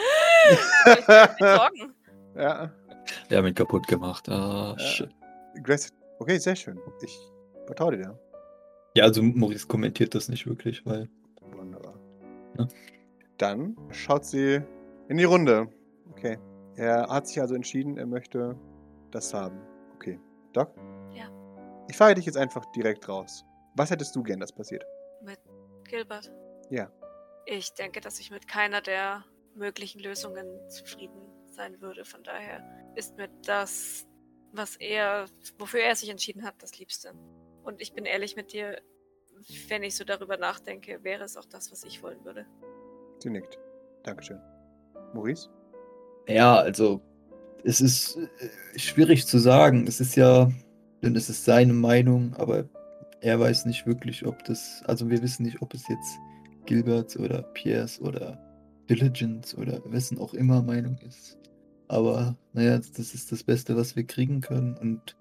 Ich 0.51 1.39
sorgen? 1.39 1.95
Ja. 2.36 2.73
Wir 3.28 3.39
haben 3.39 3.47
ihn 3.47 3.55
kaputt 3.55 3.86
gemacht. 3.86 4.28
Ah, 4.28 4.74
Ja. 4.77 4.85
shit. 4.85 5.11
Okay, 6.19 6.39
sehr 6.39 6.57
schön. 6.57 6.81
Ich 7.03 7.16
vertraue 7.66 7.97
dir. 7.97 8.19
Ja, 8.97 9.05
also 9.05 9.23
Maurice 9.23 9.66
kommentiert 9.69 10.15
das 10.15 10.28
nicht 10.28 10.47
wirklich, 10.47 10.85
weil. 10.85 11.09
Wunderbar. 11.53 11.95
Ja. 12.59 12.66
Dann 13.39 13.77
schaut 13.91 14.24
sie 14.24 14.61
in 15.09 15.16
die 15.16 15.24
Runde. 15.24 15.69
Okay. 16.11 16.39
Er 16.77 17.07
hat 17.09 17.28
sich 17.28 17.41
also 17.41 17.55
entschieden, 17.55 17.99
er 17.99 18.07
möchte 18.07 18.57
das 19.15 19.32
haben. 19.32 19.61
Okay. 19.95 20.19
Doc? 20.53 20.74
Ja. 21.15 21.31
Ich 21.89 21.97
frage 21.97 22.16
dich 22.16 22.27
jetzt 22.27 22.36
einfach 22.36 22.65
direkt 22.73 23.09
raus. 23.09 23.45
Was 23.77 23.91
hättest 23.91 24.15
du 24.16 24.23
gern, 24.23 24.41
dass 24.41 24.53
passiert? 24.53 24.85
Gilbert. 25.85 26.32
Ja. 26.70 26.91
Ich 27.47 27.74
denke, 27.74 28.01
dass 28.01 28.19
ich 28.19 28.31
mit 28.31 28.49
keiner 28.49 28.81
der 28.81 29.24
möglichen 29.55 30.01
Lösungen 30.01 30.47
zufrieden 30.69 31.20
sein 31.47 31.81
würde. 31.81 32.05
Von 32.05 32.23
daher 32.24 32.62
ist 32.97 33.16
mir 33.16 33.28
das, 33.45 34.07
was 34.53 34.77
er, 34.77 35.27
wofür 35.59 35.81
er 35.81 35.95
sich 35.95 36.09
entschieden 36.09 36.45
hat, 36.45 36.55
das 36.59 36.78
Liebste. 36.78 37.12
Und 37.62 37.81
ich 37.81 37.93
bin 37.93 38.07
ehrlich 38.07 38.35
mit 38.35 38.53
dir, 38.53 38.81
wenn 39.69 39.82
ich 39.82 39.97
so 39.97 40.05
darüber 40.05 40.36
nachdenke, 40.36 41.03
wäre 41.05 41.24
es 41.24 41.36
auch 41.36 41.45
das, 41.45 41.70
was 41.70 41.85
ich 41.85 42.03
wollen 42.03 42.24
würde. 42.24 42.47
Sie 43.19 43.31
nickt. 43.31 43.59
Dankeschön. 44.03 44.41
Maurice? 45.12 45.49
Ja, 46.27 46.57
also 46.57 47.01
es 47.62 47.81
ist 47.81 48.16
äh, 48.16 48.78
schwierig 48.78 49.26
zu 49.26 49.39
sagen. 49.39 49.86
Es 49.86 50.01
ist 50.01 50.16
ja, 50.16 50.51
denn 51.02 51.16
es 51.16 51.31
ist 51.31 51.44
seine 51.44 51.72
Meinung, 51.72 52.35
aber 52.35 52.64
er 53.20 53.40
weiß 53.40 53.66
nicht 53.66 53.86
wirklich, 53.86 54.26
ob 54.26 54.44
das, 54.44 54.82
also 54.86 55.09
wir 55.09 55.22
wissen 55.22 55.44
nicht, 55.44 55.62
ob 55.62 55.72
es 55.74 55.89
jetzt 55.89 56.18
Gilberts 56.66 57.18
oder 57.18 57.43
Piers 57.55 58.01
oder 58.01 58.39
Diligence 58.89 59.56
oder 59.56 59.81
wessen 59.86 60.18
auch 60.18 60.35
immer 60.35 60.62
Meinung 60.62 60.98
ist. 61.06 61.39
Aber 61.89 62.36
naja, 62.52 62.78
das 62.78 63.14
ist 63.14 63.32
das 63.32 63.43
Beste, 63.43 63.76
was 63.76 63.97
wir 63.97 64.05
kriegen 64.05 64.40
können. 64.40 64.76
Und 64.76 65.16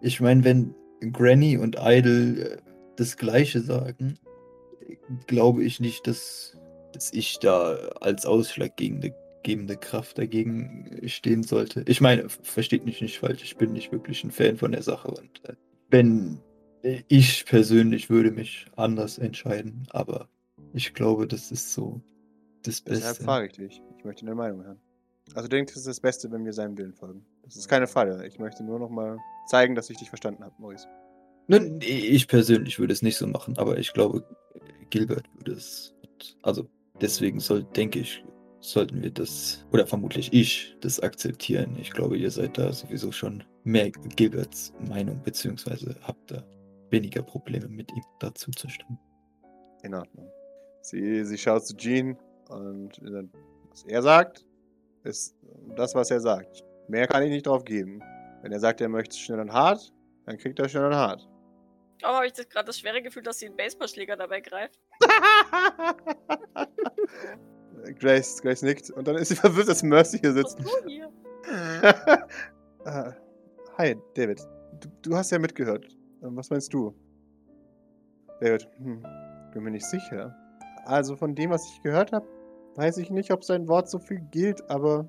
ich 0.00 0.20
meine, 0.20 0.44
wenn 0.44 0.74
Granny 1.12 1.56
und 1.56 1.76
Idle 1.80 2.54
äh, 2.54 2.56
das 2.96 3.16
Gleiche 3.16 3.60
sagen, 3.60 4.18
glaube 5.26 5.64
ich 5.64 5.80
nicht, 5.80 6.06
dass, 6.06 6.56
dass 6.92 7.12
ich 7.12 7.38
da 7.38 7.74
als 8.00 8.26
ausschlaggebende 8.26 9.14
gebende 9.42 9.76
Kraft 9.76 10.18
dagegen 10.18 11.00
stehen 11.06 11.42
sollte. 11.42 11.84
Ich 11.86 12.00
meine, 12.00 12.28
versteht 12.28 12.84
mich 12.84 13.00
nicht 13.00 13.18
falsch, 13.18 13.42
ich 13.42 13.56
bin 13.56 13.72
nicht 13.72 13.92
wirklich 13.92 14.24
ein 14.24 14.30
Fan 14.30 14.56
von 14.56 14.72
der 14.72 14.82
Sache 14.82 15.08
und 15.08 15.44
äh, 15.48 15.54
wenn 15.90 16.40
äh, 16.82 17.02
ich 17.08 17.44
persönlich 17.46 18.10
würde 18.10 18.30
mich 18.30 18.66
anders 18.76 19.18
entscheiden, 19.18 19.86
aber 19.90 20.28
ich 20.72 20.94
glaube, 20.94 21.26
das 21.26 21.50
ist 21.50 21.72
so 21.72 22.00
das 22.62 22.84
Deshalb 22.84 23.04
Beste. 23.04 23.24
frage 23.24 23.46
ich 23.46 23.52
dich. 23.52 23.82
Ich 23.96 24.04
möchte 24.04 24.24
deine 24.24 24.36
Meinung 24.36 24.64
hören. 24.64 24.80
Also 25.34 25.48
du 25.48 25.56
denkst, 25.56 25.72
es 25.72 25.80
ist 25.80 25.88
das 25.88 26.00
Beste, 26.00 26.30
wenn 26.30 26.44
wir 26.44 26.52
seinem 26.52 26.76
Willen 26.78 26.94
folgen. 26.94 27.24
Das 27.42 27.56
ist 27.56 27.68
keine 27.68 27.86
Falle. 27.86 28.26
Ich 28.26 28.38
möchte 28.38 28.64
nur 28.64 28.78
noch 28.78 28.90
mal 28.90 29.18
zeigen, 29.46 29.74
dass 29.74 29.90
ich 29.90 29.96
dich 29.98 30.08
verstanden 30.08 30.42
habe, 30.42 30.54
Maurice. 30.58 30.86
Nun, 31.48 31.80
ich 31.80 32.28
persönlich 32.28 32.78
würde 32.78 32.92
es 32.92 33.02
nicht 33.02 33.16
so 33.16 33.26
machen, 33.26 33.56
aber 33.58 33.78
ich 33.78 33.92
glaube, 33.92 34.24
Gilbert 34.90 35.24
würde 35.34 35.52
es. 35.52 35.94
Also 36.42 36.68
deswegen 37.00 37.40
soll, 37.40 37.64
denke 37.64 38.00
ich, 38.00 38.24
sollten 38.60 39.02
wir 39.02 39.10
das, 39.10 39.64
oder 39.72 39.86
vermutlich 39.86 40.32
ich, 40.32 40.76
das 40.80 41.00
akzeptieren. 41.00 41.76
Ich 41.80 41.90
glaube, 41.90 42.16
ihr 42.16 42.30
seid 42.30 42.58
da 42.58 42.72
sowieso 42.72 43.12
schon 43.12 43.44
mehr 43.64 43.90
Gilberts 43.90 44.72
Meinung, 44.88 45.22
beziehungsweise 45.22 45.96
habt 46.02 46.30
da 46.30 46.44
weniger 46.90 47.22
Probleme 47.22 47.68
mit 47.68 47.90
ihm 47.92 48.02
dazu 48.18 48.50
zu 48.50 48.68
stimmen. 48.68 48.98
In 49.82 49.94
Ordnung. 49.94 50.30
Sie, 50.82 51.24
sie 51.24 51.38
schaut 51.38 51.66
zu 51.66 51.76
Jean 51.76 52.16
und 52.48 52.98
äh, 52.98 53.28
was 53.70 53.84
er 53.84 54.02
sagt, 54.02 54.44
ist 55.04 55.36
das, 55.76 55.94
was 55.94 56.10
er 56.10 56.20
sagt. 56.20 56.64
Mehr 56.88 57.06
kann 57.06 57.22
ich 57.22 57.30
nicht 57.30 57.46
drauf 57.46 57.64
geben. 57.64 58.00
Wenn 58.42 58.52
er 58.52 58.60
sagt, 58.60 58.80
er 58.80 58.88
möchte 58.88 59.16
schnell 59.16 59.40
und 59.40 59.52
hart, 59.52 59.92
dann 60.26 60.38
kriegt 60.38 60.58
er 60.58 60.68
schnell 60.68 60.86
und 60.86 60.94
hart. 60.94 61.28
Warum 62.00 62.16
habe 62.16 62.26
ich 62.26 62.32
das 62.32 62.48
gerade 62.48 62.66
das 62.66 62.78
schwere 62.78 63.02
Gefühl, 63.02 63.22
dass 63.22 63.38
sie 63.38 63.46
einen 63.46 63.56
Baseballschläger 63.56 64.16
dabei 64.16 64.40
greift? 64.40 64.78
Grace, 67.98 68.40
Grace 68.42 68.62
nickt 68.62 68.90
und 68.90 69.06
dann 69.08 69.16
ist 69.16 69.28
sie 69.28 69.36
verwirrt, 69.36 69.68
dass 69.68 69.82
Mercy 69.82 70.18
hier 70.18 70.34
Was 70.34 70.52
sitzt. 70.52 70.58
tun 70.58 70.88
hier? 70.88 71.08
Äh, 72.84 73.12
Hi, 73.78 73.96
David. 74.14 74.40
Du, 74.80 74.88
du 75.02 75.16
hast 75.16 75.30
ja 75.30 75.38
mitgehört. 75.38 75.86
Ähm, 76.22 76.36
Was 76.36 76.50
meinst 76.50 76.72
du? 76.72 76.94
David, 78.40 78.68
hm, 78.78 79.02
bin 79.52 79.62
mir 79.62 79.70
nicht 79.70 79.86
sicher. 79.86 80.34
Also 80.84 81.16
von 81.16 81.34
dem, 81.34 81.50
was 81.50 81.68
ich 81.70 81.82
gehört 81.82 82.12
habe, 82.12 82.26
weiß 82.76 82.98
ich 82.98 83.10
nicht, 83.10 83.32
ob 83.32 83.44
sein 83.44 83.68
Wort 83.68 83.88
so 83.88 83.98
viel 83.98 84.20
gilt, 84.30 84.68
aber. 84.70 85.08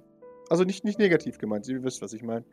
Also 0.49 0.63
nicht, 0.63 0.83
nicht 0.83 0.97
negativ 0.97 1.37
gemeint, 1.37 1.67
ihr 1.67 1.83
wisst, 1.83 2.01
was 2.01 2.13
ich 2.13 2.23
meine. 2.23 2.43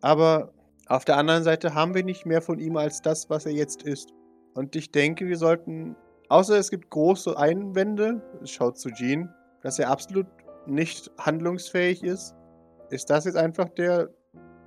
Aber 0.00 0.52
auf 0.86 1.04
der 1.04 1.16
anderen 1.18 1.44
Seite 1.44 1.74
haben 1.74 1.94
wir 1.94 2.02
nicht 2.02 2.24
mehr 2.24 2.40
von 2.40 2.58
ihm 2.58 2.76
als 2.76 3.02
das, 3.02 3.28
was 3.28 3.44
er 3.44 3.52
jetzt 3.52 3.82
ist. 3.82 4.12
Und 4.54 4.74
ich 4.74 4.90
denke, 4.90 5.26
wir 5.26 5.36
sollten. 5.36 5.96
Außer 6.28 6.56
es 6.56 6.70
gibt 6.70 6.88
große 6.88 7.36
Einwände, 7.36 8.22
schaut 8.44 8.78
zu 8.78 8.90
Jean, 8.90 9.28
dass 9.62 9.78
er 9.78 9.90
absolut 9.90 10.26
nicht 10.66 11.10
handlungsfähig 11.18 12.02
ist, 12.02 12.34
ist 12.90 13.10
das 13.10 13.24
jetzt 13.24 13.36
einfach 13.36 13.68
der 13.70 14.10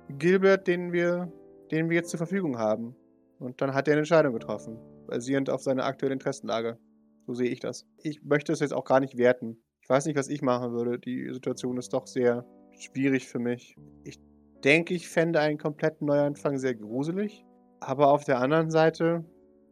Gilbert, 0.08 0.66
den 0.66 0.92
wir, 0.92 1.32
den 1.70 1.88
wir 1.88 1.96
jetzt 1.96 2.10
zur 2.10 2.18
Verfügung 2.18 2.58
haben. 2.58 2.96
Und 3.38 3.60
dann 3.60 3.74
hat 3.74 3.88
er 3.88 3.92
eine 3.92 4.00
Entscheidung 4.00 4.32
getroffen, 4.32 4.78
basierend 5.06 5.50
auf 5.50 5.62
seiner 5.62 5.84
aktuellen 5.84 6.14
Interessenlage. 6.14 6.78
So 7.26 7.34
sehe 7.34 7.50
ich 7.50 7.60
das. 7.60 7.86
Ich 8.02 8.22
möchte 8.22 8.52
es 8.52 8.60
jetzt 8.60 8.72
auch 8.72 8.84
gar 8.84 9.00
nicht 9.00 9.18
werten. 9.18 9.58
Ich 9.80 9.88
weiß 9.88 10.06
nicht, 10.06 10.16
was 10.16 10.28
ich 10.28 10.42
machen 10.42 10.72
würde. 10.72 10.98
Die 10.98 11.32
Situation 11.32 11.76
ist 11.76 11.92
doch 11.92 12.06
sehr 12.06 12.44
schwierig 12.72 13.28
für 13.28 13.38
mich. 13.38 13.76
Ich 14.04 14.18
denke, 14.64 14.94
ich 14.94 15.08
fände 15.08 15.40
einen 15.40 15.58
kompletten 15.58 16.06
Neuanfang 16.06 16.58
sehr 16.58 16.74
gruselig. 16.74 17.44
Aber 17.80 18.10
auf 18.10 18.24
der 18.24 18.40
anderen 18.40 18.70
Seite 18.70 19.24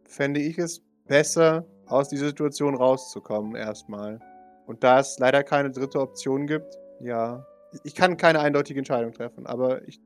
fände 0.05 0.39
ich 0.39 0.57
es 0.57 0.83
besser, 1.05 1.65
aus 1.87 2.09
dieser 2.09 2.27
Situation 2.27 2.75
rauszukommen 2.75 3.55
erstmal. 3.55 4.19
Und 4.65 4.83
da 4.83 4.99
es 4.99 5.19
leider 5.19 5.43
keine 5.43 5.71
dritte 5.71 5.99
Option 5.99 6.47
gibt, 6.47 6.77
ja, 6.99 7.45
ich 7.83 7.95
kann 7.95 8.17
keine 8.17 8.39
eindeutige 8.39 8.79
Entscheidung 8.79 9.11
treffen, 9.11 9.45
aber 9.45 9.87
ich, 9.87 9.99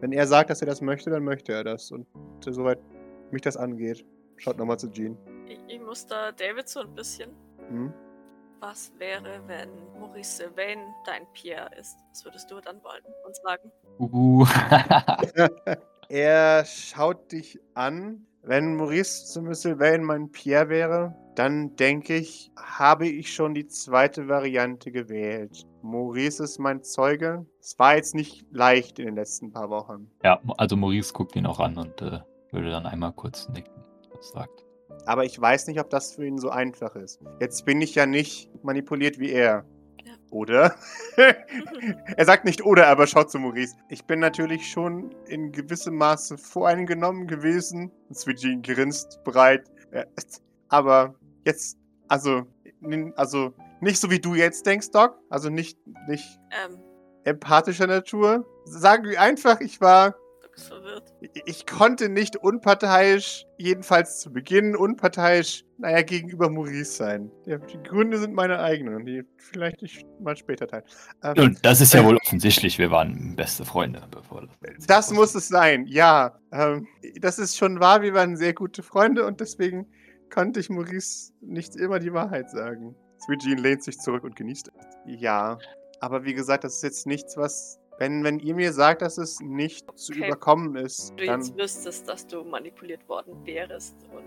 wenn 0.00 0.12
er 0.12 0.26
sagt, 0.26 0.50
dass 0.50 0.60
er 0.60 0.66
das 0.66 0.80
möchte, 0.80 1.10
dann 1.10 1.24
möchte 1.24 1.52
er 1.52 1.64
das. 1.64 1.90
Und 1.90 2.06
soweit 2.40 2.78
mich 3.30 3.42
das 3.42 3.56
angeht, 3.56 4.04
schaut 4.36 4.58
nochmal 4.58 4.78
zu 4.78 4.90
Jean. 4.90 5.16
Ich, 5.46 5.58
ich 5.68 5.80
muss 5.80 6.06
da 6.06 6.32
David 6.32 6.68
so 6.68 6.80
ein 6.80 6.94
bisschen. 6.94 7.30
Hm? 7.68 7.92
Was 8.60 8.92
wäre, 8.98 9.40
wenn 9.46 9.68
Maurice 9.98 10.36
Sylvain 10.36 10.78
dein 11.04 11.26
Pierre 11.34 11.70
ist? 11.78 11.96
Was 12.10 12.24
würdest 12.24 12.50
du 12.50 12.60
dann 12.60 12.82
wollen 12.82 13.04
und 13.24 13.36
sagen? 13.36 13.70
Uh. 13.98 14.46
Er 16.08 16.64
schaut 16.64 17.32
dich 17.32 17.60
an. 17.74 18.26
Wenn 18.46 18.76
Maurice 18.76 19.24
zum 19.24 19.54
Sylvain 19.54 20.04
mein 20.04 20.30
Pierre 20.30 20.68
wäre, 20.68 21.14
dann 21.34 21.76
denke 21.76 22.16
ich, 22.16 22.52
habe 22.56 23.08
ich 23.08 23.32
schon 23.32 23.54
die 23.54 23.66
zweite 23.68 24.28
Variante 24.28 24.92
gewählt. 24.92 25.66
Maurice 25.80 26.44
ist 26.44 26.58
mein 26.58 26.82
Zeuge. 26.82 27.46
Es 27.58 27.78
war 27.78 27.96
jetzt 27.96 28.14
nicht 28.14 28.44
leicht 28.50 28.98
in 28.98 29.06
den 29.06 29.14
letzten 29.14 29.50
paar 29.50 29.70
Wochen. 29.70 30.10
ja, 30.22 30.42
also 30.58 30.76
Maurice 30.76 31.14
guckt 31.14 31.36
ihn 31.36 31.46
auch 31.46 31.58
an 31.58 31.78
und 31.78 32.02
äh, 32.02 32.20
würde 32.50 32.70
dann 32.70 32.84
einmal 32.84 33.12
kurz 33.12 33.48
nicken, 33.48 33.72
was 34.14 34.28
sagt. 34.28 34.66
Aber 35.06 35.24
ich 35.24 35.40
weiß 35.40 35.66
nicht, 35.66 35.80
ob 35.80 35.88
das 35.88 36.12
für 36.12 36.26
ihn 36.26 36.36
so 36.36 36.50
einfach 36.50 36.96
ist. 36.96 37.20
Jetzt 37.40 37.64
bin 37.64 37.80
ich 37.80 37.94
ja 37.94 38.04
nicht 38.04 38.50
manipuliert 38.62 39.18
wie 39.18 39.30
er. 39.30 39.64
Oder? 40.34 40.74
er 41.16 42.24
sagt 42.24 42.44
nicht 42.44 42.64
oder, 42.64 42.88
aber 42.88 43.06
schaut 43.06 43.30
zu 43.30 43.38
Maurice. 43.38 43.76
Ich 43.88 44.04
bin 44.04 44.18
natürlich 44.18 44.68
schon 44.68 45.14
in 45.28 45.52
gewissem 45.52 45.94
Maße 45.94 46.36
voreingenommen 46.36 47.28
gewesen. 47.28 47.92
Switchy 48.12 48.58
grinst 48.60 49.20
breit. 49.22 49.70
Aber 50.68 51.14
jetzt, 51.44 51.78
also, 52.08 52.42
also 53.14 53.54
nicht 53.80 54.00
so 54.00 54.10
wie 54.10 54.18
du 54.18 54.34
jetzt 54.34 54.66
denkst, 54.66 54.90
Doc. 54.90 55.16
Also 55.30 55.50
nicht, 55.50 55.78
nicht 56.08 56.26
Ähm, 56.66 56.80
empathischer 57.22 57.86
Natur. 57.86 58.44
Sagen 58.64 59.04
wir 59.04 59.20
einfach, 59.20 59.60
ich 59.60 59.80
war 59.80 60.16
ist 60.56 60.68
verwirrt. 60.68 61.12
Ich 61.46 61.66
konnte 61.66 62.08
nicht 62.08 62.36
unparteiisch, 62.36 63.46
jedenfalls 63.58 64.20
zu 64.20 64.32
Beginn 64.32 64.76
unparteiisch, 64.76 65.64
naja, 65.78 66.02
gegenüber 66.02 66.48
Maurice 66.50 66.96
sein. 66.96 67.30
Die 67.46 67.82
Gründe 67.82 68.18
sind 68.18 68.34
meine 68.34 68.60
eigenen, 68.60 69.04
die 69.04 69.24
vielleicht 69.36 69.82
ich 69.82 70.04
mal 70.20 70.36
später 70.36 70.66
teilen. 70.66 70.84
Ähm, 71.22 71.34
Und 71.36 71.64
das 71.64 71.80
ist 71.80 71.94
ja 71.94 72.04
wohl 72.04 72.16
offensichtlich, 72.16 72.78
wir 72.78 72.90
waren 72.90 73.34
beste 73.36 73.64
Freunde, 73.64 74.02
bevor 74.10 74.46
das 74.86 75.10
muss 75.10 75.34
es 75.34 75.48
sein, 75.48 75.86
ja. 75.86 76.38
Ähm, 76.52 76.86
das 77.20 77.38
ist 77.38 77.56
schon 77.56 77.80
wahr, 77.80 78.02
wir 78.02 78.14
waren 78.14 78.36
sehr 78.36 78.54
gute 78.54 78.82
Freunde 78.82 79.26
und 79.26 79.40
deswegen 79.40 79.86
konnte 80.32 80.60
ich 80.60 80.70
Maurice 80.70 81.32
nicht 81.40 81.76
immer 81.76 81.98
die 81.98 82.12
Wahrheit 82.12 82.50
sagen. 82.50 82.94
Sweet 83.24 83.42
Jean 83.42 83.58
lehnt 83.58 83.82
sich 83.82 83.98
zurück 83.98 84.24
und 84.24 84.36
genießt 84.36 84.68
es. 84.68 84.84
Ja, 85.20 85.58
aber 86.00 86.24
wie 86.24 86.34
gesagt, 86.34 86.64
das 86.64 86.76
ist 86.76 86.82
jetzt 86.82 87.06
nichts, 87.06 87.36
was. 87.36 87.78
Wenn, 87.98 88.24
wenn 88.24 88.40
ihr 88.40 88.54
mir 88.54 88.72
sagt, 88.72 89.02
dass 89.02 89.18
es 89.18 89.38
nicht 89.40 89.86
zu 89.98 90.12
Okay. 90.12 90.26
überkommen 90.26 90.74
ist, 90.76 91.10
Wenn 91.10 91.16
du 91.18 91.26
dann, 91.26 91.40
jetzt 91.42 91.56
wüsstest, 91.56 92.08
dass 92.08 92.26
du 92.26 92.42
manipuliert 92.44 93.08
worden 93.08 93.34
wärst. 93.46 93.94
Und 94.12 94.24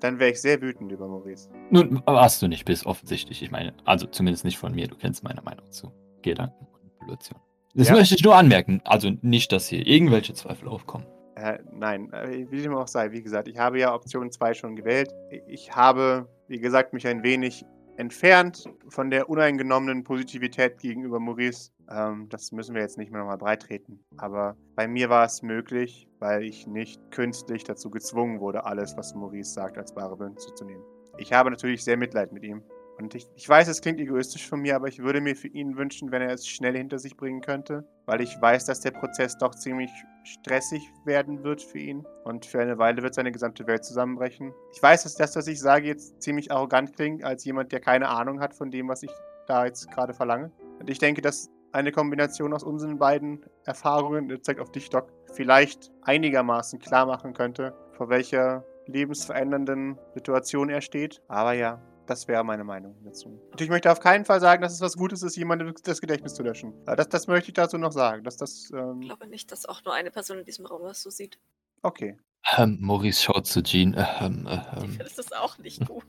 dann 0.00 0.18
wäre 0.18 0.30
ich 0.30 0.40
sehr 0.40 0.60
wütend 0.60 0.90
über 0.92 1.08
Maurice. 1.08 1.48
Nun, 1.70 2.00
warst 2.06 2.42
du 2.42 2.48
nicht 2.48 2.64
bis 2.64 2.86
offensichtlich. 2.86 3.42
Ich 3.42 3.50
meine, 3.50 3.74
also 3.84 4.06
zumindest 4.06 4.44
nicht 4.44 4.58
von 4.58 4.74
mir. 4.74 4.86
Du 4.86 4.96
kennst 4.96 5.24
meine 5.24 5.42
Meinung 5.42 5.70
zu 5.72 5.92
Gedanken 6.22 6.66
und 6.72 6.82
Manipulation. 7.00 7.40
Das 7.74 7.88
Ja. 7.88 7.94
möchte 7.94 8.14
ich 8.14 8.22
nur 8.22 8.36
anmerken. 8.36 8.80
Also 8.84 9.10
nicht, 9.22 9.50
dass 9.52 9.66
hier 9.68 9.84
irgendwelche 9.86 10.34
Zweifel 10.34 10.68
aufkommen. 10.68 11.06
Äh, 11.34 11.58
nein, 11.72 12.12
äh, 12.12 12.46
wie 12.50 12.62
dem 12.62 12.74
auch 12.74 12.86
sei, 12.86 13.10
wie 13.10 13.22
gesagt, 13.22 13.48
ich 13.48 13.58
habe 13.58 13.78
ja 13.80 13.94
Option 13.94 14.30
2 14.30 14.54
schon 14.54 14.76
gewählt. 14.76 15.12
Ich 15.48 15.74
habe, 15.74 16.28
wie 16.46 16.60
gesagt, 16.60 16.92
mich 16.92 17.06
ein 17.06 17.22
wenig 17.24 17.64
entfernt 17.96 18.64
von 18.88 19.10
der 19.10 19.28
uneingenommenen 19.28 20.04
Positivität 20.04 20.78
gegenüber 20.78 21.20
Maurice. 21.20 21.70
Ähm, 21.90 22.28
das 22.28 22.52
müssen 22.52 22.74
wir 22.74 22.82
jetzt 22.82 22.98
nicht 22.98 23.10
mehr 23.10 23.20
nochmal 23.20 23.38
breitreten. 23.38 24.00
Aber 24.16 24.56
bei 24.74 24.88
mir 24.88 25.10
war 25.10 25.24
es 25.24 25.42
möglich, 25.42 26.08
weil 26.18 26.44
ich 26.44 26.66
nicht 26.66 27.00
künstlich 27.10 27.64
dazu 27.64 27.90
gezwungen 27.90 28.40
wurde, 28.40 28.64
alles, 28.64 28.96
was 28.96 29.14
Maurice 29.14 29.52
sagt, 29.52 29.78
als 29.78 29.94
bare 29.94 30.16
Münze 30.16 30.54
zu 30.54 30.64
nehmen. 30.64 30.82
Ich 31.18 31.32
habe 31.32 31.50
natürlich 31.50 31.84
sehr 31.84 31.96
Mitleid 31.96 32.32
mit 32.32 32.42
ihm. 32.42 32.62
Und 33.02 33.16
ich, 33.16 33.28
ich 33.34 33.48
weiß, 33.48 33.66
es 33.66 33.80
klingt 33.80 33.98
egoistisch 33.98 34.48
von 34.48 34.60
mir, 34.60 34.76
aber 34.76 34.86
ich 34.86 35.00
würde 35.00 35.20
mir 35.20 35.34
für 35.34 35.48
ihn 35.48 35.76
wünschen, 35.76 36.12
wenn 36.12 36.22
er 36.22 36.30
es 36.30 36.46
schnell 36.46 36.76
hinter 36.76 37.00
sich 37.00 37.16
bringen 37.16 37.40
könnte, 37.40 37.84
weil 38.06 38.20
ich 38.20 38.40
weiß, 38.40 38.64
dass 38.66 38.80
der 38.80 38.92
Prozess 38.92 39.36
doch 39.36 39.56
ziemlich 39.56 39.90
stressig 40.22 40.88
werden 41.04 41.42
wird 41.42 41.60
für 41.60 41.80
ihn 41.80 42.06
und 42.22 42.46
für 42.46 42.60
eine 42.60 42.78
Weile 42.78 43.02
wird 43.02 43.14
seine 43.14 43.32
gesamte 43.32 43.66
Welt 43.66 43.84
zusammenbrechen. 43.84 44.54
Ich 44.72 44.80
weiß, 44.80 45.02
dass 45.02 45.16
das, 45.16 45.34
was 45.34 45.48
ich 45.48 45.58
sage, 45.58 45.88
jetzt 45.88 46.22
ziemlich 46.22 46.52
arrogant 46.52 46.94
klingt, 46.94 47.24
als 47.24 47.44
jemand, 47.44 47.72
der 47.72 47.80
keine 47.80 48.08
Ahnung 48.08 48.40
hat 48.40 48.54
von 48.54 48.70
dem, 48.70 48.88
was 48.88 49.02
ich 49.02 49.10
da 49.48 49.66
jetzt 49.66 49.90
gerade 49.90 50.14
verlange. 50.14 50.52
Und 50.78 50.88
ich 50.88 51.00
denke, 51.00 51.22
dass 51.22 51.50
eine 51.72 51.90
Kombination 51.90 52.54
aus 52.54 52.62
unseren 52.62 52.98
beiden 52.98 53.44
Erfahrungen, 53.64 54.28
das 54.28 54.42
zeigt 54.42 54.60
auf 54.60 54.70
dich, 54.70 54.90
Doc, 54.90 55.12
vielleicht 55.32 55.90
einigermaßen 56.02 56.78
klar 56.78 57.06
machen 57.06 57.32
könnte, 57.32 57.74
vor 57.96 58.10
welcher 58.10 58.64
lebensverändernden 58.86 59.98
Situation 60.14 60.68
er 60.68 60.82
steht. 60.82 61.20
Aber 61.26 61.52
ja, 61.52 61.80
das 62.06 62.28
wäre 62.28 62.44
meine 62.44 62.64
Meinung 62.64 62.96
dazu. 63.04 63.40
Und 63.50 63.60
ich 63.60 63.68
möchte 63.68 63.90
auf 63.90 64.00
keinen 64.00 64.24
Fall 64.24 64.40
sagen, 64.40 64.62
dass 64.62 64.72
es 64.72 64.80
was 64.80 64.96
Gutes 64.96 65.22
ist, 65.22 65.36
jemandem 65.36 65.74
das 65.84 66.00
Gedächtnis 66.00 66.34
zu 66.34 66.42
löschen. 66.42 66.74
Das, 66.84 67.08
das 67.08 67.26
möchte 67.26 67.50
ich 67.50 67.54
dazu 67.54 67.78
noch 67.78 67.92
sagen. 67.92 68.24
Dass 68.24 68.36
das, 68.36 68.70
ähm, 68.74 69.02
ich 69.02 69.08
glaube 69.08 69.26
nicht, 69.28 69.50
dass 69.52 69.66
auch 69.66 69.84
nur 69.84 69.94
eine 69.94 70.10
Person 70.10 70.38
in 70.38 70.44
diesem 70.44 70.66
Raum 70.66 70.82
das 70.82 71.02
so 71.02 71.10
sieht. 71.10 71.38
okay. 71.82 72.18
Ähm, 72.58 72.78
Maurice 72.80 73.22
schaut 73.22 73.46
zu 73.46 73.62
Jean. 73.62 73.94
Ähm, 74.20 74.48
äh, 74.48 74.54
Ich 74.76 74.82
ähm. 74.82 74.90
finde 74.90 75.10
das 75.16 75.32
auch 75.32 75.58
nicht 75.58 75.86
gut. 75.86 76.04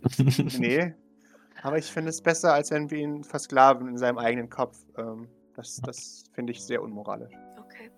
Nee. 0.58 0.96
Aber 1.62 1.78
ich 1.78 1.86
finde 1.86 2.10
es 2.10 2.22
besser, 2.24 2.54
als 2.56 2.72
wenn 2.72 2.90
wir 2.90 2.98
ihn 2.98 3.24
versklaven 3.24 3.88
in 3.88 3.98
seinem 4.00 4.18
eigenen 4.18 4.50
Kopf. 4.50 4.78
Ähm, 4.98 5.30
das 5.56 5.80
das 5.86 6.24
finde 6.34 6.52
ich 6.52 6.66
sehr 6.66 6.82
unmoralisch. 6.82 7.32
Okay. 7.60 7.92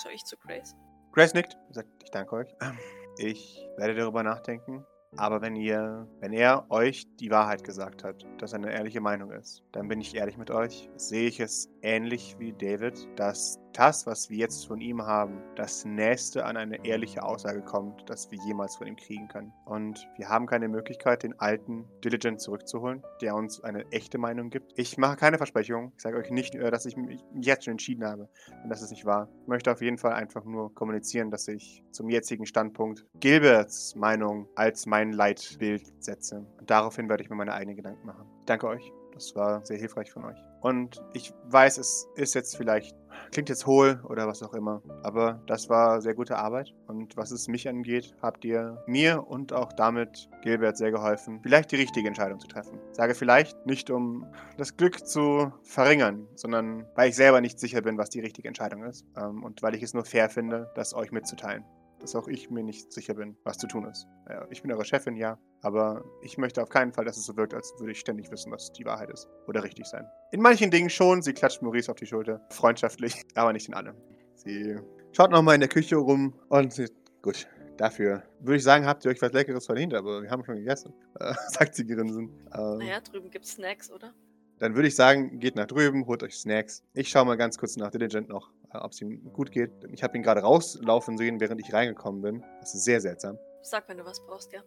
Schau 0.00 0.08
ich 0.10 0.24
zu 0.24 0.36
Grace. 0.36 0.76
Grace 1.12 1.34
nickt. 1.34 1.56
Sagt, 1.70 1.88
ich 2.04 2.10
danke 2.12 2.36
euch. 2.36 2.54
Ähm, 2.62 2.78
Ich 3.18 3.60
werde 3.76 3.96
darüber 3.96 4.22
nachdenken. 4.22 4.86
Aber 5.16 5.42
wenn 5.42 5.56
ihr, 5.56 6.06
wenn 6.20 6.32
er 6.32 6.70
euch 6.70 7.06
die 7.16 7.30
Wahrheit 7.30 7.64
gesagt 7.64 8.04
hat, 8.04 8.24
dass 8.38 8.52
er 8.52 8.60
eine 8.60 8.72
ehrliche 8.72 9.00
Meinung 9.00 9.32
ist, 9.32 9.64
dann 9.72 9.88
bin 9.88 10.00
ich 10.00 10.14
ehrlich 10.14 10.36
mit 10.36 10.50
euch. 10.50 10.88
Sehe 10.96 11.28
ich 11.28 11.40
es 11.40 11.68
ähnlich 11.82 12.36
wie 12.38 12.52
David, 12.52 13.08
dass 13.16 13.58
das, 13.72 14.06
was 14.06 14.30
wir 14.30 14.38
jetzt 14.38 14.66
von 14.66 14.80
ihm 14.80 15.02
haben, 15.02 15.40
das 15.56 15.84
nächste 15.84 16.44
an 16.44 16.56
eine 16.56 16.84
ehrliche 16.84 17.22
Aussage 17.22 17.62
kommt, 17.62 18.08
das 18.08 18.30
wir 18.30 18.38
jemals 18.46 18.76
von 18.76 18.86
ihm 18.86 18.96
kriegen 18.96 19.28
können. 19.28 19.52
Und 19.64 20.06
wir 20.16 20.28
haben 20.28 20.46
keine 20.46 20.68
Möglichkeit, 20.68 21.22
den 21.22 21.38
alten 21.38 21.86
Diligent 22.04 22.40
zurückzuholen, 22.40 23.02
der 23.20 23.34
uns 23.34 23.62
eine 23.62 23.84
echte 23.90 24.18
Meinung 24.18 24.50
gibt. 24.50 24.72
Ich 24.76 24.98
mache 24.98 25.16
keine 25.16 25.38
Versprechung. 25.38 25.92
Ich 25.96 26.02
sage 26.02 26.16
euch 26.16 26.30
nicht, 26.30 26.54
äh, 26.54 26.70
dass 26.70 26.86
ich 26.86 26.96
mich 26.96 27.24
jetzt 27.40 27.64
schon 27.64 27.72
entschieden 27.72 28.04
habe. 28.04 28.28
Und 28.62 28.70
das 28.70 28.82
ist 28.82 28.90
nicht 28.90 29.04
wahr. 29.04 29.28
Ich 29.42 29.48
möchte 29.48 29.72
auf 29.72 29.80
jeden 29.80 29.98
Fall 29.98 30.12
einfach 30.12 30.44
nur 30.44 30.74
kommunizieren, 30.74 31.30
dass 31.30 31.48
ich 31.48 31.82
zum 31.90 32.08
jetzigen 32.08 32.46
Standpunkt 32.46 33.06
Gilberts 33.20 33.94
Meinung 33.96 34.48
als 34.54 34.86
mein 34.86 35.12
Leitbild 35.12 35.82
setze. 36.02 36.46
Und 36.58 36.70
daraufhin 36.70 37.08
werde 37.08 37.22
ich 37.22 37.30
mir 37.30 37.36
meine 37.36 37.54
eigenen 37.54 37.76
Gedanken 37.76 38.06
machen. 38.06 38.26
Ich 38.40 38.46
danke 38.46 38.66
euch. 38.66 38.92
Das 39.12 39.34
war 39.34 39.64
sehr 39.66 39.76
hilfreich 39.76 40.10
von 40.10 40.24
euch. 40.24 40.38
Und 40.60 41.02
ich 41.12 41.32
weiß, 41.48 41.78
es 41.78 42.08
ist 42.14 42.34
jetzt 42.34 42.56
vielleicht, 42.56 42.96
klingt 43.30 43.48
jetzt 43.48 43.66
hohl 43.66 44.00
oder 44.08 44.26
was 44.26 44.42
auch 44.42 44.54
immer, 44.54 44.82
aber 45.02 45.42
das 45.46 45.68
war 45.68 46.00
sehr 46.00 46.14
gute 46.14 46.36
Arbeit. 46.36 46.74
Und 46.86 47.16
was 47.16 47.30
es 47.30 47.48
mich 47.48 47.68
angeht, 47.68 48.14
habt 48.22 48.44
ihr 48.44 48.82
mir 48.86 49.26
und 49.26 49.52
auch 49.52 49.72
damit 49.72 50.28
Gilbert 50.42 50.76
sehr 50.76 50.90
geholfen, 50.90 51.40
vielleicht 51.42 51.72
die 51.72 51.76
richtige 51.76 52.08
Entscheidung 52.08 52.40
zu 52.40 52.48
treffen. 52.48 52.78
Ich 52.90 52.96
sage 52.96 53.14
vielleicht 53.14 53.66
nicht, 53.66 53.90
um 53.90 54.26
das 54.56 54.76
Glück 54.76 55.06
zu 55.06 55.52
verringern, 55.62 56.26
sondern 56.34 56.86
weil 56.94 57.10
ich 57.10 57.16
selber 57.16 57.40
nicht 57.40 57.58
sicher 57.58 57.82
bin, 57.82 57.98
was 57.98 58.10
die 58.10 58.20
richtige 58.20 58.48
Entscheidung 58.48 58.84
ist. 58.84 59.04
Ähm, 59.16 59.42
und 59.42 59.62
weil 59.62 59.74
ich 59.74 59.82
es 59.82 59.94
nur 59.94 60.04
fair 60.04 60.28
finde, 60.28 60.70
das 60.74 60.94
euch 60.94 61.12
mitzuteilen. 61.12 61.64
Dass 62.00 62.14
auch 62.14 62.28
ich 62.28 62.50
mir 62.50 62.62
nicht 62.62 62.92
sicher 62.92 63.14
bin, 63.14 63.36
was 63.44 63.58
zu 63.58 63.66
tun 63.66 63.84
ist. 63.84 64.06
Ja, 64.28 64.46
ich 64.50 64.62
bin 64.62 64.72
eure 64.72 64.84
Chefin, 64.84 65.16
ja. 65.16 65.38
Aber 65.60 66.04
ich 66.22 66.38
möchte 66.38 66.62
auf 66.62 66.70
keinen 66.70 66.92
Fall, 66.92 67.04
dass 67.04 67.16
es 67.16 67.26
so 67.26 67.36
wirkt, 67.36 67.52
als 67.54 67.74
würde 67.78 67.92
ich 67.92 68.00
ständig 68.00 68.30
wissen, 68.30 68.50
was 68.50 68.72
die 68.72 68.84
Wahrheit 68.84 69.10
ist. 69.10 69.28
Oder 69.46 69.62
richtig 69.62 69.86
sein. 69.86 70.06
In 70.32 70.40
manchen 70.40 70.70
Dingen 70.70 70.88
schon. 70.90 71.20
Sie 71.22 71.34
klatscht 71.34 71.60
Maurice 71.62 71.90
auf 71.90 71.96
die 71.96 72.06
Schulter. 72.06 72.40
Freundschaftlich. 72.50 73.14
Aber 73.34 73.52
nicht 73.52 73.68
in 73.68 73.74
allem. 73.74 73.94
Sie 74.34 74.78
schaut 75.12 75.30
nochmal 75.30 75.54
in 75.56 75.60
der 75.60 75.68
Küche 75.68 75.96
rum 75.96 76.34
und 76.48 76.72
sie. 76.72 76.88
Gut. 77.22 77.46
Dafür 77.76 78.22
würde 78.40 78.56
ich 78.56 78.64
sagen, 78.64 78.86
habt 78.86 79.04
ihr 79.04 79.10
euch 79.10 79.22
was 79.22 79.32
Leckeres 79.32 79.64
verdient, 79.64 79.94
aber 79.94 80.22
wir 80.22 80.30
haben 80.30 80.44
schon 80.44 80.56
gegessen. 80.56 80.92
Äh, 81.18 81.32
sagt 81.48 81.74
sie 81.74 81.86
grinsend. 81.86 82.30
Ähm, 82.54 82.78
Naja, 82.78 83.00
drüben 83.00 83.30
gibt's 83.30 83.52
Snacks, 83.52 83.90
oder? 83.90 84.12
dann 84.60 84.74
würde 84.74 84.88
ich 84.88 84.94
sagen, 84.94 85.40
geht 85.40 85.56
nach 85.56 85.66
drüben, 85.66 86.06
holt 86.06 86.22
euch 86.22 86.36
Snacks. 86.36 86.84
Ich 86.92 87.08
schaue 87.08 87.24
mal 87.24 87.36
ganz 87.36 87.56
kurz 87.56 87.76
nach 87.76 87.90
Diligent 87.90 88.28
noch, 88.28 88.50
ob 88.72 88.92
es 88.92 89.00
ihm 89.00 89.32
gut 89.32 89.50
geht. 89.50 89.72
Ich 89.92 90.02
habe 90.02 90.16
ihn 90.16 90.22
gerade 90.22 90.40
rauslaufen 90.40 91.16
sehen, 91.18 91.40
während 91.40 91.60
ich 91.60 91.72
reingekommen 91.72 92.22
bin. 92.22 92.44
Das 92.60 92.74
ist 92.74 92.84
sehr 92.84 93.00
seltsam. 93.00 93.38
Sag, 93.62 93.88
wenn 93.88 93.98
du 93.98 94.04
was 94.04 94.20
brauchst, 94.20 94.52
ja. 94.52 94.62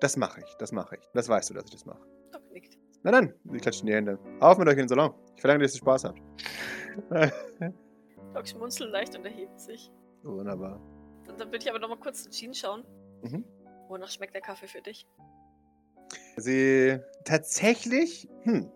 Das 0.00 0.16
mache 0.16 0.40
ich, 0.40 0.54
das 0.58 0.72
mache 0.72 0.96
ich. 0.96 1.02
Das 1.14 1.28
weißt 1.28 1.50
du, 1.50 1.54
dass 1.54 1.64
ich 1.64 1.70
das 1.70 1.86
mache. 1.86 2.06
Doc 2.32 2.42
nickt. 2.52 2.78
Na 3.02 3.12
dann, 3.12 3.32
sie 3.50 3.58
klatscht 3.58 3.80
in 3.80 3.86
die 3.86 3.94
Hände. 3.94 4.18
Auf 4.40 4.58
mit 4.58 4.68
euch 4.68 4.74
in 4.74 4.80
den 4.80 4.88
Salon. 4.88 5.14
Ich 5.34 5.40
verlange, 5.40 5.62
dass 5.62 5.74
ihr 5.74 5.78
Spaß 5.78 6.04
habt. 6.04 6.20
Doc 8.34 8.46
schmunzelt 8.46 8.90
leicht 8.90 9.16
und 9.16 9.24
erhebt 9.24 9.60
sich. 9.60 9.90
Wunderbar. 10.22 10.80
Dann, 11.24 11.38
dann 11.38 11.48
würde 11.48 11.58
ich 11.58 11.70
aber 11.70 11.78
noch 11.78 11.88
mal 11.88 11.98
kurz 11.98 12.24
zu 12.24 12.30
Jean 12.30 12.52
schauen. 12.52 12.84
Mhm. 13.22 13.44
Wonach 13.88 14.10
schmeckt 14.10 14.34
der 14.34 14.42
Kaffee 14.42 14.66
für 14.66 14.82
dich? 14.82 15.06
Sie 16.36 16.98
tatsächlich, 17.24 18.28
hm, 18.42 18.70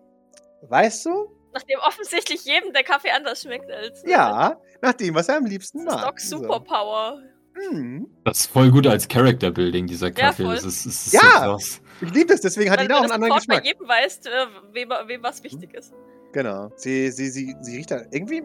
weißt 0.61 1.05
du? 1.05 1.40
Nachdem 1.53 1.79
offensichtlich 1.79 2.45
jedem 2.45 2.71
der 2.73 2.83
Kaffee 2.83 3.11
anders 3.11 3.41
schmeckt 3.41 3.69
als. 3.71 4.03
Ja, 4.05 4.57
nach 4.81 4.93
dem, 4.93 5.15
was 5.15 5.27
er 5.27 5.37
am 5.37 5.45
liebsten 5.45 5.85
Das 5.85 5.95
ist 5.95 6.01
mag. 6.01 6.09
Docs 6.09 6.29
Superpower. 6.29 7.19
So. 7.19 7.31
Hm. 7.71 8.07
Das 8.23 8.39
ist 8.41 8.45
voll 8.51 8.71
gut 8.71 8.87
als 8.87 9.07
Character 9.07 9.51
Building, 9.51 9.85
dieser 9.85 10.09
Kaffee. 10.11 10.43
voll. 10.45 10.55
das 10.55 10.63
ist, 10.63 10.85
das 10.85 11.07
ist 11.07 11.13
Ja! 11.13 11.57
so. 11.59 11.77
Ich 12.05 12.13
liebe 12.13 12.27
das, 12.31 12.39
deswegen 12.41 12.71
hat 12.71 12.79
Weil 12.79 12.85
jeder 12.85 12.97
auch 12.99 13.03
einen 13.03 13.11
anderen 13.11 13.35
Geschmack. 13.35 13.61
bei 13.63 13.67
jedem 13.67 13.87
weißt, 13.87 14.27
äh, 14.27 14.29
wem, 14.71 14.89
wem 15.07 15.21
was 15.23 15.43
wichtig 15.43 15.73
ist. 15.73 15.93
Genau. 16.31 16.71
Sie, 16.77 17.11
sie, 17.11 17.29
sie, 17.29 17.55
sie 17.59 17.75
riecht 17.77 17.91
da 17.91 18.01
irgendwie. 18.11 18.43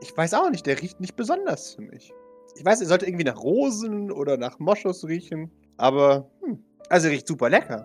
Ich 0.00 0.16
weiß 0.16 0.32
auch 0.34 0.48
nicht, 0.50 0.64
der 0.66 0.80
riecht 0.80 1.00
nicht 1.00 1.16
besonders 1.16 1.74
für 1.74 1.82
mich. 1.82 2.12
Ich 2.56 2.64
weiß, 2.64 2.80
er 2.80 2.86
sollte 2.86 3.06
irgendwie 3.06 3.24
nach 3.24 3.36
Rosen 3.38 4.10
oder 4.10 4.36
nach 4.38 4.58
Moschus 4.58 5.04
riechen. 5.06 5.50
Aber, 5.76 6.30
hm. 6.42 6.64
Also, 6.88 7.08
er 7.08 7.12
riecht 7.12 7.26
super 7.28 7.50
lecker. 7.50 7.84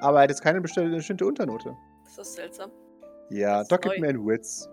Aber 0.00 0.18
er 0.18 0.22
hat 0.24 0.30
jetzt 0.30 0.42
keine 0.42 0.60
besti- 0.60 0.94
bestimmte 0.94 1.26
Unternote. 1.26 1.74
Das 2.04 2.18
ist 2.28 2.34
seltsam. 2.34 2.70
Ja, 3.32 3.64
Doc 3.64 3.82
gibt 3.82 3.98
mir 3.98 4.08
einen 4.08 4.26
Witz. 4.26 4.68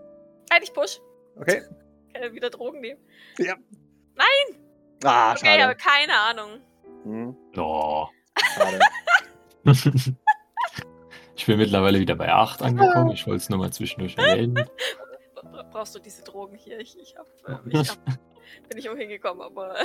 Nein, 0.49 0.61
ich 0.63 0.73
push. 0.73 0.99
Okay? 1.37 1.61
Kann 2.13 2.23
er 2.23 2.33
wieder 2.33 2.49
Drogen 2.49 2.81
nehmen. 2.81 2.99
Ah, 5.05 5.31
Okay, 5.33 5.61
aber 5.61 5.71
schade. 5.71 5.75
keine 5.77 6.13
Ahnung. 6.19 6.61
Hm, 7.03 7.37
Oh. 7.57 8.07
schade. 8.53 8.79
ich 11.35 11.45
bin 11.45 11.57
mittlerweile 11.57 11.99
wieder 11.99 12.15
bei 12.15 12.29
8 12.29 12.61
angekommen. 12.61 13.11
Ich 13.11 13.25
wollte 13.25 13.37
es 13.37 13.49
nur 13.49 13.59
mal 13.59 13.71
zwischendurch 13.71 14.17
erwähnen. 14.17 14.55
Bra- 14.55 15.63
Brauchst 15.71 15.95
du 15.95 15.99
diese 15.99 16.23
Drogen 16.23 16.55
hier? 16.57 16.79
Ich, 16.79 16.97
ich 16.99 17.15
hab, 17.15 17.27
äh, 17.47 17.69
ich 17.69 17.89
hab 17.89 17.97
bin 18.69 18.77
ich 18.77 18.89
auch 18.89 18.95
hingekommen, 18.97 19.41
aber 19.41 19.75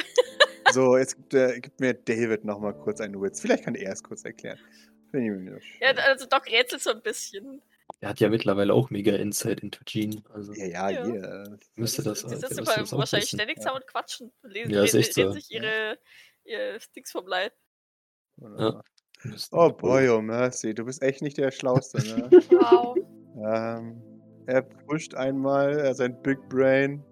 so, 0.72 0.96
jetzt 0.96 1.14
gibt, 1.16 1.34
äh, 1.34 1.60
gibt 1.60 1.78
mir 1.78 1.94
David 1.94 2.44
nochmal 2.44 2.74
kurz 2.74 3.00
einen 3.00 3.20
Witz. 3.22 3.40
Vielleicht 3.40 3.64
kann 3.64 3.74
er 3.76 3.92
es 3.92 4.02
kurz 4.02 4.24
erklären. 4.24 4.58
Ja, 5.12 5.90
also 6.08 6.26
Doc 6.26 6.46
rätselt 6.50 6.82
so 6.82 6.90
ein 6.90 7.02
bisschen. 7.02 7.62
Er 8.00 8.10
hat 8.10 8.20
ja 8.20 8.28
mittlerweile 8.28 8.74
auch 8.74 8.90
mega 8.90 9.14
Insight 9.16 9.60
into 9.60 9.80
Gene. 9.86 10.22
Also 10.32 10.52
Ja, 10.52 10.66
ja, 10.66 10.90
Ja. 10.90 11.04
hier. 11.06 11.58
müsste 11.76 12.02
das, 12.02 12.20
Sie 12.20 12.26
müsste 12.26 12.48
sitzen 12.48 12.64
das 12.64 12.74
bei- 12.74 12.82
auch 12.82 12.98
wahrscheinlich 12.98 13.26
wissen. 13.28 13.36
ständig 13.38 13.56
zusammen 13.58 13.76
und 13.76 13.86
quatschen. 13.86 14.32
Lesen, 14.42 14.70
Ja, 14.72 14.82
ist 14.84 14.94
reden, 14.94 15.00
echt 15.04 15.16
reden 15.16 15.28
so. 15.28 15.34
sich 15.34 15.50
ihre, 15.50 15.98
ihr 16.44 16.78
Dings 16.94 17.10
vom 17.12 17.26
Leid. 17.26 17.52
Wunderbar. 18.36 18.84
Müssten- 19.22 19.56
Oh 19.56 19.70
boy, 19.70 20.08
oh 20.10 20.20
mercy, 20.20 20.74
du 20.74 20.84
bist 20.84 21.02
echt 21.02 21.22
nicht 21.22 21.38
der 21.38 21.50
Schlauste, 21.50 21.98
ne? 21.98 22.28
Wow. 22.50 22.96
ähm, 23.42 24.02
er 24.46 24.60
pusht 24.62 25.14
einmal 25.14 25.94
sein 25.94 26.20
Big 26.22 26.38
Brain. 26.50 27.02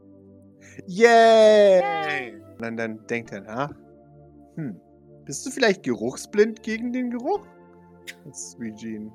Yay! 0.86 2.34
Und 2.34 2.60
dann, 2.62 2.76
dann 2.76 3.06
denkt 3.06 3.32
er 3.32 3.40
nach. 3.40 3.70
Hm, 4.56 4.78
bist 5.24 5.44
du 5.46 5.50
vielleicht 5.50 5.82
geruchsblind 5.84 6.62
gegen 6.62 6.92
den 6.92 7.10
Geruch? 7.10 7.46
Das 8.24 8.48
ist 8.48 8.60
wie 8.60 8.74
Jean. 8.74 9.10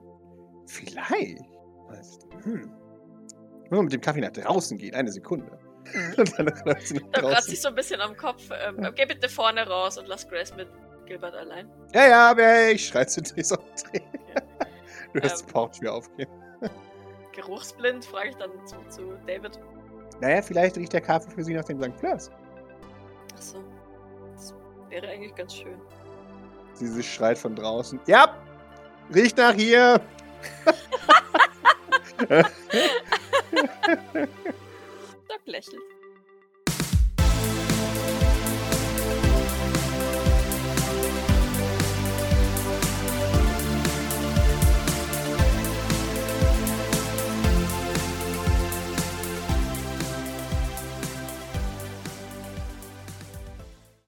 Vielleicht. 0.67 1.41
Was? 1.89 2.19
Hm. 2.43 2.71
Ich 3.63 3.71
muss 3.71 3.77
mal 3.77 3.83
mit 3.83 3.93
dem 3.93 4.01
Kaffee 4.01 4.21
nach 4.21 4.31
draußen 4.31 4.77
gehen. 4.77 4.95
Eine 4.95 5.11
Sekunde. 5.11 5.57
Und 6.17 6.37
dann 6.37 6.51
sie 6.81 6.99
kratzt 7.11 7.49
sich 7.49 7.61
so 7.61 7.69
ein 7.69 7.75
bisschen 7.75 8.01
am 8.01 8.15
Kopf. 8.17 8.49
Ähm, 8.51 8.91
Geh 8.95 9.05
bitte 9.05 9.29
vorne 9.29 9.65
raus 9.67 9.97
und 9.97 10.07
lass 10.07 10.27
Grace 10.27 10.53
mit 10.55 10.67
Gilbert 11.05 11.33
allein. 11.33 11.69
Ja, 11.93 12.07
ja, 12.09 12.31
aber 12.31 12.71
ich 12.71 12.85
schrei 12.87 13.05
zu 13.05 13.21
dir 13.21 13.43
so 13.43 13.55
drehen. 13.91 14.03
Du 15.13 15.21
hörst 15.21 15.41
Ähm. 15.41 15.47
die 15.47 15.53
Portür 15.53 15.93
aufgehen. 15.93 16.29
Geruchsblind, 17.31 18.03
frage 18.03 18.29
ich 18.29 18.35
dann 18.35 18.51
zu, 18.65 18.75
zu 18.89 19.17
David. 19.25 19.59
Naja, 20.19 20.41
vielleicht 20.41 20.75
riecht 20.77 20.91
der 20.91 21.01
Kaffee 21.01 21.31
für 21.31 21.43
sie 21.43 21.53
nach 21.53 21.63
dem 21.63 21.81
St. 21.81 21.97
Fleurs. 21.99 22.31
Achso. 23.35 23.63
Das 24.33 24.53
wäre 24.89 25.07
eigentlich 25.07 25.35
ganz 25.35 25.55
schön. 25.55 25.79
Sie 26.73 27.01
schreit 27.03 27.37
von 27.37 27.55
draußen. 27.55 27.99
Ja! 28.07 28.35
Riecht 29.13 29.37
nach 29.37 29.53
hier! 29.53 30.01
Doc 35.27 35.41
lächelt. 35.45 35.96